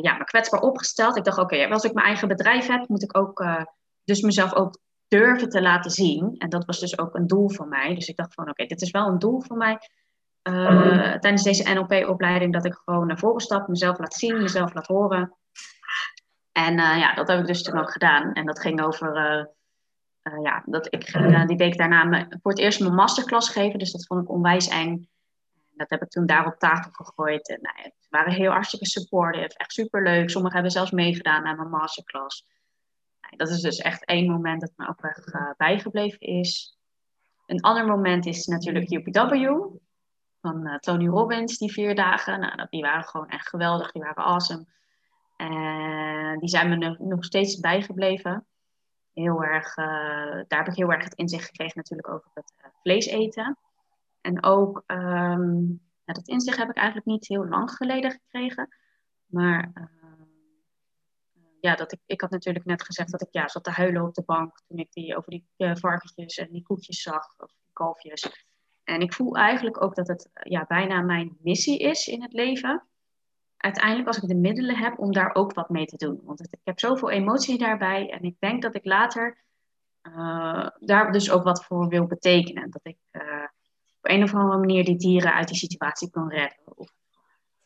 ja, 0.02 0.18
me 0.18 0.24
kwetsbaar 0.24 0.62
opgesteld. 0.62 1.18
Ik 1.18 1.24
dacht, 1.24 1.38
oké, 1.38 1.68
als 1.68 1.84
ik 1.84 1.94
mijn 1.94 2.06
eigen 2.06 2.28
bedrijf 2.28 2.68
heb, 2.68 2.88
moet 2.88 3.04
ik 3.04 3.18
ook 3.18 3.40
uh, 3.40 3.64
dus 4.04 4.22
mezelf 4.22 4.54
ook 4.54 4.80
durven 5.08 5.50
te 5.50 5.62
laten 5.62 5.92
zien. 5.92 6.36
En 6.38 6.50
dat 6.50 6.66
was 6.66 6.80
dus 6.80 7.00
ook 7.00 7.16
een 7.16 7.28
doel 7.28 7.50
van 7.50 7.70
mij. 7.70 7.96
Dus 7.96 8.08
ik 8.08 8.16
dacht 8.16 8.34
van, 8.34 8.50
oké, 8.50 8.66
dit 8.66 8.82
is 8.82 8.92
wel 8.92 9.08
een 9.08 9.20
doel 9.20 9.42
voor 9.42 9.58
mij. 9.58 9.78
tijdens 11.20 11.44
deze 11.44 11.74
NLP-opleiding, 11.74 12.54
dat 12.54 12.66
ik 12.66 12.74
gewoon 12.86 13.08
naar 13.08 13.20
voren 13.20 13.42
stap, 13.42 13.68
mezelf 13.68 14.00
laat 14.00 14.14
zien, 14.14 14.42
mezelf 14.42 14.74
laat 14.74 14.88
horen. 14.88 15.38
En 16.52 16.74
ja, 16.76 17.14
dat 17.14 17.28
heb 17.28 17.40
ik 17.40 17.46
dus 17.46 17.64
toen 17.64 17.80
ook 17.80 17.92
gedaan. 17.92 18.34
En 18.34 18.46
dat 18.46 18.60
ging 18.60 18.82
over 18.82 19.16
uh, 20.34 20.44
ja, 20.44 20.64
dat 20.66 20.94
ik 20.94 21.16
uh, 21.16 21.46
die 21.46 21.58
week 21.58 21.78
daarna 21.78 22.04
me, 22.04 22.26
voor 22.42 22.52
het 22.52 22.60
eerst 22.60 22.80
mijn 22.80 22.94
masterclass 22.94 23.50
geven. 23.50 23.80
Dus 23.80 23.92
dat 23.92 24.06
vond 24.06 24.24
ik 24.24 24.30
onwijs 24.30 24.68
eng. 24.68 25.10
Dat 25.76 25.90
heb 25.90 26.02
ik 26.02 26.10
toen 26.10 26.26
daar 26.26 26.46
op 26.46 26.60
tafel 26.60 26.92
gegooid. 26.92 27.50
En 27.50 27.60
nou, 27.62 27.92
waren 28.10 28.34
heel 28.34 28.52
hartstikke 28.52 28.86
supportive. 28.86 29.58
Echt 29.58 29.74
superleuk. 29.74 30.30
Sommigen 30.30 30.56
hebben 30.56 30.72
zelfs 30.72 30.92
meegedaan 30.92 31.44
naar 31.44 31.56
mijn 31.56 31.70
masterclass. 31.70 32.46
Dat 33.30 33.50
is 33.50 33.62
dus 33.62 33.78
echt 33.78 34.06
één 34.06 34.32
moment 34.32 34.62
dat 34.62 34.72
me 34.76 34.88
ook 34.88 35.02
echt 35.02 35.34
uh, 35.34 35.52
bijgebleven 35.58 36.20
is. 36.20 36.78
Een 37.46 37.62
ander 37.62 37.86
moment 37.86 38.26
is 38.26 38.46
natuurlijk 38.46 38.92
UPW. 38.92 39.66
Van 40.42 40.78
Tony 40.80 41.08
Robbins, 41.08 41.58
die 41.58 41.72
vier 41.72 41.96
dagen. 41.96 42.40
Nou, 42.40 42.68
die 42.70 42.82
waren 42.82 43.04
gewoon 43.04 43.30
echt 43.30 43.50
geweldig. 43.50 43.92
Die 43.92 44.02
waren 44.02 44.24
awesome. 44.24 44.66
En 45.38 46.40
die 46.40 46.50
zijn 46.50 46.70
me 46.70 46.96
nog 47.00 47.26
steeds 47.26 47.60
bijgebleven 47.60 48.46
heel 49.18 49.44
erg, 49.44 49.78
uh, 49.78 49.86
daar 50.48 50.60
heb 50.60 50.68
ik 50.68 50.76
heel 50.76 50.92
erg 50.92 51.04
het 51.04 51.14
inzicht 51.14 51.46
gekregen 51.46 51.78
natuurlijk 51.78 52.10
over 52.10 52.30
het 52.34 52.54
vlees 52.82 53.06
eten. 53.06 53.58
En 54.22 54.44
ook, 54.44 54.84
um, 54.88 55.82
dat 56.14 56.28
inzicht 56.28 56.58
heb 56.58 56.70
ik 56.70 56.76
eigenlijk 56.76 57.08
niet 57.08 57.28
heel 57.28 57.48
lang 57.48 57.72
geleden 57.72 58.12
gekregen. 58.12 58.76
Maar 59.26 59.72
uh, 59.74 60.08
ja, 61.60 61.76
dat 61.76 61.92
ik, 61.92 62.00
ik 62.06 62.22
had 62.22 62.30
natuurlijk 62.30 62.66
net 62.66 62.84
gezegd 62.84 63.12
dat 63.12 63.22
ik 63.22 63.28
ja, 63.32 63.48
zat 63.48 63.64
te 63.64 63.72
huilen 63.72 64.04
op 64.04 64.14
de 64.14 64.24
bank 64.26 64.62
toen 64.68 64.78
ik 64.78 64.92
die, 64.92 65.18
over 65.18 65.32
die 65.32 65.48
varkentjes 65.58 66.38
en 66.38 66.52
die 66.52 66.64
koetjes 66.64 67.02
zag, 67.02 67.34
of 67.38 67.52
die 67.52 67.74
kalfjes. 67.74 68.46
En 68.84 69.02
ik 69.02 69.14
voel 69.14 69.36
eigenlijk 69.36 69.82
ook 69.84 69.96
dat 69.96 70.08
het 70.08 70.30
ja, 70.34 70.66
bijna 70.68 71.02
mijn 71.02 71.38
missie 71.40 71.80
is 71.80 72.08
in 72.08 72.22
het 72.22 72.34
leven 72.34 72.88
uiteindelijk 73.58 74.08
als 74.08 74.18
ik 74.18 74.28
de 74.28 74.36
middelen 74.36 74.78
heb 74.78 75.00
om 75.00 75.12
daar 75.12 75.36
ook 75.36 75.54
wat 75.54 75.70
mee 75.70 75.86
te 75.86 75.98
doen. 75.98 76.22
Want 76.24 76.42
ik 76.42 76.60
heb 76.64 76.80
zoveel 76.80 77.10
emotie 77.10 77.58
daarbij 77.58 78.10
en 78.10 78.24
ik 78.24 78.36
denk 78.40 78.62
dat 78.62 78.76
ik 78.76 78.86
later 78.86 79.38
uh, 80.04 80.68
daar 80.80 81.12
dus 81.12 81.32
ook 81.32 81.44
wat 81.44 81.66
voor 81.66 81.88
wil 81.88 82.06
betekenen. 82.06 82.72
Dat 82.72 82.86
ik 82.86 82.98
op 84.08 84.14
een 84.14 84.24
of 84.24 84.34
andere 84.34 84.58
manier 84.58 84.86
die 84.86 84.96
dieren 84.96 85.34
uit 85.34 85.48
die 85.48 85.58
situatie 85.58 86.10
kan 86.10 86.30
redden. 86.30 86.58
Of 86.64 86.92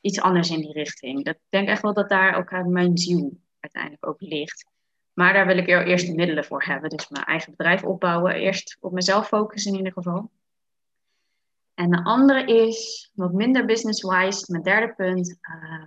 iets 0.02 0.22
anders 0.22 0.50
in 0.50 0.60
die 0.60 0.74
richting. 0.74 1.26
Dat, 1.26 1.36
ik 1.36 1.42
denk 1.50 1.68
echt 1.68 1.82
wel 1.82 1.94
dat 1.94 2.10
daar 2.10 2.36
ook 2.36 2.68
mijn 2.68 2.98
ziel 2.98 3.38
uiteindelijk 3.60 4.08
ook 4.08 4.22
ligt. 4.22 4.66
Maar 5.14 5.34
daar 5.34 5.48
wil 5.48 5.58
ik 5.58 5.68
eerst 5.68 6.08
de 6.08 6.14
middelen 6.14 6.46
voor 6.46 6.64
hebben. 6.64 6.90
Dus 6.90 7.10
mijn 7.10 7.26
eigen 7.26 7.52
bedrijf 7.52 7.84
opbouwen. 7.84 8.36
Eerst 8.36 8.78
op 8.80 8.92
mezelf 8.92 9.28
focussen 9.28 9.72
in 9.72 9.78
ieder 9.78 9.94
geval. 9.94 10.32
En 11.74 11.90
de 11.90 12.04
andere 12.04 12.46
is, 12.46 13.12
wat 13.14 13.34
minder 13.34 13.66
business-wise, 13.66 14.52
mijn 14.52 14.64
derde 14.64 14.94
punt, 14.94 15.38
uh, 15.42 15.86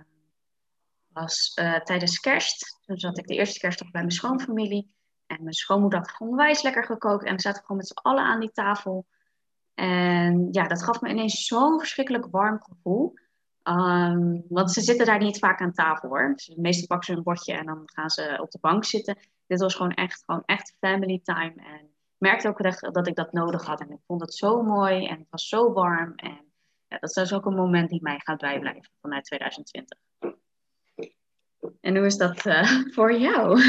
was 1.07 1.51
uh, 1.59 1.79
tijdens 1.79 2.19
kerst. 2.19 2.79
Toen 2.85 2.97
zat 2.97 3.17
ik 3.17 3.27
de 3.27 3.35
eerste 3.35 3.59
kerstdag 3.59 3.91
bij 3.91 4.01
mijn 4.01 4.13
schoonfamilie. 4.13 4.93
En 5.25 5.37
mijn 5.41 5.53
schoonmoeder 5.53 5.99
had 5.99 6.15
onwijs 6.19 6.61
lekker 6.61 6.83
gekookt. 6.83 7.25
En 7.25 7.35
we 7.35 7.41
zaten 7.41 7.61
gewoon 7.61 7.77
met 7.77 7.87
z'n 7.87 7.99
allen 8.01 8.23
aan 8.23 8.39
die 8.39 8.51
tafel. 8.51 9.05
En 9.75 10.47
ja, 10.51 10.67
dat 10.67 10.83
gaf 10.83 11.01
me 11.01 11.09
ineens 11.09 11.45
zo'n 11.45 11.79
verschrikkelijk 11.79 12.27
warm 12.31 12.59
gevoel. 12.61 13.13
Um, 13.63 14.45
want 14.49 14.71
ze 14.71 14.81
zitten 14.81 15.05
daar 15.05 15.19
niet 15.19 15.39
vaak 15.39 15.61
aan 15.61 15.73
tafel 15.73 16.09
hoor. 16.09 16.33
Dus 16.35 16.55
meestal 16.55 16.87
pakken 16.87 17.07
ze 17.07 17.13
een 17.13 17.23
bordje 17.23 17.53
en 17.53 17.65
dan 17.65 17.81
gaan 17.85 18.09
ze 18.09 18.37
op 18.41 18.51
de 18.51 18.57
bank 18.61 18.85
zitten. 18.85 19.17
Dit 19.47 19.59
was 19.59 19.75
gewoon 19.75 19.93
echt, 19.93 20.23
gewoon 20.25 20.43
echt 20.45 20.75
family 20.79 21.19
time. 21.23 21.53
En 21.55 21.89
merkte 22.17 22.47
ook 22.47 22.59
echt 22.59 22.93
dat 22.93 23.07
ik 23.07 23.15
dat 23.15 23.33
nodig 23.33 23.65
had. 23.65 23.79
En 23.79 23.91
ik 23.91 23.99
vond 24.07 24.21
het 24.21 24.33
zo 24.33 24.63
mooi 24.63 25.05
en 25.05 25.17
het 25.17 25.27
was 25.29 25.47
zo 25.47 25.73
warm. 25.73 26.13
En 26.15 26.39
ja, 26.87 26.97
dat 26.99 27.17
is 27.17 27.33
ook 27.33 27.45
een 27.45 27.55
moment 27.55 27.89
die 27.89 28.01
mij 28.01 28.19
gaat 28.23 28.39
bijblijven 28.39 28.91
vanuit 29.01 29.23
2020. 29.23 29.99
En 31.81 31.95
hoe 31.95 32.05
is 32.05 32.17
dat 32.17 32.45
uh, 32.45 32.71
voor 32.91 33.17
jou? 33.17 33.59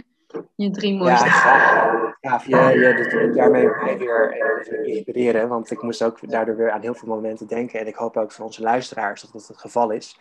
je 0.56 0.70
drie 0.70 0.94
mooiste 0.94 1.24
ja, 1.24 2.05
ja, 2.46 2.68
je, 2.68 2.78
je 2.78 3.30
daarmee 3.34 3.68
mij 3.68 3.98
weer 3.98 4.36
inspireren. 4.84 5.48
Want 5.48 5.70
ik 5.70 5.82
moest 5.82 6.02
ook 6.02 6.30
daardoor 6.30 6.56
weer 6.56 6.70
aan 6.70 6.80
heel 6.80 6.94
veel 6.94 7.08
momenten 7.08 7.46
denken. 7.46 7.80
En 7.80 7.86
ik 7.86 7.94
hoop 7.94 8.16
ook 8.16 8.32
voor 8.32 8.44
onze 8.44 8.62
luisteraars 8.62 9.20
dat 9.20 9.32
dat 9.32 9.46
het 9.46 9.58
geval 9.58 9.90
is. 9.90 10.18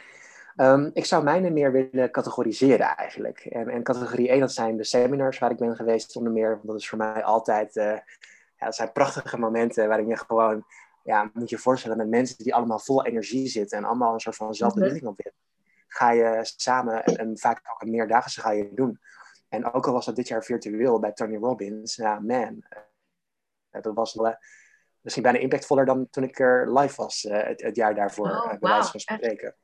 Um, 0.57 0.89
ik 0.93 1.05
zou 1.05 1.23
mijne 1.23 1.49
meer 1.49 1.71
willen 1.71 2.11
categoriseren 2.11 2.95
eigenlijk. 2.95 3.39
En, 3.39 3.69
en, 3.69 3.83
categorie 3.83 4.29
1, 4.29 4.39
dat 4.39 4.51
zijn 4.51 4.77
de 4.77 4.83
seminars 4.83 5.39
waar 5.39 5.51
ik 5.51 5.57
ben 5.57 5.75
geweest 5.75 6.15
onder 6.15 6.31
meer. 6.31 6.49
Want 6.49 6.67
dat 6.67 6.75
is 6.75 6.89
voor 6.89 6.97
mij 6.97 7.23
altijd, 7.23 7.75
uh, 7.75 7.83
ja, 7.83 8.65
dat 8.65 8.75
zijn 8.75 8.91
prachtige 8.91 9.39
momenten 9.39 9.87
waarin 9.87 10.07
je 10.07 10.17
gewoon, 10.17 10.65
ja, 11.03 11.29
moet 11.33 11.49
je 11.49 11.57
voorstellen 11.57 11.97
met 11.97 12.09
mensen 12.09 12.37
die 12.37 12.55
allemaal 12.55 12.79
vol 12.79 13.05
energie 13.05 13.47
zitten 13.47 13.77
en 13.77 13.83
allemaal 13.83 14.13
een 14.13 14.19
soort 14.19 14.35
van 14.35 14.53
zelfbeweging 14.53 15.05
op 15.05 15.17
willen. 15.17 15.39
Ga 15.87 16.11
je 16.11 16.39
samen, 16.41 17.03
en, 17.03 17.17
en, 17.17 17.37
vaak 17.37 17.61
ook 17.73 17.81
een 17.81 17.91
meerdaagse 17.91 18.41
ga 18.41 18.51
je 18.51 18.73
doen. 18.73 18.99
En 19.49 19.73
ook 19.73 19.87
al 19.87 19.93
was 19.93 20.05
dat 20.05 20.15
dit 20.15 20.27
jaar 20.27 20.43
virtueel 20.43 20.99
bij 20.99 21.11
Tony 21.11 21.37
Robbins, 21.37 21.95
ja 21.95 22.19
man, 22.19 22.63
dat 23.69 23.95
was 23.95 24.13
wel, 24.13 24.27
uh, 24.27 24.33
misschien 25.01 25.23
bijna 25.23 25.39
impactvoller 25.39 25.85
dan 25.85 26.09
toen 26.09 26.23
ik 26.23 26.39
er 26.39 26.79
live 26.79 26.95
was 26.95 27.21
het, 27.21 27.61
het, 27.61 27.75
jaar 27.75 27.95
daarvoor, 27.95 28.29
oh, 28.29 28.47
bij 28.47 28.57
wijze 28.59 28.91
van 28.91 28.99
spreken. 28.99 29.55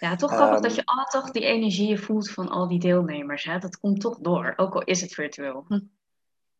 Ja, 0.00 0.16
toch 0.16 0.32
grappig 0.32 0.60
dat 0.60 0.70
ehm, 0.70 0.74
je 0.74 0.86
al 0.86 1.04
toch 1.04 1.30
die 1.30 1.44
energie 1.44 2.00
voelt 2.00 2.30
van 2.30 2.48
al 2.48 2.68
die 2.68 2.78
deelnemers. 2.78 3.44
Hè? 3.44 3.58
Dat 3.58 3.78
komt 3.78 4.00
toch 4.00 4.18
door, 4.18 4.52
ook 4.56 4.74
al 4.74 4.84
is 4.84 5.00
het 5.00 5.14
virtueel. 5.14 5.64
Hm. 5.68 5.80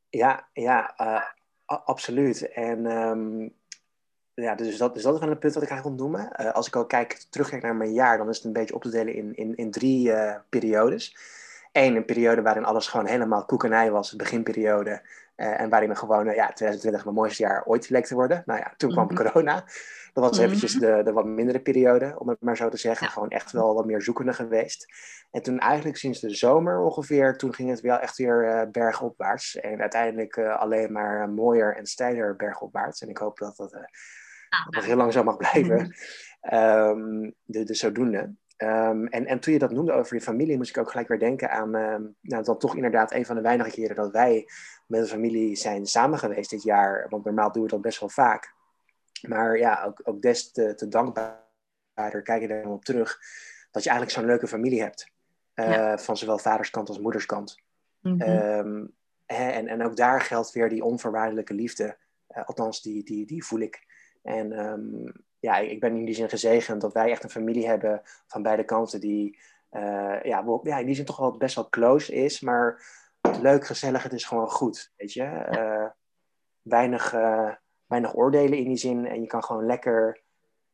Ja, 0.08 0.48
ja 0.52 0.94
uh, 1.00 1.24
absoluut. 1.66 2.52
En 2.52 2.86
um, 2.86 3.54
ja, 4.34 4.54
dus 4.54 4.78
dat, 4.78 4.94
dus 4.94 5.02
dat 5.02 5.14
is 5.14 5.20
wel 5.20 5.30
een 5.30 5.38
punt 5.38 5.54
wat 5.54 5.62
ik 5.62 5.70
eigenlijk 5.70 6.00
wil 6.00 6.08
noemen. 6.08 6.32
Uh, 6.40 6.52
als 6.52 6.66
ik 6.66 6.76
ook 6.76 6.88
kijk, 6.88 7.24
terugkijk 7.30 7.62
naar 7.62 7.76
mijn 7.76 7.92
jaar, 7.92 8.18
dan 8.18 8.28
is 8.28 8.36
het 8.36 8.44
een 8.44 8.52
beetje 8.52 8.74
op 8.74 8.82
te 8.82 8.90
delen 8.90 9.14
in, 9.14 9.34
in, 9.34 9.56
in 9.56 9.70
drie 9.70 10.08
uh, 10.08 10.34
periodes. 10.48 11.16
Eén, 11.78 11.96
een 11.96 12.04
periode 12.04 12.42
waarin 12.42 12.64
alles 12.64 12.86
gewoon 12.86 13.06
helemaal 13.06 13.44
koekenij 13.44 13.90
was, 13.90 14.10
de 14.10 14.16
beginperiode. 14.16 15.02
Uh, 15.36 15.60
en 15.60 15.68
waarin 15.68 15.88
we 15.88 15.94
gewoon, 15.94 16.24
ja, 16.24 16.46
2020 16.52 17.04
mijn 17.04 17.16
mooiste 17.16 17.42
jaar 17.42 17.64
ooit 17.64 17.88
leek 17.88 18.06
te 18.06 18.14
worden. 18.14 18.42
Nou 18.46 18.60
ja, 18.60 18.74
toen 18.76 18.90
kwam 18.90 19.08
mm 19.08 19.16
-hmm. 19.16 19.26
corona. 19.26 19.64
Dat 20.12 20.24
was 20.24 20.38
eventjes 20.38 20.74
mhm. 20.74 20.84
de, 20.84 21.02
de 21.02 21.12
wat 21.12 21.24
mindere 21.24 21.60
periode, 21.60 22.14
om 22.18 22.28
het 22.28 22.40
maar 22.40 22.56
zo 22.56 22.68
te 22.68 22.76
zeggen. 22.76 23.08
Gewoon 23.08 23.28
echt 23.28 23.52
wel 23.52 23.74
wat 23.74 23.86
meer 23.86 24.02
zoekende 24.02 24.32
geweest. 24.32 24.86
En 25.30 25.42
toen 25.42 25.58
eigenlijk 25.58 25.96
sinds 25.96 26.20
de 26.20 26.34
zomer 26.34 26.80
ongeveer, 26.80 27.36
toen 27.36 27.54
ging 27.54 27.70
het 27.70 27.80
wel 27.80 27.98
echt 27.98 28.16
weer 28.16 28.44
uh, 28.44 28.70
bergopwaarts. 28.70 29.56
En 29.56 29.80
uiteindelijk 29.80 30.36
uh, 30.36 30.58
alleen 30.58 30.92
maar 30.92 31.28
mooier 31.28 31.76
en 31.76 31.86
steiler 31.86 32.36
bergopwaarts. 32.36 33.00
En 33.00 33.08
ik 33.08 33.18
hoop 33.18 33.38
dat 33.38 33.56
dat, 33.56 33.72
uh, 33.72 33.80
dat, 33.80 34.66
dat 34.74 34.84
heel 34.84 34.96
lang 34.96 35.12
zo 35.12 35.24
mag 35.24 35.36
blijven. 35.36 35.94
um, 36.52 37.34
dus, 37.44 37.66
dus 37.66 37.78
zodoende. 37.78 38.34
Um, 38.62 39.06
en, 39.06 39.26
en 39.26 39.40
toen 39.40 39.52
je 39.52 39.58
dat 39.58 39.70
noemde 39.70 39.92
over 39.92 40.16
je 40.16 40.22
familie, 40.22 40.56
moest 40.56 40.70
ik 40.70 40.78
ook 40.78 40.90
gelijk 40.90 41.08
weer 41.08 41.18
denken 41.18 41.50
aan, 41.50 41.74
um, 41.74 42.16
nou, 42.20 42.44
dan 42.44 42.58
toch 42.58 42.74
inderdaad 42.74 43.12
een 43.12 43.26
van 43.26 43.36
de 43.36 43.42
weinige 43.42 43.70
keren 43.70 43.96
dat 43.96 44.12
wij 44.12 44.48
met 44.86 45.00
de 45.00 45.06
familie 45.06 45.56
zijn 45.56 45.86
samen 45.86 46.18
geweest 46.18 46.50
dit 46.50 46.62
jaar. 46.62 47.06
Want 47.08 47.24
normaal 47.24 47.52
doen 47.52 47.62
we 47.62 47.68
dat 47.68 47.80
best 47.80 48.00
wel 48.00 48.08
vaak. 48.08 48.54
Maar 49.28 49.58
ja, 49.58 49.84
ook, 49.84 50.00
ook 50.04 50.22
des 50.22 50.52
te, 50.52 50.74
te 50.74 50.88
dankbaarder 50.88 52.22
kijk 52.22 52.42
je 52.42 52.48
er 52.48 52.68
op 52.68 52.84
terug 52.84 53.18
dat 53.70 53.82
je 53.82 53.88
eigenlijk 53.90 54.18
zo'n 54.18 54.28
leuke 54.28 54.46
familie 54.46 54.82
hebt. 54.82 55.10
Uh, 55.54 55.96
Van 55.96 56.16
zowel 56.16 56.38
vaderskant 56.38 56.88
als 56.88 56.98
moederskant. 56.98 57.62
Mm 58.00 58.20
-hmm. 58.20 58.92
hè, 59.26 59.50
en, 59.50 59.68
en 59.68 59.82
ook 59.82 59.96
daar 59.96 60.20
geldt 60.20 60.52
weer 60.52 60.68
die 60.68 60.84
onvoorwaardelijke 60.84 61.54
liefde. 61.54 61.96
Uh, 62.28 62.44
althans, 62.44 62.82
die, 62.82 63.04
die, 63.04 63.26
die 63.26 63.44
voel 63.44 63.60
ik. 63.60 63.86
En 64.22 64.52
ehm, 64.52 65.10
ja, 65.40 65.56
ik 65.56 65.80
ben 65.80 65.96
in 65.96 66.04
die 66.04 66.14
zin 66.14 66.28
gezegend 66.28 66.80
dat 66.80 66.92
wij 66.92 67.10
echt 67.10 67.24
een 67.24 67.30
familie 67.30 67.66
hebben 67.66 68.02
van 68.26 68.42
beide 68.42 68.64
kanten 68.64 69.00
die 69.00 69.38
uh, 69.70 70.22
ja, 70.22 70.60
ja, 70.62 70.78
in 70.78 70.86
die 70.86 70.94
zin 70.94 71.04
toch 71.04 71.16
wel 71.16 71.36
best 71.36 71.54
wel 71.54 71.68
close 71.68 72.14
is, 72.14 72.40
maar 72.40 72.82
leuk, 73.40 73.66
gezellig, 73.66 74.02
het 74.02 74.12
is 74.12 74.24
gewoon 74.24 74.50
goed, 74.50 74.92
weet 74.96 75.12
je. 75.12 75.46
Uh, 75.50 75.86
weinig, 76.62 77.14
uh, 77.14 77.50
weinig 77.86 78.14
oordelen 78.14 78.58
in 78.58 78.68
die 78.68 78.76
zin 78.76 79.06
en 79.06 79.20
je 79.20 79.26
kan 79.26 79.44
gewoon 79.44 79.66
lekker, 79.66 80.22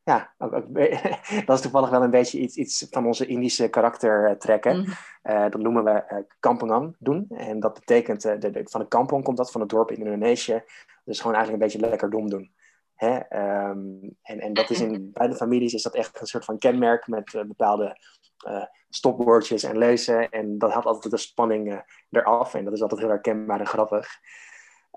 ja, 0.02 0.34
ook, 0.38 0.52
ook, 0.52 0.74
dat 1.46 1.56
is 1.56 1.60
toevallig 1.60 1.90
wel 1.90 2.02
een 2.02 2.10
beetje 2.10 2.38
iets, 2.38 2.56
iets 2.56 2.86
van 2.90 3.06
onze 3.06 3.26
Indische 3.26 3.68
karakter 3.68 4.38
trekken. 4.38 4.76
Mm. 4.76 5.50
dat 5.50 5.60
noemen 5.60 5.84
we 5.84 6.26
kampangan 6.40 6.96
doen 6.98 7.26
en 7.28 7.60
dat 7.60 7.74
betekent, 7.74 8.22
de, 8.22 8.38
de, 8.38 8.60
van 8.64 8.80
de 8.80 8.88
kampong 8.88 9.24
komt 9.24 9.36
dat, 9.36 9.50
van 9.50 9.60
het 9.60 9.70
dorp 9.70 9.90
in 9.90 10.04
Indonesië, 10.04 10.62
dus 11.04 11.20
gewoon 11.20 11.36
eigenlijk 11.36 11.64
een 11.64 11.70
beetje 11.70 11.88
lekker 11.88 12.10
dom 12.10 12.30
doen. 12.30 12.53
Hè? 12.94 13.14
Um, 13.68 14.16
en, 14.22 14.40
en 14.40 14.52
dat 14.52 14.70
is 14.70 14.80
in 14.80 15.10
beide 15.12 15.34
families 15.34 15.74
is 15.74 15.82
dat 15.82 15.94
echt 15.94 16.20
een 16.20 16.26
soort 16.26 16.44
van 16.44 16.58
kenmerk 16.58 17.06
met 17.06 17.44
bepaalde 17.46 17.98
uh, 18.46 18.64
stopwoordjes 18.88 19.62
en 19.62 19.78
lezen. 19.78 20.30
En 20.30 20.58
dat 20.58 20.72
haalt 20.72 20.84
altijd 20.84 21.12
de 21.12 21.18
spanning 21.18 21.72
uh, 21.72 21.78
eraf. 22.10 22.54
En 22.54 22.64
dat 22.64 22.72
is 22.72 22.82
altijd 22.82 23.00
heel 23.00 23.10
herkenbaar 23.10 23.60
en 23.60 23.66
grappig. 23.66 24.08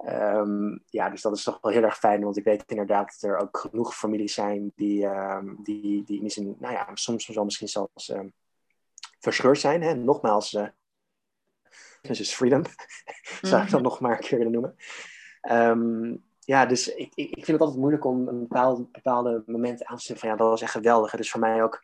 Um, 0.06 0.84
ja, 0.86 1.10
dus 1.10 1.22
dat 1.22 1.36
is 1.36 1.44
toch 1.44 1.58
wel 1.62 1.72
heel 1.72 1.84
erg 1.84 1.98
fijn, 1.98 2.24
want 2.24 2.38
ik 2.38 2.44
weet 2.44 2.64
inderdaad 2.68 3.18
dat 3.20 3.30
er 3.30 3.38
ook 3.38 3.58
genoeg 3.58 3.96
families 3.96 4.34
zijn 4.34 4.72
die, 4.76 5.06
um, 5.06 5.58
die, 5.64 6.04
die 6.04 6.22
misschien, 6.22 6.56
nou 6.60 6.74
ja, 6.74 6.90
soms 6.94 7.28
wel 7.28 7.44
misschien 7.44 7.68
zelfs 7.68 8.10
um, 8.10 8.34
verscheurd 9.20 9.60
zijn. 9.60 9.82
Hè? 9.82 9.96
Nogmaals, 9.96 10.54
uh, 10.54 10.68
dus 12.02 12.20
is 12.20 12.34
freedom, 12.34 12.62
zou 13.42 13.64
ik 13.64 13.70
dan 13.70 13.82
nog 13.82 14.00
maar 14.00 14.12
een 14.12 14.20
keer 14.20 14.38
willen 14.38 14.54
noemen. 14.54 14.76
Ja, 16.48 16.66
dus 16.66 16.94
ik, 16.94 17.12
ik, 17.16 17.30
ik 17.30 17.46
vind 17.46 17.48
het 17.48 17.60
altijd 17.60 17.80
moeilijk 17.80 18.06
om 18.06 18.28
een 18.28 18.40
bepaalde, 18.40 18.88
bepaalde 18.92 19.44
momenten 19.46 19.88
aan 19.88 19.96
te 19.96 20.02
stellen 20.02 20.22
van 20.22 20.30
ja, 20.30 20.36
dat 20.36 20.50
was 20.50 20.62
echt 20.62 20.72
geweldig. 20.72 21.12
Het 21.12 21.20
is 21.20 21.32
voor 21.32 21.40
mij 21.40 21.64
ook 21.64 21.84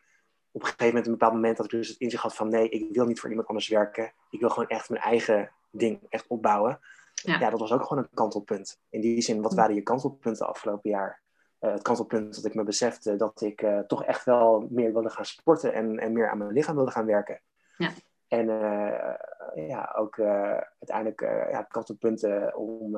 op 0.50 0.60
een 0.60 0.66
gegeven 0.66 0.86
moment, 0.86 1.06
een 1.06 1.12
bepaald 1.12 1.32
moment, 1.32 1.56
dat 1.56 1.66
ik 1.66 1.72
dus 1.72 1.88
het 1.88 1.98
inzicht 1.98 2.22
had 2.22 2.34
van 2.34 2.48
nee, 2.48 2.68
ik 2.68 2.94
wil 2.94 3.06
niet 3.06 3.20
voor 3.20 3.30
iemand 3.30 3.48
anders 3.48 3.68
werken. 3.68 4.12
Ik 4.30 4.40
wil 4.40 4.48
gewoon 4.48 4.68
echt 4.68 4.90
mijn 4.90 5.02
eigen 5.02 5.50
ding 5.70 6.00
echt 6.08 6.26
opbouwen. 6.26 6.80
Ja, 7.14 7.38
ja 7.38 7.50
dat 7.50 7.60
was 7.60 7.72
ook 7.72 7.82
gewoon 7.82 8.02
een 8.02 8.14
kantelpunt. 8.14 8.80
In 8.88 9.00
die 9.00 9.20
zin, 9.20 9.42
wat 9.42 9.54
waren 9.54 9.74
je 9.74 9.82
kantelpunten 9.82 10.46
afgelopen 10.46 10.90
jaar? 10.90 11.20
Uh, 11.60 11.72
het 11.72 11.82
kantelpunt 11.82 12.34
dat 12.34 12.44
ik 12.44 12.54
me 12.54 12.62
besefte 12.62 13.16
dat 13.16 13.40
ik 13.40 13.62
uh, 13.62 13.78
toch 13.78 14.04
echt 14.04 14.24
wel 14.24 14.66
meer 14.70 14.92
wilde 14.92 15.10
gaan 15.10 15.24
sporten 15.24 15.72
en, 15.72 15.98
en 15.98 16.12
meer 16.12 16.30
aan 16.30 16.38
mijn 16.38 16.52
lichaam 16.52 16.74
wilde 16.74 16.90
gaan 16.90 17.06
werken. 17.06 17.40
Ja. 17.76 17.90
En 18.28 18.48
uh, 18.48 19.68
ja, 19.68 19.94
ook 19.96 20.18
uiteindelijk 20.18 21.20
ja, 21.50 21.62
kantelpunten 21.62 22.56
om 22.56 22.96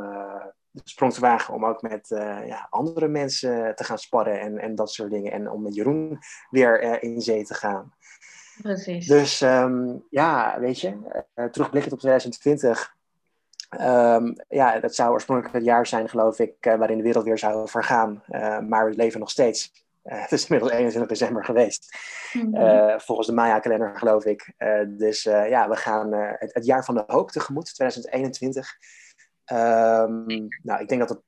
de 0.85 0.91
sprong 0.91 1.13
te 1.13 1.21
wagen 1.21 1.55
om 1.55 1.65
ook 1.65 1.83
met 1.83 2.11
uh, 2.11 2.47
ja, 2.47 2.67
andere 2.71 3.09
mensen 3.09 3.75
te 3.75 3.85
gaan 3.85 3.99
sparren 3.99 4.41
en, 4.41 4.59
en 4.59 4.75
dat 4.75 4.93
soort 4.93 5.11
dingen. 5.11 5.33
En 5.33 5.51
om 5.51 5.63
met 5.63 5.75
Jeroen 5.75 6.19
weer 6.51 6.85
uh, 6.85 6.97
in 7.01 7.21
zee 7.21 7.45
te 7.45 7.55
gaan. 7.55 7.95
Precies. 8.63 9.07
Dus 9.07 9.41
um, 9.41 10.05
ja, 10.11 10.61
weet 10.61 10.81
je, 10.81 10.89
uh, 11.35 11.45
terugblikkend 11.45 11.93
op 11.93 11.99
2020. 11.99 12.95
Um, 13.71 13.81
ehm, 13.81 14.33
ja, 14.49 14.81
dat 14.81 14.95
zou 14.95 15.11
oorspronkelijk 15.11 15.55
het 15.55 15.65
jaar 15.65 15.87
zijn, 15.87 16.09
geloof 16.09 16.39
ik, 16.39 16.55
waarin 16.61 16.97
de 16.97 17.03
wereld 17.03 17.25
weer 17.25 17.39
zou 17.39 17.69
vergaan. 17.69 18.23
maar 18.69 18.91
we 18.91 18.97
leven 18.97 19.21
nog 19.21 19.31
steeds. 19.31 19.85
het 20.03 20.33
is 20.33 20.43
inmiddels 20.43 20.73
21 20.73 21.11
december 21.11 21.45
geweest. 21.45 21.99
Mm 22.33 22.55
-hmm. 22.55 23.01
volgens 23.01 23.27
de 23.27 23.35
Maya-kalender, 23.35 23.99
geloof 23.99 24.25
ik. 24.25 24.53
dus 24.89 25.23
ja, 25.23 25.69
we 25.69 25.77
gaan 25.77 26.13
het, 26.13 26.55
het, 26.55 26.67
jaar 26.67 26.85
van 26.85 26.95
de 26.95 27.05
hoop 27.07 27.31
tegemoet, 27.31 27.75
2021. 27.75 28.79
Um, 29.53 30.49
nou, 30.63 30.81
ik 30.81 30.89
denk 30.89 31.01
dat 31.01 31.09
de 31.09 31.23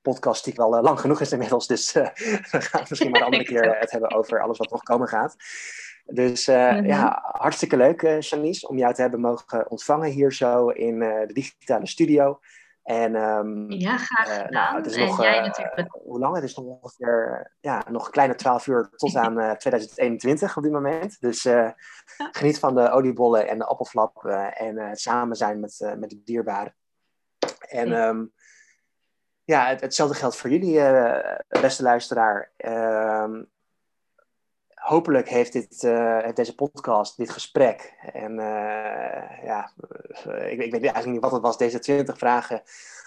podcast 0.00 0.44
die 0.44 0.54
wel 0.56 0.76
uh, 0.76 0.82
lang 0.82 1.00
genoeg 1.00 1.20
is 1.20 1.32
inmiddels. 1.32 1.66
Dus 1.66 1.96
uh, 1.96 2.08
we 2.52 2.60
gaan 2.60 2.84
misschien 2.88 3.10
maar 3.10 3.20
een 3.20 3.26
andere 3.30 3.44
keer 3.44 3.64
uh, 3.64 3.80
het 3.80 3.90
hebben 3.90 4.12
over 4.12 4.42
alles 4.42 4.58
wat 4.58 4.70
nog 4.70 4.82
komen 4.82 5.08
gaat. 5.08 5.36
Dus 6.04 6.46
mm 6.46 6.54
-hmm. 6.54 6.86
ja, 6.86 7.22
hartstikke 7.22 7.76
leuk, 7.76 8.00
Janice, 8.20 8.68
om 8.68 8.78
jou 8.78 8.94
te 8.94 9.00
hebben 9.00 9.20
mogen 9.20 9.70
ontvangen 9.70 10.10
hier 10.10 10.32
zo 10.32 10.68
in 10.68 10.98
de 10.98 11.32
digitale 11.32 11.86
studio. 11.86 12.38
En, 12.82 13.14
um, 13.14 13.70
ja, 13.70 13.96
graag 13.96 14.34
gedaan. 14.34 14.52
Nou, 14.52 14.76
het 14.76 14.86
is 14.86 14.96
en 14.96 15.06
nog, 15.06 15.22
jij 15.22 15.40
natuurlijk... 15.40 15.88
Hoe 16.02 16.18
lang? 16.18 16.34
Het 16.34 16.44
is 16.44 16.56
nog 16.56 16.64
ongeveer 16.64 17.52
ja, 17.60 17.84
nog 17.90 18.06
een 18.06 18.12
kleine 18.12 18.34
twaalf 18.34 18.66
uur 18.66 18.90
tot 18.96 19.16
aan 19.16 19.56
2021 19.56 20.56
op 20.56 20.62
dit 20.62 20.72
moment. 20.72 21.20
Dus 21.20 21.46
geniet 22.16 22.58
van 22.58 22.74
de 22.74 22.90
oliebollen 22.90 23.48
en 23.48 23.58
de 23.58 23.64
appelflap 23.64 24.24
en 24.54 24.78
het 24.78 25.00
samen 25.00 25.36
zijn 25.36 25.60
met, 25.60 25.94
met 25.98 26.10
de 26.10 26.22
dierbaren. 26.24 26.74
En 27.68 27.88
ja, 27.88 28.08
um, 28.08 28.32
ja 29.44 29.66
het, 29.66 29.80
hetzelfde 29.80 30.14
geldt 30.14 30.36
voor 30.36 30.50
jullie, 30.50 30.74
uh, 30.74 31.36
beste 31.48 31.82
luisteraar. 31.82 32.52
Uh, 32.58 33.40
hopelijk 34.74 35.28
heeft, 35.28 35.52
dit, 35.52 35.82
uh, 35.82 36.18
heeft 36.22 36.36
deze 36.36 36.54
podcast, 36.54 37.16
dit 37.16 37.30
gesprek, 37.30 37.94
en 38.12 38.32
uh, 38.32 39.44
ja, 39.44 39.72
ik, 40.24 40.60
ik, 40.60 40.70
weet 40.70 40.72
eigenlijk 40.72 41.06
niet 41.06 41.20
wat 41.20 41.32
het 41.32 41.42
was, 41.42 41.58
deze 41.58 41.78
20 41.78 42.18
vragen, 42.18 42.62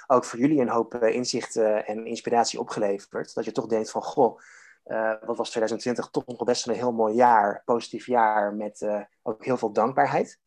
ook 0.07 0.25
voor 0.25 0.39
jullie 0.39 0.61
een 0.61 0.69
hoop 0.69 0.95
inzicht 0.95 1.55
en 1.55 2.05
inspiratie 2.05 2.59
opgeleverd. 2.59 3.33
Dat 3.33 3.45
je 3.45 3.51
toch 3.51 3.67
denkt 3.67 3.91
van, 3.91 4.03
goh, 4.03 4.39
wat 5.25 5.37
was 5.37 5.49
2020 5.49 6.09
toch 6.09 6.25
nog 6.25 6.43
best 6.43 6.67
een 6.67 6.73
heel 6.73 6.91
mooi 6.91 7.15
jaar, 7.15 7.61
positief 7.65 8.05
jaar, 8.05 8.53
met 8.53 8.87
ook 9.21 9.45
heel 9.45 9.57
veel 9.57 9.71
dankbaarheid. 9.71 10.39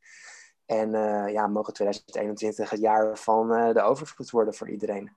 En 0.67 0.95
uh, 0.95 1.33
ja, 1.33 1.47
mogen 1.47 1.73
2021 1.73 2.71
het 2.71 2.81
jaar 2.81 3.19
van 3.19 3.53
uh, 3.53 3.73
de 3.73 3.83
overvloed 3.83 4.31
worden 4.31 4.55
voor 4.55 4.69
iedereen. 4.69 5.13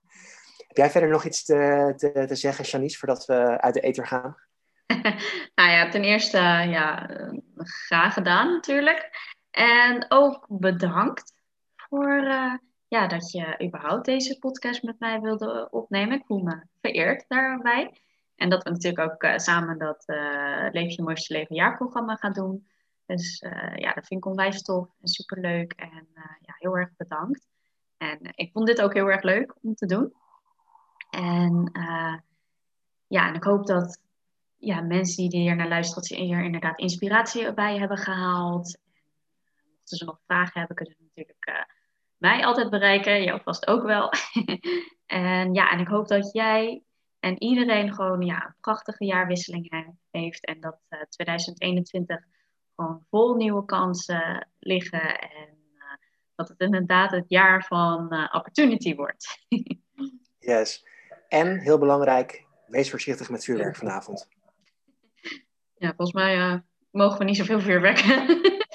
Heb 0.68 0.78
jij 0.78 0.90
verder 0.90 1.10
nog 1.10 1.26
iets 1.26 1.46
te, 1.46 1.94
te, 1.98 2.26
te 2.28 2.36
zeggen, 2.36 2.66
Janice, 2.66 2.98
voordat 2.98 3.26
we 3.26 3.62
uit 3.62 3.74
de 3.74 3.80
ether 3.80 4.08
gaan? 4.08 4.38
nou 5.56 5.70
ja, 5.70 5.90
ten 5.90 6.04
eerste 6.04 6.38
ja, 6.38 7.10
graag 7.58 8.14
gedaan 8.14 8.52
natuurlijk. 8.52 9.10
En 9.52 10.06
ook 10.10 10.46
bedankt 10.50 11.34
voor 11.76 12.22
uh, 12.24 12.54
ja, 12.88 13.08
dat 13.08 13.32
je 13.32 13.64
überhaupt 13.66 14.06
deze 14.06 14.40
podcast 14.40 14.84
met 14.84 15.00
mij 15.00 15.20
wilde 15.20 15.68
opnemen. 15.72 16.18
Ik 16.18 16.26
voel 16.26 16.44
me 16.44 16.62
vereerd 16.82 17.26
daarbij. 17.28 18.02
En 18.36 18.50
dat 18.50 18.64
we 18.64 18.70
natuurlijk 18.70 19.12
ook 19.12 19.40
samen 19.40 19.78
dat 19.78 20.04
Leef 20.72 20.96
je 20.96 21.04
mooiste 21.04 21.34
leven 21.34 21.56
jaarprogramma 21.56 22.16
gaan 22.16 22.34
doen. 22.34 22.68
Dus 23.08 23.42
uh, 23.42 23.76
ja, 23.76 23.94
dat 23.94 24.08
vind 24.08 24.20
ik 24.20 24.26
onwijs 24.26 24.62
tof 24.62 24.90
en 25.02 25.08
superleuk. 25.08 25.74
En 25.74 26.08
uh, 26.14 26.24
ja, 26.42 26.56
heel 26.58 26.78
erg 26.78 26.90
bedankt. 26.98 27.48
En 27.98 28.18
uh, 28.22 28.32
ik 28.36 28.52
vond 28.52 28.68
dit 28.68 28.82
ook 28.82 28.94
heel 28.94 29.12
erg 29.12 29.22
leuk 29.22 29.56
om 29.62 29.76
te 29.76 29.86
doen. 29.86 30.14
En 31.10 31.72
ja, 33.08 33.28
en 33.28 33.34
ik 33.34 33.44
hoop 33.44 33.66
dat 33.66 34.02
ja, 34.58 34.82
mensen 34.82 35.30
die 35.30 35.42
hier 35.42 35.56
naar 35.56 35.68
luisteren, 35.68 36.26
hier 36.26 36.44
inderdaad 36.44 36.80
inspiratie 36.80 37.54
bij 37.54 37.78
hebben 37.78 37.98
gehaald. 37.98 38.76
En, 38.76 38.92
mochten 39.76 39.98
ze 39.98 40.06
nog 40.06 40.20
vragen 40.26 40.60
hebben, 40.60 40.76
kunnen 40.76 40.96
ze 40.96 41.04
natuurlijk 41.04 41.68
mij 42.18 42.46
altijd 42.46 42.70
bereiken. 42.70 43.24
Jou 43.24 43.42
vast 43.44 43.68
ook 43.68 43.84
wel. 43.84 44.12
en 45.06 45.54
ja, 45.54 45.72
en 45.72 45.80
ik 45.80 45.88
hoop 45.88 46.08
dat 46.08 46.34
jij 46.34 46.84
en 47.20 47.44
iedereen 47.44 47.94
gewoon 47.94 48.22
ja, 48.22 48.46
een 48.46 48.56
prachtige 48.62 49.06
jaarwisseling 49.06 49.96
heeft. 50.12 50.46
En 50.46 50.60
dat 50.60 50.80
2021 51.10 52.26
gewoon 52.78 53.06
vol 53.10 53.36
nieuwe 53.36 53.66
kansen 53.66 54.48
liggen. 54.60 55.20
En 55.20 55.58
uh, 55.76 55.84
dat 56.36 56.48
het 56.48 56.60
inderdaad 56.60 57.12
het 57.12 57.30
jaar 57.30 57.66
van 57.66 58.14
uh, 58.14 58.30
opportunity 58.32 58.96
wordt. 58.96 59.46
yes. 60.40 60.86
En 61.28 61.60
heel 61.60 61.78
belangrijk, 61.78 62.46
wees 62.68 62.90
voorzichtig 62.90 63.30
met 63.30 63.44
vuurwerk 63.44 63.76
vanavond. 63.76 64.28
Ja, 65.78 65.88
volgens 65.96 66.12
mij 66.12 66.38
uh, 66.38 66.56
mogen 66.92 67.18
we 67.18 67.24
niet 67.24 67.38
zoveel 67.38 67.60
vuurwerk. 67.60 68.00